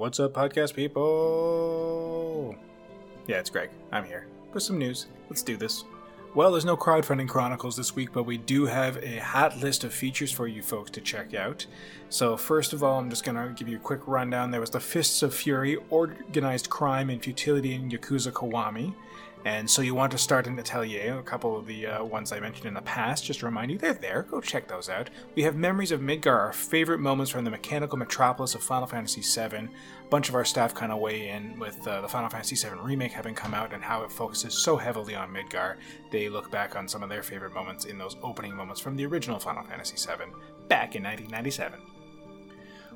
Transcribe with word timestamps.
What's 0.00 0.18
up, 0.18 0.32
podcast 0.32 0.72
people? 0.72 2.56
Yeah, 3.26 3.38
it's 3.38 3.50
Greg. 3.50 3.68
I'm 3.92 4.06
here 4.06 4.26
with 4.54 4.62
some 4.62 4.78
news. 4.78 5.08
Let's 5.28 5.42
do 5.42 5.58
this. 5.58 5.84
Well, 6.34 6.52
there's 6.52 6.64
no 6.64 6.74
crowdfunding 6.74 7.28
chronicles 7.28 7.76
this 7.76 7.94
week, 7.94 8.08
but 8.14 8.22
we 8.22 8.38
do 8.38 8.64
have 8.64 8.96
a 9.04 9.18
hot 9.18 9.58
list 9.58 9.84
of 9.84 9.92
features 9.92 10.32
for 10.32 10.48
you 10.48 10.62
folks 10.62 10.90
to 10.92 11.02
check 11.02 11.34
out. 11.34 11.66
So, 12.08 12.38
first 12.38 12.72
of 12.72 12.82
all, 12.82 12.98
I'm 12.98 13.10
just 13.10 13.24
going 13.24 13.36
to 13.36 13.52
give 13.54 13.68
you 13.68 13.76
a 13.76 13.80
quick 13.80 14.00
rundown. 14.08 14.50
There 14.50 14.60
was 14.62 14.70
the 14.70 14.80
Fists 14.80 15.22
of 15.22 15.34
Fury, 15.34 15.76
Organized 15.90 16.70
Crime 16.70 17.10
and 17.10 17.22
Futility 17.22 17.74
in 17.74 17.90
Yakuza 17.90 18.32
Kiwami. 18.32 18.94
And 19.44 19.68
so 19.70 19.80
you 19.80 19.94
want 19.94 20.12
to 20.12 20.18
start 20.18 20.46
an 20.46 20.58
atelier, 20.58 21.18
a 21.18 21.22
couple 21.22 21.56
of 21.56 21.66
the 21.66 21.86
uh, 21.86 22.04
ones 22.04 22.30
I 22.30 22.40
mentioned 22.40 22.66
in 22.66 22.74
the 22.74 22.82
past, 22.82 23.24
just 23.24 23.40
to 23.40 23.46
remind 23.46 23.70
you, 23.70 23.78
they're 23.78 23.94
there. 23.94 24.26
Go 24.30 24.40
check 24.40 24.68
those 24.68 24.90
out. 24.90 25.08
We 25.34 25.42
have 25.44 25.56
Memories 25.56 25.92
of 25.92 26.00
Midgar, 26.00 26.38
our 26.38 26.52
favorite 26.52 26.98
moments 26.98 27.30
from 27.30 27.44
the 27.44 27.50
mechanical 27.50 27.96
metropolis 27.96 28.54
of 28.54 28.62
Final 28.62 28.86
Fantasy 28.86 29.22
VII. 29.22 29.56
A 29.56 29.68
bunch 30.10 30.28
of 30.28 30.34
our 30.34 30.44
staff 30.44 30.74
kind 30.74 30.92
of 30.92 30.98
weigh 30.98 31.30
in 31.30 31.58
with 31.58 31.86
uh, 31.88 32.02
the 32.02 32.08
Final 32.08 32.28
Fantasy 32.28 32.54
VII 32.54 32.76
remake 32.82 33.12
having 33.12 33.34
come 33.34 33.54
out 33.54 33.72
and 33.72 33.82
how 33.82 34.02
it 34.02 34.12
focuses 34.12 34.62
so 34.62 34.76
heavily 34.76 35.14
on 35.14 35.32
Midgar. 35.32 35.76
They 36.10 36.28
look 36.28 36.50
back 36.50 36.76
on 36.76 36.86
some 36.86 37.02
of 37.02 37.08
their 37.08 37.22
favorite 37.22 37.54
moments 37.54 37.86
in 37.86 37.96
those 37.96 38.16
opening 38.22 38.54
moments 38.54 38.80
from 38.80 38.94
the 38.94 39.06
original 39.06 39.38
Final 39.38 39.64
Fantasy 39.64 39.96
VII 39.96 40.32
back 40.68 40.96
in 40.96 41.02
1997. 41.02 41.80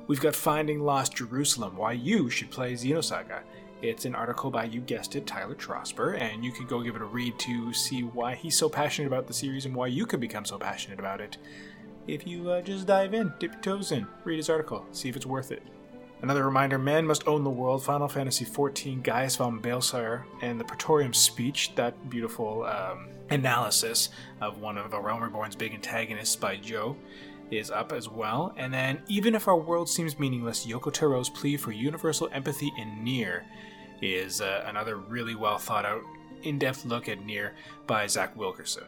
We've 0.07 0.21
got 0.21 0.35
Finding 0.35 0.81
Lost 0.83 1.15
Jerusalem, 1.15 1.75
why 1.75 1.93
you 1.93 2.29
should 2.29 2.51
play 2.51 2.73
Xenosaga. 2.73 3.41
It's 3.81 4.05
an 4.05 4.15
article 4.15 4.49
by, 4.49 4.65
you 4.65 4.79
guessed 4.81 5.15
it, 5.15 5.27
Tyler 5.27 5.55
Trosper, 5.55 6.19
and 6.19 6.43
you 6.43 6.51
can 6.51 6.65
go 6.65 6.81
give 6.81 6.95
it 6.95 7.01
a 7.01 7.05
read 7.05 7.37
to 7.39 7.73
see 7.73 8.01
why 8.01 8.35
he's 8.35 8.55
so 8.55 8.69
passionate 8.69 9.07
about 9.07 9.27
the 9.27 9.33
series 9.33 9.65
and 9.65 9.75
why 9.75 9.87
you 9.87 10.05
could 10.05 10.19
become 10.19 10.45
so 10.45 10.57
passionate 10.57 10.99
about 10.99 11.21
it. 11.21 11.37
If 12.07 12.25
you 12.25 12.49
uh, 12.51 12.61
just 12.61 12.87
dive 12.87 13.13
in, 13.13 13.33
dip 13.39 13.53
your 13.53 13.61
toes 13.61 13.91
in, 13.91 14.07
read 14.23 14.37
his 14.37 14.49
article, 14.49 14.85
see 14.91 15.09
if 15.09 15.15
it's 15.15 15.25
worth 15.25 15.51
it. 15.51 15.61
Another 16.21 16.45
reminder 16.45 16.79
Man 16.79 17.05
Must 17.05 17.27
Own 17.27 17.43
the 17.43 17.49
World, 17.49 17.83
Final 17.83 18.07
Fantasy 18.07 18.45
XIV, 18.45 19.03
Gaius 19.03 19.35
van 19.35 19.59
Baelsar, 19.59 20.23
and 20.41 20.59
the 20.59 20.63
Praetorium 20.63 21.13
Speech, 21.13 21.75
that 21.75 22.09
beautiful 22.09 22.63
um, 22.63 23.09
analysis 23.29 24.09
of 24.39 24.59
one 24.59 24.77
of 24.77 24.89
the 24.89 24.99
Realm 24.99 25.21
Reborn's 25.21 25.55
big 25.55 25.73
antagonists 25.73 26.35
by 26.35 26.55
Joe, 26.55 26.95
is 27.51 27.71
up 27.71 27.91
as 27.91 28.09
well. 28.09 28.53
And 28.57 28.73
then, 28.73 29.01
even 29.07 29.35
if 29.35 29.47
our 29.47 29.57
world 29.57 29.89
seems 29.89 30.19
meaningless, 30.19 30.65
Yoko 30.65 30.91
Taro's 30.91 31.29
plea 31.29 31.57
for 31.57 31.71
universal 31.71 32.29
empathy 32.31 32.71
in 32.77 32.89
NieR 33.03 33.43
is 34.01 34.41
uh, 34.41 34.65
another 34.67 34.97
really 34.97 35.35
well 35.35 35.57
thought 35.57 35.85
out, 35.85 36.01
in 36.43 36.59
depth 36.59 36.85
look 36.85 37.09
at 37.09 37.19
NieR 37.19 37.51
by 37.87 38.07
Zach 38.07 38.35
Wilkerson. 38.35 38.83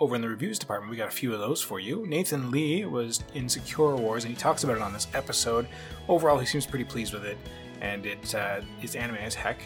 Over 0.00 0.14
in 0.14 0.22
the 0.22 0.28
reviews 0.28 0.58
department, 0.58 0.90
we 0.90 0.96
got 0.96 1.08
a 1.08 1.12
few 1.12 1.32
of 1.32 1.40
those 1.40 1.60
for 1.60 1.80
you. 1.80 2.06
Nathan 2.06 2.50
Lee 2.50 2.84
was 2.84 3.24
in 3.34 3.48
Sakura 3.48 3.96
Wars, 3.96 4.24
and 4.24 4.32
he 4.32 4.40
talks 4.40 4.62
about 4.62 4.76
it 4.76 4.82
on 4.82 4.92
this 4.92 5.08
episode. 5.12 5.66
Overall, 6.08 6.38
he 6.38 6.46
seems 6.46 6.66
pretty 6.66 6.84
pleased 6.84 7.12
with 7.12 7.24
it, 7.24 7.36
and 7.80 8.06
it 8.06 8.34
uh, 8.34 8.60
is 8.80 8.94
anime 8.94 9.16
as 9.16 9.34
heck. 9.34 9.60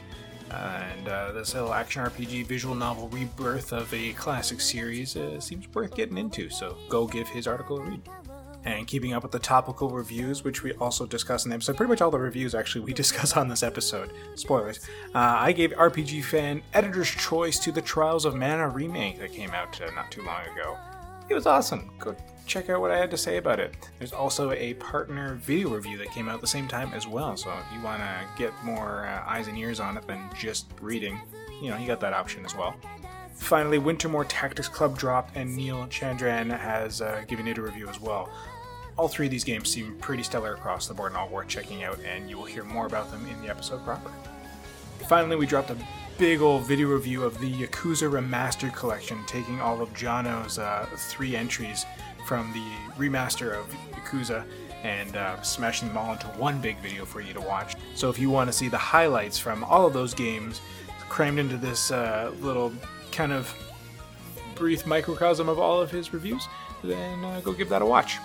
And 0.52 1.08
uh, 1.08 1.32
this 1.32 1.54
little 1.54 1.72
action 1.72 2.02
RPG 2.04 2.46
visual 2.46 2.74
novel 2.74 3.08
rebirth 3.08 3.72
of 3.72 3.92
a 3.94 4.12
classic 4.12 4.60
series 4.60 5.16
uh, 5.16 5.40
seems 5.40 5.66
worth 5.72 5.94
getting 5.94 6.18
into, 6.18 6.50
so 6.50 6.76
go 6.88 7.06
give 7.06 7.28
his 7.28 7.46
article 7.46 7.78
a 7.78 7.82
read 7.82 8.02
and 8.64 8.86
keeping 8.86 9.12
up 9.12 9.22
with 9.22 9.32
the 9.32 9.38
topical 9.38 9.90
reviews, 9.90 10.44
which 10.44 10.62
we 10.62 10.72
also 10.74 11.06
discuss 11.06 11.44
in 11.44 11.50
the 11.50 11.54
episode. 11.54 11.76
Pretty 11.76 11.90
much 11.90 12.00
all 12.00 12.10
the 12.10 12.18
reviews, 12.18 12.54
actually, 12.54 12.84
we 12.84 12.92
discuss 13.02 13.36
on 13.36 13.48
this 13.48 13.62
episode. 13.62 14.12
Spoilers. 14.34 14.80
Uh, 15.14 15.18
I 15.18 15.52
gave 15.52 15.70
RPG 15.72 16.24
Fan 16.24 16.62
Editor's 16.74 17.10
Choice 17.10 17.58
to 17.60 17.72
the 17.72 17.82
Trials 17.82 18.24
of 18.24 18.34
Mana 18.34 18.68
remake 18.68 19.18
that 19.18 19.32
came 19.32 19.50
out 19.50 19.80
uh, 19.80 19.90
not 19.92 20.10
too 20.10 20.22
long 20.22 20.42
ago. 20.52 20.76
It 21.28 21.34
was 21.34 21.46
awesome. 21.46 21.90
Go 21.98 22.14
check 22.52 22.68
out 22.68 22.82
what 22.82 22.90
I 22.90 22.98
had 22.98 23.10
to 23.10 23.16
say 23.16 23.38
about 23.38 23.58
it. 23.58 23.74
There's 23.98 24.12
also 24.12 24.52
a 24.52 24.74
partner 24.74 25.36
video 25.36 25.70
review 25.70 25.96
that 25.96 26.10
came 26.10 26.28
out 26.28 26.34
at 26.34 26.40
the 26.42 26.46
same 26.46 26.68
time 26.68 26.92
as 26.92 27.06
well, 27.06 27.34
so 27.34 27.50
if 27.50 27.64
you 27.74 27.82
want 27.82 28.02
to 28.02 28.26
get 28.36 28.52
more 28.62 29.06
uh, 29.06 29.24
eyes 29.26 29.48
and 29.48 29.56
ears 29.56 29.80
on 29.80 29.96
it 29.96 30.06
than 30.06 30.28
just 30.38 30.66
reading, 30.82 31.18
you 31.62 31.70
know, 31.70 31.78
you 31.78 31.86
got 31.86 31.98
that 32.00 32.12
option 32.12 32.44
as 32.44 32.54
well. 32.54 32.74
Finally, 33.34 33.78
Wintermoor 33.78 34.26
Tactics 34.28 34.68
Club 34.68 34.98
dropped, 34.98 35.34
and 35.34 35.56
Neil 35.56 35.86
Chandran 35.86 36.54
has 36.56 37.00
uh, 37.00 37.24
given 37.26 37.48
it 37.48 37.56
a 37.56 37.62
review 37.62 37.88
as 37.88 37.98
well. 37.98 38.28
All 38.98 39.08
three 39.08 39.26
of 39.26 39.30
these 39.30 39.44
games 39.44 39.70
seem 39.70 39.96
pretty 39.96 40.22
stellar 40.22 40.52
across 40.52 40.86
the 40.86 40.92
board 40.92 41.12
and 41.12 41.16
all 41.16 41.30
worth 41.30 41.48
checking 41.48 41.84
out, 41.84 41.98
and 42.00 42.28
you 42.28 42.36
will 42.36 42.44
hear 42.44 42.64
more 42.64 42.84
about 42.84 43.10
them 43.10 43.26
in 43.28 43.40
the 43.40 43.48
episode 43.48 43.82
proper. 43.82 44.10
Finally, 45.08 45.36
we 45.36 45.46
dropped 45.46 45.70
a 45.70 45.76
big 46.18 46.42
old 46.42 46.66
video 46.66 46.88
review 46.88 47.24
of 47.24 47.38
the 47.40 47.50
Yakuza 47.50 48.10
Remastered 48.10 48.74
Collection, 48.74 49.18
taking 49.26 49.60
all 49.60 49.80
of 49.80 49.92
Jono's 49.94 50.58
uh, 50.58 50.86
three 50.94 51.34
entries 51.34 51.86
from 52.26 52.52
the 52.52 52.64
remaster 53.00 53.58
of 53.58 53.66
Yakuza 53.92 54.44
and 54.82 55.16
uh, 55.16 55.40
smashing 55.42 55.88
them 55.88 55.96
all 55.96 56.12
into 56.12 56.26
one 56.28 56.60
big 56.60 56.78
video 56.78 57.04
for 57.04 57.20
you 57.20 57.32
to 57.32 57.40
watch. 57.40 57.76
So 57.94 58.10
if 58.10 58.18
you 58.18 58.30
want 58.30 58.48
to 58.48 58.52
see 58.52 58.68
the 58.68 58.78
highlights 58.78 59.38
from 59.38 59.64
all 59.64 59.86
of 59.86 59.92
those 59.92 60.14
games 60.14 60.60
crammed 61.08 61.38
into 61.38 61.56
this 61.56 61.90
uh, 61.90 62.32
little 62.40 62.72
kind 63.10 63.32
of 63.32 63.54
brief 64.54 64.86
microcosm 64.86 65.48
of 65.48 65.58
all 65.58 65.80
of 65.80 65.90
his 65.90 66.12
reviews, 66.12 66.48
then 66.82 67.24
uh, 67.24 67.40
go 67.44 67.52
give 67.52 67.68
that 67.68 67.82
a 67.82 67.86
watch. 67.86 68.18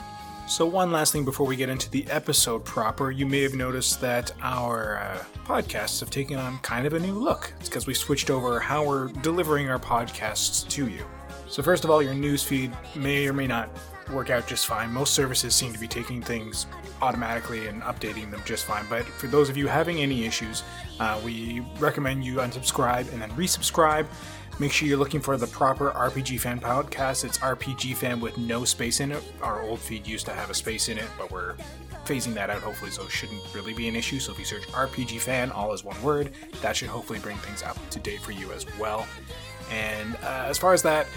So, 0.48 0.66
one 0.66 0.94
last 0.94 1.12
thing 1.12 1.26
before 1.26 1.46
we 1.46 1.58
get 1.58 1.68
into 1.68 1.92
the 1.92 2.08
episode 2.08 2.64
proper, 2.64 3.12
you 3.12 3.26
may 3.26 3.42
have 3.42 3.54
noticed 3.54 4.00
that 4.00 4.32
our 4.42 4.98
uh, 4.98 5.24
podcasts 5.46 6.00
have 6.00 6.10
taken 6.10 6.38
on 6.38 6.60
kind 6.60 6.88
of 6.88 6.94
a 6.94 7.00
new 7.00 7.20
look. 7.20 7.54
It's 7.60 7.68
because 7.68 7.86
we 7.86 7.94
switched 7.94 8.30
over 8.30 8.58
how 8.58 8.86
we're 8.86 9.10
delivering 9.10 9.70
our 9.70 9.80
podcasts 9.80 10.66
to 10.70 10.88
you. 10.88 11.04
So, 11.50 11.64
first 11.64 11.84
of 11.84 11.90
all, 11.90 12.02
your 12.02 12.14
newsfeed 12.14 12.74
may 12.96 13.28
or 13.28 13.34
may 13.34 13.48
not 13.48 13.70
work 14.12 14.30
out 14.30 14.48
just 14.48 14.66
fine. 14.66 14.92
Most 14.92 15.14
services 15.14 15.54
seem 15.54 15.74
to 15.74 15.80
be 15.80 15.88
taking 15.88 16.22
things 16.22 16.66
automatically 17.02 17.68
and 17.68 17.82
updating 17.84 18.32
them 18.32 18.42
just 18.46 18.66
fine. 18.66 18.86
But 18.90 19.04
for 19.06 19.28
those 19.28 19.50
of 19.50 19.58
you 19.58 19.68
having 19.68 20.00
any 20.00 20.26
issues, 20.26 20.64
uh, 21.00 21.20
we 21.24 21.62
recommend 21.80 22.24
you 22.24 22.36
unsubscribe 22.36 23.12
and 23.12 23.22
then 23.22 23.30
resubscribe. 23.32 24.06
Make 24.60 24.72
sure 24.72 24.88
you're 24.88 24.98
looking 24.98 25.22
for 25.22 25.38
the 25.38 25.48
proper 25.48 25.92
RPG 25.92 26.40
Fan 26.40 26.60
podcast. 26.60 27.24
It's 27.24 27.38
RPG 27.38 27.96
Fan 27.96 28.20
with 28.20 28.38
no 28.38 28.66
space 28.66 29.00
in 29.00 29.12
it. 29.12 29.24
Our 29.42 29.62
old 29.62 29.80
feed 29.80 30.08
used 30.08 30.26
to 30.26 30.34
have 30.34 30.50
a 30.50 30.54
space 30.54 30.90
in 30.90 30.98
it, 30.98 31.08
but 31.18 31.30
we're 31.32 31.56
phasing 32.06 32.34
that 32.34 32.50
out 32.50 32.62
hopefully, 32.62 32.90
so 32.90 33.04
it 33.04 33.12
shouldn't 33.12 33.42
really 33.54 33.74
be 33.74 33.88
an 33.88 33.96
issue. 33.96 34.20
So 34.20 34.32
if 34.32 34.40
you 34.40 34.46
search 34.46 34.64
RPG 34.70 35.20
Fan, 35.20 35.52
all 35.52 35.74
as 35.74 35.84
one 35.84 36.02
word, 36.02 36.32
that 36.62 36.76
should 36.76 36.88
hopefully 36.88 37.20
bring 37.20 37.38
things 37.38 37.62
up 37.62 37.78
to 37.92 38.00
date 38.00 38.22
for 38.22 38.32
you 38.32 38.52
as 38.52 38.66
well. 38.80 39.06
And 39.72 40.16
uh, 40.24 40.46
as 40.48 40.58
far 40.58 40.74
as 40.74 40.82
that, 40.84 41.08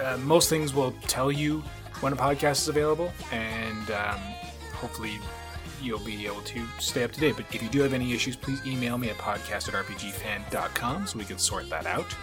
uh, 0.00 0.18
most 0.18 0.48
things 0.48 0.74
will 0.74 0.92
tell 1.06 1.32
you 1.32 1.62
when 2.00 2.12
a 2.12 2.16
podcast 2.16 2.62
is 2.62 2.68
available, 2.68 3.12
and 3.30 3.90
um, 3.90 4.18
hopefully 4.74 5.18
you'll 5.80 5.98
be 6.00 6.26
able 6.26 6.42
to 6.42 6.64
stay 6.78 7.04
up 7.04 7.12
to 7.12 7.20
date. 7.20 7.36
But 7.36 7.46
if 7.52 7.62
you 7.62 7.68
do 7.68 7.80
have 7.80 7.92
any 7.92 8.12
issues, 8.12 8.36
please 8.36 8.64
email 8.66 8.98
me 8.98 9.10
at 9.10 9.18
podcast 9.18 9.68
at 9.68 9.74
rpgfan.com 9.74 11.06
so 11.06 11.18
we 11.18 11.24
can 11.24 11.38
sort 11.38 11.68
that 11.70 11.86
out. 11.86 12.14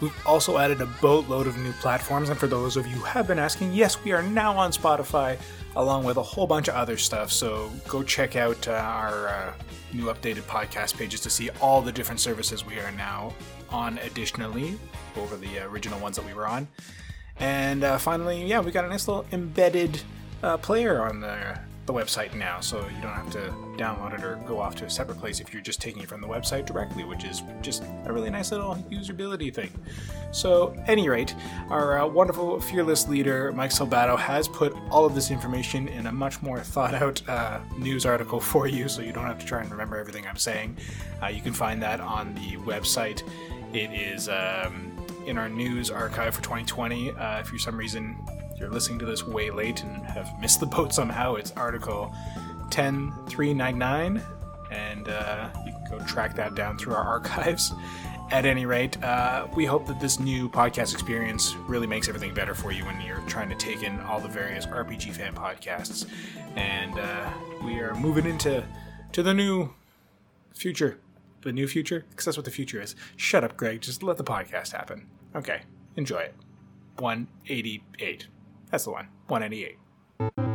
We've 0.00 0.26
also 0.26 0.58
added 0.58 0.80
a 0.80 0.86
boatload 1.00 1.46
of 1.46 1.56
new 1.58 1.72
platforms, 1.74 2.28
and 2.28 2.38
for 2.38 2.46
those 2.46 2.76
of 2.76 2.86
you 2.86 2.96
who 2.96 3.04
have 3.04 3.26
been 3.26 3.38
asking, 3.38 3.72
yes, 3.72 4.02
we 4.02 4.12
are 4.12 4.22
now 4.22 4.56
on 4.56 4.72
Spotify, 4.72 5.38
along 5.76 6.04
with 6.04 6.16
a 6.16 6.22
whole 6.22 6.46
bunch 6.46 6.68
of 6.68 6.74
other 6.74 6.96
stuff. 6.96 7.30
So 7.32 7.70
go 7.88 8.02
check 8.02 8.36
out 8.36 8.66
uh, 8.68 8.72
our 8.72 9.28
uh, 9.28 9.52
new 9.92 10.06
updated 10.06 10.42
podcast 10.42 10.96
pages 10.96 11.20
to 11.20 11.30
see 11.30 11.48
all 11.60 11.80
the 11.80 11.92
different 11.92 12.20
services 12.20 12.66
we 12.66 12.78
are 12.80 12.92
now 12.92 13.32
on 13.70 13.98
additionally 13.98 14.78
over 15.16 15.36
the 15.36 15.58
original 15.60 15.98
ones 16.00 16.16
that 16.16 16.24
we 16.24 16.34
were 16.34 16.46
on. 16.46 16.68
And 17.38 17.84
uh, 17.84 17.98
finally, 17.98 18.44
yeah, 18.44 18.60
we 18.60 18.70
got 18.70 18.84
a 18.84 18.88
nice 18.88 19.08
little 19.08 19.26
embedded 19.32 20.00
uh, 20.42 20.56
player 20.58 21.02
on 21.02 21.20
there 21.20 21.66
the 21.86 21.92
website 21.92 22.34
now, 22.34 22.60
so 22.60 22.80
you 22.80 23.02
don't 23.02 23.12
have 23.12 23.30
to 23.30 23.52
download 23.76 24.18
it 24.18 24.24
or 24.24 24.36
go 24.46 24.58
off 24.58 24.74
to 24.76 24.86
a 24.86 24.90
separate 24.90 25.18
place 25.18 25.40
if 25.40 25.52
you're 25.52 25.62
just 25.62 25.82
taking 25.82 26.02
it 26.02 26.08
from 26.08 26.20
the 26.20 26.26
website 26.26 26.64
directly, 26.64 27.04
which 27.04 27.24
is 27.24 27.42
just 27.60 27.84
a 28.06 28.12
really 28.12 28.30
nice 28.30 28.52
little 28.52 28.76
usability 28.90 29.52
thing. 29.52 29.70
So, 30.32 30.74
any 30.86 31.08
rate, 31.08 31.34
our 31.68 31.98
uh, 31.98 32.06
wonderful 32.06 32.58
fearless 32.60 33.06
leader 33.06 33.52
Mike 33.52 33.70
Salvato 33.70 34.18
has 34.18 34.48
put 34.48 34.74
all 34.90 35.04
of 35.04 35.14
this 35.14 35.30
information 35.30 35.88
in 35.88 36.06
a 36.06 36.12
much 36.12 36.40
more 36.40 36.60
thought 36.60 36.94
out 36.94 37.26
uh, 37.28 37.60
news 37.76 38.06
article 38.06 38.40
for 38.40 38.66
you, 38.66 38.88
so 38.88 39.02
you 39.02 39.12
don't 39.12 39.26
have 39.26 39.38
to 39.38 39.46
try 39.46 39.60
and 39.60 39.70
remember 39.70 39.98
everything 39.98 40.26
I'm 40.26 40.36
saying. 40.36 40.78
Uh, 41.22 41.26
you 41.26 41.42
can 41.42 41.52
find 41.52 41.82
that 41.82 42.00
on 42.00 42.34
the 42.34 42.56
website. 42.64 43.22
It 43.74 43.90
is 43.92 44.28
um, 44.28 44.92
in 45.26 45.36
our 45.36 45.48
news 45.48 45.90
archive 45.90 46.36
for 46.36 46.42
2020. 46.42 47.10
Uh, 47.10 47.40
if 47.40 47.48
for 47.48 47.58
some 47.58 47.76
reason 47.76 48.16
you're 48.56 48.70
listening 48.70 49.00
to 49.00 49.04
this 49.04 49.26
way 49.26 49.50
late 49.50 49.82
and 49.82 50.06
have 50.06 50.30
missed 50.40 50.60
the 50.60 50.66
boat 50.66 50.94
somehow, 50.94 51.34
it's 51.34 51.50
article 51.52 52.14
10399, 52.70 54.22
and 54.70 55.08
uh, 55.08 55.48
you 55.66 55.72
can 55.72 55.98
go 55.98 56.04
track 56.06 56.36
that 56.36 56.54
down 56.54 56.78
through 56.78 56.94
our 56.94 57.02
archives. 57.02 57.72
At 58.30 58.46
any 58.46 58.64
rate, 58.64 59.00
uh, 59.02 59.48
we 59.54 59.66
hope 59.66 59.86
that 59.86 60.00
this 60.00 60.18
new 60.18 60.48
podcast 60.48 60.94
experience 60.94 61.54
really 61.66 61.86
makes 61.86 62.08
everything 62.08 62.32
better 62.32 62.54
for 62.54 62.72
you 62.72 62.84
when 62.84 63.00
you're 63.00 63.20
trying 63.26 63.48
to 63.50 63.54
take 63.56 63.82
in 63.82 64.00
all 64.00 64.18
the 64.18 64.28
various 64.28 64.66
RPG 64.66 65.12
fan 65.12 65.34
podcasts. 65.34 66.06
And 66.56 66.98
uh, 66.98 67.30
we 67.62 67.80
are 67.80 67.94
moving 67.94 68.24
into 68.24 68.64
to 69.12 69.22
the 69.22 69.34
new 69.34 69.74
future. 70.54 70.98
The 71.44 71.52
new 71.52 71.68
future? 71.68 72.06
Because 72.08 72.24
that's 72.24 72.36
what 72.38 72.46
the 72.46 72.50
future 72.50 72.80
is. 72.80 72.96
Shut 73.16 73.44
up, 73.44 73.58
Greg. 73.58 73.82
Just 73.82 74.02
let 74.02 74.16
the 74.16 74.24
podcast 74.24 74.72
happen. 74.72 75.06
Okay, 75.36 75.60
enjoy 75.96 76.20
it. 76.20 76.34
188. 76.98 78.28
That's 78.70 78.84
the 78.84 78.90
one. 78.92 79.08
198. 79.28 80.53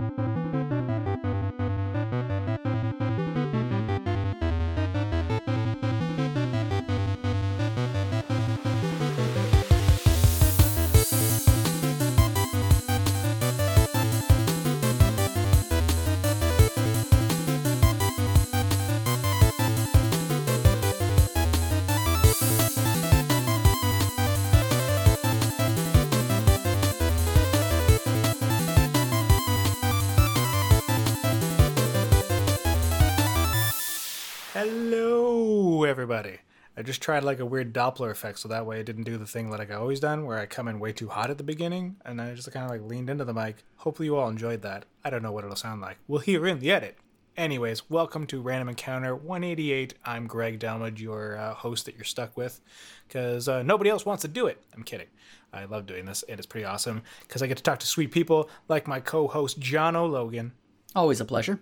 Everybody. 36.09 36.39
I 36.75 36.81
just 36.81 37.03
tried 37.03 37.23
like 37.23 37.39
a 37.39 37.45
weird 37.45 37.71
Doppler 37.71 38.09
effect, 38.09 38.39
so 38.39 38.47
that 38.47 38.65
way 38.65 38.79
it 38.79 38.87
didn't 38.87 39.03
do 39.03 39.15
the 39.15 39.27
thing 39.27 39.51
like 39.51 39.69
I 39.69 39.75
always 39.75 39.99
done, 39.99 40.25
where 40.25 40.39
I 40.39 40.47
come 40.47 40.67
in 40.67 40.79
way 40.79 40.91
too 40.91 41.07
hot 41.07 41.29
at 41.29 41.37
the 41.37 41.43
beginning, 41.43 41.97
and 42.03 42.19
I 42.19 42.33
just 42.33 42.51
kind 42.51 42.65
of 42.65 42.71
like 42.71 42.81
leaned 42.81 43.11
into 43.11 43.25
the 43.25 43.33
mic. 43.33 43.57
Hopefully, 43.75 44.07
you 44.07 44.17
all 44.17 44.27
enjoyed 44.27 44.63
that. 44.63 44.85
I 45.05 45.11
don't 45.11 45.21
know 45.21 45.31
what 45.31 45.43
it'll 45.43 45.55
sound 45.55 45.81
like. 45.81 45.99
We'll 46.07 46.21
hear 46.21 46.47
in 46.47 46.61
the 46.61 46.71
edit. 46.71 46.97
Anyways, 47.37 47.91
welcome 47.91 48.25
to 48.25 48.41
Random 48.41 48.69
Encounter 48.69 49.15
188. 49.15 49.93
I'm 50.03 50.25
Greg 50.25 50.59
Delmage, 50.59 50.99
your 50.99 51.37
uh, 51.37 51.53
host 51.53 51.85
that 51.85 51.93
you're 51.93 52.05
stuck 52.05 52.35
with, 52.35 52.59
because 53.07 53.47
uh, 53.47 53.61
nobody 53.61 53.91
else 53.91 54.03
wants 54.03 54.23
to 54.23 54.27
do 54.27 54.47
it. 54.47 54.59
I'm 54.73 54.81
kidding. 54.81 55.09
I 55.53 55.65
love 55.65 55.85
doing 55.85 56.05
this, 56.05 56.23
and 56.27 56.39
it's 56.39 56.47
pretty 56.47 56.65
awesome 56.65 57.03
because 57.21 57.43
I 57.43 57.47
get 57.47 57.57
to 57.57 57.63
talk 57.63 57.77
to 57.81 57.85
sweet 57.85 58.11
people 58.11 58.49
like 58.67 58.87
my 58.87 58.99
co-host 58.99 59.59
Jono 59.59 60.09
Logan. 60.09 60.53
Always 60.95 61.21
a 61.21 61.25
pleasure. 61.25 61.59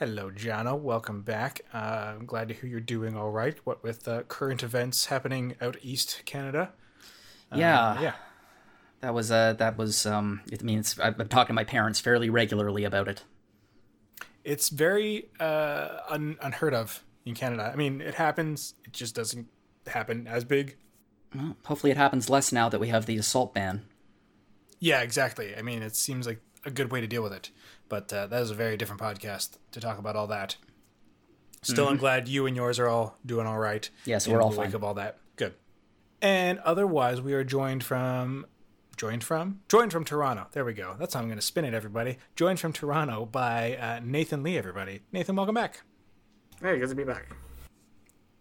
Hello, 0.00 0.30
Jono. 0.30 0.80
Welcome 0.80 1.20
back. 1.20 1.60
Uh, 1.74 2.14
I'm 2.16 2.24
glad 2.24 2.48
to 2.48 2.54
hear 2.54 2.64
you're 2.64 2.80
doing 2.80 3.18
all 3.18 3.30
right. 3.30 3.58
What 3.64 3.82
with 3.82 4.08
uh, 4.08 4.22
current 4.22 4.62
events 4.62 5.04
happening 5.04 5.56
out 5.60 5.76
east 5.82 6.22
Canada? 6.24 6.72
Yeah, 7.54 8.00
yeah. 8.00 8.14
That 9.02 9.12
was 9.12 9.30
uh, 9.30 9.52
that 9.58 9.76
was 9.76 10.06
um. 10.06 10.40
I 10.50 10.64
mean, 10.64 10.78
it's, 10.78 10.98
I've 10.98 11.18
been 11.18 11.28
talking 11.28 11.48
to 11.48 11.52
my 11.52 11.64
parents 11.64 12.00
fairly 12.00 12.30
regularly 12.30 12.84
about 12.84 13.08
it. 13.08 13.24
It's 14.42 14.70
very 14.70 15.28
uh, 15.38 15.98
un- 16.08 16.38
unheard 16.40 16.72
of 16.72 17.04
in 17.26 17.34
Canada. 17.34 17.70
I 17.70 17.76
mean, 17.76 18.00
it 18.00 18.14
happens. 18.14 18.72
It 18.86 18.94
just 18.94 19.14
doesn't 19.14 19.48
happen 19.86 20.26
as 20.26 20.44
big. 20.44 20.78
Well, 21.34 21.58
hopefully, 21.66 21.90
it 21.90 21.98
happens 21.98 22.30
less 22.30 22.52
now 22.52 22.70
that 22.70 22.80
we 22.80 22.88
have 22.88 23.04
the 23.04 23.18
assault 23.18 23.52
ban. 23.52 23.82
Yeah, 24.78 25.02
exactly. 25.02 25.54
I 25.54 25.60
mean, 25.60 25.82
it 25.82 25.94
seems 25.94 26.26
like 26.26 26.40
a 26.64 26.70
good 26.70 26.90
way 26.92 27.00
to 27.00 27.06
deal 27.06 27.22
with 27.22 27.32
it. 27.32 27.50
But 27.88 28.12
uh, 28.12 28.26
that 28.28 28.42
is 28.42 28.50
a 28.50 28.54
very 28.54 28.76
different 28.76 29.00
podcast 29.00 29.58
to 29.72 29.80
talk 29.80 29.98
about 29.98 30.16
all 30.16 30.26
that. 30.28 30.56
Still, 31.62 31.88
I'm 31.88 31.98
glad 31.98 32.26
you 32.26 32.46
and 32.46 32.56
yours 32.56 32.78
are 32.78 32.88
all 32.88 33.18
doing 33.26 33.46
all 33.46 33.58
right. 33.58 33.88
Yes, 34.06 34.26
in 34.26 34.32
we're 34.32 34.40
all 34.40 34.50
the 34.50 34.58
wake 34.58 34.68
fine. 34.68 34.76
of 34.76 34.84
all 34.84 34.94
that. 34.94 35.18
Good. 35.36 35.54
And 36.22 36.58
otherwise, 36.60 37.20
we 37.20 37.34
are 37.34 37.44
joined 37.44 37.84
from, 37.84 38.46
joined 38.96 39.24
from, 39.24 39.60
joined 39.68 39.92
from 39.92 40.04
Toronto. 40.04 40.46
There 40.52 40.64
we 40.64 40.72
go. 40.72 40.96
That's 40.98 41.12
how 41.12 41.20
I'm 41.20 41.26
going 41.26 41.38
to 41.38 41.44
spin 41.44 41.66
it, 41.66 41.74
everybody. 41.74 42.16
Joined 42.34 42.60
from 42.60 42.72
Toronto 42.72 43.26
by 43.26 43.76
uh, 43.76 44.00
Nathan 44.02 44.42
Lee. 44.42 44.56
Everybody, 44.56 45.00
Nathan, 45.12 45.36
welcome 45.36 45.54
back. 45.54 45.82
Hey, 46.62 46.78
good 46.78 46.88
to 46.88 46.94
be 46.94 47.04
back. 47.04 47.26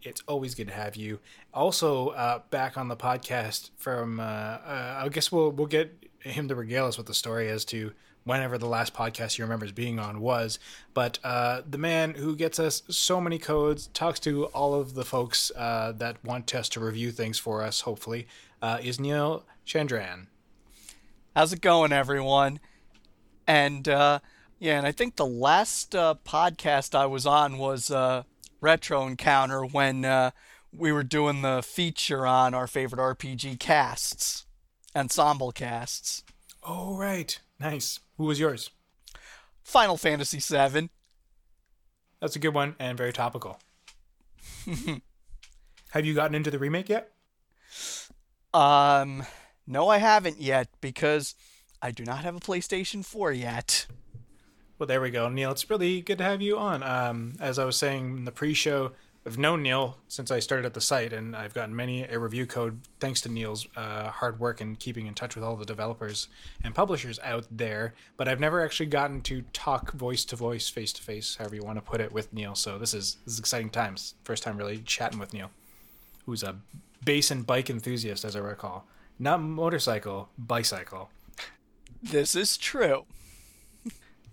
It's 0.02 0.22
always 0.28 0.56
good 0.56 0.68
to 0.68 0.74
have 0.74 0.96
you. 0.96 1.20
Also, 1.54 2.10
uh, 2.10 2.40
back 2.52 2.78
on 2.78 2.88
the 2.88 2.96
podcast 2.96 3.72
from, 3.76 4.22
uh, 4.22 4.24
uh, 4.24 5.02
I 5.04 5.10
guess 5.10 5.30
we'll 5.30 5.52
we'll 5.52 5.68
get 5.68 6.06
him 6.20 6.48
to 6.48 6.56
regale 6.56 6.86
us 6.86 6.98
with 6.98 7.08
the 7.08 7.14
story 7.14 7.50
as 7.50 7.66
to 7.66 7.92
whenever 8.30 8.60
the 8.60 8.68
last 8.68 8.94
podcast 8.94 9.38
he 9.38 9.42
remembers 9.42 9.72
being 9.72 9.98
on 9.98 10.22
was. 10.22 10.60
But 10.94 11.18
uh, 11.24 11.64
the 11.68 11.80
man 11.80 12.14
who 12.14 12.36
gets 12.36 12.60
us 12.60 12.84
so 12.88 13.20
many 13.20 13.40
codes, 13.40 13.88
talks 13.88 14.20
to 14.20 14.46
all 14.46 14.76
of 14.76 14.94
the 14.94 15.04
folks 15.04 15.52
uh, 15.58 15.94
that 15.94 16.24
want 16.24 16.54
us 16.54 16.70
to 16.70 16.80
review 16.80 17.12
things 17.12 17.40
for 17.40 17.64
us, 17.64 17.82
hopefully, 17.82 18.28
uh, 18.62 18.78
is 18.84 19.00
Neil 19.00 19.46
Chandran. 19.66 20.28
How's 21.36 21.54
it 21.54 21.62
going, 21.62 21.92
everyone? 21.92 22.60
And 23.48 23.90
uh, 23.90 24.20
yeah, 24.60 24.78
and 24.78 24.86
I 24.86 24.92
think 24.92 25.16
the 25.16 25.26
last 25.26 25.96
uh, 25.96 26.14
podcast 26.24 26.94
I 26.94 27.08
was 27.08 27.26
on 27.26 27.58
was 27.58 27.90
uh, 27.90 28.24
Retro 28.62 29.08
Encounter 29.08 29.66
when 29.66 30.06
uh, 30.06 30.32
we 30.72 30.92
were 30.92 31.02
doing 31.02 31.42
the 31.42 31.64
feature 31.64 32.28
on 32.28 32.54
our 32.54 32.68
favorite 32.68 33.00
RPG 33.00 33.60
casts, 33.60 34.46
ensemble 34.96 35.52
casts. 35.52 36.24
Oh, 36.62 36.96
right. 36.96 37.40
Nice. 37.60 38.02
Who 38.20 38.26
was 38.26 38.38
yours? 38.38 38.70
Final 39.64 39.96
Fantasy 39.96 40.40
VII. 40.40 40.90
That's 42.20 42.36
a 42.36 42.40
good 42.40 42.54
one 42.54 42.76
and 42.78 42.98
very 42.98 43.14
topical. 43.14 43.62
have 45.92 46.06
you 46.06 46.14
gotten 46.14 46.36
into 46.36 46.52
the 46.52 46.60
remake 46.60 46.90
yet? 46.90 47.14
Um, 48.54 49.24
no, 49.66 49.88
I 49.88 50.00
haven't 50.00 50.42
yet 50.42 50.68
because 50.82 51.34
I 51.82 51.92
do 51.92 52.04
not 52.04 52.26
have 52.26 52.36
a 52.36 52.42
PlayStation 52.42 53.06
4 53.06 53.32
yet. 53.32 53.88
Well, 54.78 54.88
there 54.88 55.00
we 55.00 55.12
go, 55.12 55.30
Neil. 55.30 55.52
It's 55.52 55.70
really 55.70 56.02
good 56.02 56.18
to 56.18 56.26
have 56.26 56.42
you 56.42 56.58
on. 56.58 56.84
Um, 56.84 57.36
as 57.40 57.58
I 57.58 57.64
was 57.64 57.78
saying 57.78 58.18
in 58.18 58.26
the 58.26 58.34
pre-show, 58.34 58.92
I've 59.26 59.38
known 59.38 59.62
Neil 59.62 59.98
since 60.08 60.32
I 60.32 60.40
started 60.40 60.66
at 60.66 60.74
the 60.74 60.82
site, 60.82 61.12
and 61.12 61.36
I've 61.36 61.54
gotten 61.54 61.76
many 61.76 62.04
a 62.04 62.18
review 62.18 62.46
code 62.46 62.80
thanks 63.00 63.20
to 63.22 63.30
Neil's 63.30 63.68
uh, 63.76 64.10
hard 64.10 64.40
work 64.40 64.62
and 64.62 64.80
keeping 64.80 65.08
in 65.08 65.14
touch 65.14 65.36
with 65.36 65.44
all 65.44 65.58
the 65.58 65.66
developers 65.66 66.30
and 66.64 66.74
publishers 66.74 67.20
out 67.22 67.46
there. 67.52 67.94
But 68.16 68.30
I've 68.30 68.40
never 68.40 68.64
actually 68.64 68.86
gotten 68.86 69.22
to 69.22 69.44
talk 69.52 69.92
voice 69.92 70.24
to 70.26 70.36
voice, 70.38 70.70
face 70.70 70.94
to 70.94 71.02
face, 71.02 71.36
however 71.36 71.56
you 71.56 71.64
want 71.64 71.78
to 71.78 71.82
put 71.82 72.00
it, 72.00 72.14
with 72.14 72.32
Neil. 72.32 72.56
So 72.56 72.78
this 72.78 72.94
is 72.94 73.18
this 73.26 73.34
is 73.34 73.40
exciting 73.40 73.70
times. 73.70 74.16
First 74.24 74.44
time 74.44 74.58
really 74.58 74.80
chatting 74.80 75.20
with 75.20 75.34
Neil, 75.34 75.52
who's 76.26 76.42
a 76.42 76.56
bass 77.04 77.30
and 77.30 77.46
bike 77.46 77.70
enthusiast, 77.70 78.24
as 78.24 78.36
I 78.38 78.40
recall. 78.40 78.86
Not 79.20 79.42
motorcycle, 79.42 80.30
bicycle. 80.38 81.10
This 82.02 82.36
is 82.36 82.58
true. 82.58 83.04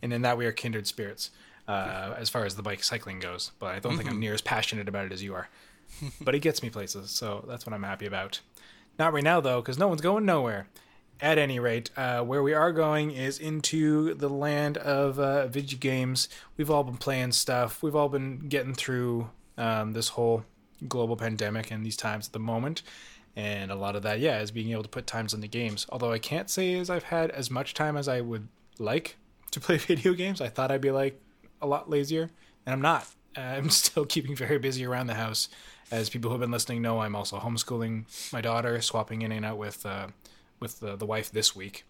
and 0.00 0.12
in 0.12 0.22
that 0.22 0.38
we 0.38 0.46
are 0.46 0.52
kindred 0.52 0.86
spirits 0.86 1.30
uh, 1.68 2.14
as 2.16 2.28
far 2.28 2.44
as 2.44 2.56
the 2.56 2.62
bike 2.62 2.82
cycling 2.84 3.20
goes. 3.20 3.52
But 3.58 3.74
I 3.74 3.78
don't 3.78 3.96
think 3.96 4.10
I'm 4.10 4.20
near 4.20 4.34
as 4.34 4.42
passionate 4.42 4.88
about 4.88 5.06
it 5.06 5.12
as 5.12 5.22
you 5.22 5.34
are. 5.34 5.48
but 6.20 6.34
it 6.34 6.40
gets 6.40 6.62
me 6.62 6.70
places, 6.70 7.10
so 7.10 7.44
that's 7.48 7.66
what 7.66 7.72
I'm 7.72 7.82
happy 7.82 8.06
about. 8.06 8.40
Not 8.98 9.12
right 9.12 9.24
now 9.24 9.40
though, 9.40 9.60
because 9.60 9.78
no 9.78 9.88
one's 9.88 10.00
going 10.00 10.24
nowhere. 10.24 10.68
At 11.18 11.38
any 11.38 11.58
rate, 11.58 11.90
uh, 11.96 12.20
where 12.22 12.42
we 12.42 12.52
are 12.52 12.72
going 12.72 13.10
is 13.10 13.38
into 13.38 14.12
the 14.14 14.28
land 14.28 14.76
of 14.76 15.18
uh, 15.18 15.46
video 15.46 15.78
games. 15.78 16.28
We've 16.58 16.70
all 16.70 16.84
been 16.84 16.98
playing 16.98 17.32
stuff. 17.32 17.82
We've 17.82 17.96
all 17.96 18.10
been 18.10 18.48
getting 18.48 18.74
through 18.74 19.30
um, 19.56 19.94
this 19.94 20.08
whole 20.08 20.44
global 20.86 21.16
pandemic 21.16 21.70
and 21.70 21.86
these 21.86 21.96
times 21.96 22.26
at 22.26 22.32
the 22.34 22.38
moment. 22.38 22.82
And 23.34 23.70
a 23.70 23.74
lot 23.76 23.96
of 23.96 24.02
that, 24.02 24.20
yeah, 24.20 24.40
is 24.40 24.50
being 24.50 24.70
able 24.72 24.82
to 24.82 24.90
put 24.90 25.06
times 25.06 25.32
into 25.32 25.48
games. 25.48 25.86
Although 25.88 26.12
I 26.12 26.18
can't 26.18 26.50
say 26.50 26.74
as 26.74 26.90
I've 26.90 27.04
had 27.04 27.30
as 27.30 27.50
much 27.50 27.72
time 27.72 27.96
as 27.96 28.08
I 28.08 28.20
would 28.20 28.48
like 28.78 29.16
to 29.52 29.60
play 29.60 29.78
video 29.78 30.12
games. 30.12 30.42
I 30.42 30.48
thought 30.48 30.70
I'd 30.70 30.82
be 30.82 30.90
like 30.90 31.18
a 31.60 31.66
lot 31.66 31.90
lazier, 31.90 32.30
and 32.64 32.72
I'm 32.72 32.80
not. 32.80 33.06
Uh, 33.36 33.40
I'm 33.56 33.70
still 33.70 34.06
keeping 34.06 34.34
very 34.34 34.58
busy 34.58 34.84
around 34.84 35.06
the 35.06 35.14
house. 35.14 35.48
As 35.90 36.10
people 36.10 36.30
who've 36.30 36.40
been 36.40 36.50
listening 36.50 36.82
know, 36.82 37.00
I'm 37.00 37.14
also 37.14 37.38
homeschooling 37.38 38.32
my 38.32 38.40
daughter, 38.40 38.80
swapping 38.80 39.22
in 39.22 39.30
and 39.32 39.44
out 39.44 39.58
with 39.58 39.86
uh, 39.86 40.08
with 40.60 40.80
the, 40.80 40.96
the 40.96 41.06
wife 41.06 41.30
this 41.30 41.54
week. 41.54 41.84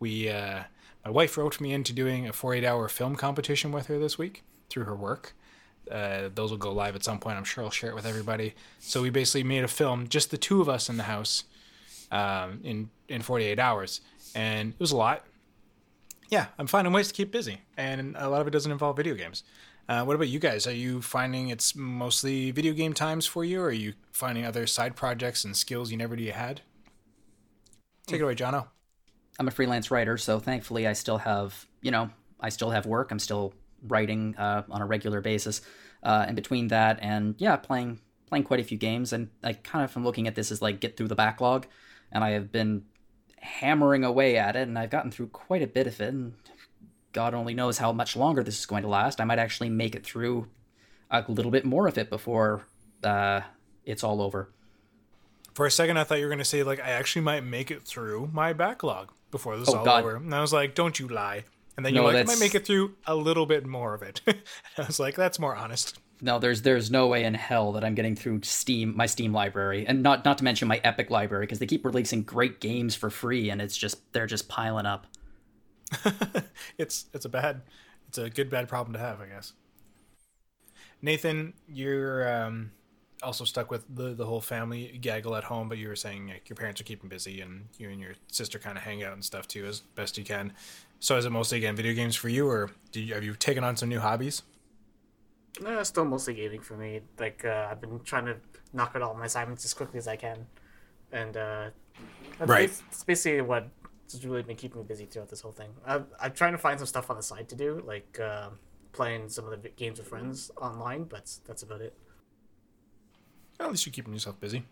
We 0.00 0.28
uh, 0.28 0.64
my 1.04 1.10
wife 1.10 1.36
roped 1.36 1.60
me 1.60 1.72
into 1.72 1.92
doing 1.92 2.26
a 2.26 2.32
48 2.32 2.66
hour 2.66 2.88
film 2.88 3.16
competition 3.16 3.72
with 3.72 3.86
her 3.86 3.98
this 3.98 4.16
week 4.16 4.42
through 4.70 4.84
her 4.84 4.96
work. 4.96 5.34
Uh, 5.90 6.30
those 6.34 6.50
will 6.50 6.58
go 6.58 6.72
live 6.72 6.96
at 6.96 7.04
some 7.04 7.18
point. 7.18 7.36
I'm 7.36 7.44
sure 7.44 7.62
I'll 7.62 7.70
share 7.70 7.90
it 7.90 7.94
with 7.94 8.06
everybody. 8.06 8.54
So 8.80 9.02
we 9.02 9.10
basically 9.10 9.44
made 9.44 9.64
a 9.64 9.68
film, 9.68 10.08
just 10.08 10.30
the 10.30 10.38
two 10.38 10.62
of 10.62 10.68
us 10.68 10.88
in 10.88 10.96
the 10.96 11.02
house, 11.02 11.44
um, 12.10 12.60
in 12.64 12.88
in 13.08 13.20
48 13.20 13.58
hours, 13.58 14.00
and 14.34 14.70
it 14.70 14.80
was 14.80 14.92
a 14.92 14.96
lot 14.96 15.24
yeah, 16.28 16.46
I'm 16.58 16.66
finding 16.66 16.92
ways 16.92 17.08
to 17.08 17.14
keep 17.14 17.30
busy, 17.30 17.60
and 17.76 18.16
a 18.18 18.28
lot 18.28 18.40
of 18.40 18.46
it 18.46 18.50
doesn't 18.50 18.72
involve 18.72 18.96
video 18.96 19.14
games. 19.14 19.42
Uh, 19.88 20.02
what 20.04 20.16
about 20.16 20.28
you 20.28 20.38
guys? 20.38 20.66
Are 20.66 20.74
you 20.74 21.02
finding 21.02 21.48
it's 21.48 21.76
mostly 21.76 22.50
video 22.50 22.72
game 22.72 22.94
times 22.94 23.26
for 23.26 23.44
you, 23.44 23.60
or 23.60 23.66
are 23.66 23.72
you 23.72 23.94
finding 24.12 24.46
other 24.46 24.66
side 24.66 24.96
projects 24.96 25.44
and 25.44 25.56
skills 25.56 25.90
you 25.90 25.96
never 25.96 26.16
knew 26.16 26.24
you 26.24 26.32
had? 26.32 26.62
Take 28.06 28.20
it 28.20 28.24
away, 28.24 28.34
Jono. 28.34 28.68
I'm 29.38 29.48
a 29.48 29.50
freelance 29.50 29.90
writer, 29.90 30.16
so 30.16 30.38
thankfully 30.38 30.86
I 30.86 30.92
still 30.92 31.18
have, 31.18 31.66
you 31.82 31.90
know, 31.90 32.10
I 32.40 32.48
still 32.48 32.70
have 32.70 32.86
work. 32.86 33.10
I'm 33.10 33.18
still 33.18 33.52
writing 33.82 34.36
uh, 34.36 34.62
on 34.70 34.80
a 34.80 34.86
regular 34.86 35.20
basis. 35.20 35.60
Uh, 36.02 36.24
and 36.26 36.36
between 36.36 36.68
that 36.68 36.98
and 37.02 37.34
yeah, 37.38 37.56
playing 37.56 38.00
playing 38.26 38.44
quite 38.44 38.60
a 38.60 38.64
few 38.64 38.78
games, 38.78 39.12
and 39.12 39.28
I 39.42 39.54
kind 39.54 39.84
of 39.84 39.96
am 39.96 40.04
looking 40.04 40.26
at 40.26 40.34
this 40.34 40.50
as 40.50 40.62
like 40.62 40.80
get 40.80 40.96
through 40.96 41.08
the 41.08 41.14
backlog, 41.14 41.66
and 42.12 42.22
I 42.24 42.30
have 42.30 42.52
been 42.52 42.84
hammering 43.44 44.04
away 44.04 44.36
at 44.36 44.56
it, 44.56 44.66
and 44.66 44.78
I've 44.78 44.90
gotten 44.90 45.10
through 45.10 45.28
quite 45.28 45.62
a 45.62 45.66
bit 45.66 45.86
of 45.86 46.00
it. 46.00 46.08
And 46.08 46.34
God 47.12 47.34
only 47.34 47.54
knows 47.54 47.78
how 47.78 47.92
much 47.92 48.16
longer 48.16 48.42
this 48.42 48.58
is 48.58 48.66
going 48.66 48.82
to 48.82 48.88
last. 48.88 49.20
I 49.20 49.24
might 49.24 49.38
actually 49.38 49.68
make 49.68 49.94
it 49.94 50.04
through 50.04 50.48
a 51.10 51.24
little 51.28 51.50
bit 51.50 51.64
more 51.64 51.86
of 51.86 51.98
it 51.98 52.10
before 52.10 52.64
uh, 53.04 53.42
it's 53.84 54.02
all 54.02 54.20
over. 54.22 54.50
For 55.54 55.66
a 55.66 55.70
second, 55.70 55.98
I 55.98 56.04
thought 56.04 56.18
you 56.18 56.24
were 56.24 56.30
going 56.30 56.38
to 56.38 56.44
say 56.44 56.62
like 56.64 56.80
I 56.80 56.90
actually 56.90 57.22
might 57.22 57.44
make 57.44 57.70
it 57.70 57.84
through 57.86 58.30
my 58.32 58.52
backlog 58.52 59.12
before 59.30 59.56
this 59.58 59.68
is 59.68 59.74
Oh, 59.74 59.78
all 59.78 59.84
God. 59.84 60.02
over, 60.02 60.16
and 60.16 60.34
I 60.34 60.40
was 60.40 60.52
like, 60.52 60.74
"Don't 60.74 60.98
you 60.98 61.06
lie!" 61.06 61.44
And 61.76 61.84
then 61.86 61.94
No, 61.94 62.02
you're 62.02 62.12
like, 62.12 62.22
"I 62.22 62.32
might 62.32 62.40
make 62.40 62.54
it 62.56 62.66
through 62.66 62.94
a 63.06 63.14
little 63.14 63.46
bit 63.46 63.64
more 63.66 63.94
of 63.94 64.02
it." 64.02 64.20
I 64.78 64.82
was 64.86 64.98
like, 64.98 65.14
"That's 65.14 65.38
more 65.38 65.54
honest." 65.54 65.98
No, 66.20 66.38
there's 66.38 66.62
there's 66.62 66.90
no 66.90 67.06
way 67.08 67.24
in 67.24 67.34
hell 67.34 67.72
that 67.72 67.84
I'm 67.84 67.94
getting 67.94 68.14
through 68.16 68.42
Steam 68.42 68.96
my 68.96 69.06
Steam 69.06 69.32
library, 69.32 69.86
and 69.86 70.02
not 70.02 70.24
not 70.24 70.38
to 70.38 70.44
mention 70.44 70.68
my 70.68 70.80
Epic 70.84 71.10
library 71.10 71.44
because 71.44 71.58
they 71.58 71.66
keep 71.66 71.84
releasing 71.84 72.22
great 72.22 72.60
games 72.60 72.94
for 72.94 73.10
free, 73.10 73.50
and 73.50 73.60
it's 73.60 73.76
just 73.76 74.12
they're 74.12 74.26
just 74.26 74.48
piling 74.48 74.86
up. 74.86 75.06
it's 76.78 77.06
it's 77.12 77.24
a 77.24 77.28
bad 77.28 77.62
it's 78.08 78.18
a 78.18 78.30
good 78.30 78.50
bad 78.50 78.68
problem 78.68 78.92
to 78.94 78.98
have 78.98 79.20
i 79.20 79.26
guess. 79.26 79.52
Nathan 81.02 81.52
you're 81.68 82.32
um, 82.32 82.70
also 83.22 83.44
stuck 83.44 83.70
with 83.70 83.84
the, 83.94 84.14
the 84.14 84.24
whole 84.24 84.40
family 84.40 84.98
gaggle 85.00 85.36
at 85.36 85.44
home 85.44 85.68
but 85.68 85.78
you 85.78 85.88
were 85.88 85.96
saying 85.96 86.28
like, 86.28 86.48
your 86.48 86.56
parents 86.56 86.80
are 86.80 86.84
keeping 86.84 87.08
busy 87.08 87.40
and 87.40 87.66
you 87.78 87.90
and 87.90 88.00
your 88.00 88.12
sister 88.28 88.58
kind 88.58 88.78
of 88.78 88.84
hang 88.84 89.02
out 89.02 89.12
and 89.12 89.24
stuff 89.24 89.46
too 89.46 89.66
as 89.66 89.80
best 89.80 90.16
you 90.16 90.24
can. 90.24 90.52
So 91.00 91.16
is 91.16 91.26
it 91.26 91.30
mostly 91.30 91.58
again 91.58 91.76
video 91.76 91.92
games 91.92 92.16
for 92.16 92.28
you 92.28 92.48
or 92.48 92.70
do 92.92 93.00
you, 93.00 93.14
have 93.14 93.24
you 93.24 93.34
taken 93.34 93.64
on 93.64 93.76
some 93.76 93.88
new 93.88 94.00
hobbies 94.00 94.42
Uh, 95.64 95.84
still 95.84 96.04
mostly 96.04 96.34
gaming 96.34 96.60
for 96.60 96.76
me. 96.76 97.00
Like 97.18 97.44
uh, 97.44 97.68
I've 97.70 97.80
been 97.80 98.00
trying 98.00 98.26
to 98.26 98.36
knock 98.72 98.92
out 98.96 99.02
all 99.02 99.14
my 99.14 99.26
assignments 99.26 99.64
as 99.64 99.74
quickly 99.74 99.98
as 99.98 100.08
I 100.08 100.16
can, 100.16 100.46
and 101.12 101.36
uh, 101.36 101.70
that's 102.38 102.48
Right. 102.50 102.68
bas- 102.68 102.82
It's 102.88 103.04
basically 103.04 103.40
what 103.42 103.68
has 104.10 104.26
really 104.26 104.42
been 104.42 104.56
keeping 104.56 104.80
me 104.80 104.86
busy 104.86 105.06
throughout 105.06 105.28
this 105.28 105.40
whole 105.40 105.52
thing. 105.52 105.70
I'm, 105.86 106.06
I'm 106.20 106.32
trying 106.32 106.52
to 106.52 106.58
find 106.58 106.78
some 106.78 106.86
stuff 106.86 107.08
on 107.10 107.16
the 107.16 107.22
side 107.22 107.48
to 107.50 107.54
do, 107.56 107.82
like 107.86 108.18
uh, 108.20 108.50
playing 108.92 109.28
some 109.28 109.44
of 109.44 109.50
the 109.52 109.56
vi- 109.56 109.74
games 109.76 109.98
with 109.98 110.08
friends 110.08 110.50
online, 110.60 111.04
but 111.04 111.30
that's 111.46 111.62
about 111.62 111.80
it. 111.80 111.96
Well, 113.60 113.68
at 113.68 113.72
least 113.72 113.86
you're 113.86 113.92
keeping 113.92 114.12
yourself 114.12 114.40
busy. 114.40 114.64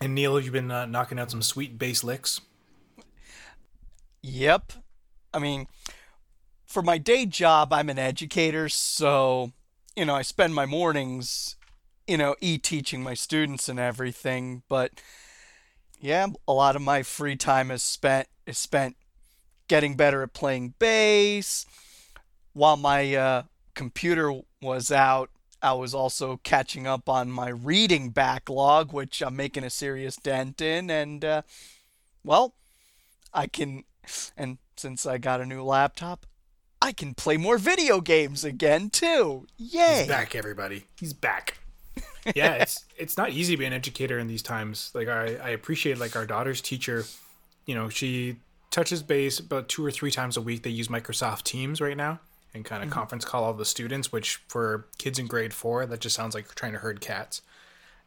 And 0.00 0.14
Neil, 0.14 0.36
have 0.36 0.44
you 0.46 0.52
been 0.52 0.70
uh, 0.70 0.86
knocking 0.86 1.18
out 1.18 1.30
some 1.30 1.42
sweet 1.42 1.78
bass 1.78 2.02
licks? 2.02 2.40
Yep. 4.22 4.72
I 5.34 5.38
mean, 5.38 5.66
for 6.68 6.82
my 6.82 6.98
day 6.98 7.24
job, 7.24 7.72
I'm 7.72 7.88
an 7.88 7.98
educator, 7.98 8.68
so, 8.68 9.52
you 9.96 10.04
know, 10.04 10.14
I 10.14 10.22
spend 10.22 10.54
my 10.54 10.66
mornings, 10.66 11.56
you 12.06 12.18
know, 12.18 12.36
e 12.42 12.58
teaching 12.58 13.02
my 13.02 13.14
students 13.14 13.70
and 13.70 13.80
everything, 13.80 14.62
but 14.68 14.92
yeah, 15.98 16.26
a 16.46 16.52
lot 16.52 16.76
of 16.76 16.82
my 16.82 17.02
free 17.02 17.36
time 17.36 17.70
is 17.70 17.82
spent 17.82 18.28
is 18.46 18.58
spent 18.58 18.96
getting 19.66 19.96
better 19.96 20.22
at 20.22 20.34
playing 20.34 20.74
bass. 20.78 21.66
While 22.52 22.76
my 22.76 23.14
uh, 23.14 23.42
computer 23.74 24.32
was 24.60 24.92
out, 24.92 25.30
I 25.62 25.72
was 25.72 25.94
also 25.94 26.38
catching 26.44 26.86
up 26.86 27.08
on 27.08 27.30
my 27.30 27.48
reading 27.48 28.10
backlog, 28.10 28.92
which 28.92 29.22
I'm 29.22 29.36
making 29.36 29.64
a 29.64 29.70
serious 29.70 30.16
dent 30.16 30.60
in, 30.60 30.90
and 30.90 31.24
uh, 31.24 31.42
well, 32.22 32.54
I 33.32 33.46
can 33.46 33.84
and 34.36 34.58
since 34.76 35.06
I 35.06 35.16
got 35.16 35.40
a 35.40 35.46
new 35.46 35.62
laptop, 35.62 36.26
I 36.80 36.92
can 36.92 37.14
play 37.14 37.36
more 37.36 37.58
video 37.58 38.00
games 38.00 38.44
again 38.44 38.90
too. 38.90 39.46
Yay! 39.56 40.00
He's 40.00 40.08
back, 40.08 40.34
everybody. 40.34 40.84
He's 40.98 41.12
back. 41.12 41.58
yeah, 42.34 42.54
it's 42.54 42.84
it's 42.96 43.16
not 43.16 43.30
easy 43.30 43.54
to 43.54 43.58
be 43.58 43.64
an 43.64 43.72
educator 43.72 44.18
in 44.18 44.28
these 44.28 44.42
times. 44.42 44.90
Like 44.94 45.08
I, 45.08 45.36
I 45.36 45.50
appreciate 45.50 45.98
like 45.98 46.16
our 46.16 46.26
daughter's 46.26 46.60
teacher. 46.60 47.04
You 47.66 47.74
know, 47.74 47.88
she 47.88 48.36
touches 48.70 49.02
base 49.02 49.38
about 49.38 49.68
two 49.68 49.84
or 49.84 49.90
three 49.90 50.10
times 50.10 50.36
a 50.36 50.40
week. 50.40 50.62
They 50.62 50.70
use 50.70 50.88
Microsoft 50.88 51.42
Teams 51.42 51.80
right 51.80 51.96
now 51.96 52.20
and 52.54 52.64
kind 52.64 52.82
of 52.82 52.90
conference 52.90 53.24
call 53.24 53.44
all 53.44 53.54
the 53.54 53.64
students. 53.64 54.12
Which 54.12 54.36
for 54.48 54.86
kids 54.98 55.18
in 55.18 55.26
grade 55.26 55.52
four, 55.52 55.84
that 55.86 56.00
just 56.00 56.14
sounds 56.14 56.34
like 56.34 56.54
trying 56.54 56.72
to 56.72 56.78
herd 56.78 57.00
cats. 57.00 57.42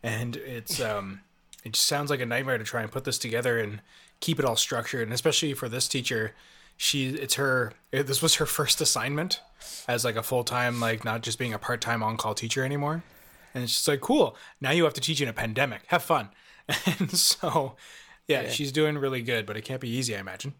And 0.01 0.37
it's 0.37 0.79
um, 0.81 1.21
it 1.63 1.73
just 1.73 1.87
sounds 1.87 2.09
like 2.09 2.21
a 2.21 2.25
nightmare 2.25 2.57
to 2.57 2.63
try 2.63 2.81
and 2.81 2.91
put 2.91 3.03
this 3.03 3.17
together 3.17 3.59
and 3.59 3.81
keep 4.19 4.39
it 4.39 4.45
all 4.45 4.55
structured. 4.55 5.03
And 5.03 5.13
especially 5.13 5.53
for 5.53 5.67
this 5.67 5.87
teacher, 5.87 6.33
she 6.81 7.09
it's 7.09 7.35
her 7.35 7.73
it, 7.91 8.07
this 8.07 8.23
was 8.23 8.35
her 8.35 8.47
first 8.47 8.81
assignment 8.81 9.39
as 9.87 10.03
like 10.03 10.15
a 10.15 10.23
full 10.23 10.43
time 10.43 10.79
like 10.79 11.05
not 11.05 11.21
just 11.21 11.37
being 11.37 11.53
a 11.53 11.59
part 11.59 11.79
time 11.79 12.01
on 12.01 12.17
call 12.17 12.33
teacher 12.33 12.65
anymore. 12.65 13.03
And 13.53 13.63
it's 13.63 13.73
just 13.73 13.87
like 13.87 14.01
cool. 14.01 14.35
Now 14.59 14.71
you 14.71 14.83
have 14.85 14.95
to 14.95 15.01
teach 15.01 15.21
in 15.21 15.27
a 15.27 15.33
pandemic. 15.33 15.83
Have 15.87 16.03
fun. 16.03 16.29
And 16.85 17.11
so 17.11 17.75
yeah, 18.27 18.49
she's 18.49 18.71
doing 18.71 18.97
really 18.97 19.21
good, 19.21 19.45
but 19.45 19.57
it 19.57 19.61
can't 19.61 19.81
be 19.81 19.89
easy, 19.89 20.15
I 20.15 20.19
imagine. 20.19 20.53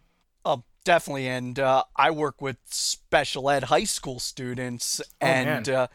Oh, 0.44 0.62
definitely. 0.84 1.26
And 1.26 1.58
uh, 1.58 1.84
I 1.96 2.10
work 2.10 2.40
with 2.40 2.58
special 2.66 3.48
ed 3.50 3.64
high 3.64 3.84
school 3.84 4.20
students, 4.20 5.00
and 5.20 5.66
man. 5.66 5.74
uh, 5.74 5.86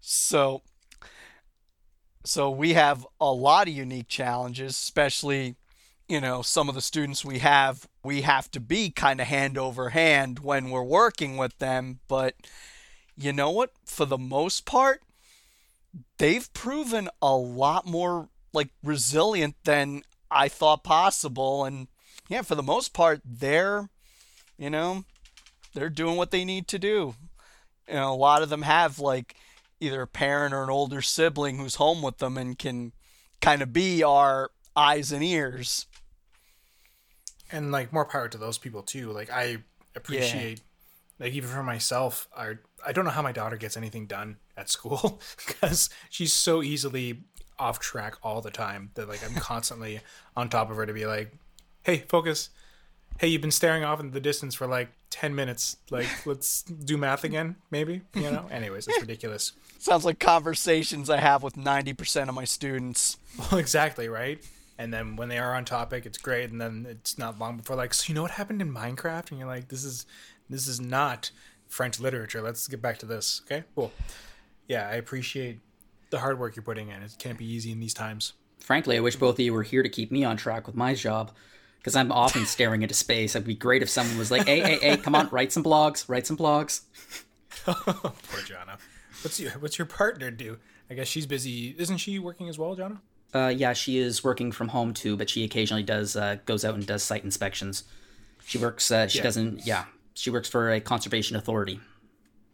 so 0.00 0.62
so 2.24 2.50
we 2.50 2.72
have 2.72 3.06
a 3.20 3.30
lot 3.30 3.68
of 3.68 3.74
unique 3.74 4.08
challenges, 4.08 4.72
especially 4.72 5.56
you 6.12 6.20
know 6.20 6.42
some 6.42 6.68
of 6.68 6.74
the 6.74 6.82
students 6.82 7.24
we 7.24 7.38
have. 7.38 7.88
We 8.04 8.20
have 8.20 8.50
to 8.50 8.60
be 8.60 8.90
kind 8.90 9.18
of 9.18 9.28
hand 9.28 9.56
over 9.56 9.88
hand 9.88 10.40
when 10.40 10.68
we're 10.68 10.82
working 10.82 11.38
with 11.38 11.58
them, 11.58 12.00
but 12.06 12.34
you 13.16 13.32
know 13.32 13.50
what? 13.50 13.70
For 13.86 14.04
the 14.04 14.18
most 14.18 14.66
part, 14.66 15.00
they've 16.18 16.52
proven 16.52 17.08
a 17.22 17.34
lot 17.34 17.86
more 17.86 18.28
like 18.52 18.68
resilient 18.82 19.54
than 19.64 20.02
I 20.30 20.48
thought 20.48 20.84
possible, 20.84 21.64
and 21.64 21.88
yeah, 22.28 22.42
for 22.42 22.56
the 22.56 22.62
most 22.62 22.92
part, 22.92 23.22
they're, 23.24 23.88
you 24.58 24.68
know, 24.68 25.04
they're 25.72 25.88
doing 25.88 26.16
what 26.16 26.30
they 26.30 26.44
need 26.44 26.68
to 26.68 26.78
do. 26.78 27.14
You 27.88 27.94
know, 27.94 28.12
a 28.12 28.14
lot 28.14 28.42
of 28.42 28.50
them 28.50 28.62
have 28.62 28.98
like 28.98 29.34
either 29.80 30.02
a 30.02 30.06
parent 30.06 30.52
or 30.52 30.62
an 30.62 30.68
older 30.68 31.00
sibling 31.00 31.56
who's 31.56 31.76
home 31.76 32.02
with 32.02 32.18
them 32.18 32.36
and 32.36 32.58
can 32.58 32.92
kind 33.40 33.62
of 33.62 33.72
be 33.72 34.02
our 34.02 34.50
eyes 34.76 35.10
and 35.10 35.24
ears. 35.24 35.86
And 37.52 37.70
like 37.70 37.92
more 37.92 38.04
power 38.04 38.28
to 38.28 38.38
those 38.38 38.58
people 38.58 38.82
too. 38.82 39.12
Like 39.12 39.30
I 39.30 39.58
appreciate 39.94 40.62
like 41.22 41.34
even 41.34 41.48
for 41.48 41.62
myself, 41.62 42.28
I 42.36 42.54
I 42.84 42.92
don't 42.92 43.04
know 43.04 43.10
how 43.12 43.22
my 43.22 43.32
daughter 43.32 43.56
gets 43.56 43.76
anything 43.76 44.06
done 44.06 44.38
at 44.56 44.68
school 44.68 45.20
because 45.46 45.88
she's 46.10 46.32
so 46.32 46.62
easily 46.62 47.20
off 47.58 47.78
track 47.78 48.16
all 48.22 48.40
the 48.40 48.50
time 48.50 48.90
that 48.94 49.08
like 49.08 49.24
I'm 49.24 49.34
constantly 49.36 50.00
on 50.36 50.48
top 50.48 50.70
of 50.70 50.76
her 50.76 50.84
to 50.84 50.92
be 50.92 51.06
like, 51.06 51.32
"Hey, 51.84 51.98
focus. 52.08 52.50
Hey, 53.18 53.28
you've 53.28 53.42
been 53.42 53.50
staring 53.50 53.84
off 53.84 54.00
into 54.00 54.12
the 54.12 54.20
distance 54.20 54.54
for 54.54 54.66
like 54.66 54.88
10 55.10 55.34
minutes. 55.34 55.76
Like, 55.90 56.08
let's 56.26 56.62
do 56.62 56.96
math 56.96 57.24
again, 57.24 57.56
maybe." 57.70 58.02
You 58.14 58.30
know? 58.30 58.48
Anyways, 58.50 58.88
it's 58.88 59.00
ridiculous. 59.00 59.52
Sounds 59.78 60.04
like 60.04 60.18
conversations 60.18 61.10
I 61.10 61.18
have 61.18 61.42
with 61.42 61.54
90% 61.54 62.28
of 62.28 62.34
my 62.34 62.44
students. 62.44 63.18
Well, 63.38 63.58
exactly, 63.60 64.08
right? 64.08 64.42
And 64.82 64.92
then 64.92 65.14
when 65.14 65.28
they 65.28 65.38
are 65.38 65.54
on 65.54 65.64
topic, 65.64 66.06
it's 66.06 66.18
great. 66.18 66.50
And 66.50 66.60
then 66.60 66.88
it's 66.90 67.16
not 67.16 67.38
long 67.38 67.56
before 67.56 67.76
like, 67.76 67.94
so 67.94 68.08
you 68.08 68.16
know 68.16 68.22
what 68.22 68.32
happened 68.32 68.60
in 68.60 68.74
Minecraft? 68.74 69.30
And 69.30 69.38
you're 69.38 69.46
like, 69.46 69.68
this 69.68 69.84
is 69.84 70.06
this 70.50 70.66
is 70.66 70.80
not 70.80 71.30
French 71.68 72.00
literature. 72.00 72.42
Let's 72.42 72.66
get 72.66 72.82
back 72.82 72.98
to 72.98 73.06
this. 73.06 73.42
Okay, 73.46 73.62
cool. 73.76 73.92
Yeah, 74.66 74.88
I 74.88 74.94
appreciate 74.94 75.60
the 76.10 76.18
hard 76.18 76.40
work 76.40 76.56
you're 76.56 76.64
putting 76.64 76.88
in. 76.88 77.00
It 77.00 77.14
can't 77.20 77.38
be 77.38 77.44
easy 77.44 77.70
in 77.70 77.78
these 77.78 77.94
times. 77.94 78.32
Frankly, 78.58 78.96
I 78.96 79.00
wish 79.00 79.14
both 79.14 79.36
of 79.36 79.40
you 79.40 79.52
were 79.52 79.62
here 79.62 79.84
to 79.84 79.88
keep 79.88 80.10
me 80.10 80.24
on 80.24 80.36
track 80.36 80.66
with 80.66 80.74
my 80.74 80.94
job. 80.94 81.30
Because 81.78 81.94
I'm 81.94 82.10
often 82.10 82.44
staring 82.46 82.82
into 82.82 82.94
space. 82.94 83.36
It'd 83.36 83.46
be 83.46 83.54
great 83.54 83.82
if 83.82 83.88
someone 83.88 84.18
was 84.18 84.32
like, 84.32 84.46
hey, 84.46 84.60
hey, 84.60 84.78
hey, 84.80 84.96
come 84.96 85.14
on, 85.14 85.28
write 85.30 85.52
some 85.52 85.62
blogs, 85.62 86.08
write 86.08 86.26
some 86.26 86.36
blogs. 86.36 86.80
Poor 87.64 87.74
Jono. 87.74 88.78
What's 89.22 89.38
your 89.38 89.52
what's 89.52 89.78
your 89.78 89.86
partner 89.86 90.32
do? 90.32 90.58
I 90.90 90.94
guess 90.94 91.06
she's 91.06 91.26
busy. 91.26 91.76
Isn't 91.78 91.98
she 91.98 92.18
working 92.18 92.48
as 92.48 92.58
well, 92.58 92.74
Jono? 92.74 92.98
Uh, 93.34 93.48
yeah, 93.54 93.72
she 93.72 93.98
is 93.98 94.22
working 94.22 94.52
from 94.52 94.68
home 94.68 94.92
too, 94.92 95.16
but 95.16 95.30
she 95.30 95.42
occasionally 95.44 95.82
does 95.82 96.16
uh, 96.16 96.36
goes 96.44 96.64
out 96.64 96.74
and 96.74 96.86
does 96.86 97.02
site 97.02 97.24
inspections. 97.24 97.84
She 98.44 98.58
works. 98.58 98.90
Uh, 98.90 99.08
she 99.08 99.18
Yeah. 99.18 99.24
doesn't. 99.24 99.66
Yeah, 99.66 99.84
she 100.14 100.30
works 100.30 100.48
for 100.48 100.70
a 100.70 100.80
conservation 100.80 101.36
authority. 101.36 101.80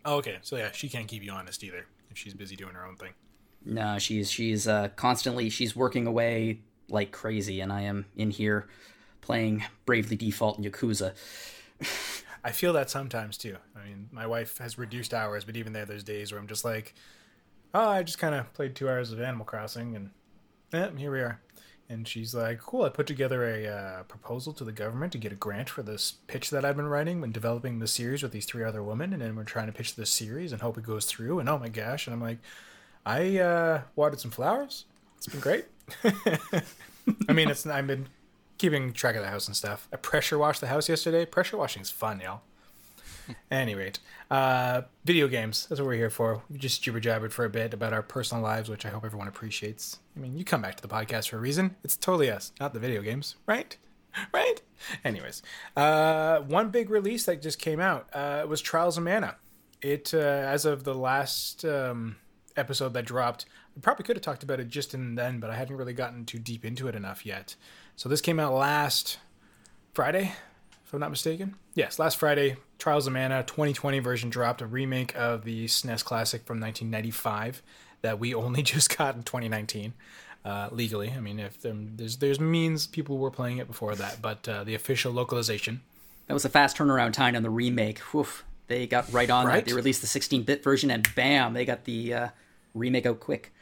Oh, 0.05 0.17
okay. 0.19 0.39
So 0.43 0.57
yeah, 0.57 0.71
she 0.73 0.89
can't 0.89 1.09
keep 1.09 1.23
you 1.25 1.33
honest 1.33 1.65
either 1.65 1.87
if 2.11 2.17
she's 2.17 2.35
busy 2.35 2.55
doing 2.57 2.75
her 2.75 2.87
own 2.87 2.97
thing. 2.97 3.13
No, 3.65 3.99
she's 3.99 4.31
she's 4.31 4.69
uh, 4.69 4.89
constantly 4.97 5.51
she's 5.51 5.75
working 5.75 6.07
away 6.07 6.61
like 6.89 7.11
crazy, 7.11 7.61
and 7.61 7.73
I 7.73 7.83
am 7.83 8.07
in 8.17 8.31
here 8.31 8.69
playing 9.21 9.65
Bravely 9.85 10.17
Default 10.17 10.59
and 10.59 10.67
Yakuza. 10.67 11.13
I 12.45 12.53
feel 12.53 12.73
that 12.75 12.89
sometimes 12.89 13.37
too. 13.37 13.57
I 13.77 13.85
mean, 13.87 14.09
my 14.13 14.27
wife 14.27 14.59
has 14.59 14.79
reduced 14.79 15.13
hours, 15.13 15.45
but 15.45 15.57
even 15.57 15.73
there, 15.73 15.85
there's 15.85 16.05
days 16.05 16.31
where 16.31 16.41
I'm 16.41 16.47
just 16.47 16.65
like, 16.65 16.95
oh, 17.75 17.89
I 17.89 18.03
just 18.05 18.19
kind 18.19 18.35
of 18.35 18.53
played 18.55 18.75
two 18.77 18.89
hours 18.89 19.11
of 19.13 19.21
Animal 19.21 19.45
Crossing, 19.45 19.97
and 19.97 20.11
eh, 20.73 20.91
here 20.97 21.13
we 21.13 21.21
are. 21.21 21.41
And 21.91 22.07
she's 22.07 22.35
like, 22.35 22.59
cool, 22.61 22.85
I 22.85 22.91
put 22.91 23.07
together 23.07 23.45
a 23.45 23.67
uh, 23.67 24.03
proposal 24.03 24.53
to 24.55 24.65
the 24.65 24.73
government 24.73 25.13
to 25.13 25.19
get 25.19 25.33
a 25.33 25.37
grant 25.37 25.71
for 25.71 25.83
this 25.83 26.13
pitch 26.27 26.51
that 26.51 26.65
I've 26.65 26.77
been 26.77 26.89
writing 26.89 27.21
when 27.21 27.33
developing 27.33 27.79
the 27.79 27.87
series 27.87 28.23
with 28.23 28.33
these 28.33 28.45
three 28.45 28.63
other 28.63 28.83
women, 28.83 29.15
and 29.15 29.23
then 29.23 29.37
we're 29.37 29.45
trying 29.45 29.69
to 29.69 29.73
pitch 29.73 29.97
this 29.97 30.11
series 30.11 30.53
and 30.53 30.61
hope 30.61 30.77
it 30.77 30.85
goes 30.85 31.07
through. 31.07 31.39
And 31.39 31.49
oh 31.49 31.59
my 31.59 31.71
gosh, 31.71 32.07
and 32.07 32.13
I'm 32.13 32.21
like, 32.21 32.39
I 33.07 33.39
uh, 33.39 33.83
watered 33.97 34.21
some 34.21 34.31
flowers. 34.31 34.85
It's 35.17 35.29
been 35.29 35.41
great. 35.41 35.65
I 37.29 37.33
mean, 37.33 37.49
it's 37.49 37.67
I've 37.67 37.87
been 37.87 38.09
keeping 38.59 38.93
track 38.93 39.17
of 39.17 39.23
the 39.23 39.31
house 39.31 39.47
and 39.47 39.57
stuff. 39.57 39.89
I 39.91 39.97
pressure 39.97 40.37
washed 40.37 40.61
the 40.61 40.67
house 40.67 40.91
yesterday. 40.91 41.25
Pressure 41.25 41.57
washing 41.57 41.81
is 41.81 41.91
fun, 41.91 42.21
y'all. 42.21 42.43
At 43.51 43.63
any 43.63 43.75
rate, 43.75 43.99
uh, 44.31 44.83
video 45.05 45.29
games. 45.29 45.67
That's 45.67 45.81
what 45.81 45.87
we're 45.87 45.95
here 45.95 46.11
for. 46.11 46.43
We 46.51 46.59
just 46.59 46.83
jibber 46.83 47.01
jabbered 47.01 47.33
for 47.33 47.45
a 47.45 47.51
bit 47.51 47.75
about 47.75 47.93
our 47.93 48.03
personal 48.03 48.43
lives, 48.43 48.69
which 48.69 48.87
I 48.87 48.91
hope 48.91 49.05
everyone 49.05 49.29
appreciates. 49.29 49.99
I 50.17 50.21
mean, 50.21 50.37
you 50.37 50.45
come 50.45 50.63
back 50.63 50.77
to 50.77 50.83
the 50.83 50.89
podcast 50.89 51.29
for 51.29 51.37
a 51.37 51.41
reason. 51.41 51.77
It's 51.85 51.97
totally 51.97 52.31
us, 52.31 52.53
not 52.61 52.73
the 52.73 52.81
video 52.81 53.03
games, 53.03 53.37
right? 53.47 53.77
Right? 54.33 54.61
Anyways, 55.05 55.43
uh, 55.77 56.41
one 56.41 56.71
big 56.71 56.91
release 56.91 57.27
that 57.27 57.41
just 57.43 57.59
came 57.59 57.79
out 57.79 58.09
uh, 58.13 58.45
was 58.49 58.61
Trials 58.61 58.97
of 58.97 59.05
Mana. 59.05 59.37
It, 59.81 60.13
uh, 60.13 60.19
as 60.19 60.65
of 60.65 60.83
the 60.83 60.95
last 60.95 61.65
um, 61.65 62.17
episode 62.57 62.95
that 62.95 63.05
dropped, 63.05 63.45
I 63.77 63.81
probably 63.81 64.05
could 64.05 64.17
have 64.17 64.23
talked 64.23 64.43
about 64.43 64.59
it 64.59 64.69
just 64.69 64.95
in 64.95 65.15
then, 65.15 65.39
but 65.39 65.51
I 65.51 65.57
hadn't 65.57 65.77
really 65.77 65.93
gotten 65.93 66.25
too 66.25 66.39
deep 66.39 66.65
into 66.65 66.89
it 66.89 66.97
enough 66.97 67.25
yet. 67.25 67.55
So 67.95 68.09
this 68.09 68.21
came 68.21 68.41
out 68.41 68.55
last 68.55 69.19
Friday, 69.93 70.33
if 70.89 70.95
I'm 70.95 71.01
not 71.01 71.11
mistaken. 71.11 71.55
Yes, 71.75 71.99
last 71.99 72.17
Friday, 72.17 72.57
Trials 72.79 73.07
of 73.07 73.13
Mana 73.13 73.43
2020 73.43 73.99
version 73.99 74.31
dropped, 74.31 74.63
a 74.63 74.67
remake 74.67 75.15
of 75.15 75.45
the 75.45 75.67
SNES 75.67 76.03
classic 76.03 76.47
from 76.47 76.59
1995 76.61 77.63
that 78.01 78.19
we 78.19 78.33
only 78.35 78.63
just 78.75 78.97
got 78.97 79.15
in 79.15 79.23
2019 79.23 79.93
uh, 80.47 80.69
legally. 80.73 81.13
I 81.15 81.21
mean, 81.21 81.39
if 81.39 81.61
there's 81.61 82.17
there's 82.17 82.41
means 82.41 82.87
people 82.87 83.19
were 83.19 83.31
playing 83.31 83.59
it 83.59 83.67
before 83.67 83.95
that, 83.97 84.23
but 84.23 84.49
uh, 84.49 84.65
the 84.65 84.75
official 84.75 85.13
localization. 85.13 85.83
That 86.27 86.35
was 86.35 86.47
a 86.47 86.49
fast 86.49 86.79
turnaround 86.79 87.13
time 87.13 87.37
on 87.37 87.43
the 87.43 87.51
remake. 87.51 87.99
Whew. 87.99 88.27
They 88.67 88.87
got 88.87 89.13
right 89.13 89.29
on 89.31 89.47
Right. 89.47 89.57
that. 89.65 89.71
They 89.71 89.75
released 89.77 90.01
the 90.01 90.07
16-bit 90.21 90.63
version, 90.65 90.91
and 90.91 91.07
bam, 91.15 91.53
they 91.55 91.65
got 91.67 91.85
the 91.85 92.15
uh, 92.15 92.29
remake 92.75 93.05
out 93.07 93.21
quick. 93.21 93.53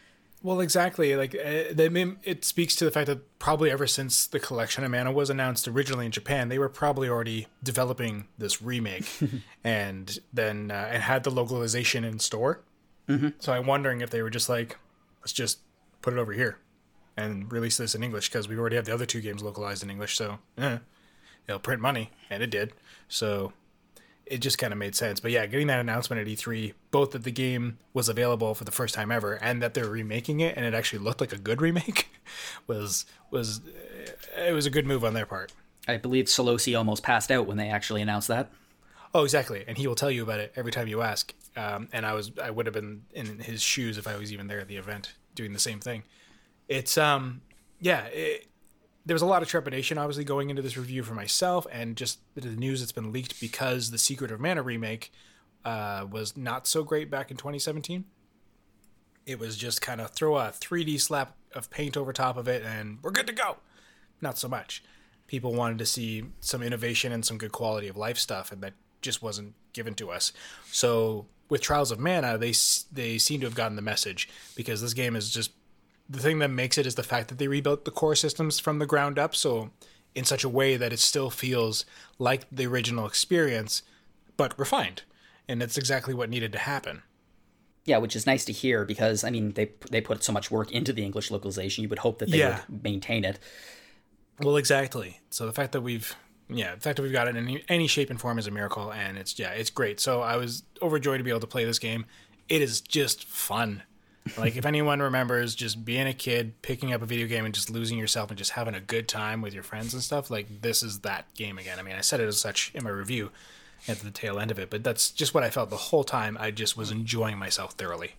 Well, 0.43 0.61
exactly. 0.61 1.17
Like 1.17 1.35
uh, 1.35 1.73
they, 1.73 2.15
it 2.25 2.45
speaks 2.45 2.77
to 2.77 2.85
the 2.85 2.91
fact 2.91 3.07
that 3.07 3.39
probably 3.39 3.71
ever 3.71 3.87
since 3.87 4.27
the 4.27 4.39
collection 4.39 4.85
of 4.85 4.91
mana 4.91 5.11
was 5.11 5.31
announced 5.31 5.67
originally 5.67 6.07
in 6.07 6.13
Japan, 6.13 6.49
they 6.49 6.59
were 6.59 6.69
probably 6.69 7.09
already 7.09 7.49
developing 7.63 8.29
this 8.39 8.63
remake, 8.63 9.07
and 9.65 10.19
then 10.33 10.71
uh, 10.71 10.89
and 10.93 11.03
had 11.03 11.25
the 11.25 11.31
localization 11.31 12.05
in 12.05 12.19
store. 12.19 12.63
Mm-hmm. 13.09 13.29
So 13.39 13.53
I'm 13.53 13.67
wondering 13.67 14.01
if 14.01 14.11
they 14.11 14.23
were 14.23 14.31
just 14.31 14.49
like, 14.49 14.79
let's 15.21 15.33
just 15.33 15.61
put 16.03 16.13
it 16.13 16.19
over 16.19 16.33
here 16.33 16.59
and 17.17 17.51
release 17.51 17.77
this 17.79 17.95
in 17.95 18.03
English 18.03 18.29
because 18.29 18.49
we 18.49 18.57
already 18.59 18.77
have 18.77 18.85
the 18.85 18.95
other 18.95 19.07
two 19.07 19.21
games 19.21 19.43
localized 19.43 19.83
in 19.83 19.91
English. 19.91 20.17
So 20.17 20.39
eh, 20.59 20.79
it'll 21.49 21.61
print 21.61 21.81
money, 21.81 22.11
and 22.31 22.43
it 22.43 22.51
did. 22.51 22.73
So 23.09 23.53
it 24.27 24.39
just 24.39 24.59
kind 24.59 24.73
of 24.73 24.79
made 24.79 24.95
sense. 24.95 25.21
But 25.21 25.31
yeah, 25.31 25.47
getting 25.47 25.69
that 25.69 25.79
announcement 25.79 26.21
at 26.21 26.27
E3, 26.27 26.75
both 26.91 27.13
that 27.13 27.23
the 27.23 27.31
game 27.31 27.79
was 27.95 28.09
available 28.09 28.55
for 28.55 28.65
the 28.65 28.73
first 28.73 28.95
time 28.95 29.11
ever, 29.13 29.35
and 29.35 29.63
that 29.63 29.75
they're 29.75 29.89
remaking 29.89 30.41
it, 30.41 30.57
and 30.57 30.67
it 30.67 30.75
actually 30.75 30.99
looked 30.99 31.21
like 31.21 31.33
a 31.33 31.39
good 31.39 31.63
remake, 31.63 32.09
was 32.67 33.07
was 33.31 33.61
it 34.37 34.53
was 34.53 34.67
a 34.67 34.71
good 34.71 34.87
move 34.87 35.05
on 35.05 35.15
their 35.15 35.27
part. 35.27 35.53
I 35.89 35.97
believe 35.97 36.25
Solosi 36.27 36.77
almost 36.77 37.03
passed 37.03 37.31
out 37.31 37.47
when 37.47 37.57
they 37.57 37.69
actually 37.69 38.03
announced 38.03 38.29
that. 38.29 38.51
Oh, 39.15 39.23
exactly, 39.23 39.65
and 39.67 39.79
he 39.79 39.87
will 39.87 39.95
tell 39.95 40.11
you 40.11 40.23
about 40.25 40.41
it 40.41 40.53
every 40.57 40.73
time 40.73 40.89
you 40.89 41.03
ask. 41.03 41.33
Um, 41.57 41.89
and 41.93 42.05
I 42.05 42.13
was 42.13 42.33
I 42.43 42.51
would 42.51 42.67
have 42.67 42.75
been 42.75 43.03
in 43.15 43.39
his 43.39 43.63
shoes 43.63 43.97
if 43.97 44.07
I 44.07 44.17
was 44.17 44.33
even 44.33 44.49
there 44.49 44.61
at 44.61 44.69
the 44.69 44.77
event 44.77 45.15
doing 45.35 45.53
the 45.53 45.59
same 45.59 45.81
thing. 45.81 46.03
It's 46.69 46.99
um 46.99 47.43
yeah. 47.81 48.07
It, 48.07 48.49
there 49.07 49.15
was 49.15 49.23
a 49.23 49.27
lot 49.27 49.41
of 49.41 49.49
trepidation, 49.49 49.99
obviously, 49.99 50.25
going 50.25 50.51
into 50.51 50.63
this 50.63 50.77
review 50.77 51.05
for 51.05 51.15
myself, 51.15 51.65
and 51.71 51.97
just 51.97 52.19
the 52.35 52.49
news 52.49 52.81
that's 52.81 52.93
been 52.93 53.13
leaked 53.13 53.41
because 53.41 53.93
the 53.93 53.99
Secret 53.99 54.33
of 54.33 54.41
Mana 54.41 54.63
remake 54.63 55.13
uh, 55.65 56.05
was 56.11 56.37
not 56.37 56.67
so 56.67 56.83
great 56.83 57.09
back 57.09 57.31
in 57.31 57.37
2017. 57.37 58.05
It 59.25 59.39
was 59.39 59.57
just 59.57 59.81
kind 59.81 60.01
of 60.01 60.11
throw 60.11 60.37
a 60.37 60.49
3D 60.49 61.01
slap 61.01 61.37
of 61.55 61.71
paint 61.71 61.97
over 61.97 62.13
top 62.13 62.37
of 62.37 62.49
it, 62.49 62.65
and 62.65 62.99
we're 63.01 63.13
good 63.13 63.29
to 63.29 63.33
go. 63.33 63.59
Not 64.21 64.39
so 64.39 64.49
much. 64.49 64.83
People 65.29 65.55
wanted 65.55 65.79
to 65.79 65.87
see 65.87 66.25
some 66.41 66.63
innovation 66.63 67.13
and 67.13 67.25
some 67.25 67.39
good 67.39 67.53
quality 67.53 67.87
of 67.87 67.97
life 67.97 68.19
stuff, 68.19 68.51
and 68.51 68.61
that 68.63 68.75
just 69.03 69.23
wasn't 69.23 69.55
given 69.73 69.95
to 69.95 70.11
us. 70.11 70.33
So 70.73 71.27
with 71.49 71.61
Trials 71.61 71.93
of 71.93 72.01
Mana, 72.01 72.39
they 72.39 72.55
they 72.93 73.19
seem 73.19 73.41
to 73.41 73.47
have 73.47 73.55
gotten 73.55 73.77
the 73.77 73.83
message 73.83 74.29
because 74.57 74.81
this 74.81 74.95
game 74.95 75.15
is 75.15 75.31
just 75.31 75.53
the 76.09 76.19
thing 76.21 76.39
that 76.39 76.49
makes 76.51 76.79
it 76.79 76.87
is 76.87 76.95
the 76.95 77.03
fact 77.03 77.29
that 77.29 77.39
they 77.39 77.49
rebuilt 77.49 77.85
the 77.85 77.91
core 77.91 78.15
systems 78.15 78.59
from 78.61 78.79
the 78.79 78.87
ground 78.87 79.19
up 79.19 79.35
so 79.35 79.71
in 80.15 80.25
such 80.25 80.45
a 80.45 80.49
way 80.49 80.77
that 80.77 80.93
it 80.93 80.99
still 81.01 81.31
feels 81.31 81.85
like 82.19 82.45
the 82.51 82.67
original 82.67 83.07
experience 83.07 83.83
but 84.37 84.59
refined 84.59 85.03
and 85.49 85.61
that's 85.61 85.77
exactly 85.79 86.15
what 86.15 86.31
needed 86.31 86.53
to 86.53 86.59
happen 86.59 87.03
Yeah, 87.85 87.99
which 87.99 88.17
is 88.17 88.27
nice 88.27 88.45
to 88.47 88.53
hear 88.53 88.85
because 88.85 89.23
I 89.25 89.31
mean 89.31 89.53
they 89.53 89.71
they 89.91 90.01
put 90.01 90.23
so 90.25 90.33
much 90.33 90.51
work 90.51 90.71
into 90.73 90.93
the 90.93 91.05
English 91.05 91.31
localization. 91.31 91.83
You 91.83 91.89
would 91.91 92.01
hope 92.01 92.19
that 92.19 92.31
they 92.31 92.39
Yeah. 92.39 92.61
would 92.69 92.83
maintain 92.83 93.25
it. 93.25 93.39
well 94.41 94.57
exactly 94.57 95.21
so 95.31 95.47
the 95.47 95.53
fact 95.53 95.73
that 95.73 95.83
we've 95.83 96.15
yeah 96.49 96.75
the 96.75 96.81
fact 96.81 96.97
that 96.97 97.03
we've 97.03 97.13
got 97.13 97.27
it 97.29 97.37
in 97.37 97.45
any, 97.49 97.65
any 97.69 97.87
shape 97.87 98.11
and 98.11 98.21
form 98.21 98.39
is 98.39 98.47
a 98.47 98.51
miracle 98.51 98.93
and 98.93 99.17
it's 99.19 99.39
yeah 99.39 99.51
it's 99.51 99.71
great 99.71 99.99
so 100.01 100.21
i 100.21 100.37
was 100.37 100.63
overjoyed 100.83 101.19
to 101.19 101.25
be 101.25 101.31
able 101.31 101.41
to 101.41 101.47
play 101.47 101.65
this 101.65 101.79
game 101.79 102.05
it 102.49 102.61
is 102.63 102.81
just 102.81 103.25
fun 103.25 103.83
like 104.37 104.57
if 104.57 104.67
anyone 104.67 105.01
remembers 105.01 105.55
just 105.55 105.85
being 105.85 106.07
a 106.07 106.13
kid 106.13 106.61
picking 106.63 106.93
up 106.93 107.03
a 107.03 107.07
video 107.07 107.27
game 107.27 107.45
and 107.45 107.55
just 107.55 107.71
losing 107.71 107.99
yourself 107.99 108.31
and 108.31 108.39
just 108.39 108.53
having 108.53 108.75
a 108.75 108.81
good 108.81 109.09
time 109.09 109.41
with 109.41 109.55
your 109.55 109.63
friends 109.63 109.95
and 109.95 110.03
stuff 110.03 110.31
like 110.31 110.63
this 110.63 110.83
is 110.83 111.01
that 111.01 111.33
game 111.35 111.59
again 111.59 111.79
i 111.79 111.83
mean 111.83 111.95
i 111.97 112.01
said 112.01 112.21
it 112.21 112.27
as 112.27 112.41
such 112.41 112.73
in 112.75 112.85
my 112.85 112.91
review 112.91 113.31
at 113.89 113.99
the 114.01 114.11
tail 114.11 114.39
end 114.39 114.51
of 114.51 114.59
it 114.59 114.69
but 114.71 114.83
that's 114.83 115.11
just 115.11 115.33
what 115.35 115.43
i 115.45 115.51
felt 115.51 115.71
the 115.71 115.77
whole 115.77 116.05
time 116.05 116.37
i 116.41 116.51
just 116.51 116.77
was 116.77 116.91
enjoying 116.91 117.39
myself 117.39 117.73
thoroughly 117.75 118.15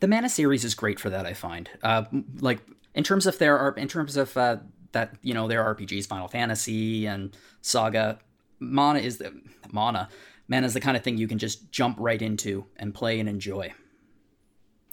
The 0.00 0.08
Mana 0.08 0.28
series 0.28 0.64
is 0.64 0.74
great 0.74 1.00
for 1.00 1.08
that. 1.08 1.24
I 1.24 1.32
find, 1.32 1.70
uh, 1.82 2.04
like 2.40 2.60
in 2.94 3.04
terms 3.04 3.26
of 3.26 3.38
their 3.38 3.68
in 3.70 3.88
terms 3.88 4.16
of 4.18 4.36
uh, 4.36 4.58
that 4.92 5.14
you 5.22 5.32
know 5.32 5.48
their 5.48 5.64
RPGs, 5.74 6.06
Final 6.06 6.28
Fantasy 6.28 7.06
and 7.06 7.34
Saga, 7.62 8.18
Mana 8.58 8.98
is 8.98 9.16
the 9.18 9.32
Mana. 9.72 10.08
Mana 10.46 10.66
is 10.66 10.74
the 10.74 10.80
kind 10.80 10.96
of 10.96 11.02
thing 11.02 11.16
you 11.16 11.28
can 11.28 11.38
just 11.38 11.70
jump 11.72 11.96
right 11.98 12.20
into 12.20 12.66
and 12.76 12.92
play 12.92 13.18
and 13.18 13.28
enjoy. 13.30 13.72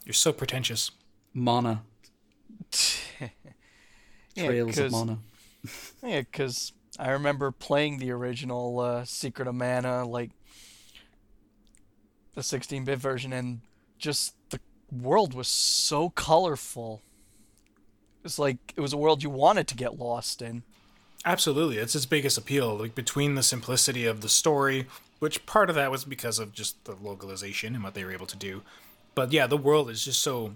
You're 0.04 0.12
so 0.14 0.32
pretentious 0.32 0.90
Mana, 1.34 1.82
Yeah, 4.34 4.46
Trails 4.46 4.78
of 4.78 4.84
'cause- 4.84 4.92
Mana. 4.92 5.18
Yeah, 6.02 6.20
because 6.20 6.72
I 6.98 7.10
remember 7.10 7.50
playing 7.50 7.98
the 7.98 8.10
original 8.10 8.80
uh, 8.80 9.04
Secret 9.04 9.46
of 9.48 9.54
Mana, 9.54 10.04
like 10.06 10.30
the 12.34 12.40
16-bit 12.40 12.98
version, 12.98 13.32
and 13.32 13.60
just 13.98 14.34
the 14.50 14.60
world 14.90 15.34
was 15.34 15.48
so 15.48 16.10
colorful. 16.10 17.02
It's 18.24 18.38
like 18.38 18.58
it 18.76 18.80
was 18.80 18.92
a 18.92 18.96
world 18.96 19.22
you 19.22 19.30
wanted 19.30 19.68
to 19.68 19.74
get 19.76 19.98
lost 19.98 20.42
in. 20.42 20.62
Absolutely, 21.24 21.78
it's 21.78 21.94
its 21.94 22.06
biggest 22.06 22.36
appeal. 22.38 22.76
Like 22.76 22.94
between 22.94 23.34
the 23.36 23.42
simplicity 23.42 24.06
of 24.06 24.20
the 24.22 24.28
story, 24.28 24.86
which 25.20 25.44
part 25.46 25.70
of 25.70 25.76
that 25.76 25.90
was 25.90 26.04
because 26.04 26.38
of 26.38 26.52
just 26.52 26.82
the 26.84 26.94
localization 27.00 27.74
and 27.74 27.84
what 27.84 27.94
they 27.94 28.04
were 28.04 28.12
able 28.12 28.26
to 28.26 28.36
do, 28.36 28.62
but 29.14 29.32
yeah, 29.32 29.46
the 29.46 29.56
world 29.56 29.90
is 29.90 30.04
just 30.04 30.22
so. 30.22 30.54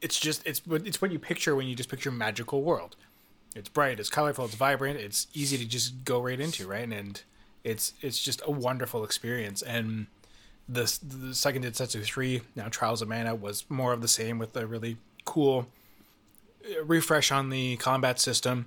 It's 0.00 0.18
just 0.18 0.46
it's 0.46 0.66
what 0.66 0.86
it's 0.86 1.00
what 1.00 1.12
you 1.12 1.18
picture 1.18 1.54
when 1.54 1.66
you 1.66 1.74
just 1.74 1.88
picture 1.88 2.10
magical 2.10 2.62
world. 2.62 2.96
It's 3.54 3.68
bright, 3.68 4.00
it's 4.00 4.10
colorful, 4.10 4.46
it's 4.46 4.54
vibrant, 4.54 4.98
it's 4.98 5.28
easy 5.32 5.56
to 5.58 5.64
just 5.64 6.04
go 6.04 6.20
right 6.20 6.40
into, 6.40 6.66
right? 6.66 6.88
And 6.88 7.22
it's 7.62 7.92
it's 8.02 8.22
just 8.22 8.42
a 8.44 8.50
wonderful 8.50 9.04
experience. 9.04 9.62
And 9.62 10.06
the 10.68 10.98
the 11.02 11.34
second 11.34 11.64
Densetsu 11.64 12.02
three 12.04 12.42
now 12.56 12.68
Trials 12.68 13.02
of 13.02 13.08
Mana 13.08 13.34
was 13.34 13.64
more 13.68 13.92
of 13.92 14.02
the 14.02 14.08
same 14.08 14.38
with 14.38 14.56
a 14.56 14.66
really 14.66 14.96
cool 15.24 15.66
uh, 16.64 16.84
refresh 16.84 17.30
on 17.30 17.50
the 17.50 17.76
combat 17.76 18.18
system 18.18 18.66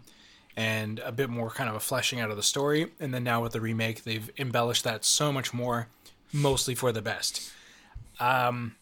and 0.56 0.99
a 0.99 1.12
bit 1.12 1.30
more 1.30 1.51
kind 1.51 1.69
of 1.69 1.75
a 1.75 1.80
fleshing 1.80 2.19
out 2.19 2.32
of 2.32 2.36
the 2.36 2.43
story. 2.43 2.91
And 2.99 3.13
then 3.13 3.23
now 3.23 3.43
with 3.43 3.51
the 3.51 3.62
remake, 3.62 4.03
they've 4.03 4.32
embellished 4.39 4.84
that 4.86 5.06
so 5.06 5.32
much 5.32 5.53
more, 5.53 5.88
mostly 6.34 6.73
for 6.73 6.91
the 6.91 7.01
best. 7.01 7.51
Um, 8.19 8.75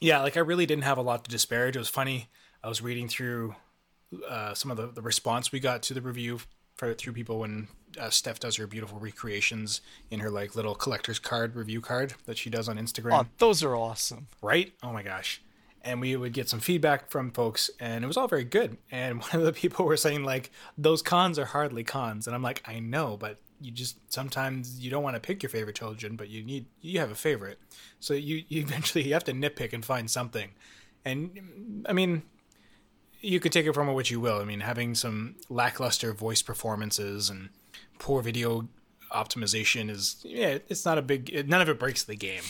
yeah, 0.00 0.22
like 0.22 0.36
I 0.36 0.40
really 0.40 0.66
didn't 0.66 0.84
have 0.84 0.98
a 0.98 1.02
lot 1.02 1.24
to 1.24 1.30
disparage. 1.30 1.76
It 1.76 1.80
was 1.80 1.88
funny. 1.88 2.28
I 2.62 2.68
was 2.68 2.82
reading 2.82 3.08
through 3.08 3.54
uh, 4.28 4.54
some 4.54 4.70
of 4.70 4.76
the, 4.76 4.86
the 4.88 5.02
response 5.02 5.52
we 5.52 5.60
got 5.60 5.82
to 5.84 5.94
the 5.94 6.00
review 6.02 6.40
for, 6.74 6.92
through 6.94 7.12
people 7.12 7.40
when 7.40 7.68
uh, 7.98 8.10
Steph 8.10 8.38
does 8.40 8.56
her 8.56 8.66
beautiful 8.66 8.98
recreations 8.98 9.80
in 10.10 10.20
her 10.20 10.30
like 10.30 10.54
little 10.54 10.74
collector's 10.74 11.18
card 11.18 11.56
review 11.56 11.80
card 11.80 12.14
that 12.26 12.36
she 12.38 12.50
does 12.50 12.68
on 12.68 12.76
Instagram 12.76 13.12
Oh, 13.24 13.26
those 13.38 13.62
are 13.62 13.74
awesome. 13.74 14.28
right? 14.42 14.72
Oh 14.82 14.92
my 14.92 15.02
gosh. 15.02 15.40
And 15.82 16.00
we 16.00 16.16
would 16.16 16.32
get 16.32 16.48
some 16.48 16.58
feedback 16.58 17.10
from 17.10 17.30
folks, 17.30 17.70
and 17.78 18.02
it 18.02 18.08
was 18.08 18.16
all 18.16 18.26
very 18.26 18.42
good. 18.42 18.76
And 18.90 19.20
one 19.22 19.30
of 19.34 19.42
the 19.42 19.52
people 19.52 19.84
were 19.86 19.96
saying, 19.96 20.24
like, 20.24 20.50
those 20.76 21.00
cons 21.00 21.38
are 21.38 21.44
hardly 21.44 21.84
cons. 21.84 22.26
And 22.26 22.34
I'm 22.34 22.42
like, 22.42 22.60
I 22.66 22.80
know, 22.80 23.16
but 23.16 23.38
you 23.60 23.70
just 23.70 24.12
sometimes 24.12 24.78
you 24.80 24.90
don't 24.90 25.02
want 25.02 25.16
to 25.16 25.20
pick 25.20 25.42
your 25.42 25.50
favorite 25.50 25.76
children, 25.76 26.16
but 26.16 26.28
you 26.28 26.42
need, 26.44 26.66
you 26.80 27.00
have 27.00 27.10
a 27.10 27.14
favorite. 27.14 27.58
So 28.00 28.14
you, 28.14 28.44
you 28.48 28.62
eventually 28.62 29.04
you 29.04 29.12
have 29.14 29.24
to 29.24 29.32
nitpick 29.32 29.72
and 29.72 29.84
find 29.84 30.10
something. 30.10 30.50
And 31.04 31.84
I 31.88 31.92
mean, 31.92 32.22
you 33.20 33.40
could 33.40 33.52
take 33.52 33.66
it 33.66 33.72
from 33.72 33.86
what 33.88 34.10
you 34.10 34.20
will. 34.20 34.40
I 34.40 34.44
mean, 34.44 34.60
having 34.60 34.94
some 34.94 35.36
lackluster 35.48 36.12
voice 36.12 36.42
performances 36.42 37.30
and 37.30 37.50
poor 37.98 38.22
video 38.22 38.68
optimization 39.12 39.88
is, 39.88 40.16
yeah, 40.22 40.58
it's 40.68 40.84
not 40.84 40.98
a 40.98 41.02
big, 41.02 41.48
none 41.48 41.60
of 41.60 41.68
it 41.68 41.78
breaks 41.78 42.02
the 42.02 42.16
game 42.16 42.42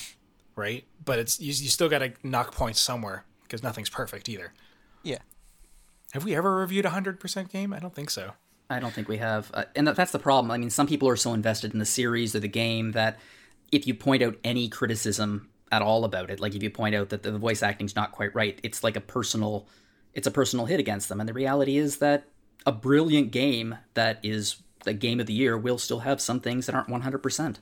right? 0.56 0.84
But 1.04 1.20
it's 1.20 1.38
you, 1.38 1.48
you 1.48 1.68
still 1.68 1.88
got 1.88 2.00
to 2.00 2.12
knock 2.24 2.52
points 2.52 2.80
somewhere 2.80 3.24
because 3.42 3.62
nothing's 3.62 3.90
perfect 3.90 4.28
either. 4.28 4.52
Yeah. 5.04 5.18
Have 6.12 6.24
we 6.24 6.34
ever 6.34 6.56
reviewed 6.56 6.86
a 6.86 6.90
hundred 6.90 7.20
percent 7.20 7.50
game? 7.50 7.72
I 7.72 7.78
don't 7.78 7.94
think 7.94 8.10
so. 8.10 8.32
I 8.68 8.80
don't 8.80 8.92
think 8.92 9.08
we 9.08 9.18
have, 9.18 9.50
uh, 9.54 9.64
and 9.76 9.86
that's 9.86 10.12
the 10.12 10.18
problem. 10.18 10.50
I 10.50 10.58
mean, 10.58 10.70
some 10.70 10.86
people 10.86 11.08
are 11.08 11.16
so 11.16 11.32
invested 11.34 11.72
in 11.72 11.78
the 11.78 11.86
series 11.86 12.34
or 12.34 12.40
the 12.40 12.48
game 12.48 12.92
that 12.92 13.18
if 13.70 13.86
you 13.86 13.94
point 13.94 14.22
out 14.22 14.36
any 14.42 14.68
criticism 14.68 15.48
at 15.70 15.82
all 15.82 16.04
about 16.04 16.30
it, 16.30 16.40
like 16.40 16.54
if 16.54 16.62
you 16.62 16.70
point 16.70 16.94
out 16.94 17.10
that 17.10 17.22
the 17.22 17.38
voice 17.38 17.62
acting's 17.62 17.94
not 17.94 18.12
quite 18.12 18.34
right, 18.34 18.58
it's 18.62 18.82
like 18.82 18.96
a 18.96 19.00
personal, 19.00 19.68
it's 20.14 20.26
a 20.26 20.30
personal 20.30 20.66
hit 20.66 20.80
against 20.80 21.08
them. 21.08 21.20
And 21.20 21.28
the 21.28 21.32
reality 21.32 21.76
is 21.76 21.98
that 21.98 22.28
a 22.64 22.72
brilliant 22.72 23.30
game 23.30 23.78
that 23.94 24.18
is 24.22 24.56
the 24.84 24.92
game 24.94 25.20
of 25.20 25.26
the 25.26 25.32
year 25.32 25.56
will 25.56 25.78
still 25.78 26.00
have 26.00 26.20
some 26.20 26.40
things 26.40 26.66
that 26.66 26.74
aren't 26.74 26.88
one 26.88 27.02
hundred 27.02 27.22
percent. 27.22 27.60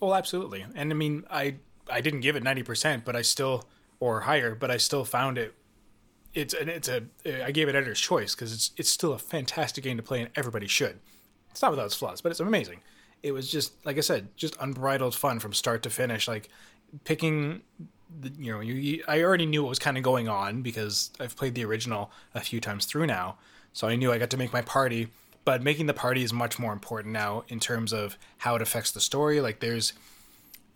Well, 0.00 0.14
absolutely. 0.14 0.64
And 0.74 0.90
I 0.90 0.94
mean, 0.94 1.24
I 1.30 1.56
I 1.90 2.00
didn't 2.00 2.20
give 2.20 2.36
it 2.36 2.42
ninety 2.42 2.62
percent, 2.62 3.04
but 3.04 3.16
I 3.16 3.22
still 3.22 3.64
or 4.00 4.20
higher, 4.20 4.54
but 4.54 4.70
I 4.70 4.78
still 4.78 5.04
found 5.04 5.38
it. 5.38 5.54
It's 6.36 6.54
it's 6.54 6.88
a 6.88 7.02
I 7.44 7.50
gave 7.50 7.68
it 7.68 7.74
editor's 7.74 7.98
choice 7.98 8.34
because 8.34 8.52
it's 8.52 8.70
it's 8.76 8.90
still 8.90 9.14
a 9.14 9.18
fantastic 9.18 9.82
game 9.82 9.96
to 9.96 10.02
play 10.02 10.20
and 10.20 10.30
everybody 10.36 10.66
should. 10.66 11.00
It's 11.50 11.62
not 11.62 11.70
without 11.70 11.86
its 11.86 11.94
flaws, 11.94 12.20
but 12.20 12.30
it's 12.30 12.40
amazing. 12.40 12.80
It 13.22 13.32
was 13.32 13.50
just 13.50 13.72
like 13.86 13.96
I 13.96 14.02
said, 14.02 14.28
just 14.36 14.54
unbridled 14.60 15.14
fun 15.14 15.40
from 15.40 15.54
start 15.54 15.82
to 15.84 15.90
finish. 15.90 16.28
Like 16.28 16.50
picking 17.04 17.62
the, 18.20 18.30
you 18.38 18.52
know, 18.52 18.60
you, 18.60 18.74
you, 18.74 19.04
I 19.08 19.22
already 19.22 19.46
knew 19.46 19.62
what 19.62 19.70
was 19.70 19.78
kind 19.78 19.96
of 19.96 20.02
going 20.02 20.28
on 20.28 20.60
because 20.60 21.10
I've 21.18 21.36
played 21.36 21.54
the 21.54 21.64
original 21.64 22.10
a 22.34 22.40
few 22.40 22.60
times 22.60 22.84
through 22.84 23.06
now, 23.06 23.38
so 23.72 23.88
I 23.88 23.96
knew 23.96 24.12
I 24.12 24.18
got 24.18 24.30
to 24.30 24.36
make 24.36 24.52
my 24.52 24.62
party. 24.62 25.08
But 25.46 25.62
making 25.62 25.86
the 25.86 25.94
party 25.94 26.22
is 26.22 26.32
much 26.32 26.58
more 26.58 26.72
important 26.72 27.12
now 27.14 27.44
in 27.48 27.60
terms 27.60 27.92
of 27.92 28.18
how 28.38 28.56
it 28.56 28.62
affects 28.62 28.90
the 28.90 29.00
story. 29.00 29.40
Like 29.40 29.60
there's 29.60 29.94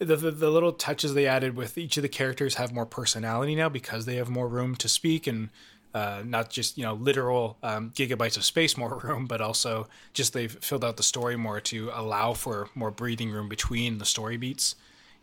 the, 0.00 0.16
the 0.16 0.30
the 0.30 0.50
little 0.50 0.72
touches 0.72 1.14
they 1.14 1.26
added 1.26 1.54
with 1.54 1.76
each 1.76 1.96
of 1.96 2.02
the 2.02 2.08
characters 2.08 2.54
have 2.54 2.72
more 2.72 2.86
personality 2.86 3.54
now 3.54 3.68
because 3.68 4.06
they 4.06 4.16
have 4.16 4.30
more 4.30 4.48
room 4.48 4.74
to 4.76 4.88
speak 4.88 5.26
and 5.26 5.50
uh, 5.94 6.22
not 6.24 6.50
just 6.50 6.78
you 6.78 6.84
know 6.84 6.94
literal 6.94 7.58
um, 7.62 7.90
gigabytes 7.90 8.36
of 8.36 8.44
space 8.44 8.76
more 8.76 8.98
room, 9.04 9.26
but 9.26 9.40
also 9.40 9.88
just 10.14 10.32
they've 10.32 10.52
filled 10.52 10.84
out 10.84 10.96
the 10.96 11.02
story 11.02 11.36
more 11.36 11.60
to 11.60 11.90
allow 11.92 12.32
for 12.32 12.68
more 12.74 12.90
breathing 12.90 13.30
room 13.30 13.48
between 13.48 13.98
the 13.98 14.04
story 14.04 14.36
beats 14.36 14.74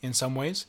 in 0.01 0.13
some 0.13 0.35
ways. 0.35 0.65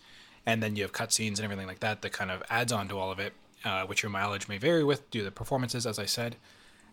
And 0.47 0.63
then 0.63 0.77
you 0.77 0.83
have 0.83 0.93
cutscenes 0.93 1.37
and 1.37 1.41
everything 1.41 1.67
like 1.67 1.81
that 1.81 2.01
that 2.01 2.13
kind 2.13 2.31
of 2.31 2.43
adds 2.49 2.73
on 2.73 2.89
to 2.89 2.99
all 2.99 3.11
of 3.13 3.19
it, 3.19 3.35
uh, 3.67 3.85
which 3.85 4.03
your 4.03 4.09
mileage 4.09 4.49
may 4.49 4.57
vary 4.57 4.83
with 4.83 5.11
due 5.11 5.19
to 5.19 5.25
the 5.27 5.31
performances, 5.31 5.87
as 5.87 5.99
I 5.99 6.07
said. 6.07 6.37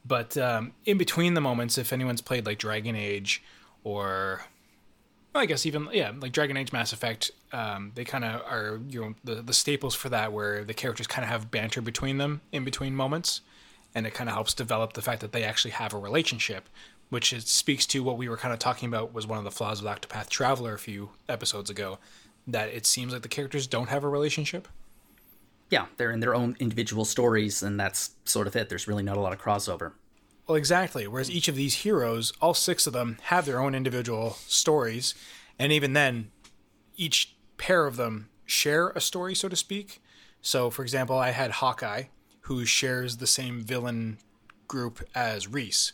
But 0.05 0.35
um, 0.37 0.73
in 0.83 0.97
between 0.97 1.35
the 1.35 1.41
moments, 1.41 1.77
if 1.77 1.93
anyone's 1.93 2.21
played 2.21 2.45
like 2.45 2.57
Dragon 2.57 2.97
Age 2.97 3.41
or 3.85 4.41
well, 5.35 5.43
I 5.43 5.47
guess 5.47 5.65
even 5.65 5.89
yeah, 5.91 6.13
like 6.17 6.31
Dragon 6.31 6.55
Age, 6.55 6.71
Mass 6.71 6.93
Effect, 6.93 7.29
um, 7.51 7.91
they 7.93 8.05
kind 8.05 8.23
of 8.23 8.41
are 8.49 8.79
you 8.87 9.01
know 9.01 9.15
the 9.25 9.41
the 9.41 9.53
staples 9.53 9.93
for 9.93 10.07
that, 10.07 10.31
where 10.31 10.63
the 10.63 10.73
characters 10.73 11.07
kind 11.07 11.25
of 11.25 11.29
have 11.29 11.51
banter 11.51 11.81
between 11.81 12.19
them 12.19 12.39
in 12.53 12.63
between 12.63 12.95
moments, 12.95 13.41
and 13.93 14.07
it 14.07 14.13
kind 14.13 14.29
of 14.29 14.33
helps 14.33 14.53
develop 14.53 14.93
the 14.93 15.01
fact 15.01 15.19
that 15.19 15.33
they 15.33 15.43
actually 15.43 15.71
have 15.71 15.93
a 15.93 15.97
relationship, 15.97 16.69
which 17.09 17.33
is, 17.33 17.43
speaks 17.47 17.85
to 17.87 18.01
what 18.01 18.17
we 18.17 18.29
were 18.29 18.37
kind 18.37 18.53
of 18.53 18.59
talking 18.59 18.87
about 18.87 19.13
was 19.13 19.27
one 19.27 19.37
of 19.37 19.43
the 19.43 19.51
flaws 19.51 19.81
of 19.81 19.87
Octopath 19.87 20.29
Traveler 20.29 20.73
a 20.73 20.79
few 20.79 21.09
episodes 21.27 21.69
ago, 21.69 21.99
that 22.47 22.69
it 22.69 22.85
seems 22.85 23.11
like 23.11 23.21
the 23.21 23.27
characters 23.27 23.67
don't 23.67 23.89
have 23.89 24.05
a 24.05 24.09
relationship. 24.09 24.69
Yeah, 25.69 25.87
they're 25.97 26.11
in 26.11 26.21
their 26.21 26.33
own 26.33 26.55
individual 26.61 27.03
stories, 27.03 27.61
and 27.61 27.77
that's 27.77 28.11
sort 28.23 28.47
of 28.47 28.55
it. 28.55 28.69
There's 28.69 28.87
really 28.87 29.03
not 29.03 29.17
a 29.17 29.19
lot 29.19 29.33
of 29.33 29.41
crossover. 29.41 29.91
Well, 30.47 30.55
exactly. 30.55 31.07
Whereas 31.07 31.31
each 31.31 31.47
of 31.47 31.55
these 31.55 31.75
heroes, 31.75 32.31
all 32.39 32.53
six 32.53 32.85
of 32.85 32.93
them, 32.93 33.17
have 33.23 33.45
their 33.45 33.59
own 33.59 33.73
individual 33.73 34.31
stories, 34.47 35.15
and 35.57 35.71
even 35.71 35.93
then, 35.93 36.31
each 36.95 37.35
pair 37.57 37.87
of 37.87 37.97
them 37.97 38.29
share 38.45 38.89
a 38.89 39.01
story, 39.01 39.33
so 39.33 39.49
to 39.49 39.55
speak. 39.55 40.01
So, 40.41 40.69
for 40.69 40.83
example, 40.83 41.17
I 41.17 41.31
had 41.31 41.51
Hawkeye, 41.51 42.03
who 42.41 42.65
shares 42.65 43.17
the 43.17 43.27
same 43.27 43.61
villain 43.61 44.19
group 44.67 45.03
as 45.15 45.47
Riesz. 45.47 45.93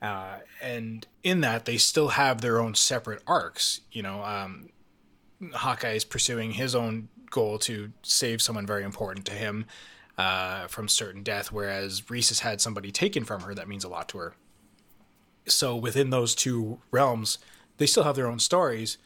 Uh, 0.00 0.38
and 0.62 1.06
in 1.22 1.42
that, 1.42 1.66
they 1.66 1.76
still 1.76 2.08
have 2.08 2.40
their 2.40 2.60
own 2.60 2.74
separate 2.74 3.22
arcs. 3.26 3.82
You 3.92 4.02
know, 4.02 4.24
um, 4.24 4.70
Hawkeye 5.52 5.92
is 5.92 6.04
pursuing 6.04 6.52
his 6.52 6.74
own 6.74 7.08
goal 7.30 7.58
to 7.58 7.92
save 8.02 8.40
someone 8.40 8.66
very 8.66 8.84
important 8.84 9.26
to 9.26 9.32
him 9.32 9.66
uh, 10.18 10.66
from 10.66 10.88
certain 10.88 11.22
death, 11.22 11.52
whereas 11.52 12.02
Riesz 12.02 12.28
has 12.28 12.40
had 12.40 12.60
somebody 12.60 12.90
taken 12.90 13.24
from 13.24 13.42
her 13.42 13.54
that 13.54 13.68
means 13.68 13.84
a 13.84 13.88
lot 13.88 14.08
to 14.10 14.18
her. 14.18 14.34
So 15.46 15.74
within 15.76 16.10
those 16.10 16.34
two 16.34 16.78
realms, 16.90 17.38
they 17.78 17.86
still 17.86 18.04
have 18.04 18.16
their 18.16 18.28
own 18.28 18.38
stories, 18.38 18.98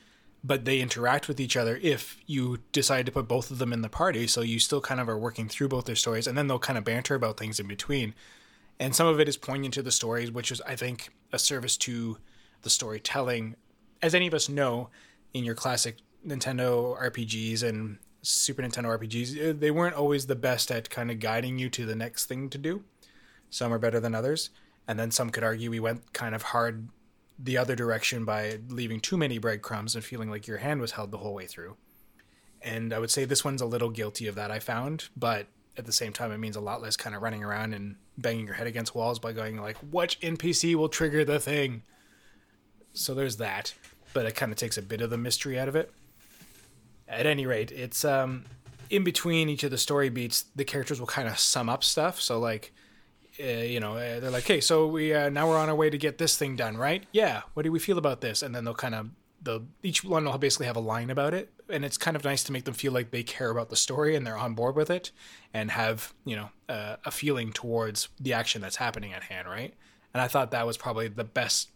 but 0.45 0.64
they 0.64 0.81
interact 0.81 1.29
with 1.29 1.40
each 1.40 1.57
other 1.57 1.79
if 1.83 2.19
you 2.27 2.59
decide 2.73 3.07
to 3.07 3.12
put 3.12 3.29
both 3.29 3.51
of 3.51 3.59
them 3.59 3.73
in 3.73 3.83
the 3.83 3.88
party. 3.88 4.27
So 4.27 4.42
you 4.42 4.59
still 4.59 4.81
kind 4.81 5.01
of 5.01 5.09
are 5.09 5.19
working 5.19 5.49
through 5.49 5.69
both 5.69 5.87
their 5.87 5.97
stories, 5.97 6.27
and 6.27 6.37
then 6.37 6.47
they'll 6.47 6.59
kind 6.59 6.79
of 6.79 6.85
banter 6.85 7.14
about 7.14 7.38
things 7.38 7.59
in 7.59 7.66
between. 7.66 8.14
And 8.79 8.95
some 8.95 9.07
of 9.07 9.19
it 9.19 9.29
is 9.29 9.37
poignant 9.37 9.75
to 9.75 9.83
the 9.83 9.90
stories, 9.90 10.31
which 10.31 10.53
is, 10.53 10.61
I 10.62 10.77
think, 10.77 11.09
a 11.33 11.38
service 11.38 11.77
to 11.79 12.19
the 12.62 12.71
storytelling. 12.71 13.57
As 14.03 14.14
any 14.14 14.27
of 14.27 14.35
us 14.35 14.49
know, 14.49 14.90
in 15.33 15.45
your 15.45 15.55
classic 15.55 15.97
Nintendo 16.27 16.99
RPGs 17.01 17.62
and 17.62 17.99
Super 18.27 18.62
Nintendo 18.62 18.99
RPGs, 18.99 19.51
uh, 19.51 19.55
they 19.57 19.71
weren't 19.71 19.95
always 19.95 20.27
the 20.27 20.35
best 20.35 20.71
at 20.71 20.91
kind 20.91 21.11
of 21.11 21.21
guiding 21.21 21.59
you 21.59 21.71
to 21.71 21.87
the 21.87 21.95
next 21.95 22.27
thing 22.27 22.51
to 22.51 22.59
do. 22.59 22.83
Some 23.51 23.73
are 23.73 23.79
better 23.79 24.01
than 24.01 24.15
others. 24.15 24.51
And 24.89 24.99
then 24.99 25.11
some 25.11 25.31
could 25.31 25.45
argue 25.45 25.71
we 25.71 25.81
went 25.81 26.12
kind 26.12 26.35
of 26.35 26.43
hard 26.43 26.89
the 27.39 27.59
other 27.59 27.77
direction 27.77 28.25
by 28.25 28.59
leaving 28.69 29.01
too 29.01 29.17
many 29.17 29.39
breadcrumbs 29.39 29.95
and 29.95 30.05
feeling 30.05 30.31
like 30.31 30.47
your 30.47 30.59
hand 30.59 30.81
was 30.81 30.93
held 30.93 31.11
the 31.11 31.19
whole 31.19 31.35
way 31.35 31.47
through. 31.47 31.77
And 32.62 32.93
I 32.93 32.99
would 32.99 33.11
say 33.11 33.25
this 33.25 33.45
one's 33.45 33.61
a 33.61 33.67
little 33.67 33.91
guilty 33.91 34.27
of 34.27 34.35
that, 34.37 34.51
I 34.51 34.59
found, 34.59 35.09
but 35.17 35.47
at 35.77 35.87
the 35.87 35.93
same 35.93 36.12
time, 36.12 36.33
it 36.33 36.39
means 36.39 36.57
a 36.57 36.61
lot 36.61 36.81
less 36.81 36.97
kind 36.97 37.15
of 37.15 37.23
running 37.23 37.45
around 37.45 37.75
and 37.75 37.97
banging 38.17 38.47
your 38.47 38.55
head 38.55 38.67
against 38.67 38.95
walls 38.95 39.19
by 39.19 39.33
going 39.33 39.61
like, 39.61 39.77
"Which 39.77 40.19
NPC 40.21 40.75
will 40.75 40.89
trigger 40.89 41.25
the 41.25 41.39
thing?" 41.39 41.83
So 42.95 43.15
there's 43.15 43.37
that, 43.37 43.75
but 44.15 44.25
it 44.25 44.35
kind 44.35 44.51
of 44.51 44.57
takes 44.59 44.79
a 44.79 44.83
bit 44.83 45.03
of 45.03 45.11
the 45.11 45.19
mystery 45.19 45.59
out 45.59 45.69
of 45.69 45.77
it. 45.77 45.93
At 47.09 47.27
any 47.27 47.47
rate, 47.47 47.71
it's 47.71 48.05
um, 48.05 48.45
in 48.90 49.05
between 49.05 49.49
each 49.49 49.62
of 49.64 49.71
the 49.71 49.79
story 49.79 50.09
beats, 50.09 50.45
the 50.57 50.64
characters 50.64 50.99
will 50.99 51.07
kind 51.07 51.29
of 51.29 51.38
sum 51.38 51.69
up 51.69 51.85
stuff. 51.85 52.21
So 52.21 52.38
like, 52.38 52.73
uh, 53.38 53.45
you 53.45 53.81
know, 53.81 53.92
uh, 53.97 54.21
they're 54.21 54.31
like, 54.31 54.45
"Hey, 54.45 54.61
so 54.61 54.87
we 54.87 55.14
uh, 55.14 55.29
now 55.29 55.49
we're 55.49 55.59
on 55.59 55.69
our 55.69 55.75
way 55.75 55.90
to 55.90 55.99
get 55.99 56.19
this 56.19 56.37
thing 56.37 56.57
done, 56.57 56.77
right? 56.77 57.05
Yeah. 57.12 57.42
What 57.55 57.62
do 57.62 57.71
we 57.71 57.79
feel 57.79 57.99
about 57.99 58.21
this?" 58.21 58.42
And 58.42 58.55
then 58.55 58.64
they'll 58.64 58.75
kind 58.75 58.95
of 58.95 59.11
the 59.42 59.62
each 59.83 60.03
one 60.03 60.25
will 60.25 60.38
basically 60.38 60.66
have 60.66 60.77
a 60.77 60.81
line 60.81 61.11
about 61.11 61.33
it, 61.33 61.53
and 61.69 61.85
it's 61.85 61.97
kind 61.99 62.16
of 62.16 62.25
nice 62.25 62.42
to 62.45 62.53
make 62.53 62.64
them 62.64 62.75
feel 62.75 62.92
like 62.92 63.11
they 63.11 63.23
care 63.23 63.51
about 63.51 63.71
the 63.71 63.77
story 63.77 64.16
and 64.16 64.27
they're 64.27 64.37
on 64.37 64.55
board 64.55 64.75
with 64.75 64.90
it, 64.90 65.12
and 65.55 65.71
have 65.71 66.12
you 66.25 66.35
know 66.35 66.51
a 66.69 67.11
feeling 67.11 67.53
towards 67.53 68.09
the 68.19 68.33
action 68.33 68.61
that's 68.61 68.77
happening 68.77 69.12
at 69.12 69.25
hand, 69.25 69.47
right? 69.49 69.75
And 70.12 70.21
I 70.21 70.29
thought 70.29 70.51
that 70.51 70.66
was 70.66 70.77
probably 70.77 71.09
the 71.09 71.25
best 71.25 71.71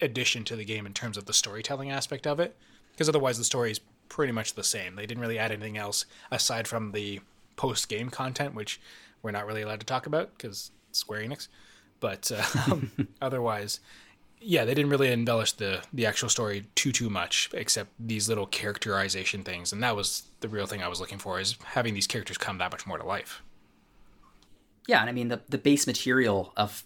addition 0.00 0.44
to 0.44 0.56
the 0.56 0.64
game 0.64 0.86
in 0.86 0.92
terms 0.92 1.16
of 1.16 1.24
the 1.24 1.32
storytelling 1.32 1.90
aspect 1.90 2.26
of 2.26 2.40
it, 2.40 2.56
because 2.92 3.08
otherwise 3.08 3.38
the 3.38 3.44
story 3.44 3.70
is 3.70 3.80
pretty 4.14 4.32
much 4.32 4.54
the 4.54 4.62
same. 4.62 4.94
They 4.94 5.06
didn't 5.06 5.20
really 5.20 5.40
add 5.40 5.50
anything 5.50 5.76
else 5.76 6.06
aside 6.30 6.68
from 6.68 6.92
the 6.92 7.20
post 7.56 7.88
game 7.88 8.10
content, 8.10 8.54
which 8.54 8.80
we're 9.22 9.32
not 9.32 9.44
really 9.44 9.62
allowed 9.62 9.80
to 9.80 9.86
talk 9.86 10.06
about 10.06 10.30
because 10.36 10.70
Square 10.92 11.22
Enix. 11.22 11.48
But 11.98 12.30
uh, 12.30 12.76
otherwise, 13.20 13.80
yeah, 14.40 14.64
they 14.64 14.72
didn't 14.72 14.92
really 14.92 15.10
embellish 15.10 15.50
the 15.50 15.82
the 15.92 16.06
actual 16.06 16.28
story 16.28 16.68
too 16.76 16.92
too 16.92 17.10
much, 17.10 17.50
except 17.54 17.90
these 17.98 18.28
little 18.28 18.46
characterization 18.46 19.42
things, 19.42 19.72
and 19.72 19.82
that 19.82 19.96
was 19.96 20.22
the 20.38 20.48
real 20.48 20.66
thing 20.66 20.80
I 20.80 20.86
was 20.86 21.00
looking 21.00 21.18
for 21.18 21.40
is 21.40 21.56
having 21.64 21.94
these 21.94 22.06
characters 22.06 22.38
come 22.38 22.58
that 22.58 22.70
much 22.70 22.86
more 22.86 22.98
to 22.98 23.04
life. 23.04 23.42
Yeah, 24.86 25.00
and 25.00 25.10
I 25.10 25.12
mean 25.12 25.26
the 25.26 25.40
the 25.48 25.58
base 25.58 25.88
material 25.88 26.52
of 26.56 26.84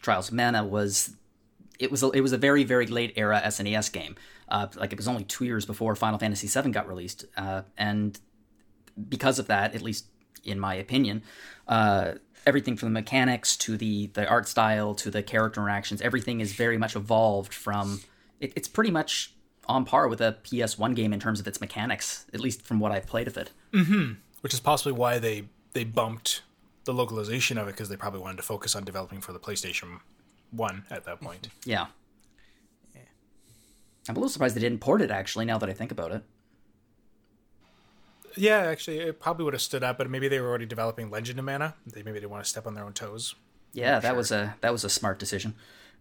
Trials 0.00 0.28
of 0.28 0.34
Mana 0.34 0.64
was 0.64 1.14
it 1.78 1.90
was 1.90 2.02
a, 2.02 2.08
it 2.12 2.22
was 2.22 2.32
a 2.32 2.38
very 2.38 2.64
very 2.64 2.86
late 2.86 3.12
era 3.16 3.42
SNES 3.44 3.92
game. 3.92 4.16
Uh, 4.54 4.68
like 4.76 4.92
it 4.92 4.96
was 4.96 5.08
only 5.08 5.24
two 5.24 5.44
years 5.44 5.66
before 5.66 5.96
Final 5.96 6.16
Fantasy 6.16 6.46
VII 6.46 6.70
got 6.70 6.86
released, 6.86 7.24
uh, 7.36 7.62
and 7.76 8.20
because 9.08 9.40
of 9.40 9.48
that, 9.48 9.74
at 9.74 9.82
least 9.82 10.06
in 10.44 10.60
my 10.60 10.76
opinion, 10.76 11.24
uh, 11.66 12.12
everything 12.46 12.76
from 12.76 12.90
the 12.90 12.92
mechanics 12.92 13.56
to 13.56 13.76
the 13.76 14.06
the 14.14 14.24
art 14.28 14.46
style 14.46 14.94
to 14.94 15.10
the 15.10 15.24
character 15.24 15.60
interactions, 15.60 16.00
everything 16.00 16.38
is 16.38 16.52
very 16.52 16.78
much 16.78 16.94
evolved 16.94 17.52
from. 17.52 18.00
It, 18.38 18.52
it's 18.54 18.68
pretty 18.68 18.92
much 18.92 19.34
on 19.66 19.84
par 19.84 20.06
with 20.06 20.20
a 20.20 20.36
PS1 20.44 20.94
game 20.94 21.12
in 21.12 21.18
terms 21.18 21.40
of 21.40 21.48
its 21.48 21.60
mechanics, 21.60 22.26
at 22.32 22.38
least 22.38 22.62
from 22.62 22.78
what 22.78 22.92
I've 22.92 23.08
played 23.08 23.26
of 23.26 23.36
it. 23.36 23.50
Mm-hmm. 23.72 24.12
Which 24.40 24.54
is 24.54 24.60
possibly 24.60 24.92
why 24.92 25.18
they 25.18 25.48
they 25.72 25.82
bumped 25.82 26.42
the 26.84 26.94
localization 26.94 27.58
of 27.58 27.66
it 27.66 27.72
because 27.72 27.88
they 27.88 27.96
probably 27.96 28.20
wanted 28.20 28.36
to 28.36 28.44
focus 28.44 28.76
on 28.76 28.84
developing 28.84 29.20
for 29.20 29.32
the 29.32 29.40
PlayStation 29.40 29.98
One 30.52 30.84
at 30.92 31.04
that 31.06 31.20
point. 31.20 31.48
Yeah. 31.64 31.86
I'm 34.08 34.16
a 34.16 34.18
little 34.18 34.28
surprised 34.28 34.56
they 34.56 34.60
didn't 34.60 34.80
port 34.80 35.00
it 35.00 35.10
actually. 35.10 35.44
Now 35.44 35.58
that 35.58 35.68
I 35.68 35.72
think 35.72 35.90
about 35.90 36.12
it. 36.12 36.22
Yeah, 38.36 38.58
actually, 38.58 38.98
it 38.98 39.20
probably 39.20 39.44
would 39.44 39.54
have 39.54 39.62
stood 39.62 39.84
up, 39.84 39.96
but 39.96 40.10
maybe 40.10 40.26
they 40.26 40.40
were 40.40 40.48
already 40.48 40.66
developing 40.66 41.08
Legend 41.08 41.38
of 41.38 41.44
Mana. 41.44 41.74
They 41.86 42.02
maybe 42.02 42.18
didn't 42.18 42.30
want 42.30 42.42
to 42.42 42.50
step 42.50 42.66
on 42.66 42.74
their 42.74 42.84
own 42.84 42.92
toes. 42.92 43.36
Yeah, 43.72 44.00
that 44.00 44.16
was 44.16 44.32
a 44.32 44.56
that 44.60 44.72
was 44.72 44.84
a 44.84 44.90
smart 44.90 45.18
decision. 45.18 45.54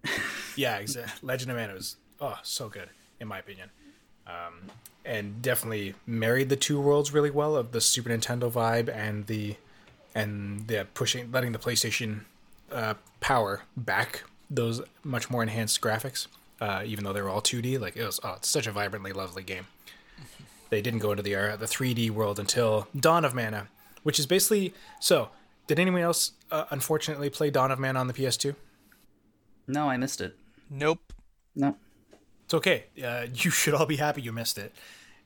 yeah, 0.55 0.77
exactly. 0.77 1.27
Legend 1.27 1.51
of 1.51 1.57
Mana 1.57 1.73
was 1.73 1.97
oh 2.19 2.39
so 2.43 2.69
good 2.69 2.89
in 3.19 3.27
my 3.27 3.39
opinion, 3.39 3.69
um, 4.27 4.69
and 5.05 5.41
definitely 5.41 5.95
married 6.05 6.49
the 6.49 6.55
two 6.55 6.79
worlds 6.79 7.13
really 7.13 7.31
well 7.31 7.55
of 7.55 7.71
the 7.71 7.81
Super 7.81 8.09
Nintendo 8.09 8.51
vibe 8.51 8.93
and 8.93 9.27
the 9.27 9.55
and 10.15 10.67
the 10.67 10.87
pushing 10.93 11.31
letting 11.31 11.51
the 11.51 11.59
PlayStation 11.59 12.21
uh, 12.71 12.95
power 13.19 13.61
back 13.75 14.23
those 14.49 14.81
much 15.03 15.29
more 15.29 15.41
enhanced 15.41 15.81
graphics, 15.81 16.27
uh, 16.63 16.81
even 16.85 17.03
though 17.03 17.11
they 17.11 17.21
were 17.21 17.29
all 17.29 17.41
2D. 17.41 17.79
Like 17.79 17.97
it 17.97 18.05
was 18.05 18.19
oh, 18.23 18.35
it's 18.37 18.47
such 18.47 18.67
a 18.67 18.71
vibrantly 18.71 19.11
lovely 19.13 19.43
game. 19.43 19.67
They 20.69 20.81
didn't 20.81 21.01
go 21.01 21.11
into 21.11 21.21
the 21.21 21.35
uh, 21.35 21.55
the 21.55 21.67
3D 21.67 22.09
world 22.09 22.39
until 22.39 22.87
Dawn 22.99 23.25
of 23.25 23.35
Mana, 23.35 23.67
which 24.01 24.17
is 24.17 24.25
basically 24.25 24.73
so. 24.99 25.29
Did 25.67 25.77
anyone 25.77 26.01
else 26.01 26.31
uh, 26.49 26.65
unfortunately 26.71 27.29
play 27.29 27.51
Dawn 27.51 27.69
of 27.69 27.77
Mana 27.77 27.99
on 27.99 28.07
the 28.07 28.13
PS2? 28.13 28.55
No, 29.67 29.87
I 29.87 29.97
missed 29.97 30.19
it. 30.19 30.35
Nope. 30.71 31.13
No. 31.55 31.77
It's 32.45 32.55
okay. 32.55 32.85
Uh, 33.03 33.27
you 33.31 33.51
should 33.51 33.75
all 33.75 33.85
be 33.85 33.97
happy 33.97 34.23
you 34.23 34.31
missed 34.31 34.57
it. 34.57 34.73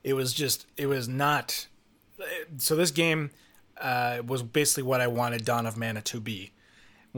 It 0.04 0.12
was 0.12 0.34
just, 0.34 0.66
it 0.76 0.86
was 0.86 1.08
not. 1.08 1.66
So 2.58 2.76
this 2.76 2.90
game 2.90 3.30
uh, 3.80 4.20
was 4.26 4.42
basically 4.42 4.84
what 4.84 5.00
I 5.00 5.06
wanted 5.06 5.44
Dawn 5.44 5.66
of 5.66 5.76
Mana 5.76 6.02
to 6.02 6.20
be. 6.20 6.52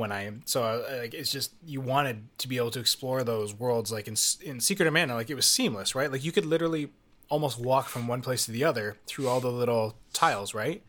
When 0.00 0.10
I 0.12 0.32
so 0.46 0.62
uh, 0.62 0.98
like 1.02 1.14
it's 1.14 1.30
just 1.30 1.52
you 1.64 1.80
wanted 1.80 2.16
to 2.38 2.48
be 2.48 2.56
able 2.56 2.70
to 2.72 2.80
explore 2.80 3.22
those 3.22 3.54
worlds 3.54 3.92
like 3.92 4.08
in 4.08 4.16
in 4.42 4.60
Secret 4.60 4.86
of 4.88 4.94
Mana 4.94 5.14
like 5.14 5.30
it 5.30 5.34
was 5.36 5.46
seamless 5.46 5.94
right 5.94 6.10
like 6.10 6.24
you 6.24 6.32
could 6.32 6.46
literally 6.46 6.90
almost 7.28 7.60
walk 7.60 7.86
from 7.88 8.08
one 8.08 8.22
place 8.22 8.44
to 8.46 8.50
the 8.52 8.64
other 8.64 8.96
through 9.06 9.28
all 9.28 9.40
the 9.40 9.52
little 9.52 9.94
tiles 10.12 10.54
right 10.54 10.82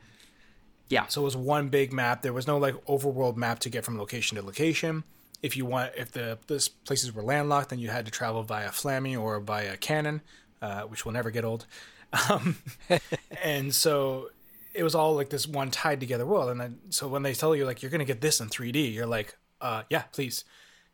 Yeah. 0.90 1.06
so 1.08 1.22
it 1.22 1.26
was 1.26 1.38
one 1.38 1.70
big 1.70 1.94
map. 1.94 2.22
There 2.22 2.34
was 2.34 2.48
no 2.48 2.58
like 2.58 2.76
overworld 2.86 3.36
map 3.38 3.60
to 3.60 3.70
get 3.70 3.86
from 3.86 3.98
location 3.98 4.38
to 4.38 4.44
location. 4.44 5.04
If 5.44 5.56
you 5.58 5.66
want, 5.66 5.92
if 5.98 6.12
the 6.12 6.38
those 6.48 6.68
places 6.70 7.14
were 7.14 7.24
landlocked, 7.24 7.70
then 7.70 7.80
you 7.80 7.90
had 7.90 8.06
to 8.06 8.12
travel 8.12 8.44
via 8.44 8.70
Flammy 8.70 9.20
or 9.20 9.40
via 9.40 9.76
Cannon, 9.78 10.22
uh, 10.62 10.82
which 10.84 11.06
will 11.06 11.14
never 11.14 11.32
get 11.32 11.44
old. 11.46 11.66
Um, 12.30 12.58
and 13.44 13.74
so 13.74 14.32
it 14.74 14.84
was 14.84 14.96
all 14.96 15.16
like 15.16 15.30
this 15.30 15.48
one 15.48 15.72
tied 15.72 16.00
together 16.00 16.26
world. 16.26 16.50
And 16.50 16.60
then 16.60 16.80
so 16.90 17.08
when 17.08 17.24
they 17.24 17.34
tell 17.34 17.56
you 17.56 17.66
like 17.66 17.82
you're 17.82 17.92
gonna 17.92 18.06
get 18.06 18.22
this 18.22 18.40
in 18.40 18.50
3D, 18.50 18.94
you're 18.94 19.06
like, 19.06 19.38
uh, 19.60 19.84
yeah, 19.90 20.04
please, 20.12 20.44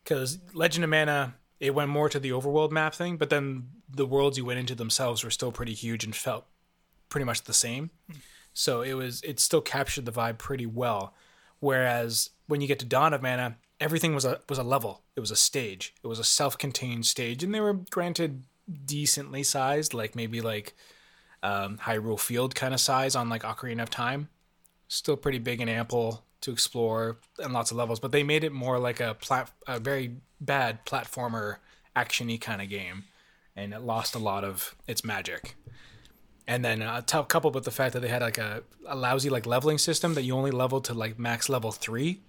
because 0.04 0.38
Legend 0.54 0.84
of 0.84 0.90
Mana 0.90 1.34
it 1.60 1.74
went 1.74 1.90
more 1.90 2.08
to 2.08 2.20
the 2.20 2.30
overworld 2.30 2.70
map 2.70 2.94
thing, 2.94 3.16
but 3.16 3.30
then 3.30 3.68
the 3.88 4.06
worlds 4.06 4.38
you 4.38 4.44
went 4.44 4.60
into 4.60 4.74
themselves 4.74 5.24
were 5.24 5.30
still 5.30 5.50
pretty 5.50 5.74
huge 5.74 6.04
and 6.04 6.14
felt 6.14 6.46
pretty 7.08 7.24
much 7.24 7.42
the 7.42 7.52
same. 7.52 7.90
So 8.52 8.82
it 8.82 8.94
was 8.94 9.22
it 9.22 9.40
still 9.40 9.60
captured 9.60 10.04
the 10.04 10.12
vibe 10.12 10.38
pretty 10.38 10.66
well. 10.66 11.14
Whereas 11.60 12.30
when 12.46 12.60
you 12.60 12.68
get 12.68 12.78
to 12.80 12.84
Dawn 12.84 13.12
of 13.12 13.22
Mana, 13.22 13.56
everything 13.80 14.14
was 14.14 14.24
a 14.24 14.40
was 14.48 14.58
a 14.58 14.62
level. 14.62 15.02
It 15.16 15.20
was 15.20 15.30
a 15.30 15.36
stage. 15.36 15.94
It 16.02 16.06
was 16.06 16.18
a 16.18 16.24
self-contained 16.24 17.06
stage, 17.06 17.42
and 17.42 17.54
they 17.54 17.60
were 17.60 17.74
granted 17.74 18.44
decently 18.84 19.42
sized, 19.42 19.94
like 19.94 20.14
maybe 20.14 20.40
like 20.40 20.74
um, 21.42 21.78
Hyrule 21.78 22.18
Field 22.18 22.54
kind 22.54 22.74
of 22.74 22.80
size 22.80 23.14
on 23.14 23.28
like 23.28 23.42
Ocarina 23.42 23.82
of 23.82 23.90
Time. 23.90 24.28
Still 24.88 25.16
pretty 25.16 25.38
big 25.38 25.60
and 25.60 25.68
ample 25.68 26.24
to 26.40 26.50
explore 26.50 27.18
and 27.38 27.52
lots 27.52 27.70
of 27.70 27.76
levels, 27.76 28.00
but 28.00 28.12
they 28.12 28.22
made 28.22 28.44
it 28.44 28.52
more 28.52 28.78
like 28.78 29.00
a 29.00 29.14
plat 29.14 29.50
a 29.66 29.78
very 29.78 30.16
bad 30.40 30.84
platformer 30.86 31.56
actiony 31.96 32.40
kind 32.40 32.62
of 32.62 32.68
game, 32.68 33.04
and 33.56 33.74
it 33.74 33.80
lost 33.82 34.14
a 34.14 34.18
lot 34.18 34.44
of 34.44 34.74
its 34.86 35.04
magic. 35.04 35.56
And 36.46 36.64
then 36.64 36.80
uh, 36.80 37.02
t- 37.02 37.20
coupled 37.28 37.54
with 37.54 37.64
the 37.64 37.70
fact 37.70 37.92
that 37.92 38.00
they 38.00 38.08
had 38.08 38.22
like 38.22 38.38
a, 38.38 38.62
a 38.86 38.96
lousy 38.96 39.28
like 39.28 39.44
leveling 39.44 39.76
system 39.76 40.14
that 40.14 40.22
you 40.22 40.34
only 40.34 40.50
leveled 40.50 40.84
to 40.84 40.94
like 40.94 41.18
max 41.18 41.48
level 41.48 41.72
three 41.72 42.20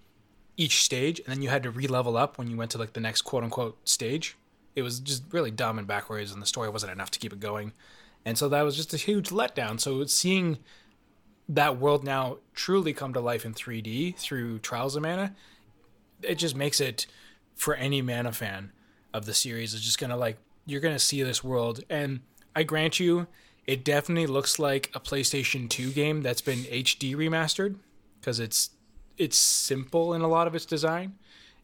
each 0.56 0.82
stage, 0.82 1.20
and 1.20 1.28
then 1.28 1.40
you 1.40 1.48
had 1.48 1.62
to 1.62 1.70
re-level 1.70 2.18
up 2.18 2.36
when 2.36 2.50
you 2.50 2.56
went 2.56 2.70
to 2.72 2.78
like 2.78 2.92
the 2.92 3.00
next 3.00 3.22
quote 3.22 3.42
unquote 3.42 3.88
stage. 3.88 4.36
It 4.76 4.82
was 4.82 5.00
just 5.00 5.24
really 5.32 5.50
dumb 5.50 5.78
and 5.78 5.86
backwards, 5.86 6.32
and 6.32 6.42
the 6.42 6.46
story 6.46 6.68
wasn't 6.68 6.92
enough 6.92 7.10
to 7.12 7.18
keep 7.18 7.32
it 7.32 7.40
going. 7.40 7.72
And 8.24 8.36
so 8.36 8.48
that 8.48 8.62
was 8.62 8.76
just 8.76 8.92
a 8.94 8.96
huge 8.96 9.30
letdown. 9.30 9.80
So 9.80 10.04
seeing 10.04 10.58
that 11.48 11.78
world 11.78 12.04
now 12.04 12.38
truly 12.54 12.92
come 12.92 13.12
to 13.12 13.20
life 13.20 13.44
in 13.44 13.54
3D 13.54 14.16
through 14.16 14.58
Trials 14.60 14.96
of 14.96 15.02
Mana, 15.02 15.34
it 16.22 16.36
just 16.36 16.54
makes 16.54 16.80
it 16.80 17.06
for 17.54 17.74
any 17.74 18.02
Mana 18.02 18.32
fan 18.32 18.72
of 19.12 19.26
the 19.26 19.34
series 19.34 19.74
is 19.74 19.80
just 19.80 19.98
gonna 19.98 20.16
like 20.16 20.38
you're 20.66 20.80
gonna 20.80 20.98
see 20.98 21.22
this 21.22 21.42
world. 21.42 21.80
And 21.90 22.20
I 22.54 22.62
grant 22.62 23.00
you, 23.00 23.26
it 23.66 23.84
definitely 23.84 24.26
looks 24.26 24.58
like 24.58 24.90
a 24.94 25.00
PlayStation 25.00 25.68
2 25.68 25.90
game 25.92 26.22
that's 26.22 26.40
been 26.40 26.60
HD 26.60 27.14
remastered 27.14 27.76
because 28.20 28.38
it's 28.40 28.70
it's 29.16 29.36
simple 29.36 30.14
in 30.14 30.22
a 30.22 30.28
lot 30.28 30.46
of 30.46 30.54
its 30.54 30.64
design. 30.64 31.14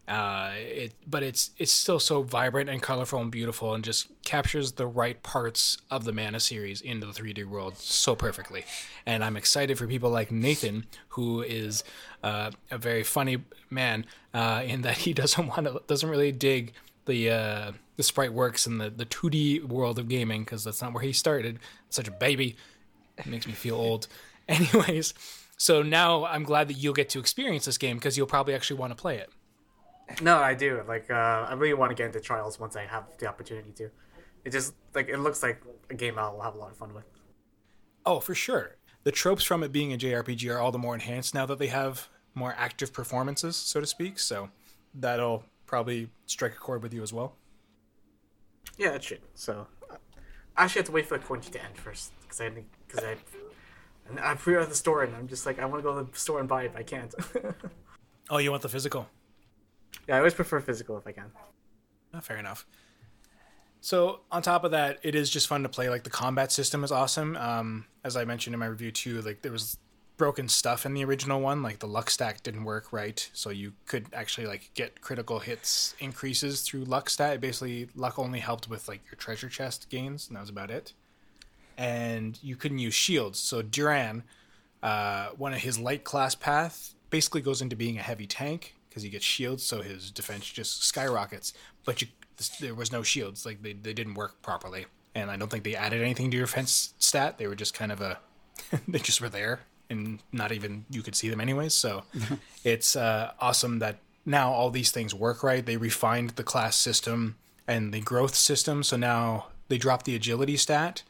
Uh, 0.09 0.53
it 0.55 0.95
but 1.05 1.25
it's 1.25 1.51
it's 1.59 1.73
still 1.73 1.99
so 1.99 2.23
vibrant 2.23 2.71
and 2.71 2.81
colorful 2.81 3.21
and 3.21 3.31
beautiful 3.31 3.75
and 3.75 3.83
just 3.83 4.07
captures 4.23 4.73
the 4.73 4.87
right 4.87 5.21
parts 5.25 5.79
of 5.91 6.05
the 6.05 6.13
Mana 6.13 6.39
series 6.39 6.81
into 6.81 7.07
the 7.07 7.13
3D 7.13 7.45
world 7.45 7.77
so 7.77 8.15
perfectly. 8.15 8.65
And 9.05 9.25
I'm 9.25 9.37
excited 9.37 9.79
for 9.79 9.87
people 9.89 10.11
like 10.11 10.31
Nathan, 10.31 10.87
who 11.11 11.43
is 11.43 11.83
uh, 12.23 12.53
a 12.71 12.79
very 12.79 13.03
funny 13.03 13.39
man 13.69 14.07
uh, 14.33 14.63
in 14.65 14.83
that 14.83 14.99
he 14.99 15.13
doesn't 15.15 15.49
want 15.49 15.67
to 15.67 15.83
doesn't 15.89 16.09
really 16.09 16.33
dig 16.33 16.73
the 17.07 17.31
uh, 17.31 17.73
the 17.97 18.03
sprite 18.05 18.33
works 18.33 18.67
in 18.67 18.79
the 18.79 18.91
the 18.91 19.07
2D 19.07 19.65
world 19.65 19.99
of 19.99 20.09
gaming 20.09 20.45
because 20.45 20.63
that's 20.63 20.83
not 20.83 20.93
where 20.93 21.03
he 21.03 21.13
started. 21.13 21.59
Such 21.91 22.07
a 22.07 22.13
baby, 22.13 22.57
it 23.19 23.27
makes 23.27 23.47
me 23.47 23.55
feel 23.55 23.77
old. 23.77 24.07
Anyways, 24.49 25.15
so 25.57 25.83
now 25.83 26.27
I'm 26.27 26.45
glad 26.45 26.69
that 26.69 26.75
you'll 26.75 26.95
get 26.95 27.09
to 27.11 27.19
experience 27.19 27.65
this 27.65 27.79
game 27.79 27.97
because 27.97 28.17
you'll 28.17 28.29
probably 28.29 28.55
actually 28.55 28.79
want 28.79 28.93
to 28.93 29.01
play 29.01 29.19
it. 29.19 29.31
No, 30.21 30.39
I 30.39 30.55
do. 30.55 30.83
Like, 30.87 31.11
uh, 31.11 31.47
I 31.49 31.55
really 31.55 31.75
want 31.75 31.91
to 31.91 31.95
get 31.95 32.07
into 32.07 32.21
Trials 32.21 32.59
once 32.61 32.77
I 32.77 32.87
have 32.87 33.05
the 33.19 33.27
opportunity 33.27 33.73
to. 33.73 33.91
It 34.45 34.51
just 34.51 34.75
like 34.95 35.09
it 35.09 35.19
looks 35.19 35.43
like 35.43 35.63
a 35.91 35.95
game 35.95 36.19
I'll 36.19 36.41
have 36.41 36.55
a 36.55 36.59
lot 36.59 36.71
of 36.71 36.77
fun 36.77 36.95
with. 36.95 37.05
Oh, 38.05 38.21
for 38.21 38.35
sure. 38.35 38.77
The 39.03 39.13
tropes 39.13 39.45
from 39.45 39.63
it 39.63 39.73
being 39.73 39.93
a 39.93 39.99
JRPG 39.99 40.53
are 40.55 40.59
all 40.59 40.71
the 40.71 40.79
more 40.79 40.95
enhanced 40.95 41.35
now 41.35 41.47
that 41.47 41.59
they 41.59 41.67
have 41.67 42.09
more 42.35 42.55
active 42.57 42.93
performances, 42.93 43.57
so 43.57 43.81
to 43.81 43.87
speak. 43.87 44.19
So 44.19 44.51
that'll 44.95 45.45
probably 45.67 46.11
strike 46.27 46.53
a 46.53 46.59
chord 46.59 46.83
with 46.83 46.95
you 46.95 47.03
as 47.03 47.13
well. 47.13 47.35
Yeah, 48.79 48.91
it 48.91 49.03
should. 49.03 49.23
So 49.35 49.67
I 50.57 50.65
actually 50.65 50.81
have 50.81 50.87
to 50.87 50.93
wait 50.93 51.07
for 51.07 51.19
the 51.19 51.25
quarantine 51.25 51.53
to 51.55 51.65
end 51.65 51.77
first 51.77 52.13
because 52.23 52.41
I 52.41 52.51
because 52.87 53.05
I 53.05 53.17
and 54.09 54.21
I 54.21 54.35
pre-ordered 54.35 54.71
the 54.71 54.77
store 54.77 55.03
and 55.03 55.15
I'm 55.17 55.27
just 55.27 55.47
like 55.47 55.59
I 55.59 55.65
want 55.65 55.83
to 55.83 55.83
go 55.83 55.99
to 55.99 56.11
the 56.11 56.19
store 56.19 56.39
and 56.39 56.49
buy 56.49 56.65
it. 56.65 56.73
But 56.73 56.81
I 56.81 56.85
can't. 56.85 57.15
Oh, 58.29 58.39
you 58.39 58.51
want 58.51 58.63
the 58.63 58.69
physical? 58.69 59.09
Yeah, 60.09 60.17
I 60.17 60.19
always 60.19 60.35
prefer 60.35 60.61
physical 60.61 60.97
if 60.99 61.07
I 61.07 61.13
can. 61.13 61.31
Oh, 62.15 62.21
fair 62.21 62.37
enough. 62.37 62.67
So 63.81 64.21
on 64.33 64.43
top 64.43 64.65
of 64.65 64.73
that, 64.73 64.99
it 65.03 65.15
is 65.15 65.31
just 65.31 65.47
fun 65.47 65.63
to 65.63 65.69
play. 65.69 65.89
Like 65.89 66.05
the 66.05 66.11
combat 66.11 66.51
system 66.51 66.83
is 66.83 66.91
awesome. 66.91 67.37
Um, 67.37 67.87
as 68.05 68.17
I 68.17 68.25
mentioned 68.25 68.55
in 68.55 68.61
my 68.61 68.67
review 68.67 68.91
too, 68.91 69.21
like 69.23 69.43
there 69.43 69.53
was 69.53 69.79
broken 70.17 70.49
stuff 70.49 70.87
in 70.87 70.95
the 70.95 71.05
original 71.05 71.41
one. 71.41 71.63
Like 71.63 71.79
the 71.79 71.87
luck 71.87 72.11
stack 72.11 72.43
didn't 72.43 72.65
work 72.65 72.93
right, 72.93 73.29
so 73.33 73.51
you 73.51 73.75
could 73.87 74.07
actually 74.13 74.47
like 74.47 74.71
get 74.75 75.01
critical 75.01 75.39
hits 75.39 75.95
increases 75.99 76.63
through 76.63 76.85
luck 76.85 77.11
stat. 77.11 77.41
Basically, 77.41 77.89
luck 77.95 78.19
only 78.19 78.41
helped 78.41 78.69
with 78.69 78.89
like 78.89 79.03
your 79.07 79.17
treasure 79.17 79.49
chest 79.49 79.89
gains, 79.89 80.29
and 80.29 80.37
that 80.37 80.41
was 80.41 80.51
about 80.51 80.71
it. 80.71 80.93
And 81.77 82.39
you 82.43 82.57
couldn't 82.57 82.79
use 82.79 82.95
shields. 82.95 83.39
So 83.39 83.61
Duran, 83.61 84.25
uh, 84.83 85.29
one 85.37 85.53
of 85.53 85.61
his 85.61 85.79
light 85.79 86.05
class 86.05 86.35
path, 86.35 86.95
basically 87.11 87.43
goes 87.43 87.61
into 87.61 87.77
being 87.77 87.99
a 87.99 88.03
heavy 88.03 88.27
tank 88.27 88.76
because 88.97 89.05
he 89.05 89.11
gets 89.11 89.27
shields, 89.27 89.63
so 89.63 89.83
his 89.83 90.11
defense 90.11 90.51
just 90.51 90.83
skyrockets. 90.83 91.53
But 91.85 92.01
you, 92.01 92.09
there 92.61 92.75
was 92.75 92.91
no 92.91 93.03
shields; 93.03 93.45
like 93.45 93.61
they, 93.61 93.75
they 93.75 93.93
didn't 93.93 94.15
work 94.15 94.41
properly, 94.41 94.87
and 95.15 95.31
I 95.31 95.37
don't 95.37 95.51
think 95.51 95.65
they 95.65 95.77
added 95.77 96.01
anything 96.01 96.31
to 96.31 96.37
your 96.39 96.47
defense 96.47 96.95
stat. 96.99 97.37
They 97.37 97.47
were 97.47 97.55
just 97.55 97.75
kind 97.75 97.93
of 97.93 98.01
a, 98.01 98.19
they 98.89 98.99
just 98.99 99.21
were 99.21 99.29
there, 99.29 99.61
and 99.91 100.23
not 100.33 100.51
even 100.51 100.87
you 100.89 101.03
could 101.03 101.15
see 101.15 101.29
them 101.29 101.43
anyways. 101.43 101.75
So 101.75 102.05
it's 102.65 102.97
uh, 102.97 103.33
awesome 103.39 103.81
that 103.81 103.99
now 104.25 104.51
all 104.51 104.71
these 104.71 104.91
things 104.91 105.15
work 105.15 105.43
right. 105.43 105.65
They 105.65 105.77
refined 105.77 106.31
the 106.31 106.43
class 106.43 106.75
system 106.75 107.37
and 107.69 107.93
the 107.93 108.01
growth 108.01 108.35
system, 108.35 108.83
so 108.83 108.97
now 108.97 109.49
they 109.69 109.77
dropped 109.77 110.07
the 110.07 110.15
agility 110.15 110.57
stat, 110.57 111.03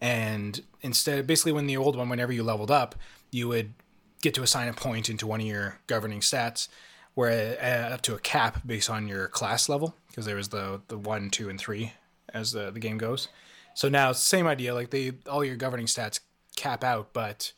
and 0.00 0.60
instead, 0.82 1.28
basically, 1.28 1.52
when 1.52 1.68
the 1.68 1.76
old 1.76 1.94
one, 1.94 2.08
whenever 2.08 2.32
you 2.32 2.42
leveled 2.42 2.72
up, 2.72 2.96
you 3.30 3.46
would 3.46 3.74
get 4.20 4.34
to 4.34 4.42
assign 4.42 4.66
a 4.66 4.72
point 4.72 5.08
into 5.08 5.28
one 5.28 5.40
of 5.40 5.46
your 5.46 5.78
governing 5.86 6.20
stats 6.20 6.66
where 7.14 7.58
uh, 7.60 7.94
up 7.94 8.02
to 8.02 8.14
a 8.14 8.18
cap 8.18 8.60
based 8.66 8.90
on 8.90 9.08
your 9.08 9.28
class 9.28 9.68
level 9.68 9.94
because 10.08 10.26
there 10.26 10.36
was 10.36 10.48
the 10.48 10.80
the 10.88 10.98
one, 10.98 11.30
two, 11.30 11.48
and 11.48 11.58
three 11.58 11.92
as 12.32 12.52
the 12.52 12.70
the 12.70 12.80
game 12.80 12.98
goes. 12.98 13.28
So 13.74 13.88
now 13.88 14.12
same 14.12 14.46
idea. 14.46 14.74
Like 14.74 14.90
they 14.90 15.12
all 15.28 15.44
your 15.44 15.56
governing 15.56 15.86
stats 15.86 16.20
cap 16.56 16.84
out, 16.84 17.12
but 17.12 17.52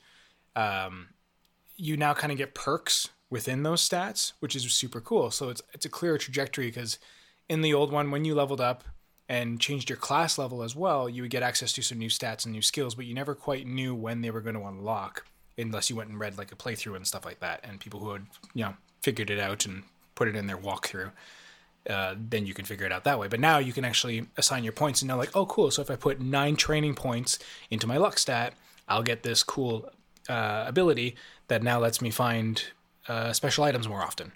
um, 0.54 1.08
you 1.76 1.96
now 1.96 2.14
kind 2.14 2.32
of 2.32 2.38
get 2.38 2.54
perks 2.54 3.08
within 3.30 3.62
those 3.62 3.86
stats, 3.86 4.32
which 4.40 4.54
is 4.54 4.70
super 4.72 5.00
cool. 5.00 5.30
So 5.30 5.48
it's 5.48 5.62
it's 5.72 5.86
a 5.86 5.90
clearer 5.90 6.18
trajectory 6.18 6.66
because 6.66 6.98
in 7.48 7.62
the 7.62 7.74
old 7.74 7.92
one, 7.92 8.10
when 8.10 8.24
you 8.24 8.34
leveled 8.34 8.60
up 8.60 8.84
and 9.28 9.60
changed 9.60 9.88
your 9.88 9.96
class 9.96 10.38
level 10.38 10.62
as 10.62 10.76
well, 10.76 11.08
you 11.08 11.22
would 11.22 11.30
get 11.30 11.42
access 11.42 11.72
to 11.72 11.82
some 11.82 11.98
new 11.98 12.08
stats 12.08 12.44
and 12.44 12.52
new 12.52 12.62
skills, 12.62 12.94
but 12.94 13.06
you 13.06 13.14
never 13.14 13.34
quite 13.34 13.66
knew 13.66 13.94
when 13.94 14.20
they 14.20 14.30
were 14.30 14.40
going 14.40 14.56
to 14.56 14.66
unlock 14.66 15.24
unless 15.56 15.88
you 15.88 15.96
went 15.96 16.10
and 16.10 16.20
read 16.20 16.38
like 16.38 16.52
a 16.52 16.56
playthrough 16.56 16.96
and 16.96 17.06
stuff 17.06 17.24
like 17.24 17.40
that. 17.40 17.60
And 17.64 17.80
people 17.80 18.00
who 18.00 18.12
had 18.12 18.26
you 18.54 18.64
know 18.64 18.74
figured 19.02 19.30
it 19.30 19.38
out 19.38 19.66
and 19.66 19.82
put 20.14 20.28
it 20.28 20.36
in 20.36 20.46
their 20.46 20.56
walkthrough, 20.56 21.10
uh, 21.90 22.14
then 22.16 22.46
you 22.46 22.54
can 22.54 22.64
figure 22.64 22.86
it 22.86 22.92
out 22.92 23.04
that 23.04 23.18
way. 23.18 23.28
But 23.28 23.40
now 23.40 23.58
you 23.58 23.72
can 23.72 23.84
actually 23.84 24.26
assign 24.36 24.64
your 24.64 24.72
points 24.72 25.02
and 25.02 25.08
know 25.08 25.16
like, 25.16 25.34
oh, 25.34 25.46
cool. 25.46 25.70
So 25.70 25.82
if 25.82 25.90
I 25.90 25.96
put 25.96 26.20
nine 26.20 26.56
training 26.56 26.94
points 26.94 27.38
into 27.70 27.86
my 27.86 27.96
luck 27.96 28.18
stat, 28.18 28.54
I'll 28.88 29.02
get 29.02 29.22
this 29.22 29.42
cool 29.42 29.90
uh, 30.28 30.64
ability 30.66 31.16
that 31.48 31.62
now 31.62 31.80
lets 31.80 32.00
me 32.00 32.10
find 32.10 32.62
uh, 33.08 33.32
special 33.32 33.64
items 33.64 33.88
more 33.88 34.02
often. 34.02 34.32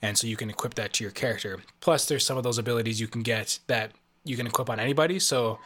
And 0.00 0.16
so 0.16 0.26
you 0.26 0.36
can 0.36 0.48
equip 0.48 0.74
that 0.74 0.92
to 0.94 1.04
your 1.04 1.10
character. 1.10 1.60
Plus, 1.80 2.06
there's 2.06 2.24
some 2.24 2.38
of 2.38 2.44
those 2.44 2.58
abilities 2.58 3.00
you 3.00 3.08
can 3.08 3.22
get 3.22 3.58
that 3.66 3.92
you 4.24 4.36
can 4.36 4.46
equip 4.46 4.70
on 4.70 4.78
anybody. 4.80 5.18
So 5.18 5.58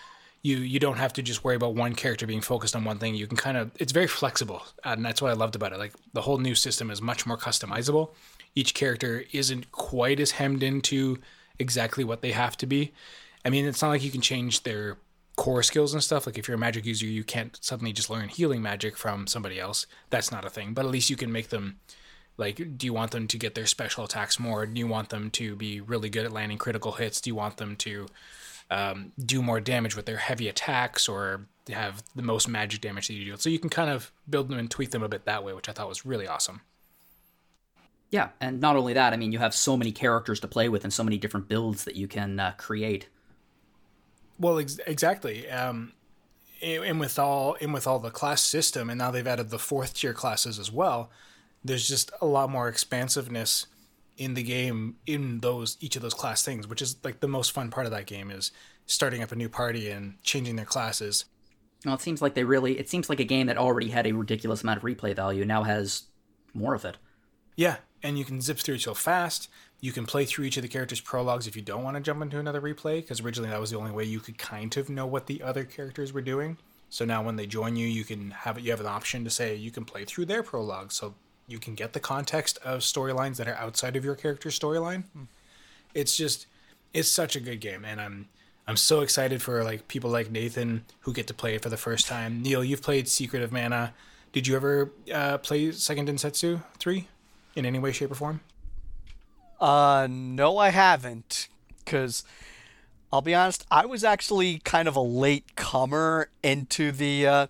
you 0.42 0.58
you 0.58 0.80
don't 0.80 0.98
have 0.98 1.12
to 1.14 1.22
just 1.22 1.44
worry 1.44 1.56
about 1.56 1.74
one 1.74 1.94
character 1.94 2.26
being 2.26 2.40
focused 2.40 2.74
on 2.74 2.84
one 2.84 2.98
thing. 2.98 3.14
You 3.14 3.26
can 3.26 3.36
kind 3.36 3.56
of 3.56 3.70
it's 3.78 3.92
very 3.92 4.08
flexible, 4.08 4.62
and 4.84 5.04
that's 5.04 5.22
what 5.22 5.30
I 5.30 5.34
loved 5.34 5.54
about 5.54 5.72
it. 5.72 5.78
Like 5.78 5.94
the 6.12 6.22
whole 6.22 6.38
new 6.38 6.54
system 6.54 6.90
is 6.90 7.00
much 7.00 7.26
more 7.26 7.38
customizable. 7.38 8.10
Each 8.54 8.74
character 8.74 9.24
isn't 9.32 9.72
quite 9.72 10.20
as 10.20 10.32
hemmed 10.32 10.62
into 10.62 11.18
exactly 11.58 12.04
what 12.04 12.22
they 12.22 12.32
have 12.32 12.56
to 12.58 12.66
be. 12.66 12.92
I 13.44 13.50
mean, 13.50 13.66
it's 13.66 13.80
not 13.80 13.88
like 13.88 14.04
you 14.04 14.10
can 14.10 14.20
change 14.20 14.64
their 14.64 14.98
core 15.36 15.62
skills 15.62 15.94
and 15.94 16.02
stuff. 16.02 16.26
Like 16.26 16.38
if 16.38 16.48
you're 16.48 16.56
a 16.56 16.60
magic 16.60 16.84
user, 16.84 17.06
you 17.06 17.24
can't 17.24 17.56
suddenly 17.62 17.92
just 17.92 18.10
learn 18.10 18.28
healing 18.28 18.62
magic 18.62 18.96
from 18.96 19.26
somebody 19.26 19.58
else. 19.58 19.86
That's 20.10 20.30
not 20.30 20.44
a 20.44 20.50
thing. 20.50 20.74
But 20.74 20.84
at 20.84 20.90
least 20.90 21.08
you 21.08 21.16
can 21.16 21.32
make 21.32 21.48
them 21.48 21.78
like 22.36 22.76
do 22.78 22.86
you 22.86 22.92
want 22.92 23.10
them 23.12 23.28
to 23.28 23.38
get 23.38 23.54
their 23.54 23.66
special 23.66 24.04
attacks 24.04 24.40
more? 24.40 24.66
Do 24.66 24.78
you 24.78 24.86
want 24.86 25.10
them 25.10 25.30
to 25.32 25.54
be 25.54 25.80
really 25.80 26.10
good 26.10 26.26
at 26.26 26.32
landing 26.32 26.58
critical 26.58 26.92
hits? 26.92 27.20
Do 27.20 27.30
you 27.30 27.34
want 27.34 27.58
them 27.58 27.76
to 27.76 28.06
um, 28.72 29.12
do 29.18 29.42
more 29.42 29.60
damage 29.60 29.94
with 29.94 30.06
their 30.06 30.16
heavy 30.16 30.48
attacks 30.48 31.08
or 31.08 31.46
have 31.68 32.02
the 32.16 32.22
most 32.22 32.48
magic 32.48 32.80
damage 32.80 33.08
that 33.08 33.14
you 33.14 33.32
do? 33.32 33.36
So 33.36 33.50
you 33.50 33.58
can 33.58 33.70
kind 33.70 33.90
of 33.90 34.10
build 34.28 34.48
them 34.48 34.58
and 34.58 34.70
tweak 34.70 34.90
them 34.90 35.02
a 35.02 35.08
bit 35.08 35.26
that 35.26 35.44
way, 35.44 35.52
which 35.52 35.68
I 35.68 35.72
thought 35.72 35.88
was 35.88 36.06
really 36.06 36.26
awesome. 36.26 36.62
Yeah, 38.10 38.28
and 38.40 38.60
not 38.60 38.76
only 38.76 38.92
that, 38.92 39.12
I 39.12 39.16
mean, 39.16 39.32
you 39.32 39.38
have 39.38 39.54
so 39.54 39.76
many 39.76 39.90
characters 39.92 40.40
to 40.40 40.48
play 40.48 40.68
with 40.68 40.84
and 40.84 40.92
so 40.92 41.02
many 41.02 41.18
different 41.18 41.48
builds 41.48 41.84
that 41.84 41.96
you 41.96 42.08
can 42.08 42.38
uh, 42.38 42.52
create. 42.58 43.08
Well, 44.38 44.58
ex- 44.58 44.80
exactly. 44.86 45.48
Um, 45.48 45.92
and 46.62 47.00
with 47.00 47.18
all 47.18 47.56
and 47.60 47.74
with 47.74 47.86
all 47.86 47.98
the 47.98 48.10
class 48.10 48.42
system, 48.42 48.88
and 48.88 48.98
now 48.98 49.10
they've 49.10 49.26
added 49.26 49.50
the 49.50 49.58
fourth 49.58 49.94
tier 49.94 50.12
classes 50.12 50.58
as 50.58 50.70
well. 50.70 51.10
There's 51.64 51.88
just 51.88 52.10
a 52.20 52.26
lot 52.26 52.50
more 52.50 52.68
expansiveness 52.68 53.66
in 54.16 54.34
the 54.34 54.42
game 54.42 54.96
in 55.06 55.40
those 55.40 55.76
each 55.80 55.96
of 55.96 56.02
those 56.02 56.14
class 56.14 56.42
things, 56.42 56.66
which 56.66 56.82
is 56.82 56.96
like 57.02 57.20
the 57.20 57.28
most 57.28 57.52
fun 57.52 57.70
part 57.70 57.86
of 57.86 57.92
that 57.92 58.06
game 58.06 58.30
is 58.30 58.52
starting 58.86 59.22
up 59.22 59.32
a 59.32 59.36
new 59.36 59.48
party 59.48 59.90
and 59.90 60.22
changing 60.22 60.56
their 60.56 60.64
classes. 60.64 61.24
Well, 61.84 61.94
it 61.94 62.00
seems 62.00 62.22
like 62.22 62.34
they 62.34 62.44
really. 62.44 62.78
It 62.78 62.88
seems 62.88 63.08
like 63.08 63.20
a 63.20 63.24
game 63.24 63.46
that 63.48 63.58
already 63.58 63.90
had 63.90 64.06
a 64.06 64.12
ridiculous 64.12 64.62
amount 64.62 64.78
of 64.78 64.84
replay 64.84 65.14
value 65.14 65.44
now 65.44 65.64
has 65.64 66.04
more 66.54 66.74
of 66.74 66.84
it. 66.84 66.96
Yeah, 67.56 67.76
and 68.02 68.18
you 68.18 68.24
can 68.24 68.40
zip 68.40 68.58
through 68.58 68.76
it 68.76 68.82
so 68.82 68.94
fast. 68.94 69.48
You 69.80 69.92
can 69.92 70.06
play 70.06 70.24
through 70.24 70.44
each 70.44 70.56
of 70.56 70.62
the 70.62 70.68
characters' 70.68 71.00
prologues 71.00 71.46
if 71.46 71.56
you 71.56 71.62
don't 71.62 71.82
want 71.82 71.96
to 71.96 72.02
jump 72.02 72.22
into 72.22 72.38
another 72.38 72.60
replay, 72.60 73.00
because 73.00 73.20
originally 73.20 73.50
that 73.50 73.60
was 73.60 73.70
the 73.70 73.78
only 73.78 73.90
way 73.90 74.04
you 74.04 74.20
could 74.20 74.38
kind 74.38 74.76
of 74.76 74.88
know 74.88 75.06
what 75.06 75.26
the 75.26 75.42
other 75.42 75.64
characters 75.64 76.12
were 76.12 76.22
doing. 76.22 76.56
So 76.88 77.04
now 77.04 77.22
when 77.22 77.36
they 77.36 77.46
join 77.46 77.74
you, 77.74 77.86
you 77.86 78.04
can 78.04 78.30
have 78.30 78.60
you 78.60 78.70
have 78.70 78.80
an 78.80 78.86
option 78.86 79.24
to 79.24 79.30
say 79.30 79.56
you 79.56 79.70
can 79.70 79.84
play 79.84 80.04
through 80.04 80.26
their 80.26 80.42
prologue, 80.42 80.92
so 80.92 81.14
you 81.46 81.58
can 81.58 81.74
get 81.74 81.92
the 81.92 82.00
context 82.00 82.58
of 82.64 82.80
storylines 82.80 83.36
that 83.36 83.48
are 83.48 83.54
outside 83.54 83.96
of 83.96 84.04
your 84.04 84.14
character's 84.14 84.58
storyline. 84.58 85.04
It's 85.94 86.16
just 86.16 86.46
it's 86.94 87.08
such 87.08 87.36
a 87.36 87.40
good 87.40 87.60
game, 87.60 87.84
and 87.84 88.00
I'm 88.00 88.28
I'm 88.66 88.76
so 88.76 89.00
excited 89.00 89.42
for 89.42 89.64
like 89.64 89.88
people 89.88 90.10
like 90.10 90.30
Nathan 90.30 90.84
who 91.00 91.12
get 91.12 91.26
to 91.26 91.34
play 91.34 91.54
it 91.54 91.62
for 91.62 91.68
the 91.68 91.76
first 91.76 92.06
time. 92.06 92.42
Neil, 92.42 92.62
you've 92.62 92.82
played 92.82 93.08
Secret 93.08 93.42
of 93.42 93.52
Mana. 93.52 93.94
Did 94.32 94.46
you 94.46 94.56
ever 94.56 94.92
uh, 95.12 95.38
play 95.38 95.68
Seiken 95.68 96.08
Densetsu 96.08 96.62
three 96.78 97.08
in 97.54 97.66
any 97.66 97.78
way, 97.78 97.92
shape, 97.92 98.10
or 98.10 98.14
form? 98.14 98.40
Uh, 99.60 100.06
no, 100.10 100.58
I 100.58 100.70
haven't. 100.70 101.48
Because 101.84 102.24
I'll 103.12 103.20
be 103.20 103.34
honest, 103.34 103.66
I 103.70 103.84
was 103.84 104.04
actually 104.04 104.60
kind 104.60 104.88
of 104.88 104.96
a 104.96 105.00
late 105.00 105.56
comer 105.56 106.30
into 106.42 106.92
the 106.92 107.26
uh, 107.26 107.46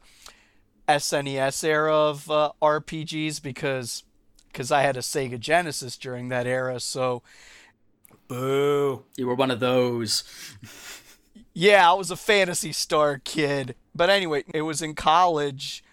SNES 0.97 1.65
era 1.65 1.95
of 1.95 2.31
uh, 2.31 2.53
RPGs 2.61 3.43
because 3.43 4.05
because 4.49 4.71
I 4.71 4.83
had 4.83 4.97
a 4.97 5.01
Sega 5.01 5.41
Genesis 5.41 5.97
during 5.97 6.29
that 6.29 6.47
era. 6.47 6.79
So 6.81 7.23
Boo. 8.29 9.05
You 9.17 9.27
were 9.27 9.35
one 9.35 9.51
of 9.51 9.61
those. 9.61 10.25
yeah, 11.55 11.91
I 11.91 11.95
was 11.95 12.11
a 12.11 12.17
Phantasy 12.17 12.73
Star 12.73 13.19
kid. 13.19 13.75
But 13.95 14.11
anyway, 14.11 14.45
it 14.55 14.63
was 14.63 14.81
in 14.81 14.95
college. 14.95 15.85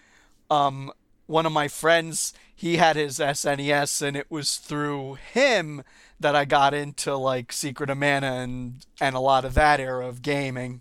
Um, 0.50 0.90
one 1.26 1.46
of 1.46 1.52
my 1.52 1.68
friends, 1.68 2.32
he 2.54 2.76
had 2.76 2.96
his 2.96 3.18
SNES, 3.18 4.02
and 4.02 4.16
it 4.16 4.26
was 4.30 4.56
through 4.56 5.18
him 5.32 5.82
that 6.18 6.34
I 6.34 6.44
got 6.44 6.74
into 6.74 7.14
like 7.16 7.52
Secret 7.52 7.90
of 7.90 7.98
Mana 7.98 8.34
and 8.34 8.86
and 9.00 9.14
a 9.14 9.20
lot 9.20 9.44
of 9.44 9.54
that 9.54 9.80
era 9.80 10.06
of 10.06 10.22
gaming. 10.22 10.80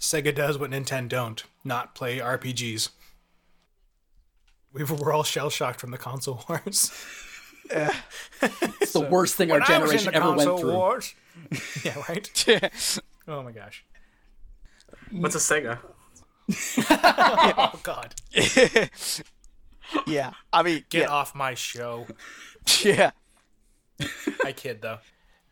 Sega 0.00 0.34
does 0.34 0.58
what 0.58 0.70
Nintendo 0.70 1.08
don't, 1.08 1.44
not 1.64 1.94
play 1.94 2.18
RPGs. 2.18 2.88
We 4.72 4.84
were 4.84 5.12
all 5.12 5.24
shell 5.24 5.50
shocked 5.50 5.80
from 5.80 5.90
the 5.90 5.98
console 5.98 6.42
wars. 6.48 6.90
It's 7.70 8.92
the 8.92 9.06
worst 9.10 9.34
thing 9.36 9.50
our 9.52 9.60
When 9.60 9.70
I 9.70 9.78
was 9.78 9.92
in 9.92 9.98
generation 9.98 10.12
the 10.12 10.16
ever 10.16 10.28
went 10.30 10.38
console 10.38 10.58
through. 10.58 10.72
wars- 10.72 11.14
yeah, 11.84 12.02
right. 12.08 13.00
Oh 13.28 13.42
my 13.44 13.52
gosh. 13.52 13.84
What's 15.12 15.36
a 15.36 15.38
Sega? 15.38 15.78
Oh 16.90 17.80
god. 17.84 18.14
yeah, 20.06 20.32
I 20.52 20.62
mean, 20.64 20.84
Get 20.88 21.02
yeah, 21.02 21.08
off 21.08 21.34
my 21.34 21.54
show. 21.54 22.06
yeah. 22.82 23.12
I 24.44 24.50
kid 24.52 24.82
though. 24.82 24.98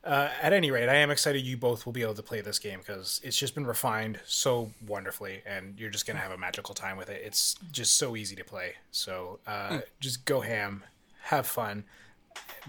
Uh, 0.08 0.30
at 0.40 0.54
any 0.54 0.70
rate, 0.70 0.88
I 0.88 0.94
am 0.94 1.10
excited 1.10 1.44
you 1.44 1.58
both 1.58 1.84
will 1.84 1.92
be 1.92 2.00
able 2.00 2.14
to 2.14 2.22
play 2.22 2.40
this 2.40 2.58
game 2.58 2.78
because 2.78 3.20
it's 3.22 3.36
just 3.36 3.54
been 3.54 3.66
refined 3.66 4.18
so 4.24 4.72
wonderfully, 4.86 5.42
and 5.44 5.78
you're 5.78 5.90
just 5.90 6.06
gonna 6.06 6.18
have 6.18 6.32
a 6.32 6.38
magical 6.38 6.74
time 6.74 6.96
with 6.96 7.10
it. 7.10 7.20
It's 7.22 7.56
just 7.72 7.96
so 7.98 8.16
easy 8.16 8.34
to 8.36 8.44
play. 8.44 8.76
So 8.90 9.38
uh, 9.46 9.80
just 10.00 10.24
go 10.24 10.40
ham, 10.40 10.82
have 11.24 11.46
fun, 11.46 11.84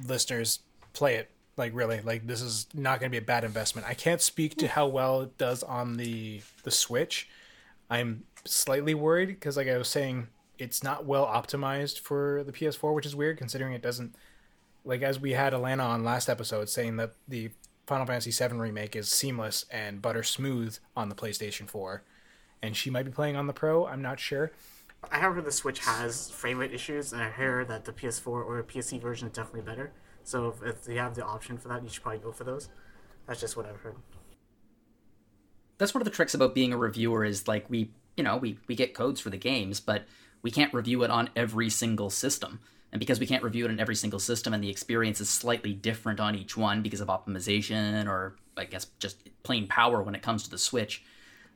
listeners. 0.05 0.59
Play 0.91 1.15
it 1.15 1.31
like 1.55 1.71
really. 1.73 2.01
Like 2.01 2.27
this 2.27 2.41
is 2.41 2.67
not 2.73 2.99
gonna 2.99 3.09
be 3.09 3.17
a 3.17 3.21
bad 3.21 3.45
investment. 3.45 3.87
I 3.87 3.93
can't 3.93 4.19
speak 4.19 4.57
to 4.57 4.67
how 4.67 4.87
well 4.87 5.21
it 5.21 5.37
does 5.37 5.63
on 5.63 5.95
the 5.95 6.41
the 6.63 6.71
Switch. 6.71 7.29
I'm 7.89 8.25
slightly 8.43 8.93
worried 8.93 9.27
because, 9.27 9.55
like 9.55 9.69
I 9.69 9.77
was 9.77 9.87
saying, 9.87 10.27
it's 10.57 10.83
not 10.83 11.05
well 11.05 11.25
optimized 11.25 11.99
for 11.99 12.43
the 12.43 12.51
PS4, 12.51 12.93
which 12.93 13.05
is 13.05 13.15
weird 13.15 13.37
considering 13.37 13.71
it 13.71 13.81
doesn't 13.81 14.13
like 14.89 15.03
as 15.03 15.19
we 15.19 15.33
had 15.33 15.53
Alana 15.53 15.85
on 15.85 16.03
last 16.03 16.27
episode 16.27 16.67
saying 16.67 16.97
that 16.97 17.13
the 17.27 17.51
Final 17.85 18.07
Fantasy 18.07 18.31
VII 18.31 18.55
remake 18.55 18.95
is 18.95 19.07
seamless 19.07 19.65
and 19.71 20.01
butter 20.01 20.23
smooth 20.23 20.75
on 20.97 21.09
the 21.09 21.15
PlayStation 21.15 21.69
4, 21.69 22.03
and 22.63 22.75
she 22.75 22.89
might 22.89 23.05
be 23.05 23.11
playing 23.11 23.35
on 23.35 23.45
the 23.45 23.53
Pro. 23.53 23.85
I'm 23.85 24.01
not 24.01 24.19
sure. 24.19 24.51
I 25.11 25.19
have 25.19 25.35
heard 25.35 25.45
the 25.45 25.51
Switch 25.51 25.79
has 25.85 26.31
frame 26.31 26.57
rate 26.57 26.73
issues, 26.73 27.13
and 27.13 27.21
I 27.21 27.29
hear 27.29 27.63
that 27.65 27.85
the 27.85 27.93
PS4 27.93 28.27
or 28.27 28.63
PSC 28.63 28.99
version 28.99 29.27
is 29.27 29.33
definitely 29.33 29.61
better. 29.61 29.91
So 30.23 30.49
if, 30.49 30.63
if 30.63 30.87
you 30.91 30.97
have 30.97 31.13
the 31.13 31.23
option 31.23 31.59
for 31.59 31.67
that, 31.67 31.83
you 31.83 31.89
should 31.89 32.01
probably 32.01 32.19
go 32.19 32.31
for 32.31 32.43
those. 32.43 32.69
That's 33.27 33.39
just 33.39 33.55
what 33.55 33.67
I've 33.67 33.77
heard. 33.77 33.95
That's 35.77 35.93
one 35.93 36.01
of 36.01 36.05
the 36.05 36.11
tricks 36.11 36.33
about 36.33 36.55
being 36.55 36.73
a 36.73 36.77
reviewer 36.77 37.23
is 37.23 37.47
like 37.47 37.69
we, 37.69 37.91
you 38.17 38.23
know, 38.23 38.37
we 38.37 38.57
we 38.67 38.75
get 38.75 38.95
codes 38.95 39.21
for 39.21 39.29
the 39.29 39.37
games, 39.37 39.79
but 39.79 40.05
we 40.41 40.49
can't 40.49 40.73
review 40.73 41.03
it 41.03 41.11
on 41.11 41.29
every 41.35 41.69
single 41.69 42.09
system. 42.09 42.59
And 42.91 42.99
because 42.99 43.19
we 43.19 43.27
can't 43.27 43.43
review 43.43 43.65
it 43.65 43.71
in 43.71 43.79
every 43.79 43.95
single 43.95 44.19
system 44.19 44.53
and 44.53 44.63
the 44.63 44.69
experience 44.69 45.21
is 45.21 45.29
slightly 45.29 45.73
different 45.73 46.19
on 46.19 46.33
each 46.35 46.57
one 46.57 46.81
because 46.81 47.01
of 47.01 47.07
optimization 47.07 48.07
or 48.07 48.35
I 48.57 48.65
guess 48.65 48.87
just 48.99 49.29
plain 49.43 49.67
power 49.67 50.01
when 50.01 50.15
it 50.15 50.21
comes 50.23 50.43
to 50.43 50.49
the 50.49 50.57
Switch, 50.57 51.03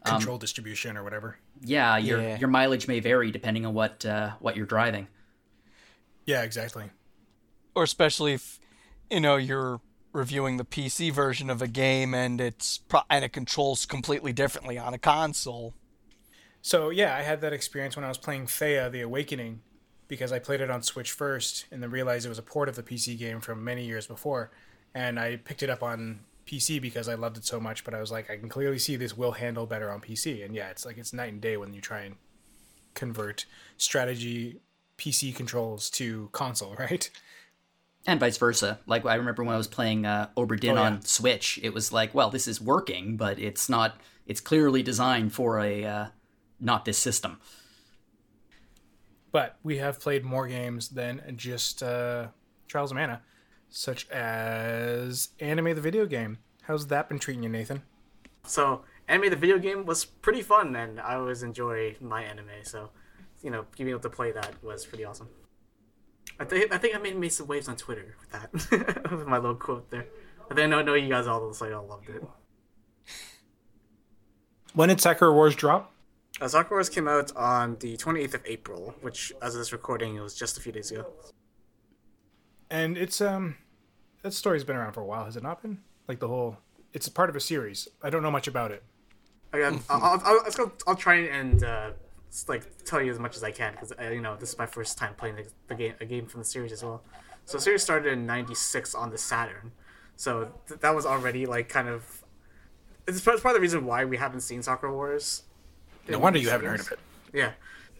Control 0.05 0.37
distribution 0.37 0.97
or 0.97 1.03
whatever. 1.03 1.37
yeah, 1.61 1.97
your 1.97 2.21
Yeah. 2.21 2.37
your 2.37 2.49
mileage 2.49 2.87
may 2.89 2.99
vary 2.99 3.31
depending 3.31 3.65
on 3.65 3.73
what 3.73 4.05
uh, 4.05 4.31
what 4.41 4.55
you're 4.57 4.65
driving. 4.65 5.07
Yeah, 6.25 6.43
exactly. 6.43 6.89
or 7.75 7.83
especially 7.83 8.33
if 8.33 8.59
you 9.09 9.19
know 9.21 9.35
you're 9.37 9.79
reviewing 10.11 10.57
the 10.57 10.65
PC 10.65 11.11
version 11.11 11.49
of 11.49 11.61
a 11.61 11.67
game 11.67 12.13
and 12.13 12.39
it's 12.41 12.77
pro- 12.77 13.01
and 13.09 13.25
it 13.25 13.33
controls 13.33 13.85
completely 13.85 14.31
differently 14.33 14.77
on 14.77 14.93
a 14.93 14.97
console. 14.99 15.73
So 16.61 16.89
yeah, 16.91 17.15
I 17.15 17.21
had 17.23 17.41
that 17.41 17.53
experience 17.53 17.95
when 17.95 18.05
I 18.05 18.09
was 18.09 18.17
playing 18.17 18.47
Thea: 18.47 18.89
The 18.89 19.01
Awakening, 19.01 19.61
because 20.13 20.31
I 20.31 20.37
played 20.37 20.61
it 20.61 20.69
on 20.69 20.83
Switch 20.83 21.11
first, 21.11 21.65
and 21.71 21.81
then 21.81 21.89
realized 21.89 22.25
it 22.25 22.29
was 22.29 22.37
a 22.37 22.43
port 22.43 22.69
of 22.69 22.75
the 22.75 22.83
PC 22.83 23.17
game 23.17 23.41
from 23.41 23.63
many 23.63 23.83
years 23.85 24.05
before, 24.05 24.51
and 24.93 25.19
I 25.19 25.37
picked 25.37 25.63
it 25.63 25.69
up 25.71 25.81
on 25.81 26.19
PC 26.45 26.79
because 26.79 27.09
I 27.09 27.15
loved 27.15 27.37
it 27.37 27.45
so 27.45 27.59
much. 27.59 27.83
But 27.83 27.95
I 27.95 27.99
was 27.99 28.11
like, 28.11 28.29
I 28.29 28.37
can 28.37 28.47
clearly 28.49 28.77
see 28.77 28.95
this 28.95 29.17
will 29.17 29.31
handle 29.31 29.65
better 29.65 29.89
on 29.91 30.01
PC, 30.01 30.45
and 30.45 30.53
yeah, 30.55 30.69
it's 30.69 30.85
like 30.85 30.97
it's 30.99 31.13
night 31.13 31.33
and 31.33 31.41
day 31.41 31.57
when 31.57 31.73
you 31.73 31.81
try 31.81 32.01
and 32.01 32.15
convert 32.93 33.45
strategy 33.77 34.61
PC 34.99 35.35
controls 35.35 35.89
to 35.91 36.29
console, 36.31 36.75
right? 36.79 37.09
and 38.05 38.19
vice 38.19 38.37
versa. 38.37 38.79
Like 38.85 39.05
I 39.05 39.15
remember 39.15 39.43
when 39.43 39.55
I 39.55 39.57
was 39.57 39.67
playing 39.67 40.05
uh, 40.05 40.27
Oberdin 40.37 40.73
Oh, 40.73 40.75
yeah. 40.75 40.81
on 40.81 41.01
Switch, 41.01 41.59
it 41.63 41.73
was 41.73 41.91
like, 41.91 42.13
well, 42.13 42.29
this 42.29 42.47
is 42.47 42.61
working, 42.61 43.17
but 43.17 43.39
it's 43.39 43.69
not. 43.69 43.97
It's 44.27 44.41
clearly 44.41 44.83
designed 44.83 45.33
for 45.33 45.59
a 45.59 45.83
uh, 45.85 46.05
not 46.59 46.85
this 46.85 46.97
system. 46.97 47.39
But 49.33 49.57
we 49.63 49.77
have 49.79 49.99
played 49.99 50.23
more 50.23 50.47
games 50.47 50.89
than 50.89 51.33
just 51.35 51.81
uh, 51.81 52.27
Trials 52.67 52.91
of 52.91 52.97
Mana, 52.97 53.21
such 53.67 54.07
as 54.09 55.29
Anime 55.39 55.75
the 55.75 55.81
video 55.81 56.05
game. 56.05 56.37
How's 56.61 56.87
that 56.87 57.09
been 57.09 57.17
treating 57.17 57.41
you, 57.43 57.49
Nathan? 57.49 57.81
So, 58.45 58.83
anime 59.07 59.31
the 59.31 59.35
video 59.35 59.57
game 59.57 59.85
was 59.85 60.05
pretty 60.05 60.43
fun, 60.43 60.75
and 60.75 60.99
I 60.99 61.15
always 61.15 61.43
enjoy 61.43 61.95
my 61.99 62.21
anime. 62.21 62.63
So, 62.63 62.91
you 63.41 63.49
know, 63.49 63.65
being 63.75 63.89
able 63.89 64.01
to 64.01 64.09
play 64.09 64.31
that 64.31 64.63
was 64.63 64.85
pretty 64.85 65.03
awesome. 65.03 65.29
I 66.39 66.45
think 66.45 66.71
I 66.71 66.77
think 66.77 66.95
I 66.95 66.99
made, 66.99 67.17
made 67.17 67.33
some 67.33 67.47
waves 67.47 67.67
on 67.67 67.75
Twitter 67.75 68.15
with 68.19 68.31
that, 68.31 69.11
with 69.11 69.27
my 69.27 69.37
little 69.37 69.55
quote 69.55 69.89
there. 69.89 70.05
I 70.51 70.53
think 70.53 70.73
I 70.73 70.81
know 70.83 70.93
you 70.93 71.09
guys 71.09 71.25
all 71.25 71.53
like 71.59 71.73
all 71.73 71.87
loved 71.87 72.09
it. 72.09 72.23
When 74.73 74.89
did 74.89 75.01
Sakura 75.01 75.33
Wars 75.33 75.55
drop? 75.55 75.92
Uh, 76.41 76.47
Sakura 76.47 76.77
Wars 76.77 76.89
came 76.89 77.07
out 77.07 77.35
on 77.35 77.77
the 77.79 77.95
28th 77.95 78.33
of 78.33 78.41
April, 78.45 78.95
which, 79.01 79.31
as 79.41 79.53
of 79.53 79.59
this 79.59 79.71
recording, 79.71 80.15
it 80.15 80.21
was 80.21 80.35
just 80.35 80.57
a 80.57 80.61
few 80.61 80.71
days 80.71 80.91
ago. 80.91 81.05
And 82.69 82.97
it's 82.97 83.21
um, 83.21 83.55
that 84.23 84.33
story's 84.33 84.63
been 84.63 84.75
around 84.75 84.93
for 84.93 85.01
a 85.01 85.05
while, 85.05 85.25
has 85.25 85.37
it 85.37 85.43
not 85.43 85.61
been? 85.61 85.79
Like 86.07 86.19
the 86.19 86.27
whole, 86.27 86.57
it's 86.91 87.07
a 87.07 87.11
part 87.11 87.29
of 87.29 87.35
a 87.35 87.39
series. 87.39 87.87
I 88.01 88.09
don't 88.09 88.23
know 88.23 88.31
much 88.31 88.47
about 88.47 88.71
it. 88.71 88.83
Again, 89.51 89.81
I'll, 89.89 90.01
I'll, 90.25 90.43
I'll, 90.57 90.71
I'll 90.87 90.95
try 90.95 91.15
and 91.15 91.63
uh, 91.63 91.91
like 92.47 92.83
tell 92.85 93.01
you 93.01 93.11
as 93.11 93.19
much 93.19 93.35
as 93.37 93.43
I 93.43 93.51
can 93.51 93.73
because 93.73 93.93
you 94.11 94.21
know 94.21 94.35
this 94.35 94.49
is 94.49 94.57
my 94.57 94.65
first 94.65 94.97
time 94.97 95.13
playing 95.15 95.35
the, 95.35 95.45
the 95.67 95.75
game, 95.75 95.93
a 96.01 96.05
game 96.05 96.25
from 96.25 96.41
the 96.41 96.45
series 96.45 96.71
as 96.71 96.83
well. 96.83 97.03
So 97.45 97.57
the 97.57 97.63
series 97.63 97.83
started 97.83 98.11
in 98.11 98.25
'96 98.25 98.95
on 98.95 99.11
the 99.11 99.17
Saturn, 99.17 99.71
so 100.15 100.51
th- 100.67 100.79
that 100.79 100.95
was 100.95 101.05
already 101.05 101.45
like 101.45 101.69
kind 101.69 101.87
of. 101.87 102.23
It's 103.07 103.21
part, 103.21 103.35
it's 103.35 103.43
part 103.43 103.53
of 103.53 103.57
the 103.57 103.61
reason 103.61 103.85
why 103.85 104.05
we 104.05 104.17
haven't 104.17 104.41
seen 104.41 104.63
Sakura 104.63 104.91
Wars. 104.91 105.43
No 106.07 106.19
wonder 106.19 106.39
you 106.39 106.49
haven't 106.49 106.67
heard 106.67 106.79
of 106.81 106.91
it. 106.91 106.99
Yeah, 107.33 107.51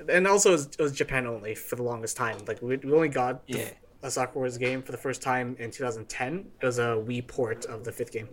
and 0.10 0.28
also 0.28 0.49
it 0.49 0.54
was, 0.54 0.66
it 0.68 0.80
was 0.82 0.91
Japan 0.91 1.26
only 1.28 1.56
for 1.56 1.76
the 1.76 1.84
longest 1.84 2.18
time. 2.18 2.38
Like 2.47 2.62
we, 2.62 2.78
we 2.78 2.91
only 2.93 3.10
got 3.10 3.45
the- 3.47 3.60
Yeah. 3.60 3.70
a 4.01 4.12
Sakura 4.12 4.39
Wars 4.41 4.58
game 4.58 4.82
for 4.84 4.91
the 4.91 4.97
first 4.97 5.22
time 5.22 5.56
in 5.60 5.72
2010. 5.72 6.51
It 6.62 6.66
was 6.66 6.80
a 6.80 7.01
Wii 7.08 7.28
port 7.28 7.66
of 7.66 7.84
the 7.86 7.91
fifth 7.91 8.12
game. 8.12 8.28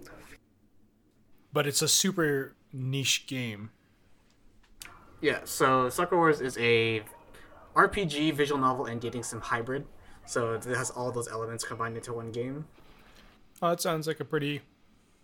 But 1.53 1.67
it's 1.67 1.83
a 1.83 1.89
super 1.89 2.55
niche 2.73 3.27
game. 3.27 3.71
Yeah, 5.21 5.41
so 5.45 5.89
Sakura 5.89 6.19
Wars 6.21 6.41
is 6.41 6.57
a 6.59 7.03
RPG, 7.77 8.35
visual 8.35 8.61
novel, 8.61 8.87
and 8.87 9.01
dating 9.01 9.23
sim 9.23 9.41
hybrid. 9.41 9.87
So 10.27 10.55
it 10.55 10.65
has 10.65 10.91
all 10.91 11.11
those 11.13 11.29
elements 11.29 11.65
combined 11.65 11.97
into 11.97 12.13
one 12.13 12.31
game. 12.33 12.67
Oh, 13.63 13.71
that 13.71 13.81
sounds 13.81 14.07
like 14.07 14.21
a 14.21 14.25
pretty, 14.25 14.63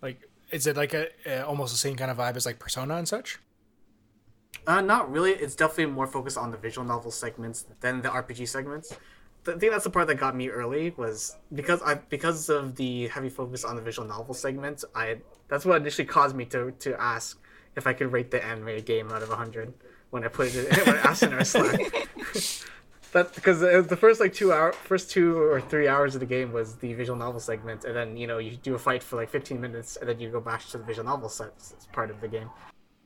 like, 0.01 0.29
is 0.51 0.67
it 0.67 0.77
like 0.77 0.93
a, 0.93 1.07
a 1.25 1.45
almost 1.45 1.73
the 1.73 1.77
same 1.77 1.95
kind 1.95 2.11
of 2.11 2.17
vibe 2.17 2.35
as 2.35 2.45
like 2.45 2.59
Persona 2.59 2.95
and 2.95 3.07
such? 3.07 3.39
Uh, 4.65 4.81
not 4.81 5.09
really. 5.11 5.31
It's 5.31 5.55
definitely 5.55 5.93
more 5.93 6.07
focused 6.07 6.37
on 6.37 6.51
the 6.51 6.57
visual 6.57 6.85
novel 6.85 7.11
segments 7.11 7.65
than 7.79 8.01
the 8.01 8.09
RPG 8.09 8.47
segments. 8.47 8.93
I 9.47 9.57
think 9.57 9.71
that's 9.71 9.85
the 9.85 9.89
part 9.89 10.07
that 10.07 10.15
got 10.15 10.35
me 10.35 10.49
early 10.49 10.93
was 10.97 11.37
because 11.53 11.81
I 11.81 11.95
because 11.95 12.49
of 12.49 12.75
the 12.75 13.07
heavy 13.07 13.29
focus 13.29 13.63
on 13.63 13.77
the 13.77 13.81
visual 13.81 14.05
novel 14.05 14.33
segments. 14.33 14.83
I 14.93 15.19
that's 15.47 15.65
what 15.65 15.77
initially 15.79 16.05
caused 16.05 16.35
me 16.35 16.43
to 16.45 16.71
to 16.71 17.01
ask 17.01 17.39
if 17.77 17.87
I 17.87 17.93
could 17.93 18.11
rate 18.11 18.29
the 18.29 18.43
anime 18.43 18.81
game 18.81 19.09
out 19.09 19.23
of 19.23 19.29
hundred 19.29 19.73
when 20.09 20.25
I 20.25 20.27
put 20.27 20.53
it 20.53 20.55
in, 20.55 20.85
when 20.85 20.97
I 20.97 20.99
asked 20.99 21.23
in 21.23 21.31
our 21.31 21.43
Slack. 21.45 21.79
that 23.13 23.33
because 23.35 23.59
the 23.61 23.97
first 23.97 24.19
like 24.19 24.33
two 24.33 24.51
hour 24.51 24.73
first 24.73 25.11
two 25.11 25.37
or 25.37 25.61
three 25.61 25.87
hours 25.87 26.13
of 26.15 26.19
the 26.19 26.25
game 26.25 26.51
was 26.51 26.75
the 26.75 26.93
visual 26.93 27.17
novel 27.17 27.39
segment, 27.39 27.85
and 27.85 27.95
then 27.95 28.17
you 28.17 28.27
know 28.27 28.39
you 28.39 28.57
do 28.57 28.75
a 28.75 28.79
fight 28.79 29.01
for 29.01 29.15
like 29.15 29.29
fifteen 29.29 29.61
minutes, 29.61 29.95
and 29.95 30.09
then 30.09 30.19
you 30.19 30.29
go 30.29 30.41
back 30.41 30.65
to 30.67 30.77
the 30.77 30.83
visual 30.83 31.05
novel 31.05 31.29
set 31.29 31.53
part 31.93 32.09
of 32.09 32.19
the 32.19 32.27
game. 32.27 32.49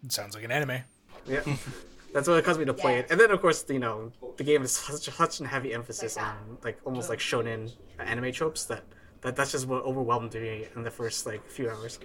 It 0.04 0.12
sounds 0.12 0.34
like 0.34 0.44
an 0.44 0.52
anime. 0.52 0.82
Yeah. 1.28 1.42
That's 2.14 2.28
what 2.28 2.38
it 2.38 2.44
caused 2.44 2.60
me 2.60 2.66
to 2.66 2.74
play 2.74 3.00
it, 3.00 3.08
and 3.10 3.18
then 3.18 3.32
of 3.32 3.40
course 3.40 3.64
you 3.70 3.80
know 3.80 4.12
the 4.36 4.44
game 4.44 4.64
is 4.64 4.74
such, 4.74 5.16
such 5.16 5.40
a 5.40 5.48
heavy 5.48 5.74
emphasis 5.74 6.18
on 6.18 6.58
like 6.62 6.78
almost 6.84 7.08
like 7.08 7.20
shonen 7.20 7.72
anime 8.00 8.34
tropes 8.34 8.66
that, 8.66 8.84
that 9.22 9.38
that's 9.38 9.54
just 9.54 9.66
what 9.66 9.84
overwhelmed 9.86 10.34
me 10.34 10.66
in 10.76 10.84
the 10.84 10.92
first 10.92 11.26
like 11.26 11.50
few 11.50 11.70
hours. 11.70 12.00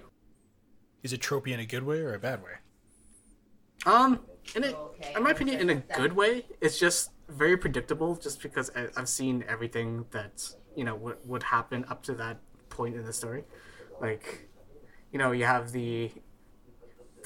Is 1.03 1.13
it 1.13 1.21
tropey 1.21 1.49
in 1.49 1.59
a 1.59 1.67
good 1.67 1.83
way 1.83 1.99
or 1.99 2.15
a 2.15 2.21
bad 2.21 2.41
way? 2.41 2.53
Um, 3.85 4.21
in 4.55 4.65
a, 4.65 4.75
in 5.17 5.23
my 5.23 5.31
opinion, 5.31 5.61
in 5.61 5.71
a 5.71 5.75
good 5.97 6.13
way. 6.13 6.47
It's 6.61 6.79
just 6.79 7.11
very 7.29 7.57
predictable, 7.57 8.17
just 8.17 8.43
because 8.43 8.71
I, 8.77 8.89
I've 8.97 9.09
seen 9.09 9.45
everything 9.49 10.07
that 10.13 10.49
you 10.77 10.85
know 10.85 10.95
would 10.97 11.17
would 11.25 11.43
happen 11.43 11.85
up 11.89 12.03
to 12.05 12.15
that 12.15 12.39
point 12.69 12.95
in 12.95 13.05
the 13.05 13.13
story. 13.13 13.45
Like, 14.01 14.49
you 15.13 15.19
know, 15.19 15.33
you 15.33 15.45
have 15.45 15.73
the 15.73 16.11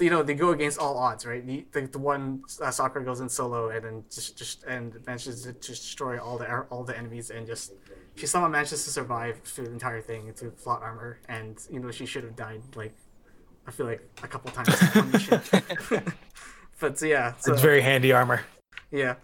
you 0.05 0.11
know 0.11 0.23
they 0.23 0.35
go 0.35 0.51
against 0.51 0.79
all 0.79 0.97
odds, 0.99 1.27
right? 1.27 1.45
The 1.47 1.65
the, 1.73 1.87
the 1.87 1.99
one 1.99 2.43
uh, 2.63 2.71
Sakura 2.71 3.05
goes 3.05 3.21
in 3.21 3.29
solo 3.29 3.69
and 3.71 3.85
then 3.85 4.05
just 4.11 4.37
just 4.37 4.65
and 4.65 4.95
manages 5.07 5.43
to 5.43 5.53
destroy 5.53 6.19
all 6.19 6.39
the 6.39 6.63
all 6.71 6.85
the 6.85 6.97
enemies 6.97 7.31
and 7.31 7.47
just 7.47 7.73
she 8.17 8.27
somehow 8.27 8.49
manages 8.49 8.85
to 8.85 8.91
survive 8.91 9.41
through 9.45 9.67
the 9.67 9.73
entire 9.73 10.01
thing 10.01 10.29
into 10.29 10.51
plot 10.51 10.83
armor 10.83 11.21
and 11.29 11.59
you 11.71 11.81
know 11.81 11.91
she 11.91 12.07
should 12.07 12.25
have 12.25 12.37
died 12.37 12.63
like 12.77 12.95
I 13.67 13.71
feel 13.71 13.87
like 13.87 14.03
a 14.23 14.29
couple 14.29 14.51
times 14.51 14.69
on 14.97 15.11
mission. 15.13 15.41
but 16.81 17.01
yeah, 17.03 17.35
so, 17.39 17.53
It's 17.53 17.63
very 17.63 17.81
handy 17.83 18.13
armor. 18.13 18.41
yeah. 18.91 19.15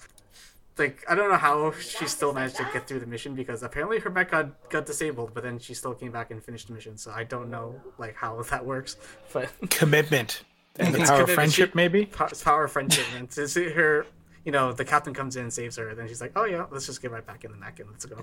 Like 0.79 1.05
I 1.09 1.15
don't 1.15 1.31
know 1.31 1.39
how 1.39 1.73
she 1.73 2.07
still 2.07 2.35
managed 2.35 2.57
to 2.57 2.69
get 2.71 2.87
through 2.87 3.01
the 3.01 3.07
mission 3.07 3.35
because 3.35 3.63
apparently 3.63 3.99
her 4.01 4.11
mech 4.11 4.31
got, 4.31 4.69
got 4.69 4.85
disabled, 4.85 5.33
but 5.33 5.43
then 5.43 5.59
she 5.59 5.73
still 5.73 5.95
came 5.95 6.13
back 6.13 6.31
and 6.31 6.45
finished 6.45 6.69
the 6.69 6.75
mission. 6.75 6.99
So 6.99 7.11
I 7.13 7.25
don't 7.25 7.49
know 7.51 7.81
like 7.97 8.15
how 8.15 8.43
that 8.51 8.65
works, 8.65 8.97
but 9.33 9.51
Commitment. 9.71 10.43
And 10.79 10.95
the 10.95 11.01
It's 11.01 11.11
power 11.11 11.23
of 11.23 11.31
friendship, 11.31 11.71
She- 11.73 11.77
maybe? 11.77 12.07
power, 12.07 12.31
power 12.43 12.65
of 12.65 12.73
friendship 12.73 13.07
and 13.17 13.31
to 13.31 13.49
see 13.49 13.71
her 13.71 14.07
you 14.45 14.53
know 14.53 14.73
the 14.73 14.85
captain 14.85 15.13
comes 15.15 15.37
in 15.37 15.43
and 15.43 15.53
saves 15.53 15.77
her 15.77 15.89
and 15.89 15.99
then 15.99 16.07
she's 16.09 16.21
like 16.21 16.33
oh 16.37 16.45
yeah 16.45 16.67
let's 16.71 16.87
just 16.87 17.03
get 17.03 17.11
right 17.11 17.27
back 17.27 17.45
in 17.45 17.51
the 17.51 17.57
mech 17.57 17.81
and 17.81 17.91
let's 17.91 18.05
go 18.05 18.21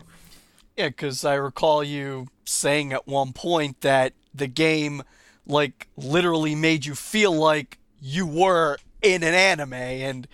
Yeah, 0.78 0.88
because 0.88 1.24
I 1.26 1.36
recall 1.36 1.84
you 1.84 2.28
saying 2.46 2.94
at 2.94 3.08
one 3.08 3.34
point 3.34 3.82
that 3.82 4.14
the 4.34 4.48
game, 4.48 5.04
like, 5.46 5.88
literally 5.96 6.56
made 6.56 6.86
you 6.86 6.96
feel 6.96 7.32
like 7.32 7.78
you 8.02 8.26
were 8.26 8.78
in 9.04 9.22
an 9.24 9.34
anime, 9.36 9.74
and 9.74 10.28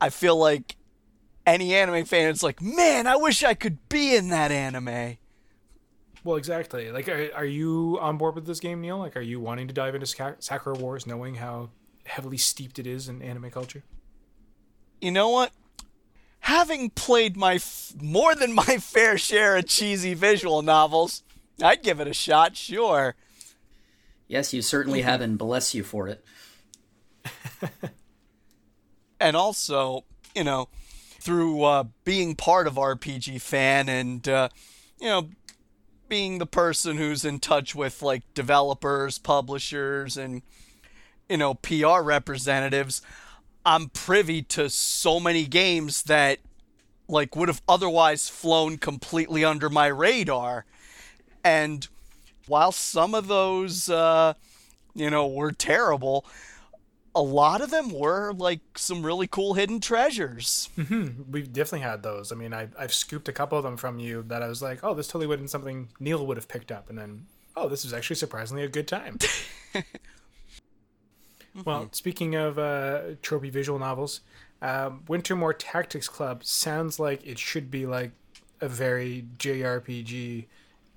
I 0.00 0.10
feel 0.10 0.36
like 0.36 0.76
any 1.46 1.74
anime 1.74 2.04
fan 2.04 2.28
is 2.28 2.42
like, 2.42 2.60
man, 2.60 3.06
I 3.06 3.16
wish 3.16 3.42
I 3.42 3.54
could 3.54 3.78
be 3.88 4.14
in 4.14 4.28
that 4.28 4.52
anime. 4.52 5.16
Well, 6.26 6.34
exactly. 6.34 6.90
Like, 6.90 7.08
are, 7.08 7.30
are 7.36 7.44
you 7.44 7.98
on 8.00 8.16
board 8.16 8.34
with 8.34 8.46
this 8.46 8.58
game, 8.58 8.80
Neil? 8.80 8.98
Like, 8.98 9.16
are 9.16 9.20
you 9.20 9.38
wanting 9.38 9.68
to 9.68 9.72
dive 9.72 9.94
into 9.94 10.06
Sakura 10.40 10.74
Wars, 10.74 11.06
knowing 11.06 11.36
how 11.36 11.70
heavily 12.04 12.36
steeped 12.36 12.80
it 12.80 12.86
is 12.86 13.08
in 13.08 13.22
anime 13.22 13.48
culture? 13.48 13.84
You 15.00 15.12
know 15.12 15.28
what? 15.28 15.52
Having 16.40 16.90
played 16.90 17.36
my 17.36 17.54
f- 17.54 17.92
more 18.02 18.34
than 18.34 18.52
my 18.52 18.64
fair 18.80 19.16
share 19.16 19.56
of 19.56 19.66
cheesy 19.66 20.14
visual 20.14 20.62
novels, 20.62 21.22
I'd 21.62 21.84
give 21.84 22.00
it 22.00 22.08
a 22.08 22.12
shot, 22.12 22.56
sure. 22.56 23.14
Yes, 24.26 24.52
you 24.52 24.62
certainly 24.62 25.02
have, 25.02 25.20
and 25.20 25.38
bless 25.38 25.76
you 25.76 25.84
for 25.84 26.08
it. 26.08 26.24
and 29.20 29.36
also, 29.36 30.02
you 30.34 30.42
know, 30.42 30.70
through 31.20 31.62
uh, 31.62 31.84
being 32.02 32.34
part 32.34 32.66
of 32.66 32.74
RPG 32.74 33.40
Fan 33.40 33.88
and, 33.88 34.28
uh, 34.28 34.48
you 35.00 35.06
know, 35.06 35.28
being 36.08 36.38
the 36.38 36.46
person 36.46 36.96
who's 36.96 37.24
in 37.24 37.40
touch 37.40 37.74
with 37.74 38.02
like 38.02 38.22
developers, 38.34 39.18
publishers, 39.18 40.16
and, 40.16 40.42
you 41.28 41.36
know, 41.36 41.54
PR 41.54 42.00
representatives, 42.00 43.02
I'm 43.64 43.88
privy 43.88 44.42
to 44.42 44.70
so 44.70 45.18
many 45.18 45.44
games 45.46 46.04
that 46.04 46.38
like 47.08 47.36
would 47.36 47.48
have 47.48 47.62
otherwise 47.68 48.28
flown 48.28 48.78
completely 48.78 49.44
under 49.44 49.68
my 49.68 49.86
radar. 49.86 50.64
And 51.44 51.86
while 52.46 52.72
some 52.72 53.14
of 53.14 53.28
those, 53.28 53.88
uh, 53.88 54.34
you 54.94 55.10
know, 55.10 55.26
were 55.26 55.52
terrible, 55.52 56.24
a 57.16 57.22
lot 57.22 57.62
of 57.62 57.70
them 57.70 57.90
were 57.90 58.34
like 58.34 58.60
some 58.76 59.02
really 59.02 59.26
cool 59.26 59.54
hidden 59.54 59.80
treasures. 59.80 60.68
We've 60.76 61.50
definitely 61.50 61.80
had 61.80 62.02
those. 62.02 62.30
I 62.30 62.34
mean, 62.34 62.52
I, 62.52 62.68
I've 62.78 62.92
scooped 62.92 63.26
a 63.28 63.32
couple 63.32 63.56
of 63.56 63.64
them 63.64 63.78
from 63.78 63.98
you 63.98 64.22
that 64.28 64.42
I 64.42 64.48
was 64.48 64.60
like, 64.60 64.80
oh, 64.84 64.92
this 64.92 65.08
totally 65.08 65.26
would 65.26 65.40
not 65.40 65.48
something 65.48 65.88
Neil 65.98 66.24
would 66.26 66.36
have 66.36 66.46
picked 66.46 66.70
up. 66.70 66.90
And 66.90 66.98
then, 66.98 67.26
oh, 67.56 67.70
this 67.70 67.86
is 67.86 67.94
actually 67.94 68.16
surprisingly 68.16 68.64
a 68.64 68.68
good 68.68 68.86
time. 68.86 69.18
well, 71.64 71.88
speaking 71.92 72.34
of 72.34 72.58
uh, 72.58 73.00
tropey 73.22 73.50
visual 73.50 73.78
novels, 73.78 74.20
um, 74.60 75.02
Wintermoor 75.08 75.54
Tactics 75.58 76.08
Club 76.08 76.44
sounds 76.44 77.00
like 77.00 77.26
it 77.26 77.38
should 77.38 77.70
be 77.70 77.86
like 77.86 78.12
a 78.60 78.68
very 78.68 79.24
JRPG, 79.38 80.44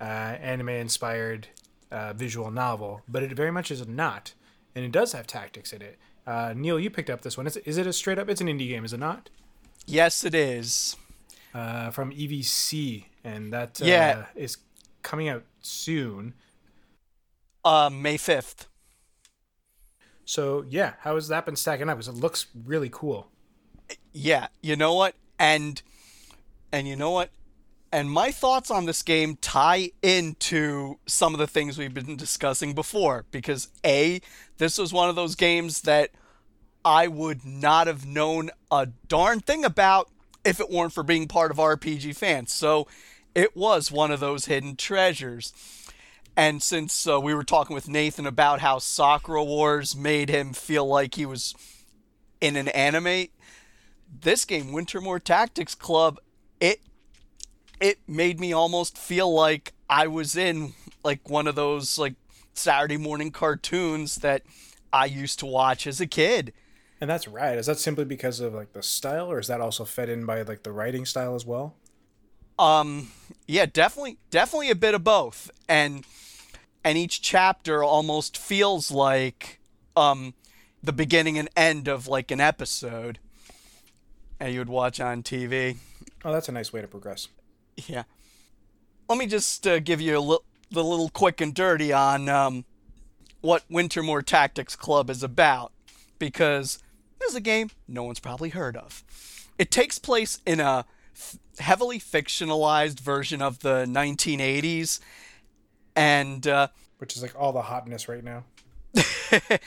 uh, 0.00 0.04
anime 0.04 0.68
inspired 0.68 1.48
uh, 1.90 2.12
visual 2.12 2.50
novel, 2.50 3.00
but 3.08 3.22
it 3.22 3.32
very 3.32 3.50
much 3.50 3.70
is 3.70 3.88
not. 3.88 4.34
And 4.74 4.84
it 4.84 4.92
does 4.92 5.12
have 5.12 5.26
tactics 5.26 5.72
in 5.72 5.82
it. 5.82 5.98
Uh, 6.26 6.54
Neil, 6.56 6.78
you 6.78 6.90
picked 6.90 7.10
up 7.10 7.22
this 7.22 7.36
one. 7.36 7.46
Is 7.46 7.56
it, 7.56 7.62
is 7.66 7.76
it 7.78 7.86
a 7.86 7.92
straight 7.92 8.18
up? 8.18 8.28
It's 8.28 8.40
an 8.40 8.46
indie 8.46 8.68
game, 8.68 8.84
is 8.84 8.92
it 8.92 9.00
not? 9.00 9.30
Yes, 9.86 10.24
it 10.24 10.34
is. 10.34 10.96
uh, 11.54 11.90
from 11.90 12.12
EVC, 12.12 13.06
and 13.24 13.52
that 13.52 13.82
uh, 13.82 13.84
Yeah. 13.84 14.26
is 14.36 14.58
coming 15.02 15.28
out 15.28 15.42
soon. 15.60 16.34
Uh, 17.64 17.90
May 17.92 18.16
5th. 18.16 18.66
So 20.24 20.64
yeah, 20.68 20.92
how 21.00 21.16
has 21.16 21.26
that 21.28 21.44
been 21.44 21.56
stacking 21.56 21.88
up? 21.88 21.96
Because 21.98 22.06
it 22.08 22.14
looks 22.20 22.46
really 22.64 22.88
cool. 22.90 23.28
Yeah, 24.12 24.46
you 24.62 24.76
know 24.76 24.94
what? 24.94 25.16
And 25.40 25.82
and 26.70 26.86
you 26.86 26.94
know 26.94 27.10
what? 27.10 27.30
And 27.92 28.10
my 28.10 28.30
thoughts 28.30 28.70
on 28.70 28.86
this 28.86 29.02
game 29.02 29.36
tie 29.40 29.90
into 30.00 30.98
some 31.06 31.34
of 31.34 31.40
the 31.40 31.48
things 31.48 31.76
we've 31.76 31.94
been 31.94 32.16
discussing 32.16 32.72
before 32.72 33.24
because 33.32 33.68
A, 33.84 34.20
this 34.58 34.78
was 34.78 34.92
one 34.92 35.08
of 35.08 35.16
those 35.16 35.34
games 35.34 35.82
that 35.82 36.10
I 36.84 37.08
would 37.08 37.44
not 37.44 37.88
have 37.88 38.06
known 38.06 38.50
a 38.70 38.86
darn 39.08 39.40
thing 39.40 39.64
about 39.64 40.08
if 40.44 40.60
it 40.60 40.70
weren't 40.70 40.92
for 40.92 41.02
being 41.02 41.26
part 41.26 41.50
of 41.50 41.56
RPG 41.56 42.16
fans. 42.16 42.52
So 42.52 42.86
it 43.34 43.56
was 43.56 43.90
one 43.90 44.10
of 44.10 44.20
those 44.20 44.46
hidden 44.46 44.76
treasures. 44.76 45.52
And 46.36 46.62
since 46.62 47.06
uh, 47.06 47.20
we 47.20 47.34
were 47.34 47.44
talking 47.44 47.74
with 47.74 47.88
Nathan 47.88 48.26
about 48.26 48.60
how 48.60 48.78
Sakura 48.78 49.44
Wars 49.44 49.96
made 49.96 50.30
him 50.30 50.52
feel 50.52 50.86
like 50.86 51.16
he 51.16 51.26
was 51.26 51.54
in 52.40 52.56
an 52.56 52.68
anime, 52.68 53.26
this 54.20 54.44
game, 54.44 54.66
Wintermoor 54.72 55.22
Tactics 55.22 55.74
Club, 55.74 56.18
it 56.60 56.80
it 57.80 57.98
made 58.06 58.38
me 58.38 58.52
almost 58.52 58.98
feel 58.98 59.32
like 59.32 59.72
I 59.88 60.06
was 60.06 60.36
in 60.36 60.74
like 61.02 61.28
one 61.28 61.46
of 61.46 61.54
those 61.54 61.98
like 61.98 62.14
Saturday 62.54 62.98
morning 62.98 63.30
cartoons 63.30 64.16
that 64.16 64.42
I 64.92 65.06
used 65.06 65.38
to 65.40 65.46
watch 65.46 65.86
as 65.86 66.00
a 66.00 66.06
kid. 66.06 66.52
And 67.00 67.08
that's 67.08 67.26
right. 67.26 67.56
Is 67.56 67.66
that 67.66 67.78
simply 67.78 68.04
because 68.04 68.40
of 68.40 68.52
like 68.52 68.74
the 68.74 68.82
style, 68.82 69.32
or 69.32 69.38
is 69.38 69.46
that 69.46 69.60
also 69.60 69.84
fed 69.86 70.10
in 70.10 70.26
by 70.26 70.42
like 70.42 70.62
the 70.62 70.72
writing 70.72 71.06
style 71.06 71.34
as 71.34 71.46
well? 71.46 71.74
Um, 72.58 73.10
yeah, 73.46 73.64
definitely, 73.64 74.18
definitely 74.28 74.70
a 74.70 74.74
bit 74.74 74.94
of 74.94 75.02
both, 75.02 75.50
and 75.66 76.04
and 76.84 76.98
each 76.98 77.22
chapter 77.22 77.82
almost 77.82 78.36
feels 78.36 78.90
like 78.90 79.60
um 79.96 80.34
the 80.82 80.92
beginning 80.92 81.38
and 81.38 81.48
end 81.56 81.88
of 81.88 82.06
like 82.06 82.30
an 82.30 82.40
episode, 82.40 83.18
and 84.38 84.52
you 84.52 84.58
would 84.58 84.68
watch 84.68 85.00
on 85.00 85.22
TV. 85.22 85.78
Oh, 86.22 86.32
that's 86.32 86.50
a 86.50 86.52
nice 86.52 86.70
way 86.70 86.82
to 86.82 86.86
progress. 86.86 87.28
Yeah. 87.86 88.04
Let 89.08 89.18
me 89.18 89.26
just 89.26 89.66
uh, 89.66 89.80
give 89.80 90.00
you 90.00 90.18
a 90.18 90.20
li- 90.20 90.38
the 90.70 90.84
little 90.84 91.08
quick 91.08 91.40
and 91.40 91.54
dirty 91.54 91.92
on 91.92 92.28
um, 92.28 92.64
what 93.40 93.64
Wintermoor 93.70 94.24
Tactics 94.24 94.76
Club 94.76 95.10
is 95.10 95.22
about, 95.22 95.72
because 96.18 96.78
This 97.18 97.30
is 97.30 97.36
a 97.36 97.40
game 97.40 97.70
no 97.88 98.04
one's 98.04 98.20
probably 98.20 98.50
heard 98.50 98.76
of. 98.76 99.02
It 99.58 99.70
takes 99.70 99.98
place 99.98 100.40
in 100.46 100.60
a 100.60 100.84
f- 101.14 101.36
heavily 101.58 101.98
fictionalized 101.98 103.00
version 103.00 103.42
of 103.42 103.58
the 103.60 103.84
1980s, 103.84 105.00
and 105.96 106.46
uh, 106.46 106.68
Which 106.98 107.16
is 107.16 107.22
like 107.22 107.34
all 107.38 107.52
the 107.52 107.62
hotness 107.62 108.08
right 108.08 108.22
now. 108.22 108.44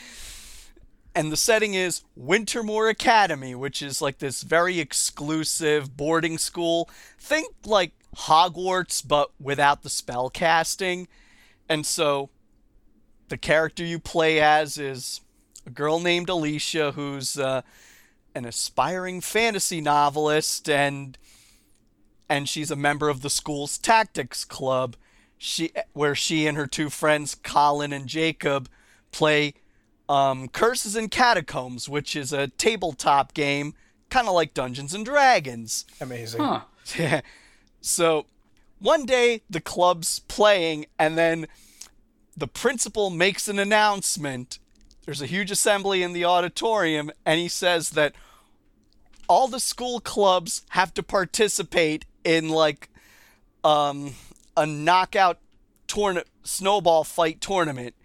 and 1.16 1.32
the 1.32 1.38
setting 1.38 1.74
is 1.74 2.02
Wintermoor 2.20 2.90
Academy, 2.90 3.56
which 3.56 3.82
is 3.82 4.02
like 4.02 4.20
this 4.20 4.42
very 4.42 4.80
exclusive 4.80 5.96
boarding 5.96 6.38
school. 6.38 6.90
Think 7.20 7.54
like 7.66 7.92
Hogwarts, 8.16 9.06
but 9.06 9.32
without 9.40 9.84
the 9.84 9.90
spell 9.90 10.30
casting. 10.30 11.08
And 11.70 11.86
so 11.86 12.30
the 13.30 13.38
character 13.38 13.84
you 13.84 14.00
play 14.00 14.40
as 14.40 14.78
is 14.78 15.22
a 15.66 15.70
girl 15.70 16.00
named 16.00 16.30
Alicia 16.30 16.92
who's 16.92 17.38
uh, 17.38 17.62
an 18.36 18.46
aspiring 18.46 19.22
fantasy 19.22 19.82
novelist 19.82 20.70
and 20.70 21.18
and 22.30 22.48
she's 22.50 22.72
a 22.72 22.76
member 22.76 23.10
of 23.10 23.22
the 23.22 23.30
school's 23.30 23.78
tactics 23.78 24.44
club 24.44 24.96
she 25.38 25.72
where 25.94 26.16
she 26.16 26.48
and 26.48 26.58
her 26.58 26.68
two 26.68 26.90
friends 26.90 27.36
Colin 27.36 27.94
and 27.94 28.08
Jacob 28.08 28.70
play 29.12 29.54
um, 30.10 30.48
Curses 30.50 30.96
and 30.96 31.10
Catacombs, 31.10 31.88
which 31.88 32.16
is 32.16 32.34
a 32.34 32.48
tabletop 32.48 33.34
game 33.34 33.74
kind 34.10 34.28
of 34.28 34.34
like 34.34 34.54
Dungeons 34.54 34.94
and 34.94 35.06
Dragons. 35.06 35.86
Amazing. 36.00 36.42
Huh. 36.42 36.62
So 37.84 38.28
one 38.80 39.06
day 39.06 39.42
the 39.50 39.60
club's 39.60 40.20
playing, 40.20 40.86
and 40.98 41.18
then 41.18 41.48
the 42.36 42.48
principal 42.48 43.10
makes 43.10 43.48
an 43.48 43.60
announcement. 43.60 44.58
There's 45.06 45.22
a 45.22 45.26
huge 45.26 45.52
assembly 45.52 46.02
in 46.02 46.14
the 46.14 46.24
auditorium, 46.24 47.12
and 47.26 47.40
he 47.40 47.50
says 47.50 47.92
that 47.92 48.16
all 49.28 49.50
the 49.50 49.60
school 49.60 50.00
clubs 50.00 50.64
have 50.70 50.94
to 50.94 51.04
participate 51.04 52.06
in 52.24 52.48
like 52.50 52.90
um, 53.66 54.16
a 54.56 54.66
knockout 54.66 55.40
snowball 56.44 57.04
fight 57.04 57.42
tournament. 57.42 57.96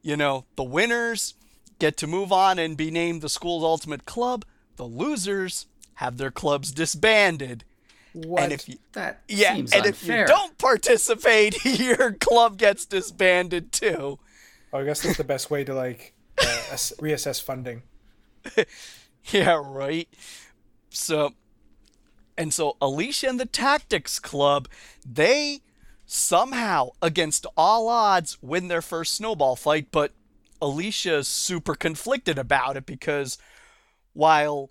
You 0.00 0.16
know, 0.16 0.46
the 0.56 0.64
winners 0.64 1.34
get 1.78 1.98
to 1.98 2.06
move 2.06 2.32
on 2.32 2.58
and 2.58 2.78
be 2.78 2.90
named 2.90 3.20
the 3.20 3.28
school's 3.28 3.62
ultimate 3.62 4.06
club. 4.06 4.46
The 4.76 4.84
losers 4.84 5.66
have 5.94 6.16
their 6.16 6.30
clubs 6.30 6.72
disbanded. 6.72 7.64
What? 8.26 8.42
And 8.44 8.52
if 8.52 8.68
you, 8.68 8.76
That 8.92 9.22
yeah, 9.28 9.54
seems 9.54 9.72
and 9.72 9.86
unfair. 9.86 10.22
if 10.24 10.28
you 10.30 10.34
don't 10.34 10.56
participate, 10.58 11.64
your 11.64 12.12
club 12.14 12.58
gets 12.58 12.84
disbanded 12.86 13.72
too. 13.72 14.18
oh, 14.72 14.78
I 14.78 14.84
guess 14.84 15.02
that's 15.02 15.16
the 15.18 15.24
best 15.24 15.50
way 15.50 15.64
to 15.64 15.74
like 15.74 16.14
uh, 16.40 16.62
ass- 16.72 16.92
reassess 16.98 17.42
funding. 17.42 17.82
Yeah, 19.30 19.60
right. 19.62 20.08
So, 20.88 21.34
and 22.38 22.54
so 22.54 22.76
Alicia 22.80 23.28
and 23.28 23.38
the 23.38 23.44
Tactics 23.44 24.18
Club, 24.18 24.68
they 25.06 25.60
somehow, 26.06 26.90
against 27.02 27.44
all 27.54 27.88
odds, 27.88 28.38
win 28.40 28.68
their 28.68 28.80
first 28.80 29.12
snowball 29.14 29.54
fight, 29.54 29.88
but 29.90 30.12
Alicia's 30.62 31.28
super 31.28 31.74
conflicted 31.74 32.38
about 32.38 32.76
it 32.78 32.86
because 32.86 33.36
while 34.14 34.70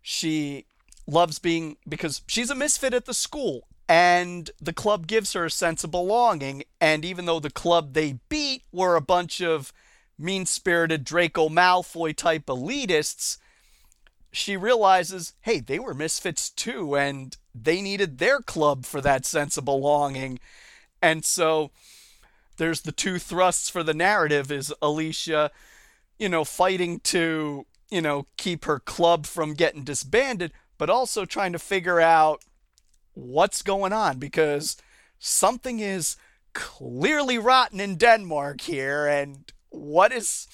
she 0.00 0.66
loves 1.06 1.38
being, 1.38 1.76
because 1.88 2.22
she's 2.26 2.50
a 2.50 2.54
misfit 2.54 2.94
at 2.94 3.04
the 3.04 3.14
school, 3.14 3.68
and 3.88 4.50
the 4.60 4.72
club 4.72 5.06
gives 5.06 5.32
her 5.32 5.44
a 5.44 5.50
sense 5.50 5.84
of 5.84 5.90
belonging, 5.90 6.64
and 6.80 7.04
even 7.04 7.26
though 7.26 7.40
the 7.40 7.50
club 7.50 7.92
they 7.92 8.18
beat 8.28 8.62
were 8.72 8.96
a 8.96 9.00
bunch 9.00 9.40
of 9.40 9.72
mean 10.18 10.46
spirited 10.46 11.04
Draco 11.04 11.48
Malfoy 11.48 12.14
type 12.16 12.46
elitists, 12.46 13.38
she 14.32 14.56
realizes, 14.56 15.34
hey, 15.42 15.60
they 15.60 15.78
were 15.78 15.94
misfits 15.94 16.50
too, 16.50 16.96
and 16.96 17.36
they 17.54 17.80
needed 17.80 18.18
their 18.18 18.40
club 18.40 18.84
for 18.84 19.00
that 19.00 19.24
sense 19.24 19.56
of 19.56 19.64
belonging. 19.64 20.38
And 21.00 21.24
so 21.24 21.70
there's 22.56 22.82
the 22.82 22.92
two 22.92 23.18
thrusts 23.18 23.70
for 23.70 23.82
the 23.82 23.94
narrative 23.94 24.50
is 24.50 24.74
Alicia, 24.82 25.50
you 26.18 26.28
know, 26.28 26.44
fighting 26.44 27.00
to, 27.00 27.66
you 27.90 28.02
know, 28.02 28.26
keep 28.36 28.64
her 28.64 28.80
club 28.80 29.26
from 29.26 29.54
getting 29.54 29.84
disbanded, 29.84 30.52
but 30.78 30.90
also 30.90 31.24
trying 31.24 31.52
to 31.52 31.58
figure 31.58 32.00
out 32.00 32.44
what's 33.14 33.62
going 33.62 33.92
on 33.92 34.18
because 34.18 34.76
something 35.18 35.80
is 35.80 36.16
clearly 36.52 37.38
rotten 37.38 37.80
in 37.80 37.96
Denmark 37.96 38.62
here 38.62 39.06
and 39.06 39.52
what 39.70 40.12
is 40.12 40.46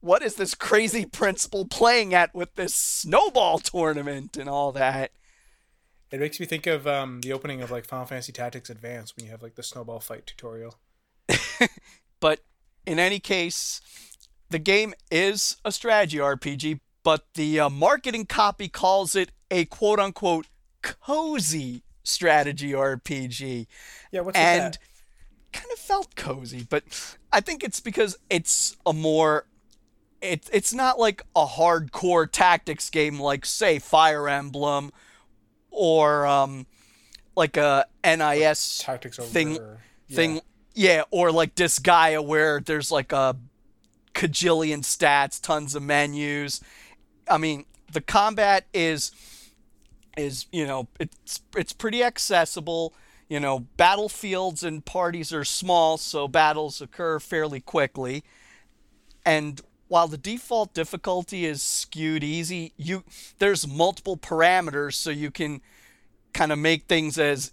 what 0.00 0.22
is 0.22 0.36
this 0.36 0.54
crazy 0.54 1.04
principal 1.12 1.66
playing 1.66 2.14
at 2.14 2.34
with 2.34 2.54
this 2.54 2.74
snowball 2.74 3.58
tournament 3.58 4.36
and 4.36 4.48
all 4.48 4.72
that? 4.72 5.10
It 6.10 6.20
makes 6.20 6.40
me 6.40 6.46
think 6.46 6.66
of 6.66 6.86
um, 6.86 7.20
the 7.20 7.32
opening 7.32 7.60
of 7.60 7.70
like 7.70 7.84
Final 7.84 8.06
Fantasy 8.06 8.32
Tactics 8.32 8.70
Advance 8.70 9.14
when 9.14 9.26
you 9.26 9.30
have 9.30 9.42
like 9.42 9.56
the 9.56 9.62
snowball 9.62 10.00
fight 10.00 10.26
tutorial. 10.26 10.78
But 12.20 12.40
in 12.86 12.98
any 12.98 13.20
case, 13.20 13.80
the 14.50 14.58
game 14.58 14.94
is 15.10 15.56
a 15.64 15.72
strategy 15.72 16.18
RPG, 16.18 16.80
but 17.02 17.26
the 17.34 17.60
uh, 17.60 17.70
marketing 17.70 18.26
copy 18.26 18.68
calls 18.68 19.14
it 19.14 19.30
a 19.50 19.64
quote 19.66 19.98
unquote 19.98 20.46
cozy 20.82 21.82
strategy 22.02 22.72
RPG. 22.72 23.66
Yeah, 24.12 24.20
what's 24.20 24.38
and 24.38 24.74
that? 24.74 24.78
kind 25.52 25.72
of 25.72 25.78
felt 25.78 26.14
cozy, 26.16 26.66
but 26.68 26.84
I 27.32 27.40
think 27.40 27.62
it's 27.62 27.80
because 27.80 28.16
it's 28.30 28.76
a 28.86 28.92
more 28.92 29.46
it, 30.20 30.48
it's 30.52 30.74
not 30.74 30.98
like 30.98 31.22
a 31.36 31.46
hardcore 31.46 32.30
tactics 32.30 32.90
game 32.90 33.20
like 33.20 33.46
say 33.46 33.78
Fire 33.78 34.28
Emblem 34.28 34.90
or 35.70 36.26
um 36.26 36.66
like 37.36 37.56
a 37.56 37.86
NIS 38.04 38.78
Tactics 38.78 39.18
over 39.18 39.28
thing 39.28 39.54
yeah. 39.54 39.60
thing 40.10 40.40
yeah 40.74 41.02
or 41.12 41.30
like 41.30 41.54
Disgaea 41.54 42.24
where 42.24 42.60
there's 42.60 42.90
like 42.90 43.12
a 43.12 43.36
cajillion 44.18 44.80
stats, 44.80 45.40
tons 45.40 45.74
of 45.74 45.82
menus. 45.82 46.60
I 47.30 47.38
mean, 47.38 47.64
the 47.92 48.00
combat 48.00 48.66
is 48.72 49.12
is 50.16 50.46
you 50.52 50.66
know 50.66 50.88
it's 50.98 51.40
it's 51.56 51.72
pretty 51.72 52.02
accessible. 52.02 52.94
You 53.28 53.40
know, 53.40 53.60
battlefields 53.76 54.62
and 54.64 54.82
parties 54.84 55.34
are 55.34 55.44
small, 55.44 55.98
so 55.98 56.26
battles 56.26 56.80
occur 56.80 57.20
fairly 57.20 57.60
quickly. 57.60 58.24
And 59.26 59.60
while 59.88 60.08
the 60.08 60.16
default 60.16 60.72
difficulty 60.72 61.44
is 61.44 61.62
skewed 61.62 62.24
easy, 62.24 62.72
you 62.76 63.04
there's 63.38 63.66
multiple 63.68 64.16
parameters, 64.16 64.94
so 64.94 65.10
you 65.10 65.30
can 65.30 65.60
kind 66.32 66.52
of 66.52 66.58
make 66.58 66.84
things 66.84 67.18
as 67.18 67.52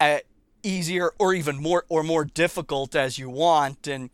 uh, 0.00 0.18
easier 0.62 1.12
or 1.18 1.34
even 1.34 1.60
more 1.62 1.84
or 1.88 2.02
more 2.02 2.24
difficult 2.24 2.94
as 2.94 3.18
you 3.18 3.28
want, 3.28 3.86
and 3.86 4.10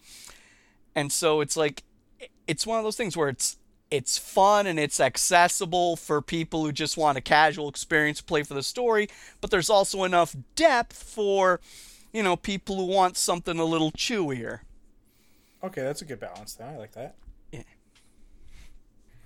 and 0.94 1.12
so 1.12 1.40
it's 1.40 1.56
like 1.56 1.82
it's 2.46 2.66
one 2.66 2.78
of 2.78 2.84
those 2.84 2.96
things 2.96 3.16
where 3.16 3.28
it's 3.28 3.58
it's 3.90 4.18
fun 4.18 4.66
and 4.66 4.78
it's 4.78 5.00
accessible 5.00 5.96
for 5.96 6.20
people 6.20 6.64
who 6.64 6.72
just 6.72 6.96
want 6.96 7.16
a 7.16 7.20
casual 7.20 7.68
experience 7.68 8.20
play 8.20 8.42
for 8.42 8.54
the 8.54 8.62
story 8.62 9.08
but 9.40 9.50
there's 9.50 9.70
also 9.70 10.04
enough 10.04 10.34
depth 10.54 11.02
for 11.02 11.60
you 12.12 12.22
know 12.22 12.36
people 12.36 12.76
who 12.76 12.86
want 12.86 13.16
something 13.16 13.58
a 13.58 13.64
little 13.64 13.92
chewier 13.92 14.60
Okay, 15.64 15.82
that's 15.82 16.02
a 16.02 16.04
good 16.04 16.20
balance. 16.20 16.54
Then 16.54 16.68
I 16.68 16.76
like 16.76 16.92
that. 16.92 17.16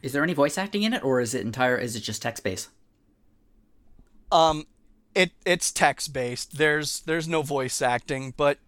Is 0.00 0.12
there 0.12 0.22
any 0.22 0.32
voice 0.32 0.56
acting 0.56 0.84
in 0.84 0.94
it, 0.94 1.04
or 1.04 1.20
is 1.20 1.34
it 1.34 1.42
entire? 1.42 1.76
Is 1.76 1.94
it 1.96 2.00
just 2.00 2.22
text 2.22 2.42
based? 2.42 2.70
um 4.32 4.66
it 5.14 5.32
it's 5.44 5.72
text 5.72 6.12
based 6.12 6.56
there's 6.58 7.00
there's 7.00 7.26
no 7.26 7.42
voice 7.42 7.82
acting 7.82 8.32
but 8.36 8.58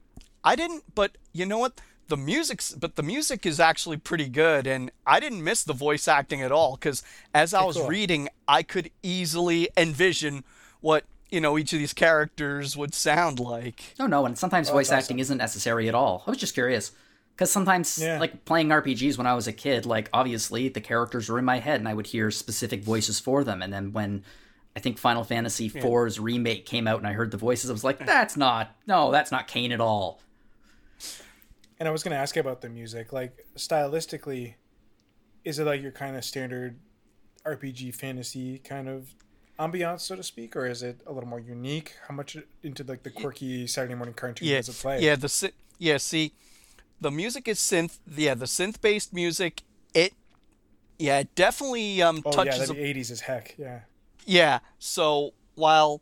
i 0.42 0.56
didn't 0.56 0.82
but 0.94 1.16
you 1.32 1.46
know 1.46 1.58
what 1.58 1.80
the 2.12 2.16
music's 2.18 2.72
but 2.74 2.96
the 2.96 3.02
music 3.02 3.46
is 3.46 3.58
actually 3.58 3.96
pretty 3.96 4.28
good 4.28 4.66
and 4.66 4.90
i 5.06 5.18
didn't 5.18 5.42
miss 5.42 5.64
the 5.64 5.72
voice 5.72 6.06
acting 6.06 6.42
at 6.42 6.52
all 6.52 6.72
because 6.76 7.02
as 7.32 7.54
i 7.54 7.64
was 7.64 7.78
cool. 7.78 7.88
reading 7.88 8.28
i 8.46 8.62
could 8.62 8.90
easily 9.02 9.66
envision 9.78 10.44
what 10.82 11.04
you 11.30 11.40
know 11.40 11.56
each 11.56 11.72
of 11.72 11.78
these 11.78 11.94
characters 11.94 12.76
would 12.76 12.92
sound 12.94 13.40
like 13.40 13.94
Oh 13.98 14.06
no, 14.06 14.26
and 14.26 14.36
sometimes 14.36 14.68
oh, 14.68 14.74
voice 14.74 14.90
that's 14.90 15.04
acting 15.04 15.20
isn't 15.20 15.38
necessary 15.38 15.88
at 15.88 15.94
all. 15.94 16.22
I 16.26 16.30
was 16.30 16.38
just 16.38 16.52
curious. 16.52 16.92
Because 17.34 17.50
sometimes, 17.50 17.96
Yeah. 17.98 18.20
like 18.20 18.44
playing 18.44 18.68
RPGs 18.68 19.16
when 19.16 19.26
I 19.26 19.32
was 19.32 19.46
a 19.48 19.52
kid, 19.54 19.86
like 19.86 20.10
obviously 20.12 20.68
the 20.68 20.82
characters 20.82 21.30
were 21.30 21.38
in 21.38 21.46
my 21.46 21.60
head 21.60 21.80
and 21.80 21.88
I 21.88 21.94
would 21.94 22.08
hear 22.08 22.30
specific 22.30 22.84
voices 22.84 23.18
for 23.18 23.42
them. 23.42 23.62
And 23.62 23.72
then 23.72 23.92
when 23.92 24.22
I 24.76 24.80
think 24.80 24.98
Final 24.98 25.24
Fantasy 25.24 25.72
IV's 25.74 26.20
remake 26.20 26.66
came 26.66 26.86
out 26.86 26.98
and 26.98 27.06
I 27.06 27.14
heard 27.14 27.30
the 27.30 27.38
voices, 27.38 27.70
I 27.70 27.72
was 27.72 27.84
like, 27.84 28.04
that's 28.04 28.36
not, 28.36 28.76
no, 28.86 29.10
that's 29.10 29.32
not 29.32 29.48
Kain 29.48 29.72
at 29.72 29.80
all. 29.80 30.20
And 31.82 31.88
I 31.88 31.90
was 31.90 32.04
going 32.04 32.12
to 32.12 32.16
ask 32.16 32.36
you 32.36 32.40
about 32.40 32.60
the 32.60 32.68
music. 32.68 33.12
Like 33.12 33.44
stylistically, 33.56 34.54
is 35.44 35.58
it 35.58 35.64
like 35.64 35.82
your 35.82 35.90
kind 35.90 36.14
of 36.16 36.24
standard 36.24 36.78
RPG 37.44 37.92
fantasy 37.96 38.58
kind 38.60 38.88
of 38.88 39.08
ambiance, 39.58 40.02
so 40.02 40.14
to 40.14 40.22
speak, 40.22 40.54
or 40.54 40.64
is 40.68 40.84
it 40.84 41.00
a 41.08 41.12
little 41.12 41.28
more 41.28 41.40
unique? 41.40 41.94
How 42.06 42.14
much 42.14 42.36
into 42.62 42.84
like 42.84 43.02
the 43.02 43.10
quirky 43.10 43.66
Saturday 43.66 43.96
morning 43.96 44.14
cartoon 44.14 44.46
yeah 44.46 44.58
does 44.58 44.68
it 44.68 44.76
play? 44.76 45.02
yeah 45.02 45.16
the 45.16 45.52
yeah 45.80 45.96
see 45.96 46.34
the 47.00 47.10
music 47.10 47.48
is 47.48 47.58
synth 47.58 47.98
yeah 48.16 48.34
the 48.34 48.44
synth 48.44 48.80
based 48.80 49.12
music 49.12 49.64
it 49.92 50.12
Yeah, 51.00 51.18
it 51.18 51.34
definitely 51.34 52.00
um, 52.00 52.22
Oh 52.24 52.30
touches. 52.30 52.68
yeah, 52.68 52.74
be 52.76 52.80
eighties 52.80 53.10
as 53.10 53.22
heck. 53.22 53.56
Yeah. 53.58 53.80
yeah, 54.24 54.60
so 54.78 55.32
while 55.56 56.00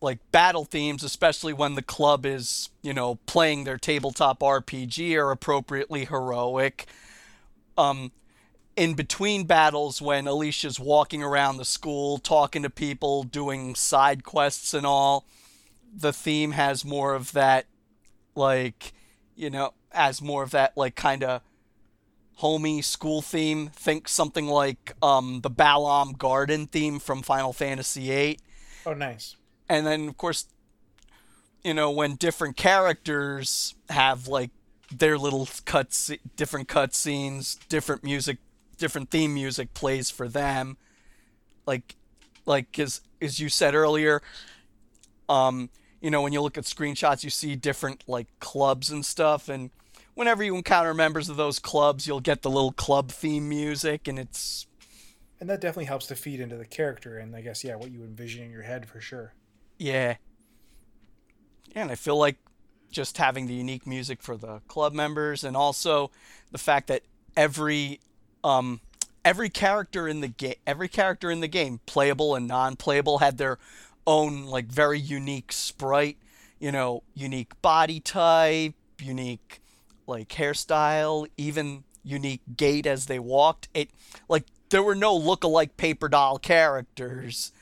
like 0.00 0.18
battle 0.30 0.64
themes, 0.64 1.02
especially 1.02 1.52
when 1.52 1.74
the 1.74 1.82
club 1.82 2.26
is, 2.26 2.70
you 2.82 2.92
know, 2.92 3.16
playing 3.26 3.64
their 3.64 3.78
tabletop 3.78 4.40
RPG, 4.40 5.16
are 5.16 5.30
appropriately 5.30 6.04
heroic. 6.04 6.86
Um, 7.78 8.12
in 8.76 8.94
between 8.94 9.44
battles, 9.44 10.02
when 10.02 10.26
Alicia's 10.26 10.78
walking 10.78 11.22
around 11.22 11.56
the 11.56 11.64
school, 11.64 12.18
talking 12.18 12.62
to 12.62 12.70
people, 12.70 13.22
doing 13.22 13.74
side 13.74 14.22
quests 14.22 14.74
and 14.74 14.86
all, 14.86 15.24
the 15.94 16.12
theme 16.12 16.52
has 16.52 16.84
more 16.84 17.14
of 17.14 17.32
that, 17.32 17.66
like, 18.34 18.92
you 19.34 19.48
know, 19.48 19.72
has 19.90 20.20
more 20.20 20.42
of 20.42 20.50
that, 20.50 20.76
like, 20.76 20.94
kind 20.94 21.24
of 21.24 21.40
homey 22.34 22.82
school 22.82 23.22
theme. 23.22 23.68
Think 23.68 24.08
something 24.08 24.46
like 24.46 24.92
um, 25.02 25.40
the 25.40 25.50
Balamb 25.50 26.18
Garden 26.18 26.66
theme 26.66 26.98
from 26.98 27.22
Final 27.22 27.54
Fantasy 27.54 28.08
VIII. 28.08 28.38
Oh, 28.84 28.92
nice. 28.92 29.36
And 29.68 29.86
then, 29.86 30.08
of 30.08 30.16
course, 30.16 30.46
you 31.64 31.74
know, 31.74 31.90
when 31.90 32.14
different 32.14 32.56
characters 32.56 33.74
have 33.90 34.28
like 34.28 34.50
their 34.90 35.18
little 35.18 35.48
cuts, 35.64 36.12
different 36.36 36.68
cutscenes, 36.68 37.58
different 37.68 38.04
music, 38.04 38.38
different 38.78 39.10
theme 39.10 39.34
music 39.34 39.74
plays 39.74 40.10
for 40.10 40.28
them. 40.28 40.76
Like, 41.66 41.96
like 42.44 42.78
as 42.78 43.00
as 43.20 43.40
you 43.40 43.48
said 43.48 43.74
earlier, 43.74 44.22
um, 45.28 45.70
you 46.00 46.10
know, 46.10 46.22
when 46.22 46.32
you 46.32 46.40
look 46.40 46.56
at 46.56 46.64
screenshots, 46.64 47.24
you 47.24 47.30
see 47.30 47.56
different 47.56 48.04
like 48.06 48.28
clubs 48.38 48.90
and 48.90 49.04
stuff, 49.04 49.48
and 49.48 49.70
whenever 50.14 50.44
you 50.44 50.56
encounter 50.56 50.94
members 50.94 51.28
of 51.28 51.36
those 51.36 51.58
clubs, 51.58 52.06
you'll 52.06 52.20
get 52.20 52.42
the 52.42 52.50
little 52.50 52.72
club 52.72 53.10
theme 53.10 53.48
music, 53.48 54.06
and 54.06 54.18
it's 54.18 54.66
And 55.40 55.50
that 55.50 55.60
definitely 55.60 55.86
helps 55.86 56.06
to 56.06 56.14
feed 56.14 56.40
into 56.40 56.56
the 56.56 56.64
character 56.64 57.18
and 57.18 57.34
I 57.34 57.40
guess 57.40 57.64
yeah, 57.64 57.76
what 57.76 57.90
you 57.90 58.02
envision 58.02 58.44
in 58.44 58.50
your 58.50 58.62
head 58.62 58.88
for 58.88 59.00
sure. 59.00 59.34
Yeah. 59.78 60.16
And 61.74 61.90
I 61.90 61.94
feel 61.94 62.16
like 62.16 62.36
just 62.90 63.18
having 63.18 63.46
the 63.46 63.54
unique 63.54 63.86
music 63.86 64.22
for 64.22 64.36
the 64.36 64.60
club 64.68 64.94
members 64.94 65.44
and 65.44 65.56
also 65.56 66.10
the 66.50 66.58
fact 66.58 66.86
that 66.86 67.02
every 67.36 68.00
um 68.42 68.80
every 69.24 69.50
character 69.50 70.08
in 70.08 70.20
the 70.20 70.28
game 70.28 70.54
every 70.66 70.88
character 70.88 71.30
in 71.30 71.40
the 71.40 71.48
game, 71.48 71.80
playable 71.84 72.34
and 72.34 72.48
non-playable, 72.48 73.18
had 73.18 73.38
their 73.38 73.58
own 74.06 74.44
like 74.46 74.66
very 74.66 74.98
unique 74.98 75.52
sprite, 75.52 76.16
you 76.58 76.72
know, 76.72 77.02
unique 77.14 77.60
body 77.60 78.00
type, 78.00 78.74
unique 79.00 79.60
like 80.06 80.28
hairstyle, 80.28 81.26
even 81.36 81.84
unique 82.04 82.42
gait 82.56 82.86
as 82.86 83.06
they 83.06 83.18
walked. 83.18 83.68
It 83.74 83.90
like 84.28 84.44
there 84.70 84.82
were 84.82 84.94
no 84.94 85.14
look-alike 85.14 85.76
paper 85.76 86.08
doll 86.08 86.38
characters. 86.38 87.52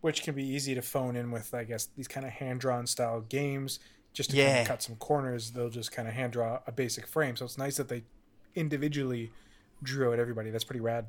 Which 0.00 0.22
can 0.22 0.34
be 0.34 0.44
easy 0.44 0.74
to 0.74 0.82
phone 0.82 1.16
in 1.16 1.30
with, 1.30 1.52
I 1.52 1.64
guess, 1.64 1.88
these 1.96 2.08
kind 2.08 2.24
of 2.24 2.32
hand 2.32 2.60
drawn 2.60 2.86
style 2.86 3.20
games. 3.20 3.80
Just 4.12 4.30
to 4.30 4.36
Yeah. 4.36 4.48
kind 4.48 4.60
of 4.62 4.66
cut 4.68 4.82
some 4.82 4.96
corners, 4.96 5.50
they'll 5.52 5.68
just 5.70 5.92
kind 5.92 6.08
of 6.08 6.14
hand 6.14 6.32
draw 6.32 6.60
a 6.66 6.72
basic 6.72 7.06
frame. 7.06 7.36
So 7.36 7.44
it's 7.44 7.58
nice 7.58 7.76
that 7.76 7.88
they 7.88 8.04
individually 8.54 9.30
drew 9.82 10.12
out 10.12 10.18
everybody. 10.18 10.50
That's 10.50 10.64
pretty 10.64 10.80
rad. 10.80 11.06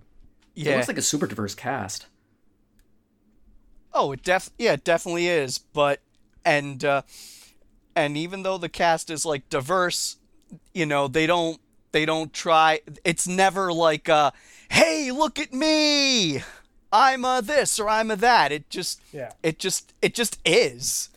It 0.55 0.63
Yeah. 0.65 0.75
looks 0.75 0.87
like 0.87 0.97
a 0.97 1.01
super 1.01 1.25
diverse 1.27 1.55
cast. 1.55 2.07
Oh, 3.93 4.11
it 4.11 4.23
def 4.23 4.49
yeah, 4.57 4.73
it 4.73 4.83
definitely 4.83 5.27
is. 5.27 5.57
But 5.57 6.01
and 6.45 6.83
uh, 6.85 7.01
and 7.95 8.15
even 8.17 8.43
though 8.43 8.57
the 8.57 8.69
cast 8.69 9.09
is 9.09 9.25
like 9.25 9.49
diverse, 9.49 10.17
you 10.73 10.85
know, 10.85 11.07
they 11.07 11.25
don't 11.25 11.59
they 11.91 12.05
don't 12.05 12.31
try. 12.33 12.81
It's 13.03 13.27
never 13.27 13.73
like, 13.73 14.07
uh, 14.09 14.31
hey, 14.69 15.11
look 15.11 15.39
at 15.39 15.53
me, 15.53 16.43
I'm 16.91 17.23
a 17.25 17.41
this 17.43 17.79
or 17.79 17.89
I'm 17.89 18.11
a 18.11 18.15
that. 18.17 18.51
It 18.51 18.69
just 18.69 19.01
Yeah. 19.11 19.31
it 19.43 19.59
just 19.59 19.93
it 20.01 20.13
just 20.13 20.39
is. 20.45 21.09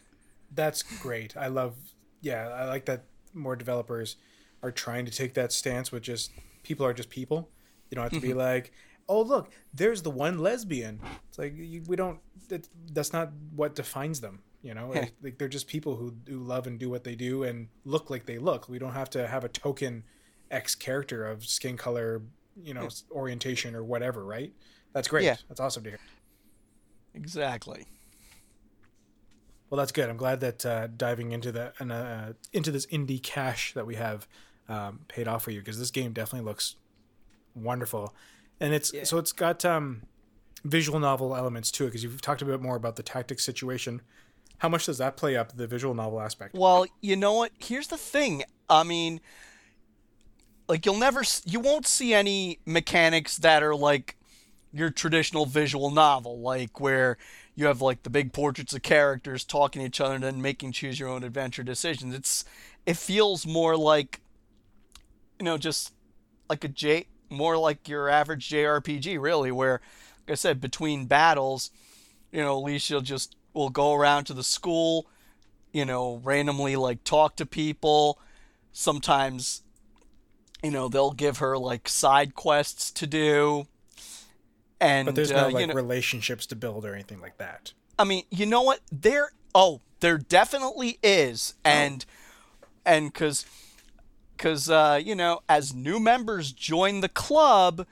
That's 0.54 0.82
great. 0.82 1.36
I 1.36 1.46
love, 1.46 1.74
yeah, 2.20 2.48
I 2.48 2.66
like 2.66 2.84
that 2.86 3.04
more 3.32 3.56
developers 3.56 4.16
are 4.62 4.70
trying 4.70 5.06
to 5.06 5.12
take 5.12 5.34
that 5.34 5.52
stance 5.52 5.90
with 5.90 6.02
just 6.02 6.30
people 6.62 6.84
are 6.86 6.92
just 6.92 7.10
people. 7.10 7.50
You 7.90 7.96
don't 7.96 8.04
have 8.04 8.12
to 8.12 8.20
be 8.20 8.28
mm-hmm. 8.28 8.38
like, 8.38 8.72
oh, 9.08 9.22
look, 9.22 9.50
there's 9.74 10.02
the 10.02 10.10
one 10.10 10.38
lesbian. 10.38 11.00
It's 11.28 11.38
like, 11.38 11.54
you, 11.56 11.82
we 11.86 11.96
don't, 11.96 12.20
that, 12.48 12.68
that's 12.92 13.12
not 13.12 13.32
what 13.54 13.74
defines 13.74 14.20
them. 14.20 14.40
You 14.62 14.74
know, 14.74 14.90
like, 14.94 15.12
like 15.22 15.38
they're 15.38 15.48
just 15.48 15.66
people 15.66 15.96
who, 15.96 16.14
who 16.26 16.38
love 16.38 16.66
and 16.66 16.78
do 16.78 16.88
what 16.88 17.04
they 17.04 17.14
do 17.14 17.42
and 17.42 17.68
look 17.84 18.10
like 18.10 18.26
they 18.26 18.38
look. 18.38 18.68
We 18.68 18.78
don't 18.78 18.92
have 18.92 19.10
to 19.10 19.26
have 19.26 19.44
a 19.44 19.48
token 19.48 20.04
X 20.50 20.74
character 20.74 21.26
of 21.26 21.44
skin 21.44 21.76
color, 21.76 22.22
you 22.62 22.74
know, 22.74 22.88
orientation 23.10 23.74
or 23.74 23.82
whatever, 23.82 24.24
right? 24.24 24.52
That's 24.93 25.09
great. 25.09 25.24
Yeah. 25.24 25.36
That's 25.49 25.61
awesome 25.61 25.84
to 25.84 25.90
hear. 25.90 25.99
Exactly. 27.14 27.86
Well, 29.70 29.78
that's 29.78 29.93
good. 29.93 30.11
I'm 30.11 30.16
glad 30.18 30.40
that 30.40 30.66
uh, 30.66 30.88
diving 30.88 31.32
into 31.32 31.51
the 31.51 31.72
uh, 31.80 32.32
into 32.53 32.70
this 32.70 32.84
indie 32.86 33.22
cash 33.22 33.72
that 33.72 33.86
we 33.86 33.95
have 33.95 34.28
um, 34.68 35.01
paid 35.09 35.26
off 35.26 35.45
for 35.45 35.51
you 35.51 35.61
because 35.61 35.78
this 35.78 35.90
game 35.90 36.12
definitely 36.12 36.47
looks 36.47 36.76
wonderful, 37.55 38.14
and 38.61 38.74
it's 38.74 38.93
so 39.09 39.16
it's 39.16 39.32
got 39.32 39.64
um, 39.64 40.03
visual 40.64 40.99
novel 40.99 41.34
elements 41.34 41.70
to 41.72 41.84
it 41.84 41.86
because 41.88 42.03
you've 42.03 42.20
talked 42.20 42.43
a 42.43 42.45
bit 42.45 42.61
more 42.61 42.76
about 42.76 42.97
the 42.97 43.03
tactics 43.03 43.45
situation. 43.45 44.03
How 44.59 44.68
much 44.68 44.86
does 44.86 44.99
that 44.99 45.16
play 45.16 45.36
up 45.36 45.57
the 45.57 45.66
visual 45.66 45.95
novel 45.95 46.20
aspect? 46.20 46.55
Well, 46.55 46.86
you 47.01 47.16
know 47.16 47.32
what? 47.32 47.53
Here's 47.59 47.88
the 47.88 47.97
thing. 47.97 48.45
I 48.68 48.84
mean, 48.84 49.20
like 50.68 50.86
you'll 50.86 50.99
never, 50.99 51.22
you 51.45 51.61
won't 51.61 51.86
see 51.86 52.14
any 52.14 52.61
mechanics 52.64 53.38
that 53.38 53.62
are 53.62 53.74
like 53.74 54.16
your 54.72 54.90
traditional 54.90 55.46
visual 55.46 55.90
novel, 55.90 56.40
like 56.40 56.80
where 56.80 57.18
you 57.54 57.66
have 57.66 57.82
like 57.82 58.02
the 58.02 58.10
big 58.10 58.32
portraits 58.32 58.72
of 58.72 58.82
characters 58.82 59.44
talking 59.44 59.82
to 59.82 59.86
each 59.86 60.00
other 60.00 60.14
and 60.14 60.24
then 60.24 60.40
making 60.40 60.72
choose 60.72 60.98
your 60.98 61.08
own 61.08 61.22
adventure 61.22 61.62
decisions. 61.62 62.14
It's, 62.14 62.44
it 62.86 62.96
feels 62.96 63.46
more 63.46 63.76
like, 63.76 64.20
you 65.38 65.44
know, 65.44 65.58
just 65.58 65.92
like 66.48 66.64
a 66.64 66.68
J, 66.68 67.06
more 67.28 67.56
like 67.58 67.88
your 67.88 68.08
average 68.08 68.48
JRPG, 68.48 69.20
really, 69.20 69.52
where, 69.52 69.80
like 70.26 70.32
I 70.32 70.34
said, 70.34 70.60
between 70.60 71.06
battles, 71.06 71.70
you 72.30 72.40
know, 72.40 72.56
Alicia 72.56 73.02
just 73.02 73.36
will 73.52 73.70
go 73.70 73.92
around 73.92 74.24
to 74.24 74.34
the 74.34 74.42
school, 74.42 75.06
you 75.72 75.84
know, 75.84 76.20
randomly 76.24 76.76
like 76.76 77.04
talk 77.04 77.36
to 77.36 77.46
people. 77.46 78.18
Sometimes, 78.72 79.62
you 80.62 80.70
know, 80.70 80.88
they'll 80.88 81.12
give 81.12 81.38
her 81.38 81.58
like 81.58 81.88
side 81.88 82.34
quests 82.34 82.90
to 82.92 83.06
do. 83.06 83.66
And 84.82 85.06
But 85.06 85.14
there's 85.14 85.30
uh, 85.30 85.42
no 85.42 85.48
you 85.48 85.54
like 85.54 85.68
know, 85.68 85.74
relationships 85.74 86.44
to 86.46 86.56
build 86.56 86.84
or 86.84 86.92
anything 86.92 87.20
like 87.20 87.38
that. 87.38 87.72
I 87.98 88.04
mean, 88.04 88.24
you 88.30 88.46
know 88.46 88.62
what? 88.62 88.80
There 88.90 89.30
oh, 89.54 89.80
there 90.00 90.18
definitely 90.18 90.98
is. 91.04 91.54
And 91.64 92.04
and 92.84 93.14
cuz 93.14 93.46
cuz 94.38 94.68
uh, 94.68 95.00
you 95.02 95.14
know, 95.14 95.42
as 95.48 95.72
new 95.72 96.00
members 96.00 96.50
join 96.50 97.00
the 97.00 97.08
club, 97.08 97.86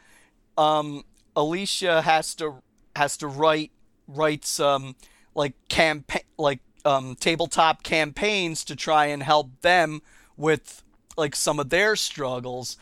um 0.59 1.05
Alicia 1.37 2.03
has 2.03 2.35
to 2.35 2.57
has 2.97 3.17
to 3.19 3.29
write 3.29 3.71
write 4.09 4.45
some 4.45 4.97
like 5.37 5.55
campaign 5.69 6.23
like 6.39 6.59
um 6.85 7.15
tabletop 7.15 7.85
campaigns 7.85 8.65
to 8.65 8.75
try 8.75 9.07
and 9.07 9.23
help 9.23 9.61
them 9.61 10.03
with 10.37 10.83
like 11.17 11.37
some 11.37 11.61
of 11.61 11.71
their 11.71 11.95
struggles 11.95 12.77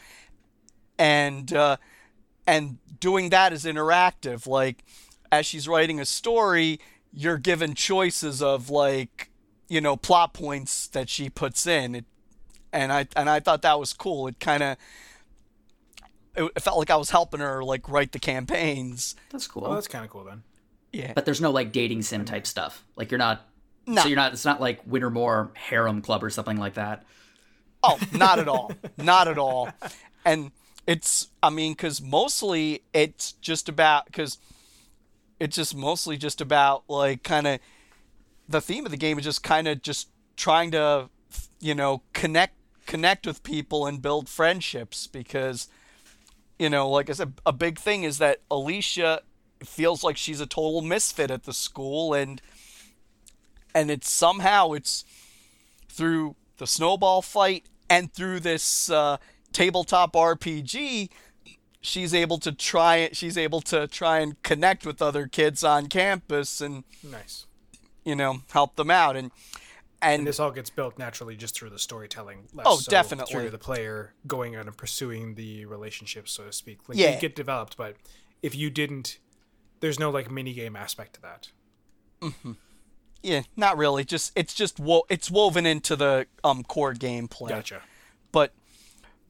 and 0.99 1.53
uh 1.53 1.77
and 2.49 2.79
doing 2.99 3.31
that 3.31 3.53
is 3.53 3.65
interactive 3.65 4.47
like 4.47 4.85
as 5.31 5.47
she's 5.47 5.69
writing 5.69 6.01
a 6.01 6.05
story 6.05 6.81
you're 7.13 7.39
given 7.39 7.75
choices 7.75 8.43
of 8.43 8.71
like 8.71 9.31
you 9.69 9.81
know 9.81 9.97
plot 9.97 10.33
points 10.35 10.89
that 10.89 11.09
she 11.09 11.29
puts 11.31 11.67
in 11.67 11.95
it 11.95 12.05
and 12.73 12.93
i 12.93 13.07
and 13.15 13.31
i 13.31 13.39
thought 13.39 13.63
that 13.63 13.79
was 13.79 13.93
cool 13.93 14.27
it 14.27 14.41
kind 14.41 14.63
of 14.63 14.77
it, 16.35 16.51
it 16.57 16.61
felt 16.61 16.79
like 16.79 16.91
i 16.91 16.97
was 16.97 17.11
helping 17.11 17.41
her 17.41 17.63
like 17.63 17.89
write 17.89 18.13
the 18.13 18.19
campaigns 18.19 19.15
That's 19.31 19.47
cool. 19.47 19.63
Well, 19.63 19.75
that's 19.75 19.89
kind 19.89 20.05
of 20.05 20.11
cool 20.11 20.25
then. 20.25 20.43
yeah 20.93 21.13
but 21.15 21.25
there's 21.25 21.41
no 21.41 21.51
like 21.51 21.71
dating 21.71 22.03
sim 22.03 22.25
type 22.25 22.47
stuff. 22.47 22.85
Like 22.97 23.11
you're 23.11 23.19
not. 23.19 23.47
No. 23.87 24.03
So 24.03 24.09
you're 24.09 24.17
not. 24.17 24.33
It's 24.35 24.45
not 24.45 24.61
like 24.61 24.87
Wintermoor 24.87 25.57
Harem 25.57 26.03
Club 26.03 26.23
or 26.23 26.29
something 26.31 26.59
like 26.59 26.75
that. 26.75 27.05
Oh, 27.83 27.99
not 28.13 28.39
at 28.39 28.49
all. 28.49 28.71
not 28.99 29.29
at 29.29 29.39
all. 29.39 29.71
And 30.25 30.51
it's, 30.89 31.29
I 31.43 31.51
mean, 31.51 31.73
because 31.73 32.01
mostly 32.01 32.83
it's 32.95 33.33
just 33.33 33.69
about, 33.69 34.07
because 34.07 34.39
it's 35.39 35.55
just 35.55 35.77
mostly 35.77 36.17
just 36.17 36.41
about, 36.41 36.85
like, 36.89 37.23
kind 37.23 37.47
of, 37.47 37.61
the 38.49 38.63
theme 38.63 38.87
of 38.87 38.91
the 38.91 38.97
game 38.97 39.19
is 39.19 39.25
just 39.27 39.43
kind 39.43 39.69
of 39.69 39.83
just 39.83 40.09
trying 40.39 40.71
to, 40.71 41.11
you 41.61 41.75
know, 41.75 42.01
connect, 42.15 42.55
connect 42.87 43.27
with 43.27 43.43
people 43.43 43.87
and 43.87 44.01
build 44.01 44.31
friendships 44.31 45.07
because, 45.07 45.69
you 46.59 46.71
know, 46.71 46.89
like 46.89 47.11
I 47.11 47.13
said, 47.13 47.35
a 47.45 47.53
big 47.53 47.79
thing 47.79 48.05
is 48.05 48.17
that 48.17 48.39
Alicia 48.51 49.21
feels 49.63 50.03
like 50.03 50.17
she's 50.17 50.41
a 50.41 50.47
total 50.47 50.81
misfit 50.81 51.31
at 51.31 51.45
the 51.45 51.53
school 51.53 52.15
and, 52.15 52.41
and 53.75 53.91
it's 53.91 54.09
somehow 54.09 54.73
it's, 54.73 55.05
through 55.91 56.35
the 56.57 56.67
snowball 56.67 57.21
fight 57.21 57.67
and 57.91 58.11
through 58.11 58.41
this 58.41 58.89
uh, 58.89 59.19
tabletop 59.53 60.13
RPG, 60.15 61.11
she's 61.81 62.15
able 62.15 62.39
to 62.39 62.53
try. 62.53 63.11
She's 63.13 63.37
able 63.39 63.61
to 63.63 63.87
try 63.87 64.19
and 64.21 64.41
connect 64.43 64.85
with 64.87 65.01
other 65.03 65.27
kids 65.27 65.63
on 65.65 65.87
campus 65.89 66.61
and 66.61 66.85
Nice. 67.03 67.47
you 68.05 68.15
know 68.17 68.41
help 68.53 68.77
them 68.77 68.91
out 68.91 69.17
and 69.17 69.31
and, 70.01 70.21
And 70.21 70.27
this 70.29 70.39
all 70.39 70.53
gets 70.53 70.71
built 70.71 70.97
naturally 70.97 71.35
just 71.37 71.57
through 71.57 71.71
the 71.71 71.79
storytelling. 71.79 72.47
Less 72.55 72.67
Oh, 72.69 72.77
so 72.77 72.89
definitely. 72.89 73.33
Through 73.33 73.51
the 73.51 73.59
player 73.59 74.15
going 74.29 74.55
out 74.55 74.67
and 74.67 74.77
pursuing 74.77 75.35
the 75.35 75.65
relationship, 75.65 76.29
so 76.29 76.45
to 76.45 76.53
speak. 76.53 76.89
Like, 76.89 76.97
Yeah. 76.99 77.15
They 77.17 77.21
get 77.21 77.35
developed, 77.35 77.77
but 77.77 77.97
if 78.41 78.55
you 78.55 78.71
didn't, 78.71 79.19
there's 79.81 79.99
no 79.99 80.11
like 80.11 80.31
mini 80.31 80.53
game 80.53 80.77
aspect 80.77 81.15
to 81.15 81.23
that. 81.23 81.49
yeah, 83.23 83.43
not 83.57 83.77
really. 83.77 84.05
Just 84.05 84.33
it's 84.37 84.55
just 84.55 84.79
wo- 84.79 85.05
it's 85.09 85.31
woven 85.31 85.67
into 85.67 85.97
the 85.97 86.27
um 86.45 86.63
core 86.65 86.95
gameplay. 86.95 87.49
Gotcha. 87.49 87.83
but 88.33 88.53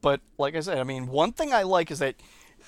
but 0.00 0.20
like 0.38 0.54
I 0.54 0.60
said, 0.60 0.78
I 0.78 0.84
mean, 0.84 1.08
one 1.08 1.32
thing 1.32 1.52
I 1.52 1.62
like 1.62 1.90
is 1.90 1.98
that 1.98 2.16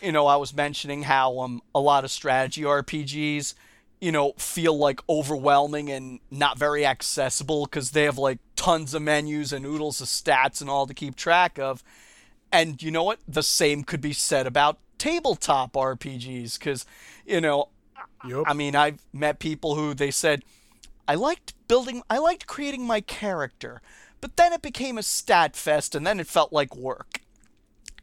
you 0.01 0.13
know 0.13 0.27
I 0.27 0.37
was 0.37 0.55
mentioning 0.55 1.03
how 1.03 1.39
um 1.41 1.63
a 1.75 1.81
lot 1.81 2.05
of 2.05 2.11
strategy 2.11 2.63
RPGs 2.63 3.55
you 4.01 4.13
know 4.13 4.33
feel 4.39 4.77
like 4.77 5.01
overwhelming 5.09 5.91
and 5.91 6.21
not 6.31 6.59
very 6.59 6.87
accessible 6.87 7.65
because 7.65 7.91
they 7.91 8.05
have 8.05 8.19
like 8.19 8.39
tons 8.57 8.95
of 8.95 9.03
menus 9.03 9.53
and 9.53 9.67
oodles 9.67 10.01
of 10.01 10.07
stats 10.07 10.61
and 10.61 10.71
all 10.71 10.87
to 10.87 10.95
keep 10.95 11.17
track 11.17 11.59
of. 11.59 11.83
And 12.53 12.83
you 12.83 12.91
know 12.91 13.05
what? 13.05 13.21
The 13.29 13.43
same 13.43 13.85
could 13.85 14.01
be 14.01 14.13
said 14.13 14.47
about 14.47 14.79
tabletop 14.99 15.73
RPGs 15.73 16.59
because 16.59 16.85
you 17.27 17.41
know 17.41 17.69
Yup. 18.27 18.45
I 18.47 18.53
mean, 18.53 18.77
I've 18.77 19.01
met 19.13 19.39
people 19.39 19.75
who 19.75 19.95
they 19.95 20.11
said, 20.11 20.45
I 21.09 21.15
liked 21.15 21.55
building, 21.69 22.03
I 22.11 22.19
liked 22.19 22.47
creating 22.47 22.87
my 22.87 23.01
character, 23.01 23.81
but 24.21 24.37
then 24.37 24.53
it 24.53 24.63
became 24.63 24.99
a 24.99 25.03
stat 25.03 25.57
fest 25.57 25.95
and 25.95 26.07
then 26.07 26.21
it 26.21 26.27
felt 26.27 26.53
like 26.53 26.77
work. 26.77 27.20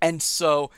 And 0.02 0.22
so, 0.22 0.72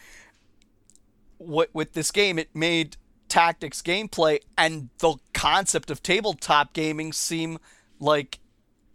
what 1.38 1.70
with 1.74 1.94
this 1.94 2.12
game, 2.12 2.40
it 2.40 2.50
made 2.54 2.98
tactics 3.28 3.82
gameplay 3.82 4.40
and 4.58 4.90
the 4.98 5.16
concept 5.34 5.92
of 5.92 6.02
tabletop 6.02 6.74
gaming 6.74 7.14
seem 7.14 7.60
like 8.00 8.40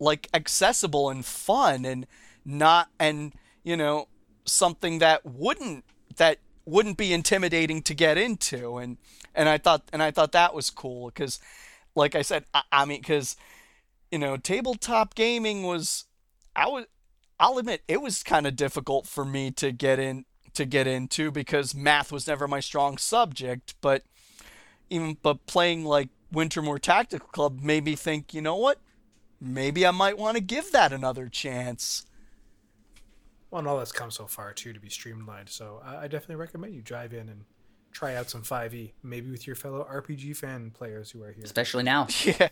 like 0.00 0.28
accessible 0.34 1.08
and 1.08 1.24
fun 1.24 1.84
and 1.84 2.04
not 2.44 2.88
and 2.98 3.32
you 3.62 3.76
know 3.76 4.08
something 4.44 4.98
that 4.98 5.24
wouldn't 5.24 5.84
that 6.16 6.38
wouldn't 6.66 6.96
be 6.96 7.12
intimidating 7.12 7.82
to 7.82 7.94
get 7.94 8.18
into. 8.18 8.78
And 8.78 8.98
and 9.34 9.48
I 9.48 9.58
thought 9.58 9.82
and 9.92 10.02
I 10.02 10.10
thought 10.10 10.32
that 10.32 10.54
was 10.54 10.70
cool 10.70 11.06
because 11.06 11.40
like 11.94 12.14
I 12.14 12.22
said 12.22 12.44
I, 12.52 12.62
I 12.72 12.84
mean 12.84 13.00
because 13.00 13.36
you 14.10 14.18
know 14.18 14.36
tabletop 14.36 15.14
gaming 15.14 15.62
was 15.62 16.04
I 16.54 16.66
was 16.68 16.86
I'll 17.38 17.58
admit 17.58 17.82
it 17.88 18.00
was 18.00 18.22
kind 18.22 18.46
of 18.46 18.56
difficult 18.56 19.06
for 19.06 19.24
me 19.24 19.50
to 19.52 19.72
get 19.72 19.98
in 19.98 20.24
to 20.54 20.64
get 20.64 20.86
into 20.86 21.30
because 21.30 21.74
math 21.74 22.12
was 22.12 22.26
never 22.26 22.46
my 22.46 22.60
strong 22.60 22.96
subject 22.96 23.74
but 23.80 24.02
even 24.88 25.16
but 25.22 25.44
playing 25.46 25.84
like 25.84 26.08
Wintermoor 26.32 26.80
Tactical 26.80 27.28
Club 27.28 27.60
made 27.60 27.84
me 27.84 27.96
think 27.96 28.32
you 28.32 28.40
know 28.40 28.56
what 28.56 28.78
maybe 29.40 29.84
I 29.86 29.90
might 29.90 30.16
want 30.16 30.36
to 30.36 30.42
give 30.42 30.70
that 30.72 30.92
another 30.92 31.28
chance 31.28 32.06
Well, 33.50 33.58
and 33.58 33.68
all 33.68 33.78
that's 33.78 33.92
come 33.92 34.10
so 34.10 34.26
far 34.26 34.52
too 34.52 34.72
to 34.72 34.80
be 34.80 34.88
streamlined. 34.88 35.48
So 35.48 35.80
I, 35.84 36.04
I 36.04 36.08
definitely 36.08 36.36
recommend 36.36 36.74
you 36.74 36.82
drive 36.82 37.12
in 37.12 37.28
and 37.28 37.44
try 37.92 38.14
out 38.16 38.28
some 38.30 38.42
5e, 38.42 38.92
maybe 39.02 39.30
with 39.30 39.46
your 39.46 39.54
fellow 39.56 39.86
RPG 39.88 40.36
fan 40.36 40.70
players 40.72 41.10
who 41.10 41.22
are 41.22 41.30
here. 41.32 41.44
especially 41.44 41.84
now. 41.84 42.08
yeah 42.24 42.48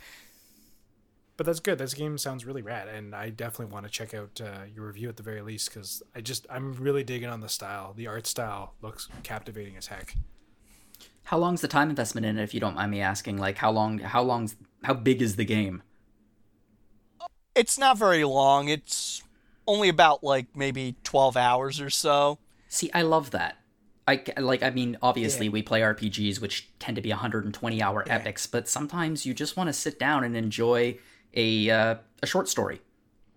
But 1.42 1.46
that's 1.46 1.58
good. 1.58 1.78
This 1.78 1.92
game 1.92 2.18
sounds 2.18 2.46
really 2.46 2.62
rad, 2.62 2.86
and 2.86 3.16
I 3.16 3.30
definitely 3.30 3.72
want 3.74 3.84
to 3.84 3.90
check 3.90 4.14
out 4.14 4.40
uh, 4.40 4.60
your 4.72 4.86
review 4.86 5.08
at 5.08 5.16
the 5.16 5.24
very 5.24 5.42
least 5.42 5.74
because 5.74 6.00
I 6.14 6.20
just 6.20 6.46
I'm 6.48 6.72
really 6.74 7.02
digging 7.02 7.28
on 7.28 7.40
the 7.40 7.48
style. 7.48 7.94
The 7.96 8.06
art 8.06 8.28
style 8.28 8.74
looks 8.80 9.08
captivating 9.24 9.76
as 9.76 9.88
heck. 9.88 10.14
How 11.24 11.38
long's 11.38 11.60
the 11.60 11.66
time 11.66 11.90
investment 11.90 12.24
in 12.24 12.38
it, 12.38 12.44
if 12.44 12.54
you 12.54 12.60
don't 12.60 12.76
mind 12.76 12.92
me 12.92 13.00
asking? 13.00 13.38
Like, 13.38 13.56
how 13.56 13.72
long? 13.72 13.98
How 13.98 14.22
long's? 14.22 14.54
How 14.84 14.94
big 14.94 15.20
is 15.20 15.34
the 15.34 15.44
game? 15.44 15.82
it's 17.54 17.76
not 17.76 17.98
very 17.98 18.24
long 18.24 18.68
it's 18.68 19.22
only 19.66 19.88
about 19.88 20.24
like 20.24 20.46
maybe 20.56 20.94
12 21.04 21.36
hours 21.36 21.80
or 21.80 21.90
so 21.90 22.38
See, 22.68 22.90
I 22.94 23.02
love 23.02 23.32
that. 23.32 23.58
I 24.08 24.22
like. 24.38 24.62
I 24.62 24.70
mean, 24.70 24.96
obviously, 25.02 25.50
we 25.50 25.62
play 25.62 25.82
RPGs, 25.82 26.40
which 26.40 26.70
tend 26.78 26.96
to 26.96 27.02
be 27.02 27.10
120 27.10 27.82
hour 27.82 28.02
epics, 28.08 28.46
but 28.46 28.66
sometimes 28.66 29.26
you 29.26 29.34
just 29.34 29.58
want 29.58 29.68
to 29.68 29.74
sit 29.74 29.98
down 29.98 30.24
and 30.24 30.34
enjoy 30.34 30.96
a 31.34 31.70
uh, 31.70 31.94
a 32.22 32.26
short 32.26 32.48
story. 32.48 32.80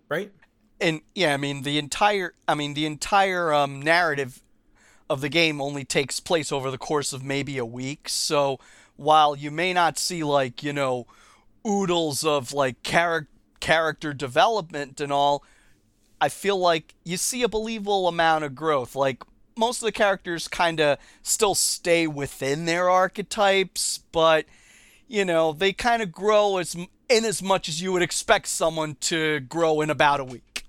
Right? 0.08 0.32
and 0.80 1.00
yeah 1.14 1.34
i 1.34 1.36
mean 1.36 1.62
the 1.62 1.78
entire 1.78 2.34
i 2.46 2.54
mean 2.54 2.74
the 2.74 2.86
entire 2.86 3.52
um, 3.52 3.80
narrative 3.80 4.42
of 5.08 5.20
the 5.20 5.28
game 5.28 5.60
only 5.60 5.84
takes 5.84 6.20
place 6.20 6.50
over 6.50 6.70
the 6.70 6.78
course 6.78 7.12
of 7.12 7.22
maybe 7.22 7.58
a 7.58 7.64
week 7.64 8.08
so 8.08 8.58
while 8.96 9.36
you 9.36 9.50
may 9.50 9.72
not 9.72 9.98
see 9.98 10.22
like 10.22 10.62
you 10.62 10.72
know 10.72 11.06
oodles 11.66 12.24
of 12.24 12.52
like 12.52 12.82
char- 12.82 13.28
character 13.60 14.12
development 14.12 15.00
and 15.00 15.12
all 15.12 15.42
i 16.20 16.28
feel 16.28 16.58
like 16.58 16.94
you 17.04 17.16
see 17.16 17.42
a 17.42 17.48
believable 17.48 18.08
amount 18.08 18.44
of 18.44 18.54
growth 18.54 18.94
like 18.94 19.22
most 19.58 19.80
of 19.80 19.86
the 19.86 19.92
characters 19.92 20.48
kind 20.48 20.80
of 20.80 20.98
still 21.22 21.54
stay 21.54 22.06
within 22.06 22.66
their 22.66 22.90
archetypes 22.90 24.00
but 24.12 24.44
you 25.08 25.24
know 25.24 25.52
they 25.52 25.72
kind 25.72 26.02
of 26.02 26.12
grow 26.12 26.58
as 26.58 26.76
in 27.08 27.24
as 27.24 27.42
much 27.42 27.68
as 27.68 27.80
you 27.80 27.92
would 27.92 28.02
expect 28.02 28.48
someone 28.48 28.96
to 29.00 29.40
grow 29.40 29.80
in 29.80 29.90
about 29.90 30.20
a 30.20 30.24
week 30.24 30.64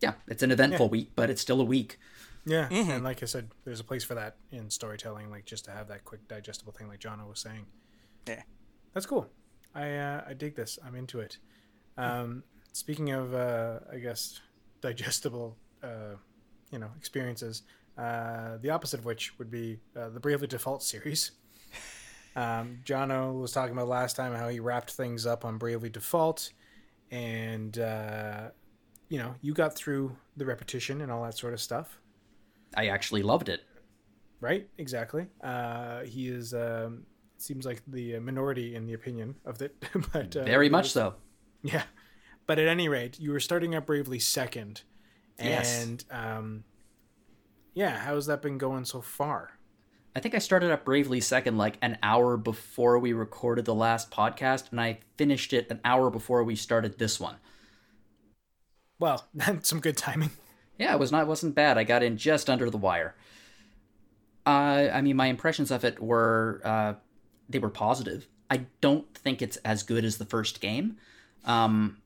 Yeah, 0.00 0.14
it's 0.28 0.42
an 0.42 0.50
eventful 0.50 0.88
week, 0.88 1.10
but 1.16 1.30
it's 1.30 1.40
still 1.40 1.60
a 1.60 1.64
week. 1.64 1.98
Yeah. 2.44 2.68
And 2.70 3.02
like 3.02 3.22
I 3.22 3.26
said, 3.26 3.50
there's 3.64 3.80
a 3.80 3.84
place 3.84 4.04
for 4.04 4.14
that 4.14 4.36
in 4.52 4.70
storytelling, 4.70 5.30
like 5.30 5.44
just 5.46 5.64
to 5.64 5.72
have 5.72 5.88
that 5.88 6.04
quick 6.04 6.28
digestible 6.28 6.72
thing, 6.72 6.86
like 6.88 7.00
Jono 7.00 7.28
was 7.28 7.40
saying. 7.40 7.66
Yeah. 8.28 8.42
That's 8.94 9.06
cool. 9.06 9.28
I 9.74 9.94
uh, 9.96 10.24
I 10.28 10.34
dig 10.34 10.54
this. 10.54 10.78
I'm 10.86 10.94
into 10.94 11.20
it. 11.20 11.38
Um, 11.98 12.44
speaking 12.72 13.10
of, 13.10 13.34
uh, 13.34 13.80
I 13.92 13.98
guess, 13.98 14.40
digestible, 14.80 15.56
uh, 15.82 16.16
you 16.70 16.78
know, 16.78 16.90
experiences. 16.96 17.62
Uh, 17.98 18.58
the 18.58 18.70
opposite 18.70 19.00
of 19.00 19.06
which 19.06 19.38
would 19.38 19.50
be 19.50 19.80
uh, 19.96 20.10
the 20.10 20.20
Bravely 20.20 20.46
Default 20.46 20.82
series. 20.82 21.32
Um, 22.36 22.80
Jono 22.84 23.40
was 23.40 23.50
talking 23.52 23.72
about 23.72 23.88
last 23.88 24.14
time 24.14 24.34
how 24.34 24.48
he 24.48 24.60
wrapped 24.60 24.90
things 24.92 25.26
up 25.26 25.44
on 25.44 25.56
Bravely 25.58 25.88
Default, 25.88 26.50
and 27.10 27.78
uh, 27.78 28.50
you 29.08 29.18
know, 29.18 29.34
you 29.40 29.54
got 29.54 29.74
through 29.74 30.16
the 30.36 30.44
repetition 30.46 31.00
and 31.00 31.10
all 31.10 31.24
that 31.24 31.36
sort 31.38 31.54
of 31.54 31.60
stuff 31.60 31.98
I 32.76 32.88
actually 32.88 33.22
loved 33.22 33.48
it. 33.48 33.62
right? 34.40 34.68
Exactly. 34.78 35.26
Uh, 35.42 36.02
he 36.02 36.28
is. 36.28 36.52
Um, 36.52 37.04
seems 37.38 37.64
like 37.66 37.82
the 37.86 38.18
minority 38.18 38.74
in 38.74 38.86
the 38.86 38.92
opinion 38.94 39.34
of 39.44 39.60
it, 39.62 39.76
but 40.12 40.34
uh, 40.36 40.44
Very 40.44 40.68
much 40.68 40.90
so. 40.90 41.14
Yeah, 41.62 41.82
but 42.46 42.58
at 42.58 42.66
any 42.68 42.88
rate, 42.88 43.18
you 43.20 43.30
were 43.30 43.40
starting 43.40 43.74
out 43.74 43.86
bravely 43.86 44.18
second, 44.18 44.82
Yes. 45.38 45.82
and 45.84 46.04
um, 46.10 46.64
yeah, 47.74 47.98
how's 47.98 48.26
that 48.26 48.40
been 48.42 48.56
going 48.58 48.84
so 48.84 49.00
far? 49.00 49.52
I 50.16 50.18
think 50.18 50.34
I 50.34 50.38
started 50.38 50.70
up 50.70 50.86
Bravely 50.86 51.20
Second 51.20 51.58
like 51.58 51.76
an 51.82 51.98
hour 52.02 52.38
before 52.38 52.98
we 52.98 53.12
recorded 53.12 53.66
the 53.66 53.74
last 53.74 54.10
podcast, 54.10 54.70
and 54.70 54.80
I 54.80 55.00
finished 55.18 55.52
it 55.52 55.70
an 55.70 55.78
hour 55.84 56.08
before 56.08 56.42
we 56.42 56.56
started 56.56 56.98
this 56.98 57.20
one. 57.20 57.36
Well, 58.98 59.26
that's 59.34 59.68
some 59.68 59.78
good 59.78 59.98
timing. 59.98 60.30
Yeah, 60.78 60.94
it 60.94 60.98
was 60.98 61.12
not 61.12 61.26
wasn't 61.26 61.54
bad. 61.54 61.76
I 61.76 61.84
got 61.84 62.02
in 62.02 62.16
just 62.16 62.48
under 62.48 62.70
the 62.70 62.78
wire. 62.78 63.14
Uh, 64.46 64.88
I 64.90 65.02
mean, 65.02 65.16
my 65.16 65.26
impressions 65.26 65.70
of 65.70 65.84
it 65.84 66.00
were 66.00 66.62
uh, 66.64 66.94
they 67.50 67.58
were 67.58 67.68
positive. 67.68 68.26
I 68.50 68.64
don't 68.80 69.12
think 69.14 69.42
it's 69.42 69.58
as 69.58 69.82
good 69.82 70.02
as 70.02 70.16
the 70.16 70.24
first 70.24 70.62
game, 70.62 70.96
um, 71.44 71.98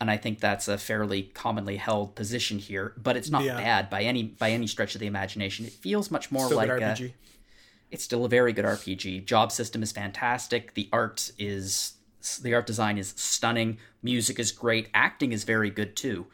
and 0.00 0.10
I 0.10 0.16
think 0.16 0.40
that's 0.40 0.66
a 0.66 0.78
fairly 0.78 1.24
commonly 1.24 1.76
held 1.76 2.14
position 2.14 2.58
here. 2.58 2.94
But 2.96 3.18
it's 3.18 3.28
not 3.28 3.44
Yeah. 3.44 3.58
bad 3.58 3.90
by 3.90 4.00
any 4.04 4.22
by 4.22 4.50
any 4.52 4.66
stretch 4.66 4.94
of 4.94 5.02
the 5.02 5.06
imagination. 5.06 5.66
It 5.66 5.72
feels 5.72 6.10
much 6.10 6.32
more 6.32 6.46
Still 6.46 6.56
like 6.56 6.70
a. 6.70 6.96
it's 7.90 8.04
still 8.04 8.24
a 8.24 8.28
very 8.28 8.52
good 8.52 8.64
RPG. 8.64 9.24
Job 9.24 9.52
system 9.52 9.82
is 9.82 9.92
fantastic. 9.92 10.74
The 10.74 10.88
art 10.92 11.30
is 11.38 11.94
the 12.42 12.54
art 12.54 12.66
design 12.66 12.98
is 12.98 13.14
stunning. 13.16 13.78
Music 14.02 14.38
is 14.38 14.50
great. 14.50 14.88
Acting 14.94 15.32
is 15.32 15.44
very 15.44 15.70
good 15.70 15.94
too. 15.94 16.26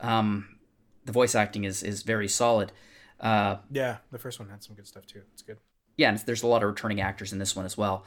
Um, 0.00 0.58
the 1.04 1.12
voice 1.12 1.34
acting 1.34 1.64
is 1.64 1.82
is 1.82 2.02
very 2.02 2.28
solid. 2.28 2.72
Uh, 3.20 3.56
yeah, 3.70 3.98
the 4.10 4.18
first 4.18 4.38
one 4.40 4.48
had 4.48 4.62
some 4.62 4.74
good 4.74 4.86
stuff 4.86 5.06
too. 5.06 5.22
It's 5.32 5.42
good. 5.42 5.58
yeah, 5.96 6.08
and 6.08 6.18
there's 6.18 6.42
a 6.42 6.46
lot 6.46 6.62
of 6.62 6.68
returning 6.68 7.00
actors 7.00 7.32
in 7.32 7.38
this 7.38 7.54
one 7.54 7.64
as 7.64 7.76
well. 7.76 8.04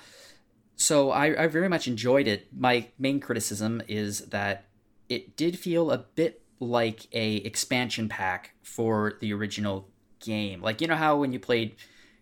So 0.75 1.11
I, 1.11 1.43
I 1.43 1.47
very 1.47 1.69
much 1.69 1.87
enjoyed 1.87 2.27
it. 2.27 2.47
My 2.53 2.87
main 2.99 3.21
criticism 3.21 3.81
is 3.87 4.25
that 4.27 4.65
it 5.07 5.37
did 5.37 5.57
feel 5.57 5.89
a 5.91 5.99
bit 5.99 6.41
like 6.59 7.07
a 7.13 7.35
expansion 7.37 8.09
pack 8.09 8.55
for 8.61 9.13
the 9.21 9.33
original 9.33 9.89
game. 10.19 10.61
Like 10.61 10.81
you 10.81 10.87
know 10.87 10.95
how 10.95 11.17
when 11.17 11.31
you 11.31 11.39
played 11.39 11.75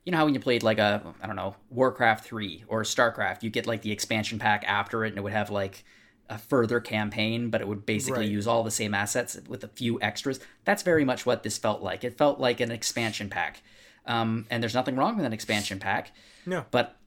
you 0.06 0.12
know 0.12 0.18
how 0.18 0.26
when 0.26 0.34
you 0.34 0.40
played 0.40 0.64
like 0.64 0.80
a 0.80 1.02
I 1.22 1.28
don't 1.28 1.36
know, 1.36 1.56
Warcraft 1.70 2.26
3 2.26 2.66
or 2.68 2.84
StarCraft, 2.84 3.44
you 3.44 3.50
get 3.50 3.68
like 3.68 3.82
the 3.82 3.92
expansion 3.92 4.40
pack 4.40 4.64
after 4.68 5.06
it 5.06 5.10
and 5.10 5.18
it 5.18 5.22
would 5.22 5.34
have 5.34 5.50
like 5.50 5.84
a 6.30 6.38
further 6.38 6.80
campaign, 6.80 7.50
but 7.50 7.62
it 7.62 7.68
would 7.68 7.86
basically 7.86 8.22
Right. 8.22 8.32
use 8.32 8.48
all 8.48 8.64
the 8.64 8.72
same 8.72 8.94
assets 8.94 9.38
with 9.48 9.64
a 9.64 9.68
few 9.68 10.02
extras. 10.02 10.40
That's 10.66 10.82
very 10.84 11.06
much 11.06 11.26
what 11.26 11.44
this 11.44 11.58
felt 11.58 11.82
like. 11.82 12.04
It 12.04 12.18
felt 12.18 12.40
like 12.40 12.60
an 12.60 12.72
expansion 12.72 13.30
pack. 13.30 13.62
Um, 14.06 14.46
and 14.50 14.62
there's 14.62 14.74
nothing 14.74 14.96
wrong 14.96 15.16
with 15.16 15.26
an 15.26 15.34
expansion 15.34 15.80
pack. 15.80 16.12
No. 16.46 16.66
But 16.72 16.98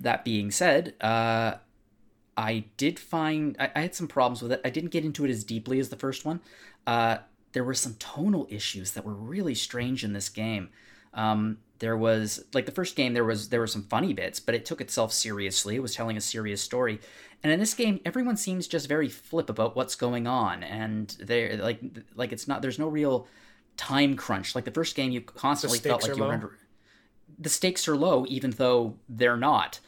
that 0.00 0.24
being 0.24 0.50
said, 0.50 0.94
uh, 1.00 1.54
I 2.36 2.64
did 2.76 2.98
find 2.98 3.56
I, 3.58 3.70
I, 3.74 3.80
had 3.82 3.94
some 3.94 4.08
problems 4.08 4.42
with 4.42 4.52
it. 4.52 4.60
I 4.64 4.70
didn't 4.70 4.90
get 4.90 5.04
into 5.04 5.24
it 5.24 5.30
as 5.30 5.44
deeply 5.44 5.78
as 5.78 5.88
the 5.88 5.96
first 5.96 6.24
one. 6.24 6.40
Uh, 6.86 7.18
there 7.52 7.64
were 7.64 7.74
some 7.74 7.94
tonal 7.98 8.46
issues 8.50 8.92
that 8.92 9.04
were 9.04 9.14
really 9.14 9.54
strange 9.54 10.04
in 10.04 10.12
this 10.12 10.28
game. 10.28 10.68
Um, 11.14 11.58
there 11.78 11.96
was 11.96 12.44
like 12.54 12.66
the 12.66 12.72
first 12.72 12.96
game 12.96 13.12
there 13.12 13.24
was 13.24 13.48
there 13.48 13.60
were 13.60 13.66
some 13.66 13.82
funny 13.84 14.12
bits 14.12 14.40
but 14.40 14.54
it 14.54 14.64
took 14.64 14.80
itself 14.80 15.12
seriously. 15.12 15.76
It 15.76 15.82
was 15.82 15.94
telling 15.94 16.16
a 16.16 16.20
serious 16.20 16.62
story. 16.62 17.00
And 17.42 17.52
in 17.52 17.60
this 17.60 17.74
game 17.74 18.00
everyone 18.04 18.36
seems 18.36 18.66
just 18.66 18.88
very 18.88 19.08
flip 19.08 19.50
about 19.50 19.76
what's 19.76 19.94
going 19.94 20.26
on. 20.26 20.62
And 20.62 21.08
they're 21.20 21.56
like 21.56 21.80
like 22.14 22.32
it's 22.32 22.48
not 22.48 22.62
there's 22.62 22.78
no 22.78 22.88
real 22.88 23.26
time 23.76 24.16
crunch. 24.16 24.54
Like 24.54 24.64
the 24.64 24.70
first 24.70 24.96
game 24.96 25.10
you 25.10 25.20
constantly 25.20 25.78
felt 25.78 26.02
like 26.02 26.16
you 26.16 26.24
were 26.24 26.32
under 26.32 26.58
the 27.38 27.50
stakes 27.50 27.86
are 27.88 27.96
low 27.96 28.24
even 28.28 28.50
though 28.52 28.96
they're 29.08 29.36
not. 29.36 29.80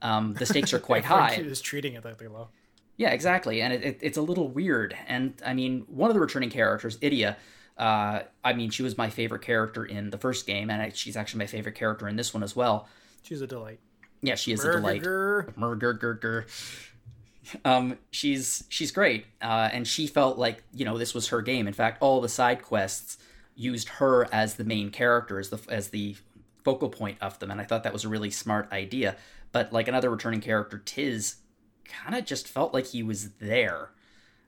Um, 0.00 0.34
the 0.34 0.46
stakes 0.46 0.72
are 0.72 0.78
quite 0.90 1.04
high. 1.04 1.34
is 1.34 1.60
treating 1.60 1.94
it 1.94 2.04
like 2.04 2.18
they're 2.18 2.28
low. 2.28 2.48
Yeah 2.96 3.10
exactly. 3.10 3.62
And 3.62 3.72
it, 3.72 3.82
it, 3.82 3.98
it's 4.00 4.18
a 4.18 4.22
little 4.22 4.48
weird. 4.48 4.96
And 5.06 5.34
i 5.44 5.54
mean 5.54 5.84
one 5.88 6.10
of 6.10 6.14
the 6.14 6.20
returning 6.20 6.50
characters 6.50 6.98
Edea 6.98 7.36
uh, 7.78 8.20
I 8.44 8.52
mean, 8.52 8.70
she 8.70 8.82
was 8.82 8.98
my 8.98 9.10
favorite 9.10 9.42
character 9.42 9.84
in 9.84 10.10
the 10.10 10.18
first 10.18 10.46
game, 10.46 10.70
and 10.70 10.82
I, 10.82 10.90
she's 10.90 11.16
actually 11.16 11.38
my 11.38 11.46
favorite 11.46 11.74
character 11.74 12.08
in 12.08 12.16
this 12.16 12.32
one 12.34 12.42
as 12.42 12.54
well. 12.54 12.88
She's 13.22 13.40
a 13.40 13.46
delight. 13.46 13.80
Yeah, 14.22 14.34
she 14.36 14.52
is 14.52 14.64
a 14.64 14.72
delight. 14.72 15.02
Murger, 15.02 16.46
um, 17.64 17.98
she's 18.10 18.64
she's 18.68 18.92
great, 18.92 19.26
uh, 19.40 19.68
and 19.72 19.86
she 19.86 20.06
felt 20.06 20.38
like 20.38 20.62
you 20.72 20.84
know 20.84 20.98
this 20.98 21.14
was 21.14 21.28
her 21.28 21.42
game. 21.42 21.66
In 21.66 21.72
fact, 21.72 22.00
all 22.00 22.20
the 22.20 22.28
side 22.28 22.62
quests 22.62 23.18
used 23.56 23.88
her 23.88 24.32
as 24.32 24.54
the 24.54 24.64
main 24.64 24.90
character, 24.90 25.38
as 25.38 25.50
the 25.50 25.60
as 25.68 25.88
the 25.88 26.16
focal 26.64 26.88
point 26.88 27.18
of 27.20 27.38
them, 27.38 27.50
and 27.50 27.60
I 27.60 27.64
thought 27.64 27.82
that 27.82 27.92
was 27.92 28.04
a 28.04 28.08
really 28.08 28.30
smart 28.30 28.70
idea. 28.72 29.16
But 29.50 29.72
like 29.72 29.88
another 29.88 30.10
returning 30.10 30.40
character, 30.40 30.78
Tiz, 30.78 31.36
kind 31.84 32.14
of 32.14 32.24
just 32.24 32.48
felt 32.48 32.72
like 32.72 32.86
he 32.86 33.02
was 33.02 33.30
there. 33.40 33.90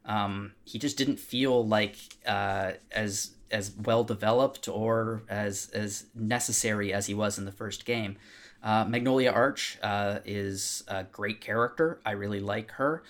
Um, 0.04 0.52
he 0.64 0.78
just 0.78 0.96
didn't 0.98 1.18
feel 1.18 1.66
like 1.66 1.96
uh, 2.26 2.72
as 2.92 3.30
as 3.50 3.70
well 3.70 4.04
developed 4.04 4.68
or 4.68 5.22
as 5.28 5.70
as 5.72 6.06
necessary 6.14 6.92
as 6.92 7.06
he 7.06 7.14
was 7.14 7.38
in 7.38 7.44
the 7.44 7.52
first 7.52 7.84
game. 7.84 8.16
Uh, 8.62 8.84
Magnolia 8.86 9.30
Arch 9.30 9.78
uh, 9.82 10.20
is 10.24 10.84
a 10.88 11.04
great 11.04 11.40
character. 11.40 12.00
I 12.04 12.12
really 12.12 12.40
like 12.40 12.70
her. 12.72 13.02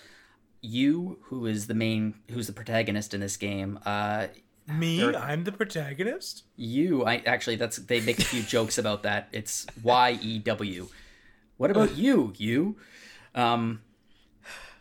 You, 0.61 1.19
who 1.23 1.45
is 1.45 1.67
the 1.67 1.73
main, 1.73 2.15
who's 2.29 2.47
the 2.47 2.53
protagonist 2.53 3.13
in 3.13 3.21
this 3.21 3.37
game, 3.37 3.79
uh, 3.85 4.27
me, 4.67 5.15
I'm 5.15 5.43
the 5.43 5.51
protagonist. 5.51 6.43
You, 6.55 7.05
I 7.05 7.17
actually, 7.25 7.55
that's 7.55 7.77
they 7.77 8.01
make 8.01 8.19
a 8.19 8.23
few 8.23 8.41
jokes 8.55 8.77
about 8.77 9.03
that. 9.03 9.29
It's 9.31 9.65
Y 9.83 10.19
E 10.21 10.39
W. 10.39 10.87
What 11.57 11.71
about 11.71 11.95
you? 11.95 12.33
Yew, 12.35 12.75
um, 13.35 13.81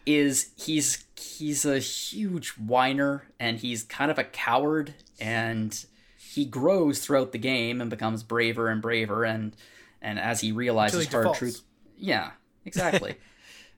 is 0.06 0.50
he's 0.56 1.04
he's 1.16 1.64
a 1.64 1.78
huge 1.78 2.50
whiner 2.50 3.26
and 3.40 3.58
he's 3.58 3.82
kind 3.84 4.10
of 4.10 4.18
a 4.18 4.24
coward 4.24 4.94
and 5.18 5.86
he 6.32 6.44
grows 6.44 6.98
throughout 6.98 7.32
the 7.32 7.38
game 7.38 7.80
and 7.80 7.88
becomes 7.90 8.22
braver 8.22 8.68
and 8.68 8.82
braver 8.82 9.24
and 9.24 9.56
and 10.02 10.18
as 10.18 10.40
he 10.40 10.52
realizes 10.52 11.04
he 11.04 11.10
hard 11.10 11.22
defaults. 11.22 11.38
truth 11.38 11.62
yeah 11.96 12.30
exactly. 12.64 13.16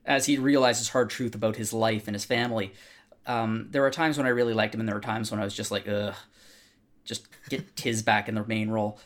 As 0.05 0.25
he 0.25 0.37
realizes 0.37 0.87
hard 0.87 1.09
truth 1.09 1.35
about 1.35 1.57
his 1.57 1.73
life 1.73 2.07
and 2.07 2.15
his 2.15 2.23
family. 2.23 2.71
Um, 3.25 3.67
there 3.71 3.85
are 3.85 3.91
times 3.91 4.17
when 4.17 4.25
i 4.25 4.29
really 4.29 4.53
liked 4.53 4.73
him 4.73 4.79
and 4.79 4.87
there 4.87 4.95
are 4.95 5.01
times 5.01 5.31
when 5.31 5.41
i 5.41 5.43
was 5.43 5.53
just 5.53 5.69
like 5.69 5.85
ugh 5.85 6.15
just 7.03 7.27
get 7.49 7.75
tiz 7.75 8.01
back 8.03 8.29
in 8.29 8.35
the 8.35 8.45
main 8.45 8.69
role 8.69 8.99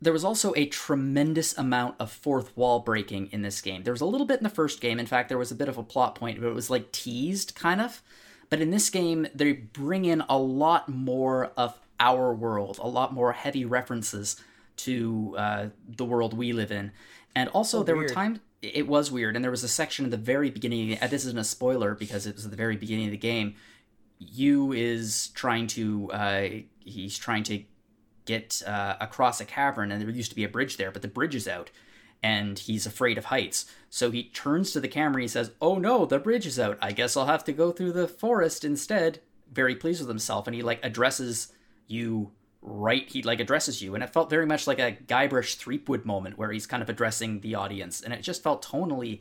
there 0.00 0.12
was 0.12 0.24
also 0.24 0.52
a 0.56 0.66
tremendous 0.66 1.56
amount 1.58 1.96
of 1.98 2.10
fourth 2.10 2.56
wall 2.56 2.80
breaking 2.80 3.28
in 3.32 3.42
this 3.42 3.60
game. 3.60 3.82
There 3.82 3.92
was 3.92 4.00
a 4.00 4.06
little 4.06 4.26
bit 4.26 4.38
in 4.38 4.44
the 4.44 4.50
first 4.50 4.80
game. 4.80 5.00
In 5.00 5.06
fact, 5.06 5.28
there 5.28 5.38
was 5.38 5.50
a 5.50 5.56
bit 5.56 5.68
of 5.68 5.78
a 5.78 5.82
plot 5.82 6.14
point, 6.14 6.40
but 6.40 6.48
it 6.48 6.54
was 6.54 6.70
like 6.70 6.92
teased, 6.92 7.54
kind 7.54 7.80
of. 7.80 8.02
But 8.50 8.60
in 8.60 8.70
this 8.70 8.90
game, 8.90 9.26
they 9.34 9.52
bring 9.52 10.04
in 10.04 10.22
a 10.28 10.38
lot 10.38 10.88
more 10.88 11.52
of 11.56 11.78
our 12.00 12.32
world, 12.32 12.78
a 12.80 12.88
lot 12.88 13.12
more 13.12 13.32
heavy 13.32 13.64
references 13.64 14.36
to 14.76 15.34
uh, 15.36 15.66
the 15.88 16.04
world 16.04 16.32
we 16.32 16.52
live 16.52 16.70
in. 16.70 16.92
And 17.34 17.48
also, 17.50 17.82
there 17.82 17.96
weird. 17.96 18.10
were 18.10 18.14
times 18.14 18.38
it 18.62 18.88
was 18.88 19.10
weird, 19.10 19.36
and 19.36 19.44
there 19.44 19.50
was 19.50 19.62
a 19.62 19.68
section 19.68 20.04
at 20.04 20.10
the 20.10 20.16
very 20.16 20.50
beginning. 20.50 20.98
This 21.08 21.24
isn't 21.24 21.38
a 21.38 21.44
spoiler 21.44 21.94
because 21.94 22.26
it 22.26 22.34
was 22.34 22.44
at 22.44 22.50
the 22.50 22.56
very 22.56 22.76
beginning 22.76 23.06
of 23.06 23.12
the 23.12 23.18
game. 23.18 23.54
Yew 24.18 24.72
is 24.72 25.28
trying 25.34 25.68
to 25.68 26.10
uh, 26.12 26.48
he's 26.80 27.16
trying 27.16 27.44
to 27.44 27.62
get 28.28 28.62
uh, 28.66 28.96
across 29.00 29.40
a 29.40 29.44
cavern, 29.44 29.90
and 29.90 30.00
there 30.00 30.10
used 30.10 30.30
to 30.30 30.36
be 30.36 30.44
a 30.44 30.48
bridge 30.48 30.76
there, 30.76 30.92
but 30.92 31.02
the 31.02 31.08
bridge 31.08 31.34
is 31.34 31.48
out, 31.48 31.70
and 32.22 32.58
he's 32.58 32.86
afraid 32.86 33.16
of 33.16 33.24
heights. 33.24 33.64
So 33.88 34.10
he 34.10 34.24
turns 34.24 34.70
to 34.72 34.80
the 34.80 34.86
camera 34.86 35.16
and 35.16 35.22
he 35.22 35.28
says, 35.28 35.50
"Oh 35.60 35.78
no, 35.78 36.04
the 36.04 36.18
bridge 36.18 36.46
is 36.46 36.60
out. 36.60 36.78
I 36.80 36.92
guess 36.92 37.16
I'll 37.16 37.26
have 37.26 37.44
to 37.44 37.52
go 37.52 37.72
through 37.72 37.92
the 37.92 38.06
forest 38.06 38.64
instead." 38.64 39.20
Very 39.50 39.74
pleased 39.74 40.00
with 40.00 40.08
himself, 40.10 40.46
and 40.46 40.54
he 40.54 40.62
like 40.62 40.84
addresses 40.84 41.52
you 41.86 42.30
right. 42.60 43.08
He 43.08 43.22
like 43.22 43.40
addresses 43.40 43.80
you, 43.80 43.94
and 43.94 44.04
it 44.04 44.12
felt 44.12 44.30
very 44.30 44.46
much 44.46 44.66
like 44.66 44.78
a 44.78 44.92
Guybrush 44.92 45.56
Threepwood 45.56 46.04
moment 46.04 46.36
where 46.36 46.52
he's 46.52 46.66
kind 46.66 46.82
of 46.82 46.90
addressing 46.90 47.40
the 47.40 47.54
audience, 47.54 48.02
and 48.02 48.12
it 48.12 48.22
just 48.22 48.42
felt 48.42 48.62
tonally 48.62 49.20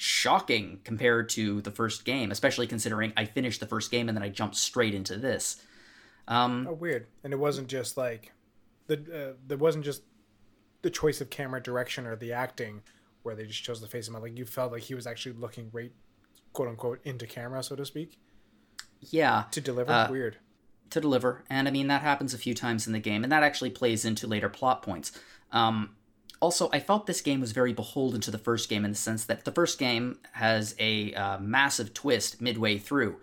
shocking 0.00 0.78
compared 0.84 1.28
to 1.28 1.60
the 1.62 1.72
first 1.72 2.04
game, 2.04 2.30
especially 2.30 2.68
considering 2.68 3.12
I 3.16 3.24
finished 3.24 3.58
the 3.58 3.66
first 3.66 3.90
game 3.90 4.08
and 4.08 4.16
then 4.16 4.22
I 4.22 4.28
jumped 4.28 4.54
straight 4.54 4.94
into 4.94 5.16
this. 5.16 5.60
Um, 6.28 6.66
Oh, 6.70 6.74
weird. 6.74 7.06
And 7.24 7.32
it 7.32 7.38
wasn't 7.38 7.68
just 7.68 7.96
like 7.96 8.32
the 8.86 8.94
uh, 9.32 9.36
there 9.46 9.58
wasn't 9.58 9.84
just 9.84 10.02
the 10.82 10.90
choice 10.90 11.20
of 11.20 11.30
camera 11.30 11.60
direction 11.60 12.06
or 12.06 12.14
the 12.16 12.32
acting 12.32 12.82
where 13.22 13.34
they 13.34 13.44
just 13.46 13.62
chose 13.64 13.80
the 13.80 13.88
face 13.88 14.06
of 14.08 14.14
him. 14.14 14.22
Like 14.22 14.38
you 14.38 14.44
felt 14.44 14.70
like 14.72 14.82
he 14.82 14.94
was 14.94 15.06
actually 15.06 15.34
looking 15.34 15.70
right, 15.72 15.90
quote 16.52 16.68
unquote, 16.68 17.00
into 17.04 17.26
camera, 17.26 17.62
so 17.62 17.74
to 17.76 17.84
speak, 17.84 18.18
yeah, 19.00 19.44
to 19.50 19.60
deliver. 19.60 19.90
Uh, 19.92 20.10
weird. 20.10 20.36
to 20.90 21.00
deliver. 21.00 21.44
And 21.50 21.66
I 21.68 21.70
mean, 21.70 21.88
that 21.88 22.02
happens 22.02 22.32
a 22.34 22.38
few 22.38 22.54
times 22.54 22.86
in 22.86 22.92
the 22.92 22.98
game, 23.00 23.22
and 23.24 23.32
that 23.32 23.42
actually 23.42 23.70
plays 23.70 24.04
into 24.04 24.26
later 24.26 24.48
plot 24.48 24.82
points. 24.82 25.12
Um, 25.52 25.96
also, 26.40 26.70
I 26.72 26.78
felt 26.80 27.06
this 27.06 27.20
game 27.20 27.40
was 27.40 27.50
very 27.52 27.72
beholden 27.72 28.20
to 28.22 28.30
the 28.30 28.38
first 28.38 28.68
game 28.68 28.84
in 28.84 28.92
the 28.92 28.96
sense 28.96 29.24
that 29.24 29.44
the 29.44 29.50
first 29.52 29.78
game 29.78 30.18
has 30.32 30.74
a 30.78 31.12
uh, 31.14 31.38
massive 31.40 31.92
twist 31.94 32.40
midway 32.40 32.78
through. 32.78 33.16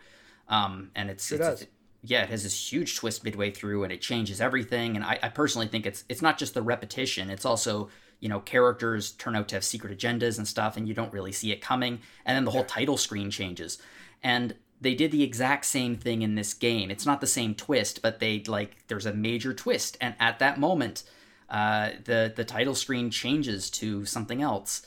Um, 0.49 0.91
and 0.95 1.09
it's, 1.09 1.25
Sure 1.27 1.37
it's- 1.37 1.59
does. 1.61 1.67
Yeah, 2.07 2.23
it 2.23 2.29
has 2.29 2.43
this 2.43 2.71
huge 2.71 2.95
twist 2.95 3.23
midway 3.23 3.51
through, 3.51 3.83
and 3.83 3.91
it 3.91 4.01
changes 4.01 4.39
everything. 4.39 4.95
And 4.95 5.03
I, 5.03 5.19
I 5.23 5.29
personally 5.29 5.67
think 5.67 5.85
it's 5.85 6.03
it's 6.09 6.21
not 6.21 6.37
just 6.37 6.53
the 6.53 6.61
repetition; 6.61 7.29
it's 7.29 7.45
also 7.45 7.89
you 8.19 8.29
know 8.29 8.39
characters 8.39 9.11
turn 9.11 9.35
out 9.35 9.47
to 9.49 9.55
have 9.55 9.63
secret 9.63 9.97
agendas 9.97 10.37
and 10.37 10.47
stuff, 10.47 10.77
and 10.77 10.87
you 10.87 10.93
don't 10.93 11.13
really 11.13 11.31
see 11.31 11.51
it 11.51 11.61
coming. 11.61 11.99
And 12.25 12.35
then 12.35 12.45
the 12.45 12.51
whole 12.51 12.63
title 12.63 12.97
screen 12.97 13.31
changes, 13.31 13.79
and 14.23 14.55
they 14.81 14.93
did 14.93 15.11
the 15.11 15.23
exact 15.23 15.65
same 15.65 15.95
thing 15.95 16.21
in 16.21 16.35
this 16.35 16.53
game. 16.53 16.91
It's 16.91 17.05
not 17.05 17.21
the 17.21 17.27
same 17.27 17.55
twist, 17.55 18.01
but 18.01 18.19
they 18.19 18.43
like 18.47 18.87
there's 18.87 19.05
a 19.05 19.13
major 19.13 19.53
twist, 19.53 19.97
and 20.01 20.15
at 20.19 20.39
that 20.39 20.59
moment, 20.59 21.03
uh, 21.49 21.91
the 22.03 22.31
the 22.35 22.45
title 22.45 22.75
screen 22.75 23.09
changes 23.09 23.69
to 23.71 24.05
something 24.05 24.41
else. 24.41 24.85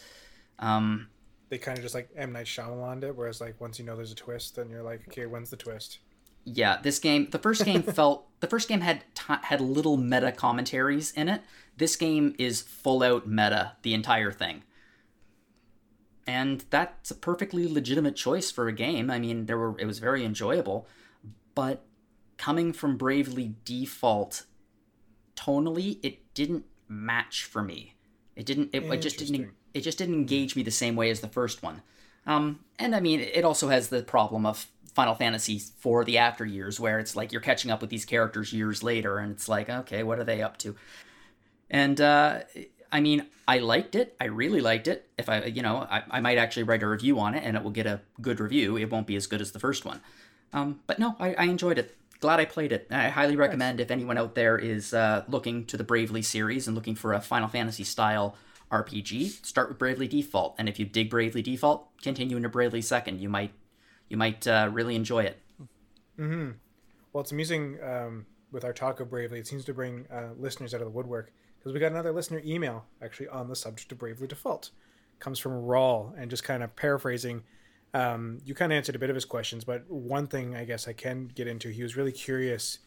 Um, 0.58 1.08
They 1.48 1.58
kind 1.58 1.78
of 1.78 1.82
just 1.82 1.94
like 1.94 2.10
M 2.16 2.32
Night 2.32 2.46
Shyamalan 2.46 3.02
it, 3.02 3.16
whereas 3.16 3.40
like 3.40 3.60
once 3.60 3.78
you 3.78 3.84
know 3.84 3.96
there's 3.96 4.12
a 4.12 4.14
twist, 4.16 4.56
then 4.56 4.70
you're 4.70 4.82
like, 4.82 5.08
okay, 5.08 5.26
when's 5.26 5.50
the 5.50 5.56
twist? 5.56 5.98
Yeah, 6.45 6.78
this 6.82 6.99
game, 6.99 7.28
the 7.30 7.39
first 7.39 7.64
game 7.64 7.82
felt 7.99 8.26
the 8.41 8.47
first 8.47 8.68
game 8.68 8.80
had 8.80 9.03
ti 9.14 9.34
had 9.43 9.61
little 9.61 9.97
meta 9.97 10.32
commentaries 10.32 11.11
in 11.12 11.28
it. 11.28 11.43
This 11.76 11.97
game 11.97 12.34
is 12.39 12.62
full 12.62 13.03
out 13.03 13.26
meta, 13.26 13.72
the 13.82 13.95
entire 13.95 14.32
thing. 14.32 14.62
And 16.26 16.64
that's 16.70 17.11
a 17.11 17.14
perfectly 17.14 17.66
legitimate 17.66 18.14
choice 18.14 18.51
for 18.51 18.68
a 18.68 18.72
game. 18.72 19.11
I 19.11 19.18
mean, 19.18 19.47
there 19.47 19.59
were 19.59 19.78
it 19.78 19.86
was 19.86 19.99
very 19.99 20.24
enjoyable, 20.24 20.86
but 21.55 21.84
coming 22.36 22.72
from 22.72 22.97
Bravely 22.97 23.55
Default 23.64 24.45
tonally, 25.36 25.99
it 26.03 26.34
didn't 26.34 26.64
match 26.89 27.45
for 27.45 27.62
me. 27.62 27.95
It 28.36 28.47
didn't 28.47 28.70
it, 28.72 28.84
it 28.84 29.03
just 29.03 29.18
didn't 29.18 29.51
it 29.74 29.80
just 29.80 29.99
didn't 29.99 30.14
engage 30.14 30.57
me 30.57 30.62
the 30.62 30.70
same 30.70 30.97
way 30.97 31.11
as 31.11 31.20
the 31.20 31.28
first 31.28 31.62
one. 31.62 31.82
Um, 32.26 32.61
and 32.78 32.95
I 32.95 33.01
mean, 33.01 33.20
it 33.20 33.45
also 33.45 33.68
has 33.68 33.89
the 33.89 34.03
problem 34.03 34.45
of 34.45 34.66
Final 34.99 35.14
Fantasy 35.14 35.62
IV 35.84 36.07
the 36.07 36.18
after 36.18 36.44
years, 36.44 36.80
where 36.80 36.99
it's 36.99 37.14
like 37.14 37.30
you're 37.30 37.40
catching 37.40 37.70
up 37.70 37.80
with 37.80 37.88
these 37.88 38.05
characters 38.05 38.53
years 38.53 38.82
later, 38.82 39.18
and 39.18 39.30
it's 39.30 39.49
like, 39.49 39.70
okay, 39.70 40.03
what 40.03 40.18
are 40.18 40.24
they 40.24 40.42
up 40.42 40.57
to? 40.57 40.74
And 41.70 42.01
uh, 42.01 42.40
I 42.90 43.01
mean, 43.01 43.26
I 43.46 43.61
liked 43.61 43.94
it. 43.94 44.16
I 44.20 44.24
really 44.24 44.61
liked 44.61 44.88
it. 44.88 45.09
If 45.16 45.28
I, 45.28 45.44
you 45.44 45.62
know, 45.62 45.86
I, 45.88 46.03
I 46.11 46.20
might 46.20 46.36
actually 46.36 46.64
write 46.64 46.82
a 46.82 46.88
review 46.88 47.20
on 47.20 47.36
it, 47.36 47.44
and 47.44 47.57
it 47.57 47.62
will 47.62 47.70
get 47.70 47.86
a 47.86 48.01
good 48.20 48.40
review. 48.40 48.76
It 48.76 48.90
won't 48.90 49.07
be 49.07 49.14
as 49.14 49.28
good 49.28 49.40
as 49.40 49.53
the 49.53 49.61
first 49.61 49.84
one, 49.84 50.01
um, 50.53 50.80
but 50.88 50.99
no, 50.99 51.14
I, 51.20 51.32
I 51.34 51.44
enjoyed 51.44 51.78
it. 51.78 51.96
Glad 52.18 52.40
I 52.40 52.44
played 52.44 52.72
it. 52.72 52.88
I 52.90 53.11
highly 53.11 53.36
recommend 53.36 53.78
if 53.78 53.92
anyone 53.92 54.18
out 54.18 54.34
there 54.34 54.59
is 54.59 54.92
uh, 54.92 55.22
looking 55.28 55.64
to 55.66 55.76
the 55.76 55.84
Bravely 55.84 56.22
series 56.22 56.66
and 56.66 56.74
looking 56.74 56.96
for 56.96 57.12
a 57.12 57.20
Final 57.20 57.46
Fantasy 57.46 57.84
style 57.84 58.34
RPG, 58.72 59.46
start 59.46 59.68
with 59.68 59.78
Bravely 59.78 60.09
Default. 60.09 60.57
And 60.59 60.68
if 60.68 60.80
you 60.80 60.86
dig 60.86 61.09
Bravely 61.09 61.40
Default, 61.40 61.86
continue 62.03 62.36
into 62.36 62.49
Bravely 62.49 62.82
Second. 62.82 63.20
You 63.20 63.28
might 63.28 63.53
you 64.09 64.16
might 64.16 64.46
uh, 64.46 64.70
really 64.72 64.96
enjoy 64.96 65.24
it. 65.24 65.38
Well, 67.12 67.22
it's 67.22 67.32
amusing 67.32 67.78
um, 67.82 68.26
with 68.52 68.64
our 68.64 68.72
talk 68.72 69.00
of 69.00 69.11
Bravely. 69.11 69.38
It 69.38 69.46
seems 69.46 69.64
to 69.66 69.74
bring 69.74 70.06
uh, 70.12 70.30
listeners 70.36 70.74
out 70.74 70.80
of 70.80 70.86
the 70.86 70.90
woodwork. 70.92 71.32
because 71.59 71.72
we 71.72 71.80
got 71.80 71.92
another 71.92 72.12
listener 72.12 72.40
email 72.44 72.86
actually 73.02 73.28
on 73.28 73.48
the 73.48 73.56
subject 73.56 73.92
of 73.92 73.98
Bravely 73.98 74.26
Default. 74.26 74.70
Comes 75.18 75.38
from 75.38 75.52
Rawl, 75.52 76.12
and 76.16 76.30
just 76.30 76.44
kind 76.44 76.62
of 76.62 76.76
paraphrasing, 76.76 77.42
um, 77.92 78.38
you 78.44 78.54
kind 78.54 78.72
of 78.72 78.76
answered 78.76 78.94
a 78.94 78.98
bit 78.98 79.11
of 79.11 79.16
his 79.16 79.24
questions, 79.24 79.64
but 79.64 79.90
one 79.90 80.26
thing 80.28 80.54
I 80.54 80.64
guess 80.64 80.86
I 80.86 80.92
can 80.92 81.26
get 81.34 81.48
into, 81.48 81.70
he 81.70 81.82
was 81.82 81.96
really 81.96 82.12
curious 82.12 82.78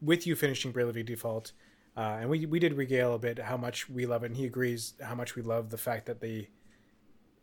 with 0.00 0.26
you 0.26 0.34
finishing 0.34 0.72
Bravely 0.72 1.02
Default, 1.02 1.52
uh, 1.96 2.18
and 2.20 2.30
we 2.30 2.46
we 2.46 2.58
did 2.58 2.74
regale 2.74 3.14
a 3.14 3.18
bit 3.18 3.38
how 3.38 3.56
much 3.56 3.90
we 3.90 4.06
love 4.06 4.22
it, 4.22 4.26
and 4.26 4.36
he 4.36 4.46
agrees 4.46 4.94
how 5.02 5.14
much 5.14 5.34
we 5.36 5.42
love 5.42 5.70
the 5.70 5.76
fact 5.76 6.06
that 6.06 6.20
the 6.20 6.46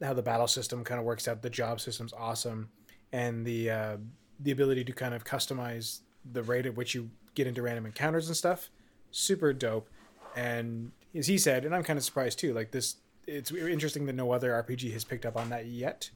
how 0.02 0.14
the 0.14 0.24
battle 0.24 0.48
system 0.48 0.84
kind 0.84 1.00
of 1.00 1.06
works 1.06 1.28
out, 1.28 1.42
the 1.42 1.50
job 1.50 1.80
system's 1.80 2.14
awesome, 2.14 2.70
and 3.16 3.46
the 3.46 3.70
uh, 3.70 3.98
the 4.42 4.52
ability 4.52 4.84
to 4.84 4.92
kind 4.92 5.14
of 5.14 5.24
customize 5.24 6.00
the 6.30 6.44
rate 6.44 6.66
at 6.66 6.76
which 6.76 6.94
you 6.94 7.10
get 7.34 7.48
into 7.48 7.62
random 7.62 7.86
encounters 7.86 8.28
and 8.28 8.36
stuff, 8.36 8.70
super 9.10 9.54
dope. 9.54 9.88
And 10.36 10.92
as 11.16 11.28
he 11.28 11.38
said, 11.38 11.64
and 11.64 11.74
I'm 11.74 11.84
kind 11.84 11.98
of 11.98 12.04
surprised 12.04 12.40
too, 12.40 12.54
like 12.54 12.72
this, 12.72 12.96
it's 13.26 13.52
interesting 13.52 14.06
that 14.08 14.16
no 14.16 14.34
other 14.34 14.52
RPG 14.52 14.92
has 14.92 15.06
picked 15.06 15.26
up 15.26 15.38
on 15.38 15.50
that 15.50 15.66
yet. 15.68 16.10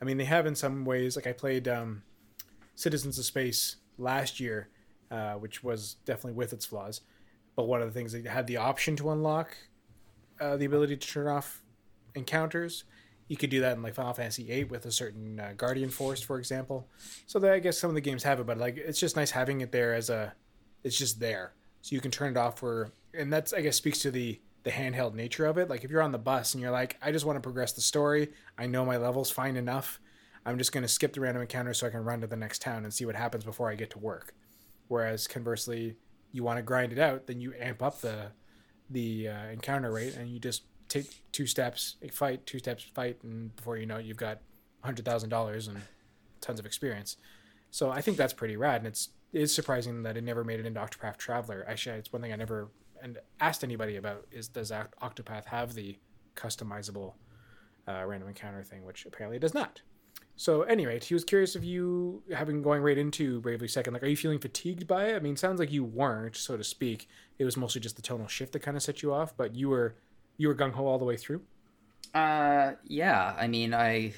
I 0.00 0.04
mean, 0.04 0.18
they 0.18 0.24
have 0.24 0.46
in 0.46 0.54
some 0.54 0.84
ways. 0.84 1.16
Like 1.16 1.26
I 1.26 1.32
played 1.32 1.66
um, 1.66 2.04
Citizens 2.76 3.18
of 3.18 3.24
Space 3.24 3.76
last 3.98 4.38
year, 4.38 4.68
uh, 5.10 5.32
which 5.34 5.64
was 5.64 5.96
definitely 6.04 6.34
with 6.34 6.52
its 6.52 6.64
flaws. 6.64 7.00
But 7.56 7.64
one 7.64 7.82
of 7.82 7.92
the 7.92 7.98
things 7.98 8.12
that 8.12 8.24
had 8.24 8.46
the 8.46 8.58
option 8.58 8.94
to 8.96 9.10
unlock 9.10 9.56
uh, 10.40 10.56
the 10.56 10.66
ability 10.66 10.96
to 10.96 11.08
turn 11.08 11.26
off 11.26 11.62
encounters. 12.14 12.84
You 13.28 13.36
could 13.36 13.50
do 13.50 13.60
that 13.60 13.76
in 13.76 13.82
like 13.82 13.94
Final 13.94 14.12
Fantasy 14.12 14.44
VIII 14.44 14.64
with 14.64 14.86
a 14.86 14.92
certain 14.92 15.40
uh, 15.40 15.52
Guardian 15.56 15.90
Force, 15.90 16.22
for 16.22 16.38
example. 16.38 16.88
So 17.26 17.38
that 17.40 17.52
I 17.52 17.58
guess 17.58 17.78
some 17.78 17.90
of 17.90 17.94
the 17.94 18.00
games 18.00 18.22
have 18.22 18.38
it, 18.38 18.46
but 18.46 18.58
like 18.58 18.76
it's 18.76 19.00
just 19.00 19.16
nice 19.16 19.30
having 19.30 19.60
it 19.60 19.72
there 19.72 19.94
as 19.94 20.10
a, 20.10 20.32
it's 20.84 20.96
just 20.96 21.18
there, 21.18 21.54
so 21.82 21.94
you 21.94 22.00
can 22.00 22.10
turn 22.10 22.30
it 22.30 22.36
off 22.36 22.58
for, 22.58 22.92
and 23.12 23.32
that's 23.32 23.52
I 23.52 23.62
guess 23.62 23.76
speaks 23.76 23.98
to 24.00 24.10
the 24.10 24.40
the 24.66 24.72
handheld 24.72 25.14
nature 25.14 25.46
of 25.46 25.58
it. 25.58 25.70
Like 25.70 25.84
if 25.84 25.92
you're 25.92 26.02
on 26.02 26.10
the 26.10 26.18
bus 26.18 26.54
and 26.54 26.60
you're 26.60 26.72
like, 26.72 26.96
I 27.00 27.12
just 27.12 27.24
want 27.24 27.36
to 27.36 27.40
progress 27.40 27.72
the 27.72 27.80
story. 27.80 28.32
I 28.58 28.66
know 28.66 28.84
my 28.84 28.96
level's 28.96 29.30
fine 29.30 29.54
enough. 29.54 30.00
I'm 30.44 30.58
just 30.58 30.72
going 30.72 30.82
to 30.82 30.88
skip 30.88 31.12
the 31.12 31.20
random 31.20 31.42
encounter 31.42 31.72
so 31.72 31.86
I 31.86 31.90
can 31.90 32.02
run 32.02 32.20
to 32.22 32.26
the 32.26 32.36
next 32.36 32.62
town 32.62 32.82
and 32.82 32.92
see 32.92 33.04
what 33.04 33.14
happens 33.14 33.44
before 33.44 33.70
I 33.70 33.76
get 33.76 33.90
to 33.90 34.00
work. 34.00 34.34
Whereas 34.88 35.28
conversely, 35.28 35.96
you 36.32 36.42
want 36.42 36.58
to 36.58 36.62
grind 36.62 36.90
it 36.90 36.98
out, 36.98 37.28
then 37.28 37.40
you 37.40 37.54
amp 37.60 37.80
up 37.80 38.00
the 38.00 38.32
the 38.90 39.28
uh, 39.28 39.46
encounter 39.46 39.92
rate 39.92 40.16
and 40.16 40.28
you 40.28 40.40
just 40.40 40.62
take 40.88 41.22
two 41.32 41.46
steps, 41.46 41.96
fight, 42.12 42.46
two 42.46 42.58
steps, 42.58 42.82
fight, 42.82 43.18
and 43.22 43.54
before 43.56 43.76
you 43.76 43.86
know 43.86 43.96
it, 43.96 44.06
you've 44.06 44.16
got 44.16 44.40
hundred 44.82 45.04
thousand 45.04 45.30
dollars 45.30 45.68
and 45.68 45.82
tons 46.40 46.58
of 46.58 46.66
experience. 46.66 47.16
So 47.70 47.90
I 47.90 48.00
think 48.00 48.16
that's 48.16 48.32
pretty 48.32 48.56
rad, 48.56 48.78
and 48.78 48.86
it's 48.86 49.10
it 49.32 49.42
is 49.42 49.54
surprising 49.54 50.02
that 50.04 50.16
it 50.16 50.24
never 50.24 50.44
made 50.44 50.60
it 50.60 50.66
into 50.66 50.80
Octopath 50.80 51.16
Traveler. 51.16 51.64
Actually, 51.68 51.98
it's 51.98 52.12
one 52.12 52.22
thing 52.22 52.32
I 52.32 52.36
never 52.36 52.68
and 53.02 53.18
asked 53.40 53.62
anybody 53.62 53.96
about 53.96 54.26
is 54.30 54.48
does 54.48 54.70
Octopath 54.70 55.46
have 55.46 55.74
the 55.74 55.98
customizable 56.34 57.14
uh, 57.88 58.04
random 58.06 58.28
encounter 58.28 58.62
thing, 58.62 58.84
which 58.84 59.06
apparently 59.06 59.36
it 59.36 59.40
does 59.40 59.54
not. 59.54 59.82
So, 60.38 60.62
anyway, 60.62 61.00
he 61.00 61.14
was 61.14 61.24
curious 61.24 61.56
if 61.56 61.64
you, 61.64 62.22
having 62.34 62.60
going 62.60 62.82
right 62.82 62.98
into 62.98 63.40
Bravely 63.40 63.68
Second, 63.68 63.94
like, 63.94 64.02
are 64.02 64.08
you 64.08 64.16
feeling 64.16 64.38
fatigued 64.38 64.86
by 64.86 65.06
it? 65.06 65.16
I 65.16 65.18
mean, 65.20 65.36
sounds 65.36 65.58
like 65.58 65.72
you 65.72 65.82
weren't, 65.82 66.36
so 66.36 66.58
to 66.58 66.64
speak. 66.64 67.08
It 67.38 67.44
was 67.44 67.56
mostly 67.56 67.80
just 67.80 67.96
the 67.96 68.02
tonal 68.02 68.28
shift 68.28 68.52
that 68.52 68.60
kind 68.60 68.76
of 68.76 68.82
set 68.82 69.02
you 69.02 69.14
off, 69.14 69.34
but 69.34 69.54
you 69.54 69.70
were 69.70 69.96
you 70.36 70.48
were 70.48 70.54
gung 70.54 70.72
ho 70.72 70.86
all 70.86 70.98
the 70.98 71.04
way 71.04 71.16
through. 71.16 71.42
Uh, 72.14 72.72
yeah. 72.84 73.34
I 73.38 73.46
mean, 73.46 73.74
I 73.74 74.14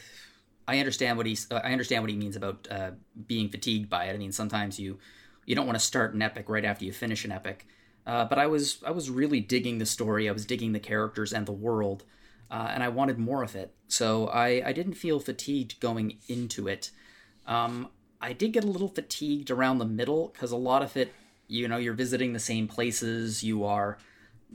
I 0.66 0.79
understand 0.79 1.16
what 1.16 1.27
he's 1.27 1.47
I 1.51 1.73
understand 1.73 2.03
what 2.03 2.11
he 2.11 2.16
means 2.16 2.37
about 2.37 2.69
uh, 2.71 2.91
being 3.27 3.49
fatigued 3.49 3.89
by 3.89 4.07
it. 4.07 4.14
I 4.14 4.19
mean, 4.19 4.33
sometimes 4.33 4.79
you 4.79 4.99
you 5.47 5.55
don't 5.55 5.66
want 5.66 5.79
to 5.79 5.85
start 5.85 6.14
an 6.14 6.23
epic 6.23 6.49
right 6.49 6.64
after 6.64 6.85
you 6.85 6.93
finish 6.93 7.25
an 7.25 7.33
epic. 7.33 7.66
Uh, 8.07 8.25
but 8.25 8.39
I 8.39 8.47
was 8.47 8.83
I 8.87 8.91
was 8.91 9.11
really 9.11 9.41
digging 9.41 9.79
the 9.79 9.87
story. 9.87 10.29
I 10.29 10.33
was 10.33 10.47
digging 10.47 10.73
the 10.73 10.81
characters 10.81 11.33
and 11.33 11.47
the 11.47 11.53
world, 11.53 12.05
uh, 12.51 12.69
and 12.71 12.83
I 12.83 12.89
wanted 12.89 13.19
more 13.19 13.43
of 13.43 13.57
it. 13.57 13.75
So 13.89 14.29
I 14.29 14.62
I 14.64 14.73
didn't 14.73 14.95
feel 14.95 15.21
fatigued 15.21 15.81
going 15.81 16.19
into 16.29 16.69
it. 16.69 16.91
Um, 17.47 17.89
I 18.21 18.33
did 18.33 18.53
get 18.53 18.64
a 18.64 18.69
little 18.69 18.89
fatigued 18.89 19.51
around 19.51 19.79
the 19.79 19.85
middle 19.85 20.29
because 20.33 20.53
a 20.53 20.57
lot 20.57 20.83
of 20.83 20.97
it, 20.97 21.12
you 21.47 21.69
know, 21.69 21.77
you're 21.77 21.95
visiting 21.95 22.33
the 22.33 22.39
same 22.39 22.69
places. 22.69 23.43
You 23.43 23.64
are 23.64 23.99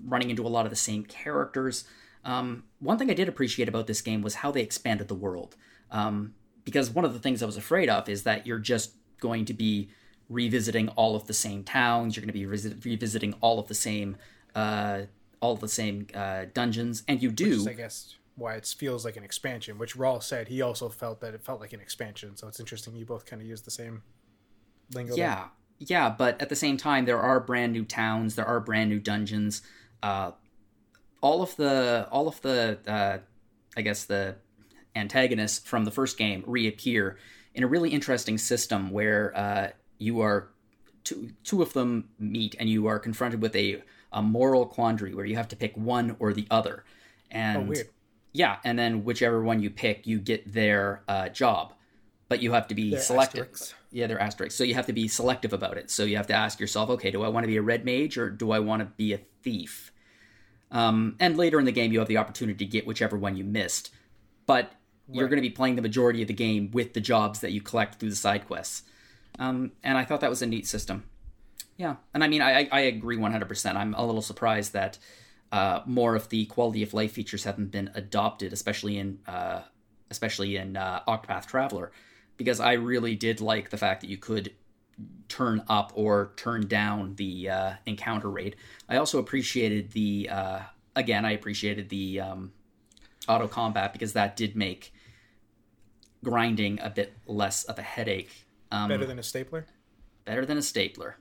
running 0.06 0.30
into 0.30 0.46
a 0.46 0.50
lot 0.50 0.66
of 0.66 0.70
the 0.70 0.76
same 0.76 1.04
characters. 1.04 1.86
Um, 2.26 2.64
one 2.80 2.98
thing 2.98 3.10
I 3.10 3.14
did 3.14 3.28
appreciate 3.28 3.68
about 3.68 3.88
this 3.88 4.02
game 4.02 4.22
was 4.22 4.36
how 4.36 4.52
they 4.52 4.62
expanded 4.62 5.08
the 5.08 5.16
world. 5.16 5.56
Um, 5.91 6.34
because 6.66 6.89
one 6.89 7.06
of 7.06 7.14
the 7.14 7.20
things 7.20 7.44
I 7.44 7.46
was 7.46 7.58
afraid 7.58 7.89
of 7.89 8.08
is 8.08 8.24
that 8.24 8.48
you're 8.48 8.60
just 8.60 8.94
going 9.20 9.46
to 9.46 9.54
be 9.54 9.89
revisiting 10.30 10.89
all 10.89 11.16
of 11.16 11.28
the 11.28 11.34
same 11.34 11.64
towns. 11.64 12.16
You're 12.16 12.22
going 12.22 12.34
to 12.34 12.34
be 12.34 12.46
revisit- 12.46 12.84
revisiting 12.84 13.36
all 13.41 13.60
of 13.60 13.68
the 13.68 13.76
same, 13.76 14.18
uh, 14.56 15.02
all 15.41 15.54
of 15.54 15.60
the 15.60 15.68
same 15.68 16.08
uh, 16.14 16.46
dungeons, 16.54 17.04
and 17.08 17.22
you 17.22 17.32
do. 17.32 17.52
Is, 17.52 17.68
I 17.68 17.74
guess 17.74 18.16
why 18.36 18.56
it 18.56 18.66
feels 18.66 19.06
like 19.06 19.18
an 19.18 19.24
expansion. 19.24 19.78
Which 19.78 19.96
Rawl 19.96 20.24
said 20.24 20.48
he 20.48 20.62
also 20.62 20.89
felt 20.89 21.20
that 21.22 21.34
it 21.34 21.44
felt 21.44 21.60
like 21.60 21.74
an 21.74 21.82
expansion. 21.82 22.38
So 22.38 22.48
it's 22.48 22.60
interesting 22.60 22.96
you 22.96 23.06
both 23.06 23.26
kind 23.26 23.41
of 23.41 23.48
use 23.48 23.62
the 23.62 23.72
same 23.72 24.04
lingo. 24.94 25.16
Yeah, 25.16 25.36
there. 25.36 25.50
yeah, 25.80 26.10
but 26.10 26.41
at 26.41 26.50
the 26.50 26.56
same 26.56 26.78
time, 26.78 27.06
there 27.06 27.20
are 27.20 27.39
brand 27.39 27.74
new 27.74 27.84
towns. 27.84 28.36
There 28.36 28.48
are 28.48 28.60
brand 28.60 28.89
new 28.89 29.00
dungeons 29.00 29.62
uh, 30.04 30.32
all 31.22 31.41
of 31.41 31.56
the 31.56 32.08
all 32.12 32.28
of 32.28 32.39
the 32.41 32.78
uh, 32.88 33.18
I 33.76 33.82
guess 33.82 34.04
the 34.04 34.36
antagonists 34.95 35.68
from 35.68 35.86
the 35.86 35.91
first 35.91 36.18
game 36.18 36.43
reappear 36.45 37.18
in 37.56 37.64
a 37.64 37.68
really 37.68 37.89
interesting 37.89 38.38
system 38.38 38.91
where 38.91 39.36
uh, 39.36 39.70
you 39.97 40.22
are 40.22 40.49
two 41.04 41.32
two 41.43 41.62
of 41.62 41.74
them 41.74 42.10
meet 42.20 42.56
and 42.60 42.70
you 42.70 42.86
are 42.88 42.99
confronted 42.99 43.41
with 43.41 43.56
a 43.56 43.82
a 44.12 44.22
moral 44.22 44.66
quandary 44.66 45.16
where 45.16 45.26
you 45.26 45.36
have 45.36 45.47
to 45.47 45.56
pick 45.56 45.76
one 45.76 46.16
or 46.20 46.34
the 46.34 46.45
other. 46.51 46.84
And 47.32 47.58
oh, 47.58 47.62
weird. 47.62 47.89
Yeah, 48.32 48.58
and 48.64 48.78
then 48.78 49.04
whichever 49.04 49.43
one 49.43 49.62
you 49.62 49.70
pick, 49.70 50.06
you 50.06 50.20
get 50.20 50.51
their 50.51 51.04
uh, 51.08 51.30
job, 51.30 51.74
but 52.30 52.41
you 52.41 52.51
have 52.54 52.68
to 52.68 52.76
be 52.76 52.91
they're 52.91 52.99
selective. 52.99 53.41
Asterisks. 53.41 53.76
Yeah, 53.91 54.08
they're 54.08 54.20
asterisks. 54.20 54.56
So 54.56 54.64
you 54.64 54.74
have 54.74 54.88
to 54.88 54.93
be 54.93 55.08
selective 55.08 55.54
about 55.54 55.78
it. 55.78 55.91
So 55.91 56.04
you 56.04 56.18
have 56.18 56.28
to 56.28 56.34
ask 56.34 56.60
yourself, 56.60 56.89
okay, 56.91 57.12
do 57.12 57.24
I 57.24 57.28
want 57.28 57.43
to 57.43 57.47
be 57.47 57.58
a 57.58 57.62
red 57.62 57.86
mage 57.86 58.18
or 58.18 58.30
do 58.30 58.51
I 58.51 58.60
want 58.60 58.82
to 58.82 58.86
be 58.86 59.14
a 59.14 59.20
thief? 59.43 59.93
Um, 60.74 61.15
and 61.19 61.38
later 61.38 61.59
in 61.59 61.65
the 61.65 61.71
game, 61.71 61.93
you 61.93 61.99
have 61.99 62.07
the 62.09 62.17
opportunity 62.17 62.65
to 62.65 62.69
get 62.69 62.86
whichever 62.86 63.15
one 63.15 63.38
you 63.38 63.45
missed. 63.45 63.91
But 64.45 64.65
right. 64.65 64.74
you're 65.11 65.30
going 65.30 65.38
to 65.38 65.47
be 65.47 65.51
playing 65.51 65.78
the 65.78 65.82
majority 65.82 66.21
of 66.21 66.28
the 66.28 66.34
game 66.34 66.71
with 66.71 66.93
the 66.93 66.99
jobs 66.99 67.39
that 67.39 67.51
you 67.51 67.61
collect 67.61 67.95
through 67.95 68.09
the 68.09 68.15
side 68.15 68.47
quests. 68.47 68.84
Um, 69.39 69.71
and 69.84 69.97
I 69.97 70.03
thought 70.03 70.19
that 70.21 70.30
was 70.30 70.41
a 70.41 70.47
neat 70.47 70.67
system. 70.67 71.05
Yeah. 71.78 71.95
And 72.13 72.24
I 72.24 72.28
mean, 72.28 72.41
I, 72.41 72.67
I 72.71 72.82
agree 72.82 73.17
100%. 73.17 73.76
I'm 73.76 73.93
a 73.93 74.05
little 74.05 74.21
surprised 74.21 74.74
that 74.74 74.97
uh, 75.51 75.82
more 75.86 76.15
of 76.15 76.30
the 76.30 76.45
quality 76.45 76.82
of 76.82 76.93
life 76.93 77.11
features 77.11 77.43
haven't 77.43 77.71
been 77.71 77.91
adopted, 77.93 78.51
especially 78.51 78.97
in 78.97 79.19
uh, 79.28 79.61
especially 80.09 80.57
in 80.57 80.78
uh, 80.78 81.01
Octopath 81.07 81.47
Traveler, 81.47 81.91
because 82.38 82.59
I 82.59 82.74
really 82.74 83.15
did 83.15 83.41
like 83.41 83.69
the 83.69 83.78
fact 83.78 84.01
that 84.01 84.09
you 84.09 84.17
could 84.17 84.53
turn 85.28 85.64
up 85.68 85.91
or 85.96 86.34
turn 86.36 86.68
down 86.68 87.16
the 87.16 87.50
uh, 87.50 87.74
encounter 87.86 88.30
rate. 88.30 88.56
I 88.88 88.98
also 88.98 89.20
appreciated 89.20 89.91
the 89.91 90.30
uh, 90.32 90.60
again 90.96 91.26
I 91.26 91.32
appreciated 91.32 91.89
the 91.89 92.20
um, 92.20 92.54
auto 93.28 93.48
combat 93.48 93.94
because 93.94 94.14
that 94.14 94.36
did 94.36 94.56
make 94.56 94.94
grinding 96.24 96.80
a 96.82 96.89
bit 96.89 97.14
less 97.28 97.64
of 97.64 97.78
a 97.78 97.82
headache. 97.82 98.46
Um, 98.72 98.89
better 98.89 99.06
than 99.06 99.20
a 99.20 99.24
stapler. 99.24 99.66
Better 100.26 100.46
than 100.46 100.58
a 100.58 100.62
stapler. 100.62 101.18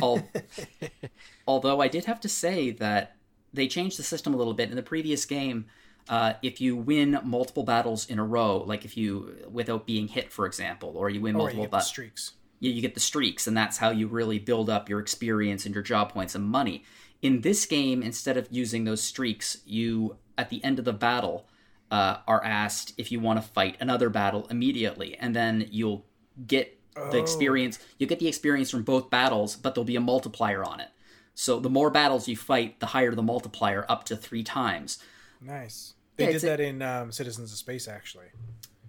although 1.46 1.80
I 1.80 1.88
did 1.88 2.06
have 2.06 2.20
to 2.20 2.28
say 2.28 2.70
that 2.72 3.16
they 3.52 3.68
changed 3.68 3.98
the 3.98 4.02
system 4.02 4.34
a 4.34 4.36
little 4.36 4.54
bit 4.54 4.70
in 4.70 4.76
the 4.76 4.82
previous 4.82 5.24
game. 5.24 5.66
Uh, 6.08 6.34
if 6.40 6.60
you 6.60 6.76
win 6.76 7.18
multiple 7.24 7.64
battles 7.64 8.08
in 8.08 8.18
a 8.18 8.24
row, 8.24 8.58
like 8.58 8.84
if 8.84 8.96
you 8.96 9.36
without 9.50 9.86
being 9.86 10.06
hit, 10.06 10.32
for 10.32 10.46
example, 10.46 10.92
or 10.96 11.10
you 11.10 11.20
win 11.20 11.34
or 11.34 11.38
multiple 11.38 11.64
you 11.64 11.68
ba- 11.68 11.80
streaks, 11.80 12.32
you, 12.60 12.70
you 12.70 12.82
get 12.82 12.94
the 12.94 13.00
streaks, 13.00 13.46
and 13.46 13.56
that's 13.56 13.78
how 13.78 13.90
you 13.90 14.06
really 14.06 14.38
build 14.38 14.70
up 14.70 14.88
your 14.88 15.00
experience 15.00 15.66
and 15.66 15.74
your 15.74 15.84
job 15.84 16.12
points 16.12 16.34
and 16.34 16.44
money. 16.44 16.84
In 17.22 17.40
this 17.40 17.66
game, 17.66 18.02
instead 18.02 18.36
of 18.36 18.48
using 18.50 18.84
those 18.84 19.02
streaks, 19.02 19.58
you 19.64 20.16
at 20.38 20.50
the 20.50 20.62
end 20.62 20.78
of 20.78 20.84
the 20.84 20.92
battle 20.92 21.46
uh, 21.90 22.18
are 22.26 22.44
asked 22.44 22.92
if 22.98 23.10
you 23.10 23.20
want 23.20 23.40
to 23.40 23.48
fight 23.48 23.76
another 23.80 24.10
battle 24.10 24.46
immediately, 24.50 25.16
and 25.16 25.34
then 25.34 25.66
you'll 25.70 26.04
get 26.46 26.78
oh. 26.96 27.10
the 27.10 27.18
experience. 27.18 27.78
You 27.98 28.06
get 28.06 28.18
the 28.18 28.28
experience 28.28 28.70
from 28.70 28.82
both 28.82 29.10
battles, 29.10 29.56
but 29.56 29.74
there'll 29.74 29.84
be 29.84 29.96
a 29.96 30.00
multiplier 30.00 30.64
on 30.64 30.80
it. 30.80 30.88
So 31.34 31.60
the 31.60 31.70
more 31.70 31.90
battles 31.90 32.28
you 32.28 32.36
fight, 32.36 32.80
the 32.80 32.86
higher 32.86 33.14
the 33.14 33.22
multiplier, 33.22 33.84
up 33.88 34.04
to 34.04 34.16
three 34.16 34.42
times. 34.42 34.98
Nice. 35.40 35.94
They 36.16 36.24
yeah, 36.24 36.32
did 36.32 36.40
that 36.42 36.60
a, 36.60 36.64
in 36.64 36.82
um, 36.82 37.12
Citizens 37.12 37.52
of 37.52 37.58
Space, 37.58 37.86
actually. 37.88 38.26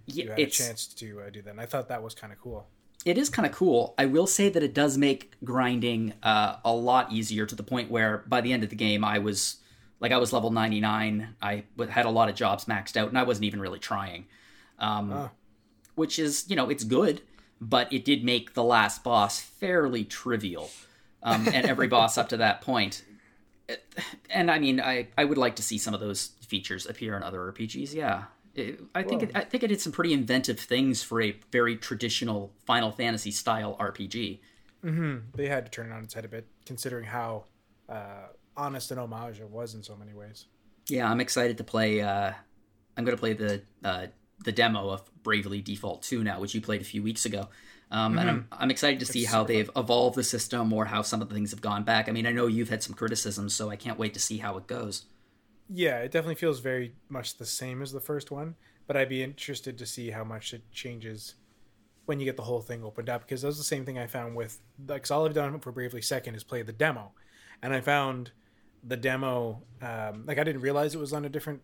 Yeah, 0.06 0.24
you 0.24 0.30
had 0.30 0.38
a 0.38 0.46
chance 0.46 0.86
to 0.86 1.20
uh, 1.20 1.30
do 1.30 1.42
that, 1.42 1.50
and 1.50 1.60
I 1.60 1.66
thought 1.66 1.88
that 1.88 2.02
was 2.02 2.14
kind 2.14 2.32
of 2.32 2.40
cool 2.40 2.66
it 3.08 3.16
is 3.16 3.30
kind 3.30 3.46
of 3.46 3.52
cool. 3.52 3.94
I 3.96 4.04
will 4.04 4.26
say 4.26 4.50
that 4.50 4.62
it 4.62 4.74
does 4.74 4.98
make 4.98 5.32
grinding 5.42 6.12
uh, 6.22 6.56
a 6.62 6.74
lot 6.74 7.10
easier 7.10 7.46
to 7.46 7.54
the 7.54 7.62
point 7.62 7.90
where 7.90 8.18
by 8.26 8.42
the 8.42 8.52
end 8.52 8.62
of 8.64 8.68
the 8.68 8.76
game, 8.76 9.02
I 9.02 9.18
was 9.18 9.56
like 9.98 10.12
I 10.12 10.18
was 10.18 10.30
level 10.30 10.50
99. 10.50 11.34
I 11.40 11.64
had 11.88 12.04
a 12.04 12.10
lot 12.10 12.28
of 12.28 12.34
jobs 12.34 12.66
maxed 12.66 12.98
out, 12.98 13.08
and 13.08 13.18
I 13.18 13.22
wasn't 13.22 13.46
even 13.46 13.62
really 13.62 13.78
trying. 13.78 14.26
Um, 14.78 15.10
oh. 15.10 15.30
Which 15.94 16.18
is, 16.18 16.44
you 16.48 16.54
know, 16.54 16.68
it's 16.68 16.84
good, 16.84 17.22
but 17.62 17.90
it 17.90 18.04
did 18.04 18.24
make 18.24 18.52
the 18.52 18.62
last 18.62 19.02
boss 19.02 19.40
fairly 19.40 20.04
trivial. 20.04 20.70
Um, 21.22 21.48
and 21.48 21.64
every 21.64 21.88
boss 21.96 22.18
up 22.18 22.28
to 22.28 22.36
that 22.36 22.60
point. 22.60 23.04
and 24.28 24.50
I 24.50 24.58
mean, 24.58 24.82
I 24.82 25.08
I 25.16 25.24
would 25.24 25.38
like 25.38 25.56
to 25.56 25.62
see 25.62 25.78
some 25.78 25.94
of 25.94 26.00
those 26.00 26.32
features 26.46 26.84
appear 26.84 27.16
in 27.16 27.22
other 27.22 27.38
RPGs. 27.52 27.94
Yeah, 27.94 28.24
It- 28.58 28.80
I 28.94 29.02
think 29.02 29.22
it, 29.22 29.30
I 29.34 29.40
think 29.44 29.62
it 29.64 29.68
did 29.68 29.80
some 29.80 29.92
pretty 29.92 30.12
inventive 30.12 30.58
things 30.60 31.02
for 31.02 31.20
a 31.22 31.38
very 31.52 31.76
traditional 31.76 32.52
Final 32.66 32.90
Fantasy 32.92 33.30
style 33.30 33.76
RPG. 33.78 34.40
They 35.34 35.48
had 35.48 35.66
to 35.66 35.70
turn 35.70 35.90
it 35.90 35.94
on 35.94 36.04
its 36.04 36.14
head 36.14 36.24
a 36.24 36.28
bit, 36.28 36.46
considering 36.66 37.04
how 37.04 37.44
uh, 37.88 38.28
honest 38.56 38.90
an 38.90 38.98
homage 38.98 39.40
it 39.40 39.48
was 39.50 39.74
in 39.74 39.82
so 39.82 39.96
many 39.96 40.12
ways. 40.12 40.46
Yeah, 40.88 41.10
I'm 41.10 41.20
excited 41.20 41.58
to 41.58 41.64
play. 41.64 42.00
Uh, 42.00 42.32
I'm 42.96 43.04
going 43.04 43.16
to 43.16 43.20
play 43.20 43.32
the 43.34 43.62
uh, 43.84 44.06
the 44.44 44.52
demo 44.52 44.88
of 44.90 45.02
Bravely 45.22 45.60
Default 45.60 46.02
2 46.02 46.22
now, 46.22 46.40
which 46.40 46.54
you 46.54 46.60
played 46.60 46.80
a 46.80 46.84
few 46.84 47.02
weeks 47.02 47.26
ago. 47.26 47.48
Um, 47.90 48.18
And 48.18 48.30
I'm, 48.30 48.48
I'm 48.52 48.70
excited 48.70 49.00
to 49.00 49.06
see 49.06 49.24
how 49.24 49.42
they've 49.44 49.70
evolved 49.74 50.14
the 50.16 50.22
system 50.22 50.72
or 50.72 50.84
how 50.84 51.02
some 51.02 51.20
of 51.22 51.28
the 51.28 51.34
things 51.34 51.50
have 51.50 51.60
gone 51.60 51.82
back. 51.84 52.08
I 52.08 52.12
mean, 52.12 52.26
I 52.26 52.32
know 52.32 52.46
you've 52.46 52.68
had 52.68 52.82
some 52.82 52.94
criticisms, 52.94 53.54
so 53.54 53.70
I 53.70 53.76
can't 53.76 53.98
wait 53.98 54.14
to 54.14 54.20
see 54.20 54.38
how 54.38 54.56
it 54.58 54.66
goes. 54.66 55.06
Yeah, 55.68 55.98
it 55.98 56.10
definitely 56.10 56.36
feels 56.36 56.60
very 56.60 56.94
much 57.08 57.36
the 57.36 57.44
same 57.44 57.82
as 57.82 57.92
the 57.92 58.00
first 58.00 58.30
one, 58.30 58.56
but 58.86 58.96
I'd 58.96 59.08
be 59.08 59.22
interested 59.22 59.76
to 59.78 59.86
see 59.86 60.10
how 60.10 60.24
much 60.24 60.54
it 60.54 60.62
changes 60.72 61.34
when 62.06 62.18
you 62.18 62.24
get 62.24 62.38
the 62.38 62.42
whole 62.42 62.62
thing 62.62 62.82
opened 62.82 63.10
up 63.10 63.20
because 63.20 63.42
that 63.42 63.48
was 63.48 63.58
the 63.58 63.64
same 63.64 63.84
thing 63.84 63.98
I 63.98 64.06
found 64.06 64.34
with 64.34 64.60
like 64.86 65.10
all 65.10 65.26
I've 65.26 65.34
done 65.34 65.60
for 65.60 65.72
Bravely 65.72 66.00
Second 66.00 66.36
is 66.36 66.42
play 66.42 66.62
the 66.62 66.72
demo, 66.72 67.12
and 67.62 67.74
I 67.74 67.82
found 67.82 68.30
the 68.82 68.96
demo 68.96 69.62
um, 69.82 70.24
like 70.26 70.38
I 70.38 70.44
didn't 70.44 70.62
realize 70.62 70.94
it 70.94 70.98
was 70.98 71.12
on 71.12 71.26
a 71.26 71.28
different 71.28 71.60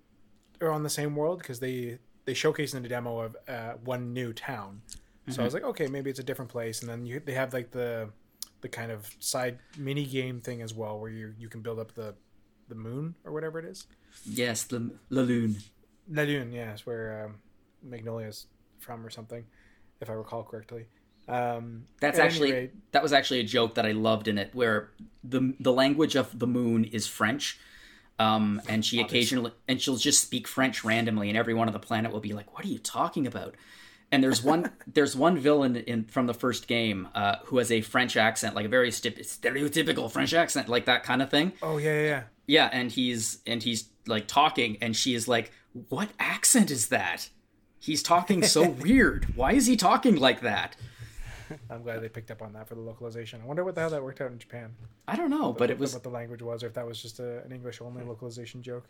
or 0.60 0.70
on 0.70 0.82
the 0.82 0.90
same 0.90 1.16
world 1.16 1.38
because 1.38 1.60
they 1.60 1.98
they 2.26 2.34
showcased 2.34 2.74
in 2.74 2.82
the 2.82 2.88
demo 2.90 3.20
of 3.20 3.36
uh, 3.48 3.72
one 3.84 4.12
new 4.12 4.34
town, 4.34 4.82
so 5.30 5.40
I 5.40 5.46
was 5.46 5.54
like 5.54 5.64
okay 5.64 5.86
maybe 5.86 6.10
it's 6.10 6.18
a 6.18 6.24
different 6.24 6.50
place, 6.50 6.82
and 6.82 6.90
then 6.90 7.06
you 7.06 7.20
they 7.24 7.32
have 7.32 7.54
like 7.54 7.70
the 7.70 8.10
the 8.60 8.68
kind 8.68 8.92
of 8.92 9.10
side 9.18 9.58
mini 9.78 10.04
game 10.04 10.42
thing 10.42 10.60
as 10.60 10.74
well 10.74 10.98
where 10.98 11.10
you 11.10 11.34
you 11.38 11.48
can 11.48 11.62
build 11.62 11.78
up 11.78 11.94
the 11.94 12.14
the 12.68 12.74
moon 12.74 13.14
or 13.24 13.32
whatever 13.32 13.58
it 13.58 13.64
is. 13.64 13.86
Yes, 14.24 14.64
the 14.64 14.90
La 15.10 15.22
Lune. 15.22 15.56
La 16.10 16.22
Lune, 16.22 16.52
yes, 16.52 16.86
where 16.86 17.24
um, 17.26 17.36
Magnolia's 17.82 18.46
from 18.78 19.04
or 19.04 19.10
something, 19.10 19.44
if 20.00 20.10
I 20.10 20.12
recall 20.12 20.42
correctly. 20.42 20.86
Um, 21.26 21.86
That's 22.00 22.18
actually 22.18 22.52
rate- 22.52 22.92
that 22.92 23.02
was 23.02 23.12
actually 23.14 23.40
a 23.40 23.44
joke 23.44 23.76
that 23.76 23.86
I 23.86 23.92
loved 23.92 24.28
in 24.28 24.36
it, 24.36 24.50
where 24.54 24.90
the 25.22 25.54
the 25.58 25.72
language 25.72 26.16
of 26.16 26.38
the 26.38 26.46
moon 26.46 26.84
is 26.84 27.06
French, 27.06 27.58
um, 28.18 28.60
and 28.68 28.84
she 28.84 29.00
occasionally 29.00 29.52
and 29.66 29.80
she'll 29.80 29.96
just 29.96 30.20
speak 30.22 30.46
French 30.46 30.84
randomly, 30.84 31.30
and 31.30 31.38
everyone 31.38 31.66
on 31.66 31.72
the 31.72 31.78
planet 31.78 32.12
will 32.12 32.20
be 32.20 32.34
like, 32.34 32.52
"What 32.54 32.66
are 32.66 32.68
you 32.68 32.78
talking 32.78 33.26
about?" 33.26 33.54
And 34.12 34.22
there's 34.22 34.42
one 34.42 34.70
there's 34.86 35.16
one 35.16 35.38
villain 35.38 35.76
in 35.76 36.04
from 36.04 36.26
the 36.26 36.34
first 36.34 36.68
game 36.68 37.08
uh, 37.14 37.36
who 37.46 37.56
has 37.56 37.72
a 37.72 37.80
French 37.80 38.18
accent, 38.18 38.54
like 38.54 38.66
a 38.66 38.68
very 38.68 38.90
stereotypical 38.90 40.10
French 40.10 40.34
accent, 40.34 40.68
like 40.68 40.84
that 40.84 41.04
kind 41.04 41.22
of 41.22 41.30
thing. 41.30 41.52
oh 41.62 41.78
yeah, 41.78 41.94
yeah, 41.94 42.06
yeah. 42.06 42.22
Yeah, 42.46 42.68
and 42.72 42.90
he's 42.90 43.38
and 43.46 43.62
he's 43.62 43.88
like 44.06 44.26
talking, 44.26 44.76
and 44.80 44.94
she 44.94 45.14
is 45.14 45.26
like, 45.28 45.52
"What 45.88 46.10
accent 46.18 46.70
is 46.70 46.88
that?" 46.88 47.30
He's 47.78 48.02
talking 48.02 48.42
so 48.42 48.68
weird. 48.80 49.36
Why 49.36 49.52
is 49.52 49.66
he 49.66 49.76
talking 49.76 50.16
like 50.16 50.40
that? 50.40 50.76
I'm 51.70 51.82
glad 51.82 52.00
they 52.02 52.08
picked 52.08 52.30
up 52.30 52.40
on 52.40 52.54
that 52.54 52.66
for 52.66 52.74
the 52.74 52.80
localization. 52.80 53.40
I 53.42 53.46
wonder 53.46 53.62
what 53.64 53.74
the 53.74 53.82
hell 53.82 53.90
that 53.90 54.02
worked 54.02 54.20
out 54.22 54.32
in 54.32 54.38
Japan. 54.38 54.74
I 55.06 55.16
don't 55.16 55.28
know, 55.28 55.52
but 55.52 55.70
it 55.70 55.78
was 55.78 55.92
what 55.92 56.02
the 56.02 56.08
language 56.08 56.40
was, 56.40 56.62
or 56.62 56.68
if 56.68 56.74
that 56.74 56.86
was 56.86 57.00
just 57.00 57.20
a, 57.20 57.42
an 57.44 57.52
English 57.52 57.80
only 57.82 58.02
localization 58.02 58.62
joke. 58.62 58.84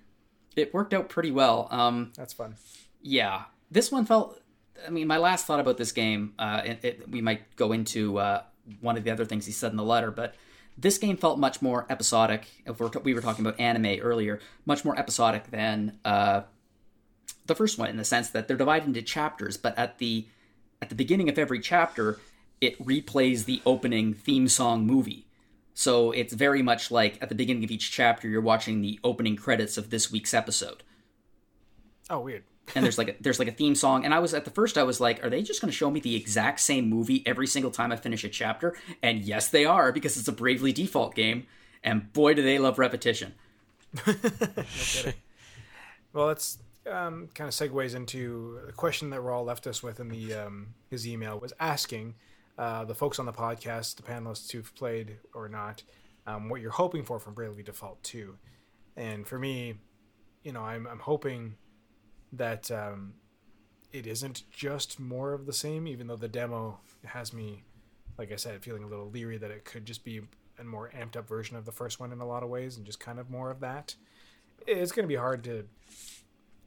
it 0.54 0.72
worked 0.72 0.94
out 0.94 1.08
pretty 1.08 1.32
well. 1.32 1.66
Um, 1.72 2.12
That's 2.16 2.32
fun. 2.32 2.54
yeah, 3.02 3.44
this 3.70 3.90
one 3.90 4.06
felt. 4.06 4.40
I 4.86 4.90
mean, 4.90 5.06
my 5.08 5.18
last 5.18 5.46
thought 5.46 5.60
about 5.60 5.76
this 5.78 5.92
game, 5.92 6.34
uh, 6.38 6.62
it, 6.64 6.78
it, 6.84 7.10
we 7.10 7.20
might 7.20 7.54
go 7.56 7.72
into 7.72 8.18
uh, 8.18 8.42
one 8.80 8.96
of 8.96 9.04
the 9.04 9.10
other 9.10 9.24
things 9.24 9.46
he 9.46 9.52
said 9.52 9.70
in 9.72 9.76
the 9.76 9.84
letter, 9.84 10.10
but 10.10 10.34
this 10.76 10.98
game 10.98 11.16
felt 11.16 11.38
much 11.38 11.62
more 11.62 11.86
episodic. 11.88 12.46
If 12.66 12.80
we're, 12.80 12.90
we 13.02 13.14
were 13.14 13.20
talking 13.20 13.44
about 13.44 13.60
anime 13.60 14.00
earlier, 14.00 14.40
much 14.66 14.84
more 14.84 14.98
episodic 14.98 15.50
than 15.50 15.98
uh, 16.04 16.42
the 17.46 17.54
first 17.54 17.78
one 17.78 17.88
in 17.88 17.96
the 17.96 18.04
sense 18.04 18.30
that 18.30 18.48
they're 18.48 18.56
divided 18.56 18.86
into 18.86 19.02
chapters, 19.02 19.56
but 19.56 19.76
at 19.78 19.98
the 19.98 20.26
at 20.82 20.88
the 20.88 20.94
beginning 20.94 21.28
of 21.28 21.38
every 21.38 21.60
chapter, 21.60 22.20
it 22.60 22.78
replays 22.84 23.44
the 23.44 23.62
opening 23.64 24.12
theme 24.12 24.48
song 24.48 24.86
movie. 24.86 25.26
So 25.72 26.10
it's 26.10 26.34
very 26.34 26.62
much 26.62 26.90
like 26.90 27.18
at 27.22 27.28
the 27.28 27.34
beginning 27.34 27.64
of 27.64 27.70
each 27.70 27.90
chapter, 27.90 28.28
you're 28.28 28.40
watching 28.40 28.80
the 28.80 29.00
opening 29.02 29.36
credits 29.36 29.76
of 29.78 29.90
this 29.90 30.12
week's 30.12 30.34
episode 30.34 30.82
Oh, 32.10 32.20
weird. 32.20 32.44
And 32.74 32.84
there's 32.84 32.98
like 32.98 33.08
a, 33.08 33.14
there's 33.20 33.38
like 33.38 33.48
a 33.48 33.52
theme 33.52 33.74
song. 33.74 34.04
And 34.04 34.14
i 34.14 34.18
was 34.18 34.34
at 34.34 34.44
the 34.44 34.50
first 34.50 34.78
i 34.78 34.82
was 34.82 35.00
like 35.00 35.24
are 35.24 35.30
they 35.30 35.42
just 35.42 35.60
going 35.60 35.70
to 35.70 35.76
show 35.76 35.90
me 35.90 36.00
the 36.00 36.16
exact 36.16 36.60
same 36.60 36.88
movie 36.88 37.22
every 37.26 37.46
single 37.46 37.70
time 37.70 37.92
i 37.92 37.96
finish 37.96 38.24
a 38.24 38.28
chapter? 38.28 38.76
And 39.02 39.22
yes 39.22 39.48
they 39.48 39.64
are 39.64 39.92
because 39.92 40.16
it's 40.16 40.28
a 40.28 40.32
bravely 40.32 40.72
default 40.72 41.14
game. 41.14 41.46
And 41.82 42.12
boy 42.12 42.34
do 42.34 42.42
they 42.42 42.58
love 42.58 42.78
repetition. 42.78 43.34
Well, 46.14 46.30
it's 46.30 46.58
um, 46.86 47.28
kind 47.34 47.48
of 47.48 47.54
segues 47.54 47.94
into 47.94 48.60
the 48.66 48.72
question 48.72 49.10
that 49.10 49.20
Raul 49.20 49.44
left 49.44 49.66
us 49.66 49.82
with 49.82 49.98
in 49.98 50.08
the 50.08 50.32
um, 50.32 50.68
his 50.88 51.06
email 51.08 51.40
was 51.40 51.52
asking 51.58 52.14
uh, 52.56 52.84
the 52.84 52.94
folks 52.94 53.18
on 53.18 53.26
the 53.26 53.32
podcast, 53.32 53.96
the 53.96 54.02
panelists 54.04 54.52
who've 54.52 54.72
played 54.76 55.16
or 55.34 55.48
not, 55.48 55.82
um, 56.28 56.48
what 56.48 56.60
you're 56.60 56.70
hoping 56.70 57.02
for 57.02 57.18
from 57.18 57.34
Bravely 57.34 57.64
Default 57.64 58.00
2. 58.04 58.36
And 58.96 59.26
for 59.26 59.40
me, 59.40 59.74
you 60.44 60.52
know, 60.52 60.60
I'm, 60.60 60.86
I'm 60.86 61.00
hoping 61.00 61.56
that 62.36 62.70
um, 62.70 63.14
it 63.92 64.06
isn't 64.06 64.42
just 64.50 64.98
more 64.98 65.32
of 65.32 65.46
the 65.46 65.52
same, 65.52 65.86
even 65.86 66.06
though 66.06 66.16
the 66.16 66.28
demo 66.28 66.80
has 67.04 67.32
me, 67.32 67.64
like 68.18 68.32
I 68.32 68.36
said, 68.36 68.62
feeling 68.62 68.84
a 68.84 68.88
little 68.88 69.10
leery 69.10 69.38
that 69.38 69.50
it 69.50 69.64
could 69.64 69.86
just 69.86 70.04
be 70.04 70.22
a 70.58 70.64
more 70.64 70.90
amped 70.96 71.16
up 71.16 71.28
version 71.28 71.56
of 71.56 71.64
the 71.64 71.72
first 71.72 71.98
one 71.98 72.12
in 72.12 72.20
a 72.20 72.26
lot 72.26 72.42
of 72.42 72.48
ways 72.48 72.76
and 72.76 72.86
just 72.86 73.00
kind 73.00 73.18
of 73.18 73.30
more 73.30 73.50
of 73.50 73.60
that. 73.60 73.94
It's 74.66 74.92
going 74.92 75.04
to 75.04 75.12
be 75.12 75.16
hard 75.16 75.44
to 75.44 75.64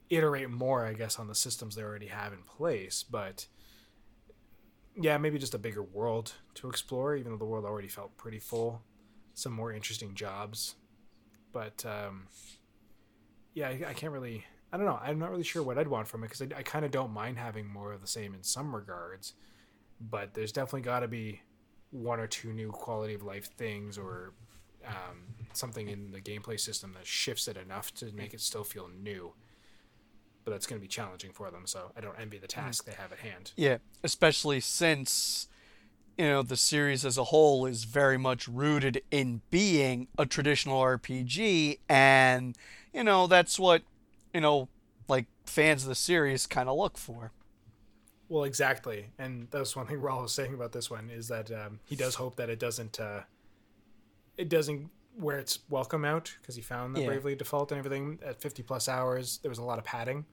iterate 0.10 0.50
more, 0.50 0.86
I 0.86 0.94
guess, 0.94 1.20
on 1.20 1.28
the 1.28 1.36
systems 1.36 1.76
they 1.76 1.84
already 1.84 2.08
have 2.08 2.34
in 2.34 2.44
place, 2.44 3.04
but 3.04 3.48
yeah, 5.00 5.18
maybe 5.18 5.38
just 5.38 5.54
a 5.54 5.60
bigger 5.60 5.84
world 5.84 6.34
to 6.56 6.70
explore, 6.70 7.16
even 7.16 7.32
though 7.32 7.38
the 7.38 7.46
world 7.46 7.66
already 7.66 7.88
felt 7.88 8.18
pretty 8.18 8.40
full. 8.40 8.82
Some 9.34 9.54
more 9.54 9.72
interesting 9.72 10.16
jobs. 10.16 10.76
But 11.54 11.86
um, 11.86 12.28
yeah, 13.54 13.70
I, 13.70 13.90
I 13.90 13.94
can't 13.94 14.12
really. 14.12 14.46
I 14.72 14.78
don't 14.78 14.86
know. 14.86 15.00
I'm 15.02 15.20
not 15.20 15.32
really 15.32 15.44
sure 15.44 15.64
what 15.64 15.78
I'd 15.78 15.88
want 15.88 16.08
from 16.08 16.24
it 16.24 16.28
because 16.28 16.42
I, 16.42 16.60
I 16.60 16.64
kind 16.64 16.84
of 16.84 16.92
don't 16.92 17.12
mind 17.12 17.38
having 17.38 17.68
more 17.68 17.94
of 17.94 18.02
the 18.02 18.08
same 18.08 18.34
in 18.34 18.44
some 18.44 18.76
regards. 18.76 19.34
But 20.00 20.34
there's 20.34 20.52
definitely 20.52 20.82
got 20.82 21.00
to 21.00 21.08
be 21.08 21.42
one 21.92 22.20
or 22.20 22.28
two 22.28 22.54
new 22.54 22.70
quality 22.72 23.14
of 23.14 23.24
life 23.24 23.50
things 23.58 23.98
or 23.98 24.34
um, 24.86 25.24
something 25.54 25.88
in 25.88 26.12
the 26.12 26.22
gameplay 26.22 26.60
system 26.60 26.94
that 26.94 27.06
shifts 27.06 27.48
it 27.48 27.58
enough 27.58 27.94
to 27.96 28.12
make 28.12 28.34
it 28.34 28.42
still 28.42 28.64
feel 28.64 28.90
new. 29.02 29.34
But 30.44 30.52
that's 30.52 30.68
going 30.68 30.80
to 30.80 30.84
be 30.84 30.88
challenging 30.88 31.32
for 31.32 31.52
them, 31.52 31.64
so 31.66 31.92
I 31.98 32.02
don't 32.02 32.18
envy 32.20 32.38
the 32.38 32.48
task 32.48 32.86
they 32.86 32.94
have 32.94 33.12
at 33.12 33.20
hand. 33.20 33.52
Yeah, 33.58 33.78
especially 34.04 34.62
since 34.62 35.48
you 36.18 36.26
know 36.26 36.42
the 36.42 36.58
series 36.58 37.06
as 37.06 37.18
a 37.18 37.26
whole 37.26 37.66
is 37.66 37.84
very 37.84 38.18
much 38.18 38.48
rooted 38.48 39.02
in 39.12 39.42
being 39.52 40.08
a 40.18 40.26
traditional 40.26 40.82
RPG 40.82 41.80
and 41.88 42.58
you 42.94 43.04
know 43.04 43.28
that's 43.28 43.60
what 43.60 43.84
you 44.38 44.42
know 44.42 44.70
like 45.08 45.26
fans 45.48 45.82
of 45.82 45.90
the 45.90 45.96
series 45.96 46.46
kind 46.46 46.70
of 46.70 46.78
look 46.78 46.96
for. 46.96 47.32
Well, 48.30 48.44
exactly, 48.44 49.10
and 49.18 49.48
that's 49.50 49.76
one 49.76 49.88
thing 49.88 49.98
Raul 50.08 50.22
was 50.22 50.32
saying 50.32 50.54
about 50.54 50.74
this 50.74 50.92
one 50.92 51.10
is 51.10 51.28
that 51.30 51.50
um, 51.52 51.80
he 51.86 51.96
does 51.96 52.14
hope 52.16 52.36
that 52.36 52.50
it 52.52 52.60
doesn't, 52.60 53.00
uh, 53.00 53.22
it 54.38 54.48
doesn't 54.50 54.90
wear 55.18 55.40
its 55.40 55.58
welcome 55.70 56.06
out 56.06 56.36
because 56.40 56.56
he 56.56 56.62
found 56.62 56.96
the 56.96 57.02
Yeah. 57.02 57.08
Bravely 57.08 57.36
Default 57.36 57.72
and 57.72 57.80
everything 57.80 58.20
at 58.24 58.40
50 58.40 58.62
plus 58.62 58.88
hours. 58.88 59.40
There 59.42 59.50
was 59.50 59.58
a 59.58 59.64
lot 59.64 59.80
of 59.80 59.86
padding, 59.86 60.26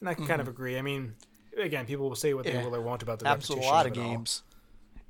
and 0.00 0.08
I 0.08 0.14
can 0.14 0.26
kind 0.26 0.40
of 0.40 0.48
agree. 0.48 0.76
I 0.78 0.82
mean, 0.82 1.14
again, 1.56 1.86
people 1.86 2.08
will 2.08 2.16
say 2.16 2.34
what 2.34 2.44
they 2.44 2.50
Mm-hmm. 2.50 2.58
Yeah. 2.60 2.66
will 2.66 2.74
or 2.76 2.80
won't 2.82 3.02
about 3.04 3.20
the 3.20 3.28
Absolutely, 3.28 3.68
a 3.68 3.70
lot 3.70 3.86
of 3.86 3.92
it 3.92 3.98
all. 3.98 4.04
games. 4.04 4.42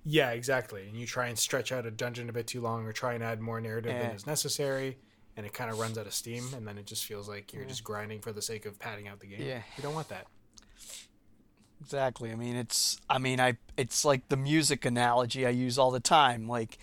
Yeah, 0.04 0.32
exactly. 0.32 0.86
And 0.88 0.98
you 0.98 1.06
try 1.06 1.28
and 1.28 1.38
stretch 1.38 1.72
out 1.72 1.86
a 1.86 1.90
dungeon 1.90 2.28
a 2.28 2.32
bit 2.34 2.46
too 2.46 2.60
long, 2.60 2.84
or 2.84 2.92
try 2.92 3.14
and 3.14 3.24
add 3.24 3.40
more 3.40 3.58
narrative 3.62 3.92
than 3.98 4.10
is 4.10 4.26
necessary, 4.26 4.98
and 5.36 5.44
it 5.44 5.52
kind 5.52 5.70
of 5.70 5.78
runs 5.78 5.98
out 5.98 6.06
of 6.06 6.14
steam, 6.14 6.44
and 6.56 6.66
then 6.66 6.78
it 6.78 6.86
just 6.86 7.04
feels 7.04 7.28
like 7.28 7.52
you're 7.52 7.64
just 7.64 7.84
grinding 7.84 8.20
for 8.20 8.32
the 8.32 8.42
sake 8.42 8.66
of 8.66 8.78
padding 8.78 9.08
out 9.08 9.20
the 9.20 9.26
game. 9.26 9.42
Yeah. 9.42 9.62
you 9.76 9.82
don't 9.82 9.94
want 9.94 10.08
that. 10.08 10.26
Exactly. 11.80 12.30
I 12.30 12.34
mean, 12.34 12.56
it's 12.56 12.98
I 13.10 13.18
mean, 13.18 13.40
I 13.40 13.58
it's 13.76 14.04
like 14.04 14.28
the 14.28 14.36
music 14.36 14.84
analogy 14.84 15.46
I 15.46 15.50
use 15.50 15.78
all 15.78 15.90
the 15.90 16.00
time. 16.00 16.48
Like, 16.48 16.78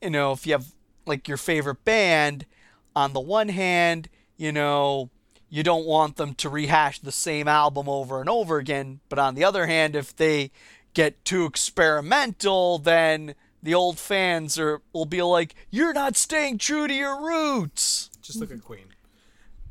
you 0.00 0.10
know, 0.10 0.32
if 0.32 0.46
you 0.46 0.52
have 0.52 0.66
like 1.06 1.26
your 1.26 1.36
favorite 1.36 1.84
band, 1.84 2.46
on 2.94 3.12
the 3.12 3.20
one 3.20 3.48
hand, 3.48 4.08
you 4.36 4.52
know, 4.52 5.10
you 5.48 5.62
don't 5.62 5.84
want 5.84 6.16
them 6.16 6.34
to 6.34 6.48
rehash 6.48 7.00
the 7.00 7.10
same 7.12 7.48
album 7.48 7.88
over 7.88 8.20
and 8.20 8.28
over 8.28 8.58
again, 8.58 9.00
but 9.08 9.18
on 9.18 9.34
the 9.34 9.42
other 9.42 9.66
hand, 9.66 9.96
if 9.96 10.14
they 10.14 10.52
get 10.94 11.24
too 11.24 11.44
experimental, 11.44 12.78
then 12.78 13.34
the 13.62 13.74
old 13.74 13.98
fans 13.98 14.58
are 14.58 14.80
will 14.92 15.06
be 15.06 15.22
like, 15.22 15.54
"You're 15.70 15.92
not 15.92 16.16
staying 16.16 16.58
true 16.58 16.86
to 16.86 16.94
your 16.94 17.20
roots." 17.20 18.10
Just 18.22 18.40
look 18.40 18.50
at 18.50 18.62
Queen. 18.62 18.86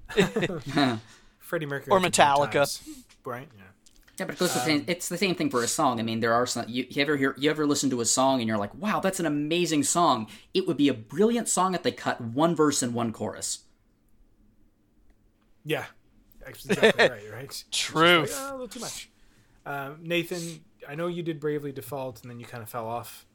Freddie 1.39 1.65
Mercury. 1.65 1.91
Or 1.91 1.99
had 1.99 2.11
Metallica. 2.11 2.51
times, 2.51 3.05
Right? 3.25 3.47
Yeah. 3.55 3.63
Yeah, 4.19 4.25
but 4.25 4.35
it 4.35 4.39
goes 4.39 4.51
um, 4.51 4.59
the 4.59 4.65
same, 4.65 4.83
it's 4.87 5.07
the 5.07 5.17
same 5.17 5.35
thing 5.35 5.49
for 5.49 5.63
a 5.63 5.67
song. 5.67 5.99
I 5.99 6.03
mean, 6.03 6.19
there 6.19 6.33
are 6.33 6.45
some 6.45 6.65
you, 6.67 6.85
you, 6.89 7.01
ever 7.01 7.15
hear 7.15 7.33
you 7.37 7.49
ever 7.49 7.65
listen 7.65 7.89
to 7.91 8.01
a 8.01 8.05
song 8.05 8.39
and 8.41 8.47
you're 8.47 8.57
like, 8.57 8.75
"Wow, 8.75 8.99
that's 8.99 9.19
an 9.19 9.25
amazing 9.25 9.83
song." 9.83 10.27
It 10.53 10.67
would 10.67 10.75
be 10.75 10.89
a 10.89 10.93
brilliant 10.93 11.47
song 11.47 11.73
if 11.73 11.83
they 11.83 11.91
cut 11.91 12.19
one 12.19 12.53
verse 12.53 12.83
and 12.83 12.93
one 12.93 13.13
chorus. 13.13 13.59
Yeah, 15.63 15.85
exactly 16.45 17.07
right. 17.07 17.31
Right. 17.31 17.63
True. 17.71 18.21
Like, 18.21 18.29
oh, 18.33 18.49
a 18.49 18.51
little 18.51 18.67
too 18.67 18.79
much. 18.81 19.09
Um, 19.65 19.99
Nathan, 20.01 20.65
I 20.87 20.95
know 20.95 21.07
you 21.07 21.23
did 21.23 21.39
Bravely 21.39 21.71
Default 21.71 22.21
and 22.21 22.29
then 22.29 22.39
you 22.39 22.45
kind 22.45 22.63
of 22.63 22.69
fell 22.69 22.87
off. 22.87 23.25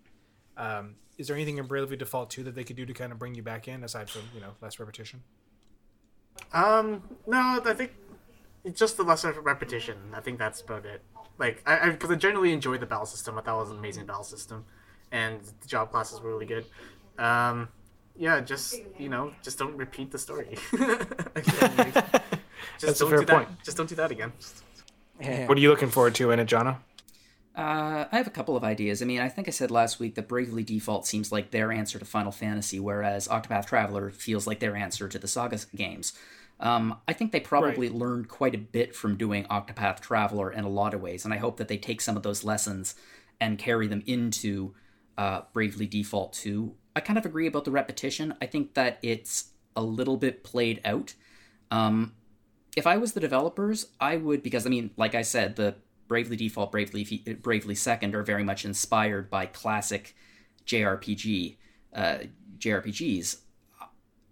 Um, 0.56 0.96
is 1.18 1.28
there 1.28 1.36
anything 1.36 1.58
in 1.58 1.66
Bravely 1.66 1.96
Default 1.96 2.30
2 2.30 2.44
that 2.44 2.54
they 2.54 2.64
could 2.64 2.76
do 2.76 2.86
to 2.86 2.92
kind 2.92 3.12
of 3.12 3.18
bring 3.18 3.34
you 3.34 3.42
back 3.42 3.68
in 3.68 3.84
aside 3.84 4.10
from 4.10 4.22
you 4.34 4.40
know 4.40 4.54
less 4.60 4.78
repetition? 4.78 5.22
Um, 6.52 7.02
no, 7.26 7.60
I 7.64 7.74
think 7.74 7.92
it's 8.64 8.78
just 8.78 8.96
the 8.96 9.02
lesser 9.02 9.32
repetition. 9.40 9.96
I 10.12 10.20
think 10.20 10.38
that's 10.38 10.60
about 10.60 10.84
it. 10.86 11.02
Like, 11.38 11.62
I 11.66 11.90
because 11.90 12.10
I, 12.10 12.14
I, 12.14 12.16
generally 12.16 12.52
enjoyed 12.52 12.80
the 12.80 12.86
battle 12.86 13.06
system. 13.06 13.38
I 13.38 13.42
thought 13.42 13.58
it 13.58 13.60
was 13.62 13.70
an 13.70 13.78
amazing 13.78 14.06
battle 14.06 14.24
system, 14.24 14.64
and 15.12 15.40
the 15.60 15.68
job 15.68 15.90
classes 15.90 16.20
were 16.20 16.30
really 16.30 16.46
good. 16.46 16.64
Um, 17.18 17.68
yeah, 18.16 18.40
just 18.40 18.80
you 18.98 19.08
know, 19.08 19.32
just 19.42 19.58
don't 19.58 19.76
repeat 19.76 20.10
the 20.10 20.18
story. 20.18 20.56
just 20.72 20.86
That's 22.80 22.98
don't 22.98 23.08
a 23.08 23.10
fair 23.10 23.20
do 23.20 23.26
point. 23.26 23.48
That. 23.48 23.64
Just 23.64 23.76
don't 23.76 23.88
do 23.88 23.96
that 23.96 24.10
again. 24.10 24.32
What 25.18 25.56
are 25.56 25.60
you 25.60 25.70
looking 25.70 25.90
forward 25.90 26.14
to 26.16 26.30
in 26.32 26.40
it, 26.40 26.48
Jono? 26.48 26.78
Uh, 27.56 28.06
I 28.10 28.16
have 28.16 28.26
a 28.26 28.30
couple 28.30 28.56
of 28.56 28.64
ideas. 28.64 29.00
I 29.00 29.04
mean, 29.04 29.20
I 29.20 29.28
think 29.28 29.46
I 29.46 29.52
said 29.52 29.70
last 29.70 30.00
week 30.00 30.16
that 30.16 30.26
Bravely 30.26 30.64
Default 30.64 31.06
seems 31.06 31.30
like 31.30 31.50
their 31.50 31.70
answer 31.70 31.98
to 31.98 32.04
Final 32.04 32.32
Fantasy, 32.32 32.80
whereas 32.80 33.28
Octopath 33.28 33.66
Traveler 33.66 34.10
feels 34.10 34.46
like 34.46 34.58
their 34.58 34.74
answer 34.74 35.08
to 35.08 35.18
the 35.18 35.28
Saga 35.28 35.60
games. 35.74 36.14
Um, 36.58 36.98
I 37.06 37.12
think 37.12 37.30
they 37.30 37.40
probably 37.40 37.88
right. 37.88 37.96
learned 37.96 38.28
quite 38.28 38.54
a 38.54 38.58
bit 38.58 38.94
from 38.94 39.16
doing 39.16 39.44
Octopath 39.44 40.00
Traveler 40.00 40.50
in 40.50 40.64
a 40.64 40.68
lot 40.68 40.94
of 40.94 41.00
ways, 41.00 41.24
and 41.24 41.32
I 41.32 41.36
hope 41.36 41.56
that 41.58 41.68
they 41.68 41.78
take 41.78 42.00
some 42.00 42.16
of 42.16 42.24
those 42.24 42.42
lessons 42.42 42.96
and 43.40 43.58
carry 43.58 43.86
them 43.86 44.02
into 44.06 44.74
uh, 45.16 45.42
Bravely 45.52 45.86
Default 45.86 46.32
2. 46.32 46.74
I 46.96 47.00
kind 47.00 47.18
of 47.18 47.26
agree 47.26 47.46
about 47.46 47.64
the 47.64 47.70
repetition. 47.70 48.34
I 48.40 48.46
think 48.46 48.74
that 48.74 48.98
it's 49.02 49.50
a 49.76 49.82
little 49.82 50.16
bit 50.16 50.44
played 50.44 50.80
out. 50.84 51.14
Um, 51.70 52.14
if 52.76 52.86
I 52.86 52.96
was 52.96 53.12
the 53.12 53.20
developers, 53.20 53.88
I 54.00 54.16
would 54.16 54.42
because 54.42 54.66
I 54.66 54.70
mean, 54.70 54.90
like 54.96 55.14
I 55.14 55.22
said, 55.22 55.56
the 55.56 55.76
Bravely 56.06 56.36
Default, 56.36 56.72
Bravely 56.72 57.04
Bravely 57.40 57.74
Second 57.74 58.14
are 58.14 58.22
very 58.22 58.44
much 58.44 58.64
inspired 58.64 59.30
by 59.30 59.46
classic 59.46 60.14
JRPG 60.66 61.56
uh, 61.94 62.18
JRPGs. 62.58 63.38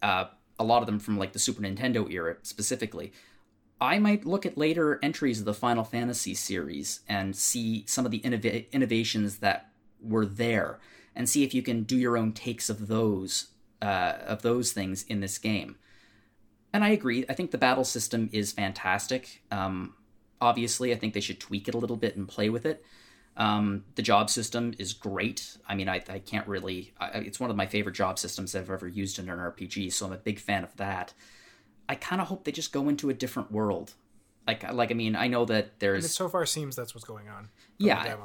Uh, 0.03 0.25
a 0.59 0.65
lot 0.65 0.83
of 0.83 0.87
them 0.87 0.99
from 0.99 1.19
like 1.19 1.33
the 1.33 1.39
Super 1.39 1.63
Nintendo 1.63 2.11
era 2.11 2.37
specifically. 2.43 3.13
I 3.81 3.99
might 3.99 4.25
look 4.25 4.47
at 4.47 4.57
later 4.57 5.01
entries 5.03 5.41
of 5.41 5.45
the 5.45 5.55
Final 5.55 5.85
Fantasy 5.85 6.35
series 6.35 7.01
and 7.09 7.35
see 7.35 7.85
some 7.87 8.05
of 8.05 8.13
the 8.13 8.21
innov- 8.21 8.71
innovations 8.71 9.39
that 9.39 9.71
were 10.01 10.27
there, 10.27 10.79
and 11.17 11.29
see 11.29 11.43
if 11.43 11.53
you 11.55 11.63
can 11.63 11.83
do 11.83 11.97
your 11.97 12.17
own 12.17 12.33
takes 12.33 12.71
of 12.71 12.89
those 12.89 13.49
uh, 13.81 14.15
of 14.27 14.43
those 14.43 14.73
things 14.73 15.05
in 15.05 15.21
this 15.21 15.39
game. 15.39 15.77
And 16.73 16.85
I 16.85 16.91
agree. 16.91 17.25
I 17.29 17.35
think 17.35 17.51
the 17.51 17.59
battle 17.59 17.85
system 17.85 18.31
is 18.33 18.53
fantastic. 18.53 19.43
Um, 19.51 19.95
obviously, 20.43 20.93
I 20.93 20.97
think 20.97 21.15
they 21.15 21.21
should 21.21 21.41
tweak 21.41 21.69
it 21.69 21.75
a 21.75 21.79
little 21.79 21.97
bit 21.97 22.17
and 22.17 22.29
play 22.29 22.51
with 22.51 22.67
it. 22.67 22.85
Um, 23.37 23.85
the 23.95 24.03
job 24.03 24.29
system 24.29 24.75
is 24.79 24.93
great. 24.93 25.57
I 25.67 25.75
mean, 25.75 25.89
I, 25.89 26.03
I 26.09 26.19
can't 26.19 26.47
really. 26.47 26.93
I, 27.01 27.07
it's 27.21 27.41
one 27.41 27.49
of 27.49 27.57
my 27.57 27.67
favorite 27.67 27.95
job 27.95 28.19
systems 28.19 28.55
I've 28.55 28.69
ever 28.69 28.89
used 28.89 29.19
in 29.19 29.31
an 29.31 29.39
RPG, 29.39 29.93
so 29.93 30.07
I'm 30.07 30.13
a 30.13 30.19
big 30.19 30.39
fan 30.39 30.65
of 30.65 30.77
that. 30.77 31.15
I 31.89 31.95
kind 31.95 32.21
of 32.21 32.29
hope 32.29 32.45
they 32.45 32.53
just 32.53 32.73
go 32.73 32.89
into 32.89 33.09
a 33.09 33.15
different 33.15 33.51
world. 33.51 33.95
Like, 34.47 34.71
like 34.73 34.91
I 34.91 34.95
mean, 34.95 35.17
I 35.17 35.29
know 35.29 35.45
that 35.47 35.79
there's. 35.79 36.05
And 36.05 36.11
it 36.11 36.15
so 36.15 36.29
far 36.29 36.45
seems 36.45 36.77
that's 36.77 36.95
what's 36.95 37.07
going 37.07 37.29
on. 37.29 37.49
Yeah. 37.79 38.17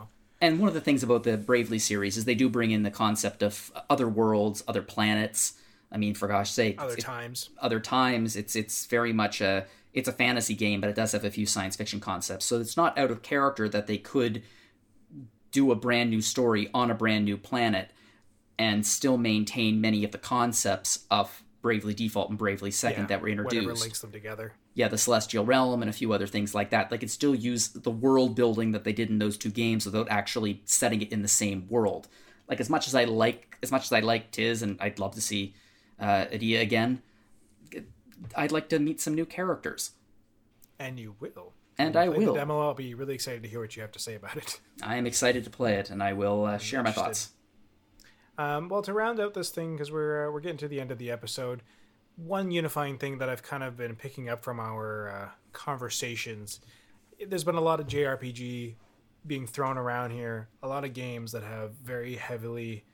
And 0.42 0.60
one 0.60 0.68
of 0.68 0.74
the 0.74 0.82
things 0.82 1.04
about 1.04 1.24
the 1.24 1.38
Bravely 1.38 1.80
series 1.80 2.18
is 2.18 2.26
they 2.26 2.36
do 2.36 2.50
bring 2.50 2.72
in 2.72 2.84
the 2.84 2.92
concept 2.92 3.42
of 3.42 3.72
other 3.90 4.08
worlds, 4.08 4.64
other 4.68 4.82
planets. 4.82 5.54
I 5.92 5.98
mean, 5.98 6.14
for 6.16 6.28
gosh 6.28 6.52
sake, 6.52 6.82
other 6.82 6.98
times, 6.98 7.50
other 7.60 7.80
times. 7.80 8.36
It's 8.36 8.56
it's 8.56 8.86
very 8.88 9.14
much 9.14 9.40
a 9.42 9.66
it's 9.98 10.08
a 10.08 10.14
fantasy 10.14 10.54
game, 10.54 10.80
but 10.80 10.92
it 10.92 10.96
does 10.96 11.12
have 11.14 11.26
a 11.26 11.32
few 11.32 11.48
science 11.48 11.76
fiction 11.76 12.00
concepts. 12.00 12.46
So 12.46 12.60
it's 12.60 12.78
not 12.78 12.96
out 13.00 13.10
of 13.10 13.24
character 13.24 13.68
that 13.68 13.88
they 13.88 13.98
could 13.98 14.44
do 15.52 15.72
a 15.72 15.76
brand 15.76 16.12
new 16.12 16.22
story 16.22 16.70
on 16.72 16.92
a 16.92 16.94
brand 16.94 17.26
new 17.26 17.36
planet 17.36 17.90
and 18.60 18.86
still 18.86 19.18
maintain 19.18 19.82
many 19.82 20.04
of 20.04 20.12
the 20.12 20.20
concepts 20.20 21.06
of 21.10 21.42
Bravely 21.64 21.96
Default 21.96 22.30
and 22.30 22.38
Bravely 22.38 22.70
Second 22.70 23.04
yeah, 23.04 23.08
that 23.08 23.22
were 23.24 23.28
introduced. 23.28 23.66
Whatever 23.66 23.80
links 23.80 24.02
them 24.02 24.12
together. 24.12 24.54
Yeah, 24.76 24.88
the 24.88 25.00
Celestial 25.00 25.44
Realm 25.44 25.82
and 25.82 25.90
a 25.90 25.94
few 25.94 26.14
other 26.14 26.28
things 26.28 26.54
like 26.54 26.70
that. 26.70 26.92
They 26.92 27.00
could 27.00 27.10
still 27.10 27.34
use 27.34 27.70
the 27.70 27.90
world 27.90 28.36
building 28.36 28.74
that 28.74 28.84
they 28.84 28.94
did 28.94 29.10
in 29.10 29.18
those 29.18 29.36
two 29.36 29.50
games 29.50 29.84
without 29.84 30.08
actually 30.12 30.62
setting 30.66 31.02
it 31.02 31.12
in 31.12 31.24
the 31.24 31.28
same 31.28 31.66
world. 31.70 32.08
Like 32.48 32.60
as 32.60 32.70
much 32.70 32.88
as 32.88 32.94
I 32.94 33.06
like, 33.06 33.58
as 33.64 33.72
much 33.72 33.86
as 33.86 33.92
I 33.92 34.02
like 34.02 34.30
Tiz, 34.30 34.62
and 34.62 34.78
I'd 34.80 35.00
love 35.00 35.16
to 35.16 35.22
see 35.22 35.56
uh, 36.00 36.26
Edea 36.26 36.62
again. 36.62 37.02
I'd 38.36 38.52
like 38.52 38.70
to 38.70 38.80
meet 38.80 39.02
some 39.02 39.14
new 39.14 39.26
characters. 39.26 39.92
And 40.80 41.00
you 41.00 41.16
will. 41.20 41.54
And 41.78 41.96
I 41.96 42.10
will. 42.10 42.34
The 42.34 42.40
demo. 42.40 42.60
I'll 42.60 42.74
be 42.74 42.94
really 42.94 43.14
excited 43.14 43.44
to 43.44 43.50
hear 43.50 43.60
what 43.60 43.76
you 43.76 43.82
have 43.82 43.92
to 43.92 44.00
say 44.00 44.16
about 44.16 44.38
it. 44.38 44.60
I 44.84 44.96
am 44.98 45.06
excited 45.06 45.44
to 45.44 45.50
play 45.50 45.76
it, 45.76 45.90
and 45.90 46.02
I 46.02 46.14
will 46.14 46.46
uh, 46.46 46.58
share 46.58 46.82
my 46.82 46.92
thoughts. 46.92 47.30
Um, 48.38 48.70
well, 48.70 48.82
to 48.84 48.94
round 48.94 49.20
out 49.20 49.34
this 49.34 49.50
thing, 49.50 49.74
because 49.74 49.92
we're 49.92 50.28
uh, 50.28 50.32
we're 50.32 50.40
getting 50.40 50.58
to 50.58 50.68
the 50.68 50.82
end 50.82 50.92
of 50.92 50.98
the 50.98 51.12
episode, 51.12 51.62
one 52.16 52.52
unifying 52.52 52.98
thing 52.98 53.20
that 53.20 53.30
I've 53.30 53.44
kind 53.44 53.64
of 53.64 53.78
been 53.78 53.96
picking 53.96 54.28
up 54.30 54.44
from 54.44 54.60
our 54.60 55.10
uh, 55.10 55.30
conversations, 55.54 56.62
there's 57.26 57.44
been 57.44 57.56
a 57.56 57.62
lot 57.62 57.80
of 57.80 57.88
JRPG 57.88 58.76
being 59.26 59.46
thrown 59.46 59.78
around 59.78 60.12
here. 60.12 60.50
A 60.64 60.68
lot 60.68 60.84
of 60.84 60.94
games 60.94 61.32
that 61.34 61.44
have 61.44 61.74
very 61.74 62.16
heavily 62.16 62.86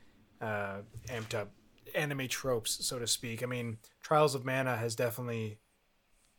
uh, 0.42 0.78
amped 1.08 1.34
up 1.34 1.52
anime 1.96 2.28
tropes, 2.28 2.86
so 2.86 3.00
to 3.00 3.08
speak. 3.08 3.44
I 3.44 3.46
mean, 3.46 3.78
Trials 4.02 4.36
of 4.36 4.46
Mana 4.46 4.78
has 4.78 4.96
definitely 4.96 5.60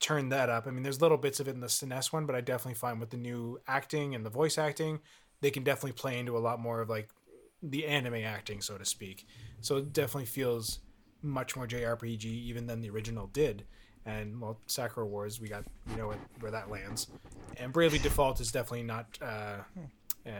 turned 0.01 0.33
that 0.33 0.49
up. 0.49 0.67
I 0.67 0.71
mean, 0.71 0.83
there's 0.83 1.01
little 1.01 1.17
bits 1.17 1.41
of 1.41 1.49
it 1.49 1.55
in 1.55 1.61
the 1.61 1.67
SNES 1.67 2.13
one, 2.13 2.27
but 2.27 2.37
I 2.37 2.41
definitely 2.41 2.75
find 2.75 3.01
with 3.01 3.11
the 3.11 3.17
new 3.17 3.61
acting 3.67 4.15
and 4.15 4.25
the 4.25 4.31
voice 4.31 4.59
acting, 4.59 5.01
they 5.41 5.51
can 5.51 5.65
definitely 5.65 5.93
play 5.93 6.19
into 6.19 6.37
a 6.37 6.41
lot 6.41 6.61
more 6.61 6.81
of 6.81 6.89
like 6.89 7.09
the 7.63 7.87
anime 7.87 8.17
acting, 8.17 8.61
so 8.61 8.77
to 8.77 8.85
speak. 8.85 9.27
So 9.61 9.79
it 9.79 9.93
definitely 9.93 10.27
feels 10.27 10.81
much 11.23 11.57
more 11.57 11.67
JRPG 11.67 12.25
even 12.25 12.67
than 12.67 12.81
the 12.81 12.91
original 12.91 13.27
did. 13.29 13.65
And 14.07 14.41
well, 14.41 14.61
Sakura 14.67 15.07
Wars, 15.07 15.41
we 15.41 15.49
got 15.49 15.65
you 15.91 15.97
know 15.97 16.13
where 16.41 16.53
that 16.53 16.71
lands. 16.71 17.09
And 17.57 17.73
Bravely 17.73 17.99
Default 17.99 18.41
is 18.41 18.53
definitely 18.53 18.83
not 18.83 19.19
uh, 19.23 19.59
uh, 20.27 20.31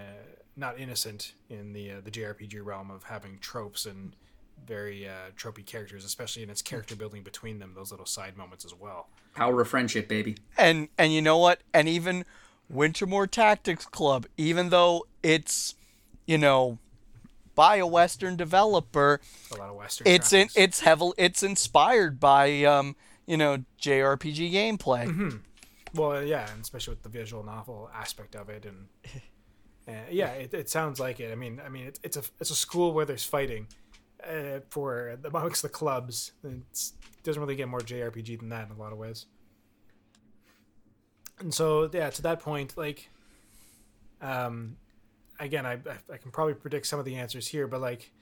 not 0.57 0.79
innocent 0.79 1.33
in 1.49 1.73
the 1.73 1.93
uh, 1.93 2.01
the 2.05 2.11
JRPG 2.11 2.63
realm 2.63 2.91
of 2.91 3.05
having 3.05 3.39
tropes 3.39 3.87
and 3.87 4.15
very 4.67 5.09
uh, 5.09 5.31
tropey 5.37 5.65
characters, 5.65 6.05
especially 6.05 6.43
in 6.43 6.51
its 6.51 6.63
character 6.63 6.97
building 6.97 7.23
between 7.23 7.59
them. 7.59 7.73
Those 7.75 7.91
little 7.91 8.07
side 8.07 8.37
moments 8.37 8.65
as 8.65 8.75
well. 8.75 9.09
Power 9.35 9.61
of 9.61 9.69
friendship, 9.69 10.09
baby. 10.09 10.37
And 10.57 10.89
and 10.99 11.13
you 11.13 11.23
know 11.23 11.39
what? 11.39 11.61
And 11.73 11.89
even 11.89 12.25
Wintermoor 12.73 13.31
Tactics 13.31 13.87
Club, 13.87 14.27
even 14.37 14.71
though 14.71 15.07
it's 15.23 15.75
you 16.27 16.39
know 16.39 16.79
by 17.55 17.77
a 17.77 17.87
Western 17.87 18.37
developer, 18.37 19.21
a 19.53 19.57
lot 19.57 19.71
of 19.71 19.77
Western. 19.77 20.07
It's 20.07 20.33
in 20.33 20.49
it's 20.55 20.81
heavily 20.81 21.15
it's 21.19 21.43
inspired 21.43 22.19
by 22.21 22.65
um 22.65 22.97
you 23.27 23.37
know 23.37 23.65
JRPG 23.81 24.53
gameplay. 24.53 25.07
Mm-hmm. 25.07 25.37
Well, 25.95 26.25
yeah, 26.25 26.51
and 26.53 26.63
especially 26.63 26.93
with 26.93 27.03
the 27.03 27.09
visual 27.09 27.45
novel 27.45 27.89
aspect 27.95 28.35
of 28.35 28.49
it, 28.49 28.65
and 28.65 28.89
uh, 29.89 30.11
yeah, 30.11 30.31
it, 30.31 30.53
it 30.53 30.69
sounds 30.69 30.99
like 30.99 31.21
it. 31.21 31.31
I 31.31 31.37
mean, 31.37 31.61
I 31.65 31.69
mean, 31.69 31.87
it, 31.87 32.01
it's 32.03 32.17
a 32.17 32.23
it's 32.41 32.51
a 32.51 32.57
school 32.57 32.93
where 32.93 33.05
there's 33.05 33.25
fighting, 33.25 33.69
uh, 34.29 34.61
for 34.71 35.19
amongst 35.25 35.63
the 35.63 35.69
clubs. 35.69 36.33
It 36.43 36.63
doesn't 37.23 37.41
really 37.41 37.57
get 37.57 37.69
more 37.69 37.81
JRPG 37.81 38.39
than 38.39 38.49
that 38.51 38.69
in 38.69 38.77
a 38.77 38.79
lot 38.79 38.93
of 38.93 38.99
ways. 38.99 39.27
And 41.41 41.53
so, 41.53 41.91
yeah, 41.93 42.11
to 42.11 42.23
that 42.23 42.41
point, 42.41 42.77
like, 42.77 43.11
um, 44.21 44.77
again, 45.41 45.67
I 45.67 45.79
I 46.13 46.17
can 46.17 46.31
probably 46.31 46.55
predict 46.55 46.87
some 46.87 46.99
of 46.99 47.05
the 47.05 47.17
answers 47.17 47.49
here, 47.49 47.67
but 47.67 47.81
like, 47.81 48.13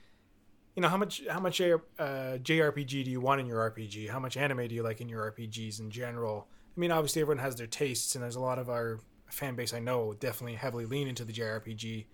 you 0.75 0.83
know, 0.83 0.89
how 0.89 0.97
much 0.97 1.23
how 1.29 1.41
much 1.41 1.61
uh, 1.61 1.75
JRPG 1.99 3.05
do 3.05 3.11
you 3.11 3.21
want 3.21 3.41
in 3.41 3.47
your 3.47 3.71
RPG? 3.71 4.09
How 4.09 4.19
much 4.19 4.37
anime 4.37 4.67
do 4.69 4.75
you 4.75 4.83
like 4.83 5.01
in 5.01 5.09
your 5.09 5.31
RPGs 5.31 5.81
in 5.81 5.91
general? 5.91 6.49
I 6.75 6.81
mean, 6.81 6.91
obviously 6.91 7.21
everyone 7.21 7.43
has 7.43 7.57
their 7.57 7.67
tastes, 7.67 8.15
and 8.15 8.25
there's 8.25 8.37
a 8.37 8.41
lot 8.41 8.59
of 8.59 8.71
our 8.71 9.01
fan 9.29 9.55
base 9.55 9.73
I 9.73 9.79
know 9.79 10.15
definitely 10.15 10.57
heavily 10.57 10.85
lean 10.85 11.09
into 11.09 11.25
the 11.25 11.33
JRPG 11.33 12.07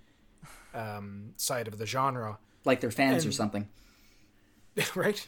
um, 0.75 1.33
side 1.37 1.69
of 1.69 1.79
the 1.79 1.87
genre 1.87 2.39
like 2.65 2.81
they're 2.81 2.91
fans 2.91 3.25
and, 3.25 3.33
or 3.33 3.35
something. 3.35 3.69
right? 4.95 5.27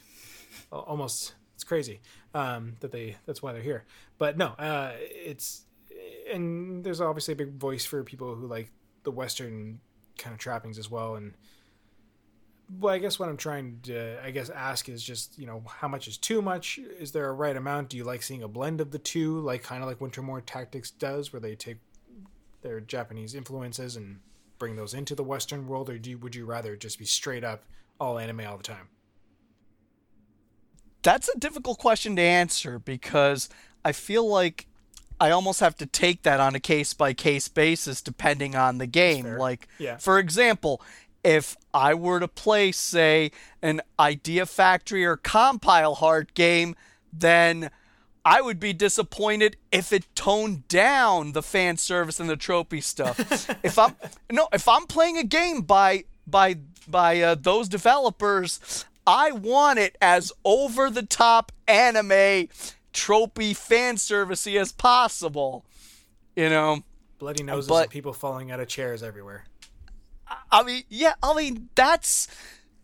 Almost, 0.73 1.35
it's 1.55 1.65
crazy 1.65 2.01
um, 2.35 2.77
that 2.81 2.93
they. 2.93 3.16
That's 3.27 3.43
why 3.43 3.52
they're 3.52 3.62
here. 3.62 3.85
But 4.19 4.36
no, 4.36 4.48
uh, 4.48 4.93
it's 4.98 5.65
and 6.31 6.85
there's 6.85 7.01
obviously 7.01 7.32
a 7.32 7.36
big 7.36 7.55
voice 7.55 7.85
for 7.85 8.02
people 8.05 8.35
who 8.35 8.47
like 8.47 8.70
the 9.02 9.11
Western 9.11 9.81
kind 10.19 10.32
of 10.32 10.39
trappings 10.39 10.78
as 10.78 10.90
well. 10.90 11.16
And 11.16 11.35
well, 12.78 12.94
I 12.94 12.98
guess 12.98 13.19
what 13.19 13.28
I'm 13.28 13.36
trying 13.36 13.81
to, 13.85 14.24
I 14.24 14.31
guess, 14.31 14.48
ask 14.48 14.89
is 14.89 15.02
just 15.02 15.39
you 15.39 15.47
know 15.47 15.62
how 15.66 15.89
much 15.89 16.07
is 16.07 16.16
too 16.16 16.40
much? 16.40 16.78
Is 16.98 17.12
there 17.12 17.28
a 17.28 17.32
right 17.32 17.57
amount? 17.57 17.89
Do 17.89 17.97
you 17.97 18.05
like 18.05 18.23
seeing 18.23 18.43
a 18.43 18.48
blend 18.48 18.81
of 18.81 18.90
the 18.90 18.98
two, 18.98 19.40
like 19.40 19.62
kind 19.62 19.82
of 19.82 19.89
like 19.89 19.98
Wintermoor 19.98 20.43
Tactics 20.44 20.90
does, 20.90 21.32
where 21.32 21.40
they 21.40 21.57
take 21.57 21.78
their 22.62 22.81
Japanese 22.81 23.35
influences 23.35 23.97
and 23.97 24.20
bring 24.61 24.77
those 24.77 24.95
into 24.95 25.16
the 25.16 25.24
Western 25.24 25.66
world, 25.66 25.91
or 25.91 25.99
do 25.99 26.11
you, 26.11 26.19
would 26.19 26.37
you 26.37 26.45
rather 26.45 26.77
just 26.77 27.01
be 27.01 27.05
straight 27.05 27.43
up 27.43 27.65
all 27.99 28.16
anime 28.19 28.43
all 28.47 28.57
the 28.57 28.62
time? 28.62 28.89
That's 31.03 31.28
a 31.28 31.39
difficult 31.39 31.78
question 31.78 32.15
to 32.16 32.23
answer 32.23 32.78
because 32.78 33.49
I 33.85 33.91
feel 33.93 34.28
like 34.28 34.66
I 35.19 35.31
almost 35.31 35.61
have 35.61 35.74
to 35.77 35.87
take 35.87 36.23
that 36.23 36.39
on 36.41 36.55
a 36.55 36.61
case 36.61 36.93
by 36.95 37.15
case 37.15 37.49
basis 37.49 38.01
depending 38.03 38.55
on 38.55 38.78
the 38.78 38.87
game. 38.87 39.24
Like, 39.27 39.66
Yeah. 39.78 39.97
for 39.97 40.19
example, 40.19 40.81
if 41.24 41.57
I 41.74 41.95
were 41.95 42.20
to 42.20 42.28
play, 42.28 42.70
say, 42.70 43.31
an 43.62 43.81
Idea 43.99 44.45
Factory 44.47 45.05
or 45.05 45.16
Compile 45.16 45.95
Heart 45.97 46.35
game, 46.35 46.77
then 47.12 47.70
I 48.24 48.40
would 48.42 48.60
be 48.60 48.72
disappointed 48.72 49.56
if 49.72 49.92
it 49.92 50.06
toned 50.14 50.68
down 50.68 51.32
the 51.32 51.42
fan 51.42 51.76
service 51.76 52.20
and 52.20 52.28
the 52.28 52.36
trophy 52.36 52.80
stuff. 52.80 53.18
if 53.64 53.78
I'm 53.78 53.97
no, 54.30 54.48
if 54.52 54.68
I'm 54.68 54.86
playing 54.86 55.16
a 55.16 55.24
game 55.24 55.62
by 55.62 56.05
by 56.26 56.56
by 56.86 57.20
uh, 57.20 57.34
those 57.34 57.68
developers, 57.68 58.84
I 59.06 59.32
want 59.32 59.78
it 59.78 59.97
as 60.01 60.32
over 60.44 60.90
the 60.90 61.02
top 61.05 61.52
anime 61.66 62.48
trophy 62.92 63.55
fan 63.55 63.97
servicey 63.97 64.60
as 64.60 64.72
possible. 64.72 65.64
You 66.36 66.48
know, 66.51 66.82
Bloody 67.18 67.42
noses 67.42 67.68
But- 67.68 67.82
and 67.84 67.90
people 67.90 68.12
falling 68.12 68.51
out 68.51 68.60
of 68.60 68.68
chairs 68.68 69.02
everywhere. 69.02 69.44
I 70.52 70.62
mean, 70.62 70.84
yeah, 70.88 71.14
I 71.22 71.34
mean 71.34 71.70
that's, 71.74 72.28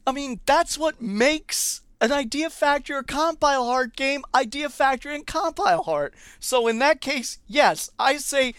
I 0.07 0.11
mean 0.13 0.41
that's 0.47 0.77
what 0.77 1.01
makes 1.01 1.83
an 2.01 2.13
Idea 2.13 2.51
Factory 2.51 2.97
or 2.97 3.03
Compile 3.03 3.65
Heart 3.65 3.97
game 3.97 4.23
Idea 4.35 4.69
Factory 4.69 5.15
and 5.15 5.27
Compile 5.27 5.83
Heart. 5.83 6.15
So 6.39 6.67
in 6.67 6.79
that 6.81 7.01
case, 7.01 7.39
yes, 7.47 7.91
I 7.99 8.17
say 8.19 8.55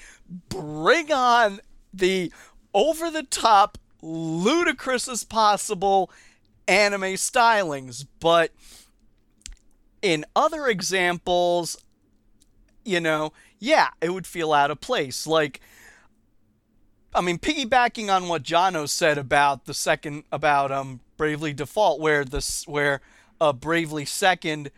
bring 0.49 1.11
on 1.11 1.59
the 1.93 2.31
over 2.73 3.09
the 3.09 3.23
top, 3.23 3.77
ludicrous 4.01 5.07
as 5.07 5.23
possible 5.23 6.11
anime 6.67 7.15
stylings. 7.15 8.05
But 8.19 8.51
in 10.01 10.25
other 10.35 10.67
examples, 10.67 11.77
you 12.83 12.99
know, 12.99 13.33
yeah, 13.59 13.89
it 14.01 14.13
would 14.13 14.27
feel 14.27 14.53
out 14.53 14.71
of 14.71 14.81
place. 14.81 15.25
Like, 15.25 15.61
I 17.13 17.21
mean, 17.21 17.39
piggybacking 17.39 18.13
on 18.15 18.27
what 18.27 18.43
Jono 18.43 18.87
said 18.87 19.17
about 19.17 19.65
the 19.65 19.73
second 19.73 20.23
about 20.31 20.71
um 20.71 20.99
Bravely 21.17 21.53
Default, 21.53 21.99
where 21.99 22.23
this 22.23 22.67
where 22.67 23.01
uh 23.39 23.53
Bravely 23.53 24.05
Second, 24.05 24.71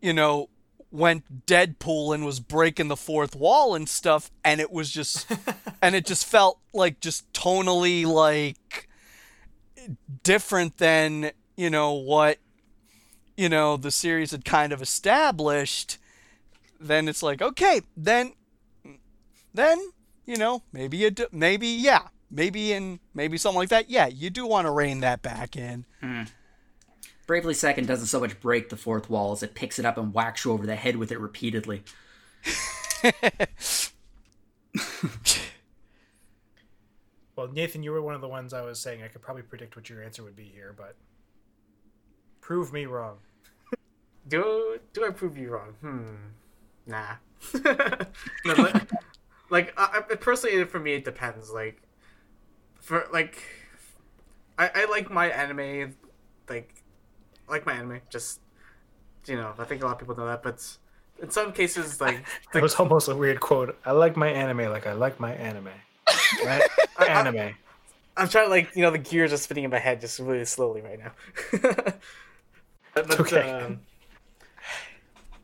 you 0.00 0.12
know, 0.12 0.48
went 0.90 1.46
Deadpool 1.46 2.14
and 2.14 2.24
was 2.24 2.40
breaking 2.40 2.88
the 2.88 2.96
fourth 2.96 3.36
wall 3.36 3.74
and 3.74 3.88
stuff, 3.88 4.30
and 4.44 4.60
it 4.60 4.70
was 4.72 4.90
just 4.90 5.30
and 5.82 5.94
it 5.94 6.06
just 6.06 6.24
felt 6.24 6.58
like 6.72 7.00
just 7.00 7.30
tonally 7.32 8.04
like 8.04 8.88
different 10.22 10.78
than 10.78 11.30
you 11.56 11.70
know 11.70 11.92
what 11.92 12.38
you 13.36 13.48
know 13.48 13.76
the 13.76 13.90
series 13.90 14.30
had 14.32 14.44
kind 14.44 14.72
of 14.72 14.82
established 14.82 15.96
then 16.78 17.08
it's 17.08 17.22
like 17.22 17.40
okay 17.40 17.80
then 17.96 18.32
then 19.54 19.78
you 20.26 20.36
know 20.36 20.62
maybe 20.72 20.96
you 20.98 21.10
do, 21.10 21.26
maybe 21.32 21.66
yeah 21.66 22.08
maybe 22.30 22.72
in 22.72 23.00
maybe 23.14 23.36
something 23.36 23.58
like 23.58 23.68
that. 23.70 23.90
Yeah 23.90 24.06
you 24.06 24.30
do 24.30 24.46
want 24.46 24.66
to 24.66 24.70
rein 24.70 25.00
that 25.00 25.22
back 25.22 25.56
in 25.56 25.84
Bravely 27.30 27.54
Second 27.54 27.86
doesn't 27.86 28.08
so 28.08 28.18
much 28.18 28.40
break 28.40 28.70
the 28.70 28.76
fourth 28.76 29.08
wall 29.08 29.30
as 29.30 29.44
it 29.44 29.54
picks 29.54 29.78
it 29.78 29.84
up 29.84 29.96
and 29.96 30.12
whacks 30.12 30.44
you 30.44 30.50
over 30.50 30.66
the 30.66 30.74
head 30.74 30.96
with 30.96 31.12
it 31.12 31.20
repeatedly. 31.20 31.84
Well, 37.36 37.46
Nathan, 37.52 37.84
you 37.84 37.92
were 37.92 38.02
one 38.02 38.16
of 38.16 38.20
the 38.20 38.28
ones 38.28 38.52
I 38.52 38.62
was 38.62 38.80
saying 38.80 39.04
I 39.04 39.08
could 39.08 39.22
probably 39.22 39.44
predict 39.44 39.76
what 39.76 39.88
your 39.88 40.02
answer 40.02 40.24
would 40.24 40.34
be 40.34 40.50
here, 40.52 40.74
but 40.76 40.96
prove 42.40 42.72
me 42.72 42.84
wrong. 42.86 43.18
Do 44.28 44.80
do 44.92 45.06
I 45.06 45.10
prove 45.10 45.38
you 45.38 45.50
wrong? 45.50 45.74
Hmm. 45.80 46.16
Nah. 46.84 47.14
No, 48.44 48.54
like, 48.54 48.90
like 49.50 49.74
I, 49.78 50.02
I- 50.10 50.14
personally, 50.16 50.64
for 50.64 50.80
me, 50.80 50.94
it 50.94 51.04
depends. 51.04 51.48
Like, 51.50 51.80
for 52.80 53.06
like, 53.12 53.42
I 54.58 54.70
I 54.74 54.84
like 54.86 55.10
my 55.10 55.28
anime, 55.28 55.94
like, 56.48 56.79
I 57.50 57.52
like 57.54 57.66
my 57.66 57.72
anime. 57.72 58.00
Just 58.10 58.40
you 59.26 59.36
know, 59.36 59.52
I 59.58 59.64
think 59.64 59.82
a 59.82 59.86
lot 59.86 59.92
of 59.92 59.98
people 59.98 60.16
know 60.16 60.26
that, 60.26 60.42
but 60.42 60.64
in 61.20 61.30
some 61.30 61.52
cases, 61.52 62.00
like, 62.00 62.24
That 62.52 62.62
was 62.62 62.76
almost 62.76 63.08
a 63.08 63.14
weird 63.14 63.40
quote. 63.40 63.76
I 63.84 63.92
like 63.92 64.16
my 64.16 64.28
anime 64.28 64.70
like 64.70 64.86
I 64.86 64.92
like 64.92 65.18
my 65.20 65.34
anime. 65.34 65.68
Right? 66.44 66.62
anime. 67.08 67.54
I'm 68.16 68.28
trying 68.28 68.46
to 68.46 68.50
like 68.50 68.74
you 68.76 68.82
know 68.82 68.90
the 68.90 68.98
gears 68.98 69.32
are 69.32 69.36
spinning 69.36 69.64
in 69.64 69.70
my 69.70 69.78
head 69.78 70.00
just 70.00 70.18
really 70.20 70.44
slowly 70.44 70.80
right 70.80 70.98
now. 70.98 71.12
but, 72.94 73.08
but, 73.08 73.20
Okay. 73.20 73.50
um, 73.50 73.80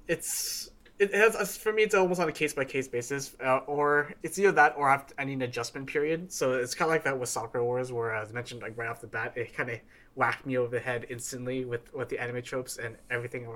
it's 0.06 0.70
it 0.98 1.12
has 1.14 1.56
for 1.56 1.72
me 1.72 1.82
it's 1.82 1.94
almost 1.94 2.20
on 2.20 2.28
a 2.28 2.32
case 2.32 2.54
by 2.54 2.64
case 2.64 2.88
basis, 2.88 3.36
uh, 3.44 3.58
or 3.66 4.12
it's 4.22 4.38
either 4.38 4.52
that 4.52 4.74
or 4.76 4.88
I, 4.88 4.92
have 4.92 5.12
I 5.18 5.24
need 5.24 5.34
an 5.34 5.42
adjustment 5.42 5.86
period. 5.86 6.32
So 6.32 6.54
it's 6.54 6.74
kind 6.74 6.88
of 6.88 6.94
like 6.94 7.04
that 7.04 7.18
with 7.18 7.28
Sakura 7.28 7.64
Wars, 7.64 7.92
where 7.92 8.14
as 8.14 8.32
mentioned 8.32 8.62
like 8.62 8.76
right 8.76 8.88
off 8.88 9.00
the 9.00 9.06
bat, 9.06 9.32
it 9.36 9.54
kind 9.54 9.70
of 9.70 9.80
whacked 10.14 10.46
me 10.46 10.56
over 10.56 10.70
the 10.70 10.80
head 10.80 11.06
instantly 11.10 11.64
with 11.64 11.92
with 11.92 12.08
the 12.08 12.18
anime 12.18 12.42
tropes 12.42 12.78
and 12.78 12.96
everything 13.10 13.46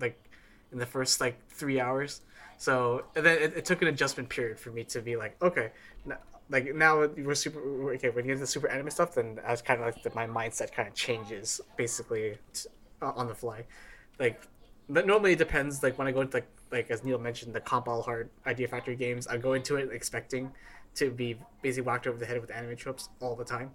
like 0.00 0.30
in 0.72 0.78
the 0.78 0.86
first 0.86 1.20
like 1.20 1.36
three 1.48 1.80
hours. 1.80 2.20
So 2.58 3.04
and 3.16 3.24
then 3.24 3.38
it, 3.38 3.56
it 3.56 3.64
took 3.64 3.82
an 3.82 3.88
adjustment 3.88 4.28
period 4.28 4.58
for 4.58 4.70
me 4.70 4.84
to 4.84 5.00
be 5.00 5.16
like, 5.16 5.42
okay, 5.42 5.70
n- 6.06 6.18
like 6.50 6.74
now 6.74 7.06
we're 7.06 7.34
super 7.34 7.60
okay. 7.94 8.10
When 8.10 8.24
you 8.24 8.32
get 8.32 8.34
into 8.34 8.46
super 8.46 8.68
anime 8.68 8.90
stuff, 8.90 9.14
then 9.14 9.40
I 9.46 9.50
was 9.50 9.62
kind 9.62 9.80
of 9.80 9.86
like 9.86 10.02
the, 10.02 10.12
my 10.14 10.26
mindset 10.26 10.72
kind 10.72 10.86
of 10.86 10.94
changes 10.94 11.60
basically 11.76 12.36
uh, 13.00 13.12
on 13.16 13.26
the 13.28 13.34
fly. 13.34 13.64
Like, 14.18 14.40
but 14.88 15.06
normally 15.06 15.32
it 15.32 15.38
depends. 15.38 15.82
Like 15.82 15.98
when 15.98 16.06
I 16.06 16.12
go 16.12 16.20
into 16.20 16.42
like 16.70 16.90
as 16.90 17.04
Neil 17.04 17.18
mentioned, 17.18 17.54
the 17.54 17.60
Compile 17.60 18.02
Heart 18.02 18.30
Idea 18.46 18.68
Factory 18.68 18.96
games, 18.96 19.26
I 19.26 19.36
go 19.36 19.54
into 19.54 19.76
it 19.76 19.90
expecting 19.92 20.52
to 20.96 21.10
be 21.10 21.36
basically 21.62 21.86
whacked 21.86 22.06
over 22.06 22.18
the 22.18 22.26
head 22.26 22.40
with 22.40 22.50
anime 22.50 22.76
tropes 22.76 23.08
all 23.20 23.34
the 23.34 23.44
time. 23.44 23.70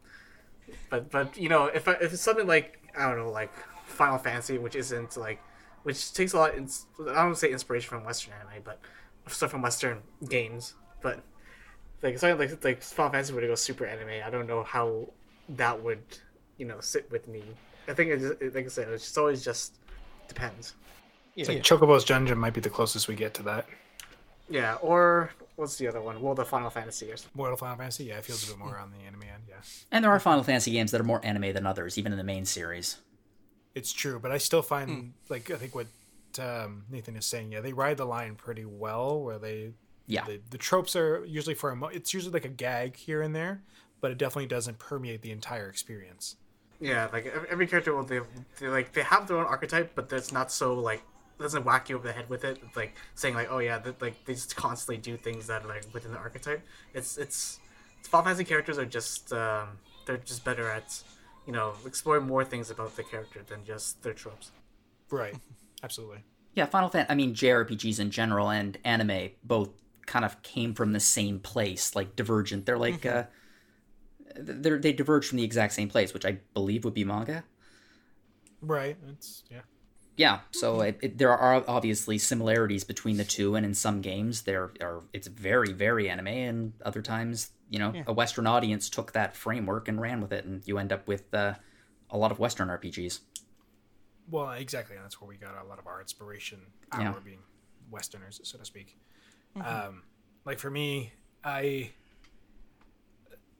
But 0.89 1.09
but 1.09 1.37
you 1.37 1.49
know 1.49 1.65
if 1.65 1.87
I, 1.87 1.93
if 1.93 2.13
it's 2.13 2.21
something 2.21 2.47
like 2.47 2.79
I 2.97 3.07
don't 3.07 3.17
know 3.17 3.31
like 3.31 3.51
Final 3.85 4.17
Fantasy, 4.17 4.57
which 4.57 4.75
isn't 4.75 5.17
like 5.17 5.41
which 5.83 6.13
takes 6.13 6.33
a 6.33 6.37
lot. 6.37 6.55
Ins- 6.55 6.85
I 6.99 7.05
don't 7.05 7.15
want 7.15 7.35
to 7.35 7.39
say 7.39 7.51
inspiration 7.51 7.89
from 7.89 8.03
Western 8.03 8.33
anime, 8.33 8.61
but 8.63 8.79
stuff 9.27 9.51
from 9.51 9.61
Western 9.61 10.01
games. 10.27 10.75
But 11.01 11.23
like 12.01 12.17
something 12.19 12.37
like 12.37 12.63
like 12.63 12.81
Final 12.81 13.11
Fantasy 13.11 13.33
to 13.33 13.47
go 13.47 13.55
super 13.55 13.85
anime, 13.85 14.23
I 14.25 14.29
don't 14.29 14.47
know 14.47 14.63
how 14.63 15.09
that 15.49 15.81
would 15.81 16.03
you 16.57 16.65
know 16.65 16.79
sit 16.79 17.09
with 17.11 17.27
me. 17.27 17.43
I 17.87 17.93
think 17.93 18.11
it 18.11 18.19
just, 18.19 18.55
like 18.55 18.65
I 18.65 18.67
said, 18.67 18.89
it's 18.89 19.17
always 19.17 19.43
just 19.43 19.75
depends. 20.27 20.75
It's 21.39 21.49
like 21.49 21.63
Chocobo's 21.63 22.03
Dungeon 22.05 22.37
might 22.37 22.53
be 22.53 22.61
the 22.61 22.69
closest 22.69 23.07
we 23.07 23.15
get 23.15 23.33
to 23.35 23.43
that. 23.43 23.65
Yeah, 24.49 24.75
or 24.81 25.31
what's 25.55 25.77
the 25.77 25.87
other 25.87 26.01
one? 26.01 26.21
Well, 26.21 26.33
the 26.35 26.45
Final 26.45 26.69
Fantasy. 26.69 27.11
Or 27.11 27.17
something. 27.17 27.39
World 27.39 27.53
of 27.53 27.59
Final 27.59 27.77
Fantasy, 27.77 28.05
yeah, 28.05 28.17
it 28.17 28.25
feels 28.25 28.43
a 28.43 28.47
bit 28.51 28.57
more 28.59 28.77
on 28.77 28.91
the 28.91 28.97
anime 29.05 29.21
end, 29.23 29.43
yeah. 29.47 29.55
And 29.91 30.03
there 30.03 30.11
are 30.11 30.19
Final 30.19 30.43
Fantasy 30.43 30.71
games 30.71 30.91
that 30.91 30.99
are 30.99 31.03
more 31.05 31.23
anime 31.23 31.53
than 31.53 31.65
others, 31.65 31.97
even 31.97 32.11
in 32.11 32.17
the 32.17 32.23
main 32.23 32.45
series. 32.45 32.97
It's 33.75 33.93
true, 33.93 34.19
but 34.19 34.31
I 34.31 34.37
still 34.39 34.63
find 34.63 35.13
like 35.29 35.51
I 35.51 35.55
think 35.57 35.75
what 35.75 35.85
um, 36.39 36.83
Nathan 36.89 37.15
is 37.15 37.25
saying, 37.25 37.51
yeah, 37.51 37.61
they 37.61 37.73
ride 37.73 37.97
the 37.97 38.05
line 38.05 38.35
pretty 38.35 38.65
well. 38.65 39.21
Where 39.21 39.37
they, 39.37 39.71
Yeah. 40.07 40.25
the, 40.25 40.41
the 40.49 40.57
tropes 40.57 40.95
are 40.95 41.23
usually 41.25 41.53
for 41.55 41.69
a 41.69 41.75
mo- 41.75 41.87
it's 41.87 42.13
usually 42.13 42.33
like 42.33 42.45
a 42.45 42.49
gag 42.49 42.95
here 42.95 43.21
and 43.21 43.35
there, 43.35 43.61
but 44.01 44.09
it 44.11 44.17
definitely 44.17 44.47
doesn't 44.47 44.79
permeate 44.79 45.21
the 45.21 45.31
entire 45.31 45.69
experience. 45.69 46.35
Yeah, 46.81 47.09
like 47.13 47.31
every 47.49 47.67
character 47.67 47.93
will 47.93 48.03
they, 48.03 48.21
they 48.59 48.67
like 48.69 48.93
they 48.93 49.03
have 49.03 49.27
their 49.27 49.37
own 49.37 49.45
archetype, 49.45 49.91
but 49.95 50.09
that's 50.09 50.31
not 50.31 50.51
so 50.51 50.73
like 50.73 50.99
it 50.99 51.03
doesn't 51.39 51.65
whack 51.65 51.89
you 51.89 51.95
over 51.95 52.07
the 52.07 52.13
head 52.13 52.29
with 52.29 52.43
it. 52.43 52.59
It's 52.65 52.75
like 52.75 52.95
saying 53.15 53.35
like, 53.35 53.47
oh 53.49 53.59
yeah, 53.59 53.79
that, 53.79 54.01
like 54.01 54.25
they 54.25 54.33
just 54.33 54.55
constantly 54.55 54.97
do 54.97 55.17
things 55.17 55.47
that 55.47 55.63
are 55.63 55.67
like 55.67 55.85
within 55.93 56.11
the 56.11 56.17
archetype. 56.17 56.61
It's 56.93 57.17
it's, 57.17 57.59
it's 57.99 58.07
Final 58.07 58.25
Fantasy 58.25 58.43
characters 58.43 58.77
are 58.77 58.85
just 58.85 59.31
um, 59.33 59.69
they're 60.05 60.17
just 60.17 60.43
better 60.43 60.69
at 60.69 61.01
you 61.45 61.53
know 61.53 61.73
exploring 61.85 62.27
more 62.27 62.43
things 62.43 62.69
about 62.69 62.95
the 62.95 63.03
character 63.03 63.41
than 63.47 63.63
just 63.65 64.01
their 64.03 64.13
tropes. 64.13 64.51
Right, 65.09 65.35
absolutely. 65.83 66.19
Yeah, 66.55 66.65
Final 66.65 66.89
Fantasy, 66.89 67.11
I 67.11 67.15
mean, 67.15 67.33
JRPGs 67.33 67.99
in 67.99 68.11
general 68.11 68.49
and 68.49 68.77
anime 68.83 69.29
both 69.43 69.69
kind 70.05 70.25
of 70.25 70.41
came 70.41 70.73
from 70.73 70.91
the 70.91 70.99
same 70.99 71.39
place, 71.39 71.95
like 71.95 72.15
divergent. 72.15 72.65
They're 72.65 72.77
like, 72.77 73.05
uh, 73.05 73.25
they're, 74.35 74.79
they 74.79 74.91
diverge 74.91 75.27
from 75.27 75.37
the 75.37 75.43
exact 75.43 75.73
same 75.73 75.87
place, 75.87 76.13
which 76.13 76.25
I 76.25 76.39
believe 76.53 76.83
would 76.83 76.95
be 76.95 77.05
manga. 77.05 77.43
Right, 78.61 78.97
it's 79.07 79.43
yeah. 79.49 79.61
Yeah, 80.19 80.39
so 80.51 80.81
it, 80.81 80.99
it, 81.01 81.17
there 81.17 81.31
are 81.31 81.63
obviously 81.65 82.17
similarities 82.17 82.83
between 82.83 83.15
the 83.15 83.23
two, 83.23 83.55
and 83.55 83.65
in 83.65 83.73
some 83.73 84.01
games 84.01 84.41
there 84.41 84.69
are 84.81 85.01
it's 85.13 85.27
very 85.29 85.71
very 85.71 86.09
anime, 86.09 86.27
and 86.27 86.73
other 86.83 87.01
times 87.01 87.51
you 87.69 87.79
know 87.79 87.93
a 88.05 88.11
Western 88.11 88.45
audience 88.45 88.89
took 88.89 89.13
that 89.13 89.33
framework 89.33 89.87
and 89.87 90.01
ran 90.01 90.19
with 90.19 90.33
it, 90.33 90.43
and 90.43 90.61
you 90.67 90.77
end 90.77 90.91
up 90.91 91.07
with 91.07 91.33
uh, 91.33 91.53
a 92.09 92.17
lot 92.17 92.33
of 92.33 92.37
Western 92.37 92.67
RPGs. 92.67 93.21
Well, 94.29 94.51
exactly, 94.51 94.97
and 94.97 95.05
that's 95.05 95.21
where 95.21 95.27
we 95.29 95.37
got 95.37 95.55
a 95.55 95.65
lot 95.65 95.79
of 95.79 95.87
our 95.87 96.01
inspiration. 96.01 96.59
Our 96.91 97.01
Yeah. 97.01 97.13
being 97.23 97.39
Westerners, 97.89 98.41
so 98.43 98.57
to 98.57 98.65
speak. 98.65 98.97
Um, 99.55 100.03
like 100.43 100.59
for 100.59 100.69
me, 100.69 101.13
I 101.45 101.91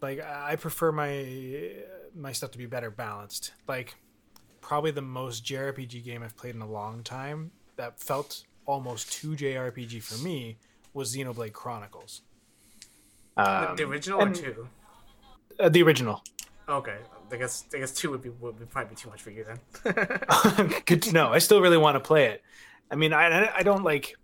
Like 0.02 0.20
I 0.20 0.58
prefer 0.58 0.92
my 0.92 1.72
my 2.14 2.34
stuff 2.34 2.52
to 2.52 2.58
be 2.58 2.66
better 2.66 2.92
balanced. 2.92 3.54
Like 3.66 3.96
probably 4.62 4.92
the 4.92 5.02
most 5.02 5.46
JRPG 5.46 6.04
game 6.04 6.24
I've 6.24 6.36
played 6.36 6.56
in 6.56 6.62
a 6.62 6.70
long 6.70 7.04
time 7.04 7.52
that 7.76 8.00
felt 8.00 8.44
almost 8.66 9.12
too 9.12 9.32
JRPG 9.32 10.02
for 10.04 10.24
me 10.24 10.58
was 10.94 11.16
Xenoblade 11.16 11.54
Chronicles. 11.54 12.22
Um, 13.38 13.76
the 13.76 13.84
original 13.84 14.22
and, 14.22 14.38
or 14.38 14.42
two? 14.42 14.68
Uh, 15.60 15.70
the 15.70 15.82
original. 15.82 16.24
Okay, 16.68 16.98
I 17.32 17.38
guess 17.38 17.66
I 17.74 17.78
guess 17.78 17.92
two 17.92 18.12
would 18.12 18.22
be 18.22 18.30
would 18.30 18.60
be 18.60 18.66
probably 18.66 18.92
be 18.92 18.96
too 18.96 19.10
much 19.10 19.22
for 19.22 19.32
you 19.32 19.46
then. 19.46 20.74
Good 20.86 21.02
to 21.04 21.14
know. 21.14 21.30
I 21.30 21.40
still 21.40 21.62
really 21.62 21.78
want 21.78 21.96
to 21.96 22.00
play 22.00 22.28
it. 22.28 22.44
I 22.92 22.96
mean, 22.96 23.14
I 23.14 23.50
I 23.56 23.64
don't 23.64 23.84
like 23.84 24.16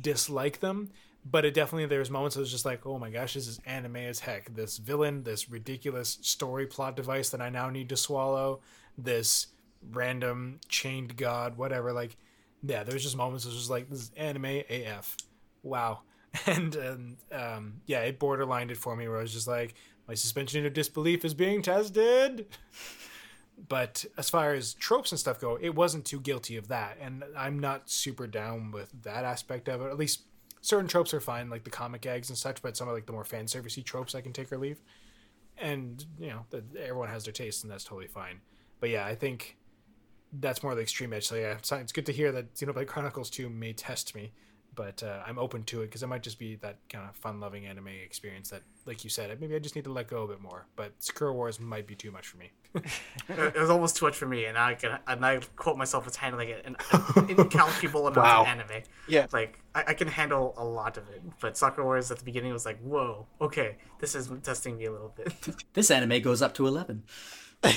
dislike 0.00 0.60
them, 0.60 0.90
but 1.24 1.44
it 1.44 1.54
definitely 1.54 1.86
there's 1.86 2.10
moments 2.10 2.36
I 2.36 2.40
was 2.40 2.50
just 2.50 2.64
like, 2.64 2.86
oh 2.86 2.98
my 2.98 3.10
gosh, 3.10 3.34
this 3.34 3.46
is 3.46 3.60
anime 3.66 3.96
as 3.96 4.20
heck. 4.20 4.54
This 4.54 4.78
villain, 4.78 5.22
this 5.22 5.50
ridiculous 5.50 6.18
story 6.22 6.66
plot 6.66 6.96
device 6.96 7.30
that 7.30 7.40
I 7.40 7.50
now 7.50 7.70
need 7.70 7.88
to 7.90 7.96
swallow, 7.96 8.60
this 8.98 9.48
random 9.92 10.60
chained 10.68 11.16
god, 11.16 11.56
whatever. 11.56 11.92
Like, 11.92 12.16
yeah, 12.62 12.82
there's 12.82 13.02
just 13.02 13.16
moments 13.16 13.44
I 13.44 13.48
was 13.48 13.58
just 13.58 13.70
like, 13.70 13.88
this 13.90 14.00
is 14.00 14.10
anime 14.16 14.62
AF. 14.70 15.16
Wow. 15.62 16.00
And 16.46 16.76
um, 16.76 17.16
um, 17.32 17.80
yeah, 17.86 18.00
it 18.00 18.20
borderlined 18.20 18.70
it 18.70 18.76
for 18.76 18.94
me 18.94 19.08
where 19.08 19.16
I 19.16 19.22
was 19.22 19.32
just 19.32 19.48
like, 19.48 19.74
my 20.06 20.12
suspension 20.12 20.66
of 20.66 20.74
disbelief 20.74 21.24
is 21.24 21.32
being 21.32 21.62
tested. 21.62 22.46
but 23.68 24.04
as 24.18 24.28
far 24.28 24.54
as 24.54 24.74
tropes 24.74 25.12
and 25.12 25.18
stuff 25.18 25.40
go, 25.40 25.58
it 25.60 25.74
wasn't 25.74 26.04
too 26.04 26.20
guilty 26.20 26.56
of 26.56 26.68
that, 26.68 26.98
and 27.00 27.24
I'm 27.36 27.58
not 27.58 27.88
super 27.88 28.26
down 28.26 28.70
with 28.70 28.92
that 29.02 29.24
aspect 29.24 29.68
of 29.68 29.80
it. 29.80 29.86
At 29.86 29.98
least 29.98 30.22
certain 30.60 30.88
tropes 30.88 31.14
are 31.14 31.20
fine, 31.20 31.48
like 31.48 31.64
the 31.64 31.70
comic 31.70 32.04
eggs 32.06 32.28
and 32.28 32.36
such, 32.36 32.60
but 32.62 32.76
some 32.76 32.88
of 32.88 32.94
like 32.94 33.06
the 33.06 33.12
more 33.12 33.24
fan 33.24 33.46
servicey 33.46 33.84
tropes 33.84 34.14
I 34.14 34.20
can 34.20 34.32
take 34.32 34.52
or 34.52 34.58
leave. 34.58 34.80
And 35.58 36.04
you 36.18 36.28
know, 36.28 36.44
the, 36.50 36.62
everyone 36.78 37.08
has 37.08 37.24
their 37.24 37.32
taste, 37.32 37.62
and 37.64 37.72
that's 37.72 37.84
totally 37.84 38.08
fine. 38.08 38.40
But 38.80 38.90
yeah, 38.90 39.06
I 39.06 39.14
think 39.14 39.56
that's 40.40 40.62
more 40.62 40.74
the 40.74 40.82
extreme 40.82 41.12
edge. 41.12 41.26
So 41.26 41.34
yeah, 41.34 41.52
it's, 41.52 41.70
it's 41.72 41.92
good 41.92 42.06
to 42.06 42.12
hear 42.12 42.32
that 42.32 42.54
Xenoblade 42.54 42.86
Chronicles 42.86 43.30
2 43.30 43.48
may 43.48 43.72
test 43.72 44.14
me 44.14 44.32
but 44.76 45.02
uh, 45.02 45.22
I'm 45.26 45.38
open 45.38 45.64
to 45.64 45.82
it 45.82 45.86
because 45.86 46.02
it 46.02 46.06
might 46.06 46.22
just 46.22 46.38
be 46.38 46.56
that 46.56 46.76
kind 46.88 47.08
of 47.08 47.16
fun-loving 47.16 47.66
anime 47.66 47.88
experience 47.88 48.50
that, 48.50 48.62
like 48.84 49.02
you 49.02 49.10
said, 49.10 49.40
maybe 49.40 49.56
I 49.56 49.58
just 49.58 49.74
need 49.74 49.84
to 49.84 49.92
let 49.92 50.06
go 50.06 50.22
a 50.22 50.28
bit 50.28 50.40
more. 50.40 50.66
But 50.76 50.92
Sakura 50.98 51.32
Wars 51.32 51.58
might 51.58 51.86
be 51.86 51.94
too 51.94 52.12
much 52.12 52.28
for 52.28 52.36
me. 52.36 52.52
it 53.28 53.58
was 53.58 53.70
almost 53.70 53.96
too 53.96 54.04
much 54.04 54.16
for 54.16 54.26
me, 54.26 54.44
and 54.44 54.56
I 54.58 54.74
can 54.74 54.98
and 55.08 55.24
I 55.24 55.40
quote 55.56 55.78
myself 55.78 56.06
as 56.06 56.14
handling 56.14 56.50
it 56.50 56.64
an, 56.66 56.76
an 56.92 57.30
incalculable 57.38 58.06
amount 58.06 58.16
wow. 58.16 58.42
of 58.42 58.48
anime. 58.48 58.82
Yeah, 59.08 59.26
like 59.32 59.58
I, 59.74 59.84
I, 59.88 59.94
can 59.94 60.08
handle 60.08 60.52
a 60.58 60.64
lot 60.64 60.98
of 60.98 61.08
it, 61.08 61.22
but 61.40 61.56
Sakura 61.56 61.86
Wars 61.86 62.10
at 62.10 62.18
the 62.18 62.24
beginning 62.24 62.52
was 62.52 62.66
like, 62.66 62.78
whoa, 62.80 63.26
okay, 63.40 63.76
this 63.98 64.14
is 64.14 64.30
testing 64.42 64.76
me 64.76 64.84
a 64.84 64.92
little 64.92 65.14
bit. 65.16 65.32
this 65.72 65.90
anime 65.90 66.20
goes 66.20 66.42
up 66.42 66.52
to 66.54 66.66
eleven. 66.66 67.04
I 67.64 67.72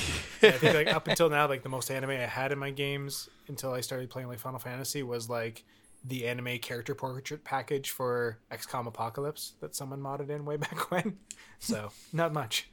think 0.52 0.74
like 0.74 0.94
up 0.94 1.08
until 1.08 1.28
now, 1.28 1.48
like 1.48 1.62
the 1.62 1.68
most 1.68 1.90
anime 1.90 2.10
I 2.10 2.26
had 2.26 2.52
in 2.52 2.58
my 2.58 2.70
games 2.70 3.28
until 3.48 3.72
I 3.72 3.80
started 3.80 4.10
playing 4.10 4.28
like 4.28 4.38
Final 4.38 4.58
Fantasy 4.58 5.02
was 5.02 5.28
like 5.28 5.64
the 6.04 6.26
anime 6.26 6.58
character 6.58 6.94
portrait 6.94 7.44
package 7.44 7.90
for 7.90 8.38
XCOM 8.50 8.86
Apocalypse 8.86 9.52
that 9.60 9.76
someone 9.76 10.00
modded 10.00 10.30
in 10.30 10.44
way 10.44 10.56
back 10.58 10.90
when. 10.90 11.18
So 11.58 11.90
not 12.12 12.32
much. 12.32 12.70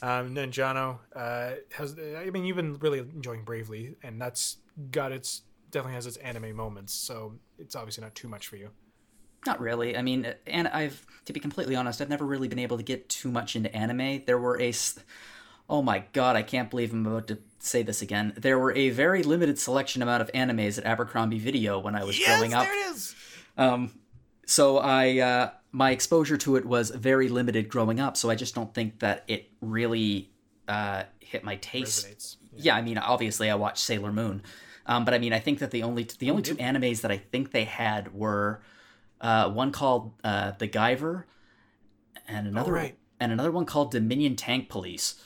Um, 0.00 0.34
then 0.34 0.52
Jono 0.52 0.98
uh, 1.14 1.54
has. 1.72 1.96
I 1.98 2.30
mean, 2.30 2.44
you've 2.44 2.56
been 2.56 2.74
really 2.74 3.00
enjoying 3.00 3.42
Bravely, 3.44 3.96
and 4.02 4.20
that's 4.20 4.58
got 4.92 5.10
its 5.10 5.42
definitely 5.70 5.94
has 5.94 6.06
its 6.06 6.16
anime 6.18 6.54
moments. 6.54 6.94
So 6.94 7.34
it's 7.58 7.74
obviously 7.74 8.04
not 8.04 8.14
too 8.14 8.28
much 8.28 8.46
for 8.46 8.56
you. 8.56 8.70
Not 9.46 9.60
really. 9.60 9.96
I 9.96 10.02
mean, 10.02 10.34
and 10.46 10.68
I've 10.68 11.06
to 11.24 11.32
be 11.32 11.40
completely 11.40 11.76
honest, 11.76 12.00
I've 12.00 12.08
never 12.08 12.24
really 12.24 12.48
been 12.48 12.58
able 12.58 12.76
to 12.78 12.82
get 12.82 13.08
too 13.08 13.30
much 13.30 13.54
into 13.54 13.74
anime. 13.74 14.22
There 14.26 14.38
were 14.38 14.60
a 14.60 14.72
oh 15.68 15.82
my 15.82 16.04
god, 16.12 16.36
I 16.36 16.42
can't 16.42 16.70
believe 16.70 16.92
I'm 16.92 17.06
about 17.06 17.28
to 17.28 17.38
say 17.58 17.82
this 17.82 18.02
again. 18.02 18.32
There 18.36 18.58
were 18.58 18.72
a 18.72 18.90
very 18.90 19.22
limited 19.22 19.58
selection 19.58 20.02
amount 20.02 20.22
of 20.22 20.32
animes 20.32 20.78
at 20.78 20.84
Abercrombie 20.84 21.38
Video 21.38 21.78
when 21.78 21.94
I 21.94 22.04
was 22.04 22.18
yes, 22.18 22.28
growing 22.28 22.54
up. 22.54 22.64
There 22.64 22.88
it 22.88 22.92
is. 22.92 23.14
Um, 23.56 23.90
so 24.46 24.78
I 24.78 25.18
uh, 25.18 25.50
my 25.72 25.90
exposure 25.90 26.36
to 26.38 26.56
it 26.56 26.64
was 26.64 26.90
very 26.90 27.28
limited 27.28 27.68
growing 27.68 28.00
up. 28.00 28.16
So 28.16 28.30
I 28.30 28.34
just 28.34 28.54
don't 28.54 28.72
think 28.72 29.00
that 29.00 29.24
it 29.28 29.50
really 29.60 30.30
uh, 30.66 31.04
hit 31.20 31.44
my 31.44 31.56
taste. 31.56 32.38
Yeah. 32.54 32.72
yeah. 32.72 32.76
I 32.76 32.82
mean, 32.82 32.98
obviously 32.98 33.50
I 33.50 33.54
watched 33.54 33.84
Sailor 33.84 34.12
Moon, 34.12 34.42
um, 34.86 35.04
but 35.04 35.12
I 35.12 35.18
mean, 35.18 35.32
I 35.32 35.38
think 35.38 35.58
that 35.58 35.70
the 35.70 35.82
only 35.82 36.08
the 36.18 36.30
only 36.30 36.42
two 36.42 36.56
animes 36.56 37.02
that 37.02 37.10
I 37.10 37.18
think 37.18 37.52
they 37.52 37.64
had 37.64 38.14
were 38.14 38.62
uh, 39.20 39.50
one 39.50 39.72
called 39.72 40.12
uh, 40.24 40.52
The 40.58 40.68
Guyver, 40.68 41.24
and 42.26 42.46
another 42.46 42.72
oh, 42.72 42.80
right. 42.80 42.98
and 43.18 43.32
another 43.32 43.50
one 43.50 43.64
called 43.64 43.90
Dominion 43.90 44.36
Tank 44.36 44.68
Police 44.68 45.22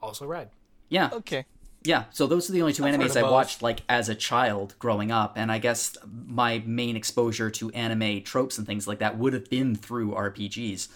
also 0.00 0.26
read. 0.26 0.50
Yeah. 0.88 1.10
Okay. 1.12 1.44
Yeah, 1.84 2.04
so 2.10 2.26
those 2.26 2.50
are 2.50 2.52
the 2.52 2.60
only 2.60 2.72
2 2.72 2.84
I've 2.84 2.94
animes 2.94 3.16
I 3.16 3.22
watched 3.22 3.62
like 3.62 3.82
as 3.88 4.08
a 4.08 4.14
child 4.14 4.74
growing 4.80 5.12
up, 5.12 5.34
and 5.36 5.50
I 5.50 5.58
guess 5.58 5.96
my 6.26 6.62
main 6.66 6.96
exposure 6.96 7.50
to 7.50 7.70
anime 7.70 8.22
tropes 8.24 8.58
and 8.58 8.66
things 8.66 8.88
like 8.88 8.98
that 8.98 9.16
would 9.16 9.32
have 9.32 9.48
been 9.48 9.76
through 9.76 10.10
RPGs. 10.10 10.88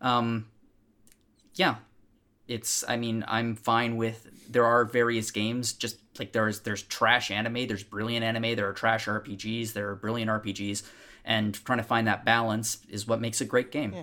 Um, 0.00 0.46
yeah, 1.54 1.76
it's. 2.48 2.82
I 2.88 2.96
mean, 2.96 3.22
I'm 3.28 3.54
fine 3.54 3.96
with. 3.96 4.28
There 4.48 4.64
are 4.64 4.86
various 4.86 5.30
games, 5.30 5.74
just 5.74 5.98
like 6.18 6.32
there's 6.32 6.60
there's 6.60 6.82
trash 6.82 7.30
anime, 7.30 7.66
there's 7.66 7.84
brilliant 7.84 8.24
anime, 8.24 8.56
there 8.56 8.68
are 8.68 8.72
trash 8.72 9.06
RPGs, 9.06 9.74
there 9.74 9.90
are 9.90 9.94
brilliant 9.94 10.30
RPGs, 10.30 10.82
and 11.24 11.54
trying 11.64 11.78
to 11.78 11.84
find 11.84 12.06
that 12.06 12.24
balance 12.24 12.78
is 12.88 13.06
what 13.06 13.20
makes 13.20 13.40
a 13.40 13.44
great 13.44 13.70
game. 13.70 13.92
Yeah. 13.94 14.02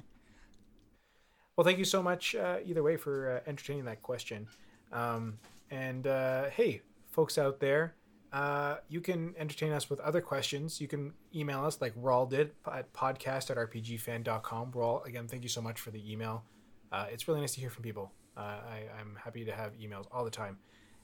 Well, 1.58 1.66
thank 1.66 1.80
you 1.80 1.86
so 1.86 2.04
much, 2.04 2.36
uh, 2.36 2.58
either 2.64 2.84
way, 2.84 2.98
for 2.98 3.32
uh, 3.32 3.50
entertaining 3.50 3.86
that 3.86 4.04
question. 4.04 4.48
Um, 4.94 5.40
and 5.72 6.06
uh, 6.06 6.50
hey, 6.52 6.82
folks 7.10 7.40
out 7.40 7.60
there, 7.60 7.96
uh, 8.32 8.76
you 8.90 9.02
can 9.02 9.34
entertain 9.40 9.72
us 9.72 9.90
with 9.90 10.00
other 10.02 10.22
questions. 10.22 10.80
You 10.80 10.88
can 10.88 11.14
email 11.34 11.66
us 11.66 11.82
like 11.82 11.96
Rawl 11.96 12.30
did 12.30 12.52
at 12.72 12.94
podcast 12.94 13.50
at 13.50 13.58
rpgfan.com. 13.58 14.72
Rawl, 14.72 15.04
again, 15.08 15.28
thank 15.28 15.42
you 15.42 15.50
so 15.50 15.60
much 15.60 15.80
for 15.80 15.90
the 15.90 16.12
email. 16.12 16.44
Uh, 16.92 17.08
it's 17.12 17.28
really 17.28 17.42
nice 17.42 17.56
to 17.56 17.60
hear 17.60 17.72
from 17.72 17.84
people. 17.84 18.12
Uh, 18.38 18.60
I, 18.70 18.84
am 19.00 19.18
happy 19.24 19.44
to 19.44 19.52
have 19.52 19.72
emails 19.80 20.06
all 20.12 20.24
the 20.24 20.30
time. 20.30 20.60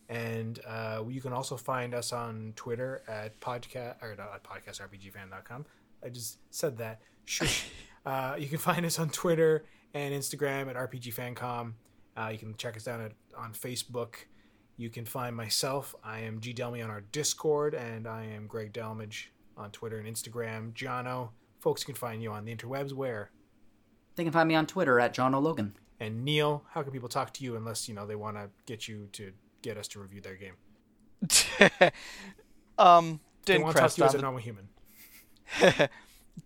And 0.07 0.60
you 1.10 1.19
can 1.19 1.34
also 1.34 1.57
find 1.57 1.95
us 1.95 2.14
on 2.14 2.53
Twitter 2.56 3.02
at 3.07 3.40
podcast 3.40 4.03
or 4.03 4.15
not 4.15 4.35
at 4.35 4.44
podcastrpgfan.com. 4.44 5.65
I 6.04 6.10
just 6.10 6.40
said 6.50 6.78
that. 6.78 7.02
Shush. 7.26 7.66
you 8.38 8.48
can 8.48 8.58
find 8.58 8.86
us 8.86 9.00
on 9.00 9.10
Twitter 9.10 9.66
and 9.94 10.14
Instagram 10.14 10.70
at 10.70 10.76
RPGFancom. 10.76 11.74
Uh, 12.16 12.30
you 12.32 12.38
can 12.38 12.56
check 12.56 12.76
us 12.76 12.84
down 12.84 13.02
at, 13.02 13.14
on 13.38 13.54
Facebook. 13.54 14.16
You 14.78 14.90
can 14.90 15.06
find 15.06 15.36
myself. 15.36 15.96
I 16.04 16.20
am 16.20 16.40
G 16.40 16.54
Delmy 16.54 16.84
on 16.84 16.90
our 16.90 17.02
Discord, 17.02 17.74
and 17.74 18.08
I 18.08 18.26
am 18.26 18.48
Greg 18.48 18.74
Delmage 18.74 19.28
on 19.56 19.72
Twitter 19.72 19.98
and 19.98 20.08
Instagram. 20.08 20.74
Jono, 20.74 21.30
folks 21.60 21.84
can 21.84 21.96
find 21.96 22.22
you 22.22 22.32
on 22.32 22.46
the 22.46 22.56
interwebs 22.56 22.92
where? 22.92 23.32
They 24.16 24.24
can 24.24 24.32
find 24.32 24.48
me 24.48 24.56
on 24.56 24.66
Twitter 24.66 25.00
at 25.00 25.14
John 25.14 25.34
O'Logan. 25.34 25.76
And 26.00 26.26
Neil, 26.26 26.64
how 26.72 26.82
can 26.82 26.92
people 26.92 27.10
talk 27.10 27.34
to 27.34 27.44
you 27.44 27.56
unless 27.56 27.88
you 27.88 27.96
know 27.96 28.06
they 28.06 28.16
want 28.16 28.36
to 28.38 28.50
get 28.66 28.88
you 28.88 29.08
to 29.14 29.32
get 29.62 29.78
us 29.78 29.88
to 29.90 30.00
review 30.00 30.22
their 30.22 30.36
game? 30.36 30.56
um, 32.78 33.20
Dincrest 33.46 34.02
on 34.02 34.08
as 34.08 34.16
a 34.16 34.22
normal 34.22 34.42
human. 34.42 34.68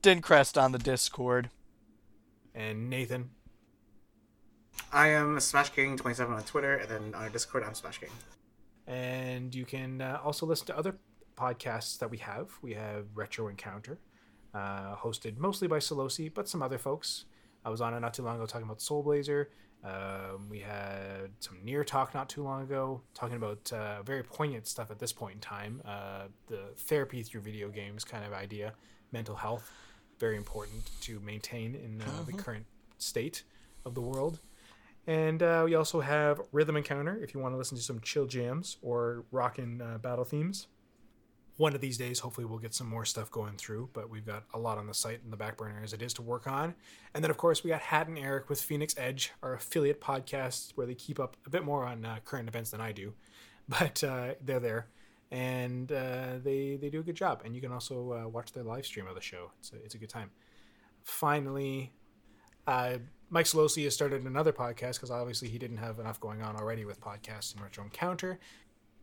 Dincrest 0.01 0.61
on 0.61 0.71
the 0.71 0.79
Discord. 0.79 1.49
And 2.53 2.89
Nathan, 2.89 3.29
I 4.91 5.09
am 5.09 5.39
Smash 5.39 5.69
King 5.69 5.97
27 5.97 6.33
on 6.33 6.43
Twitter, 6.43 6.75
and 6.75 6.89
then 6.89 7.03
on 7.13 7.23
our 7.23 7.29
Discord, 7.29 7.63
I'm 7.63 7.73
Smash 7.73 7.99
King. 7.99 8.09
And 8.87 9.53
you 9.53 9.65
can 9.65 10.01
uh, 10.01 10.19
also 10.23 10.45
listen 10.45 10.65
to 10.67 10.77
other 10.77 10.95
podcasts 11.37 11.99
that 11.99 12.09
we 12.09 12.17
have. 12.19 12.49
We 12.61 12.73
have 12.73 13.05
Retro 13.13 13.47
Encounter, 13.47 13.99
uh, 14.53 14.95
hosted 14.95 15.37
mostly 15.37 15.67
by 15.67 15.79
Salbato, 15.79 16.33
but 16.33 16.47
some 16.47 16.61
other 16.61 16.77
folks. 16.77 17.25
I 17.65 17.69
was 17.69 17.81
on 17.81 17.93
it 17.93 17.99
not 17.99 18.13
too 18.13 18.23
long 18.23 18.37
ago 18.37 18.45
talking 18.45 18.65
about 18.65 18.81
Soul 18.81 19.03
Blazer. 19.03 19.49
Um, 19.83 20.49
we 20.49 20.59
had 20.59 21.31
some 21.39 21.57
NieR 21.65 21.85
talk 21.85 22.13
not 22.13 22.29
too 22.29 22.43
long 22.43 22.63
ago, 22.63 23.01
talking 23.13 23.37
about 23.37 23.71
uh, 23.71 24.01
very 24.03 24.23
poignant 24.23 24.67
stuff 24.67 24.91
at 24.91 24.99
this 24.99 25.13
point 25.13 25.35
in 25.35 25.39
time. 25.39 25.81
Uh, 25.85 26.23
the 26.47 26.73
therapy 26.77 27.23
through 27.23 27.41
video 27.41 27.69
games 27.69 28.03
kind 28.03 28.25
of 28.25 28.33
idea, 28.33 28.73
mental 29.11 29.35
health, 29.35 29.71
very 30.19 30.35
important 30.35 30.89
to 31.01 31.19
maintain 31.19 31.75
in 31.75 32.01
uh, 32.01 32.05
the 32.25 32.33
uh-huh. 32.33 32.43
current 32.43 32.65
state 32.97 33.43
of 33.85 33.93
the 33.93 34.01
world. 34.01 34.39
And 35.05 35.41
uh, 35.41 35.61
we 35.63 35.75
also 35.75 36.01
have 36.01 36.41
Rhythm 36.51 36.75
Encounter 36.75 37.17
if 37.23 37.33
you 37.33 37.39
want 37.39 37.53
to 37.53 37.57
listen 37.57 37.77
to 37.77 37.83
some 37.83 38.01
chill 38.01 38.25
jams 38.25 38.77
or 38.81 39.23
rockin' 39.31 39.81
uh, 39.81 39.99
battle 39.99 40.25
themes. 40.25 40.67
One 41.57 41.73
of 41.73 41.81
these 41.81 41.97
days, 41.97 42.19
hopefully, 42.19 42.45
we'll 42.45 42.59
get 42.59 42.73
some 42.73 42.87
more 42.87 43.03
stuff 43.03 43.31
going 43.31 43.57
through, 43.57 43.89
but 43.93 44.09
we've 44.09 44.25
got 44.25 44.43
a 44.53 44.59
lot 44.59 44.77
on 44.77 44.87
the 44.87 44.93
site 44.93 45.21
in 45.23 45.31
the 45.31 45.37
back 45.37 45.57
burner 45.57 45.81
as 45.83 45.91
it 45.91 46.01
is 46.01 46.13
to 46.15 46.21
work 46.21 46.47
on. 46.47 46.75
And 47.13 47.23
then, 47.23 47.31
of 47.31 47.37
course, 47.37 47.63
we 47.63 47.69
got 47.69 47.81
Hat 47.81 48.07
and 48.07 48.17
Eric 48.17 48.49
with 48.49 48.61
Phoenix 48.61 48.93
Edge, 48.97 49.31
our 49.41 49.55
affiliate 49.55 49.99
podcast, 49.99 50.73
where 50.75 50.85
they 50.85 50.95
keep 50.95 51.19
up 51.19 51.35
a 51.45 51.49
bit 51.49 51.65
more 51.65 51.83
on 51.83 52.05
uh, 52.05 52.19
current 52.23 52.47
events 52.47 52.69
than 52.71 52.79
I 52.81 52.91
do, 52.91 53.13
but 53.69 54.03
uh, 54.03 54.33
they're 54.41 54.59
there 54.59 54.87
and 55.31 55.91
uh, 55.91 56.39
they 56.43 56.77
they 56.79 56.89
do 56.89 56.99
a 56.99 57.03
good 57.03 57.15
job. 57.15 57.41
And 57.43 57.55
you 57.55 57.61
can 57.61 57.71
also 57.71 58.13
uh, 58.13 58.27
watch 58.29 58.51
their 58.51 58.63
live 58.63 58.85
stream 58.85 59.07
of 59.07 59.15
the 59.15 59.21
show. 59.21 59.51
It's 59.59 59.73
a, 59.73 59.75
it's 59.77 59.95
a 59.95 59.97
good 59.97 60.09
time. 60.09 60.31
Finally, 61.03 61.91
uh, 62.65 62.97
Mike 63.29 63.45
Salbato 63.45 63.83
has 63.83 63.93
started 63.93 64.23
another 64.25 64.53
podcast 64.53 64.93
because 64.93 65.11
obviously 65.11 65.49
he 65.49 65.57
didn't 65.57 65.77
have 65.77 65.99
enough 65.99 66.19
going 66.19 66.41
on 66.41 66.55
already 66.55 66.85
with 66.85 66.99
podcasts 67.01 67.53
and 67.53 67.61
Retro 67.61 67.83
Encounter 67.83 68.39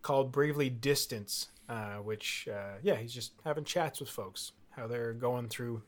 called 0.05 0.31
Bravely 0.31 0.69
Distance, 0.69 1.49
uh, 1.69 1.95
which, 1.95 2.47
uh, 2.53 2.75
yeah, 2.83 2.95
he's 2.95 3.13
just 3.13 3.33
having 3.43 3.65
chats 3.65 3.99
with 3.99 4.09
folks, 4.11 4.53
how 4.71 4.87
they're 4.87 5.15
going 5.15 5.49
through 5.49 5.83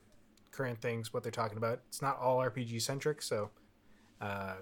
current 0.51 0.81
things, 0.81 1.13
what 1.13 1.23
they're 1.23 1.31
talking 1.31 1.59
about. 1.59 1.81
It's 1.87 2.03
not 2.03 2.19
all 2.19 2.39
RPG 2.39 2.81
centric, 2.81 3.21
so 3.21 3.51
uh, 4.21 4.55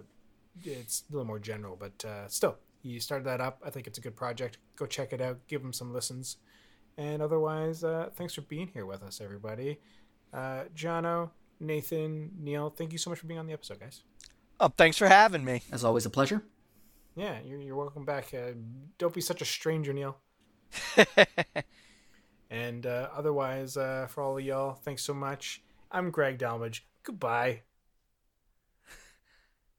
it's 0.65 1.05
a 1.09 1.13
little 1.13 1.27
more 1.27 1.39
general, 1.39 1.77
but 1.79 2.05
uh, 2.05 2.29
still, 2.29 2.57
he 2.83 2.99
started 2.99 3.25
that 3.27 3.41
up. 3.41 3.63
I 3.65 3.71
think 3.71 3.87
it's 3.87 3.97
a 3.97 4.01
good 4.01 4.17
project. 4.17 4.59
Go 4.77 4.87
check 4.87 5.13
it 5.13 5.21
out, 5.21 5.39
give 5.47 5.63
him 5.63 5.73
some 5.73 5.93
listens. 5.93 6.37
And 6.99 7.23
otherwise, 7.23 7.85
uh, 7.85 8.11
thanks 8.15 8.35
for 8.35 8.43
being 8.43 8.69
here 8.75 8.87
with 8.87 9.05
us, 9.05 9.21
everybody. 9.21 9.79
Uh, 10.33 10.65
Jono, 10.77 11.31
Nathan, 11.61 12.33
Neil, 12.41 12.71
thank 12.71 12.91
you 12.91 12.99
so 12.99 13.09
much 13.09 13.21
for 13.21 13.27
being 13.27 13.39
on 13.39 13.47
the 13.47 13.53
episode, 13.53 13.79
guys. 13.79 14.03
Oh, 14.59 14.73
thanks 14.77 14.99
for 14.99 15.07
having 15.07 15.45
me. 15.45 15.63
As 15.71 15.85
always, 15.85 16.07
a 16.07 16.11
pleasure. 16.11 16.43
Yeah, 17.16 17.39
you're, 17.45 17.61
you're 17.61 17.77
welcome 17.77 18.05
back. 18.05 18.35
Uh, 18.35 18.53
don't 18.99 19.15
be 19.15 19.20
such 19.20 19.41
a 19.41 19.45
stranger, 19.45 19.93
Neil. 19.93 20.19
and 22.51 22.86
uh, 22.86 23.09
otherwise, 23.15 23.77
uh, 23.77 24.07
for 24.09 24.23
all 24.23 24.36
of 24.36 24.45
y'all, 24.45 24.74
thanks 24.74 25.03
so 25.03 25.15
much. 25.15 25.62
I'm 25.93 26.11
Greg 26.11 26.39
Delmage. 26.39 26.81
Goodbye. 27.05 27.62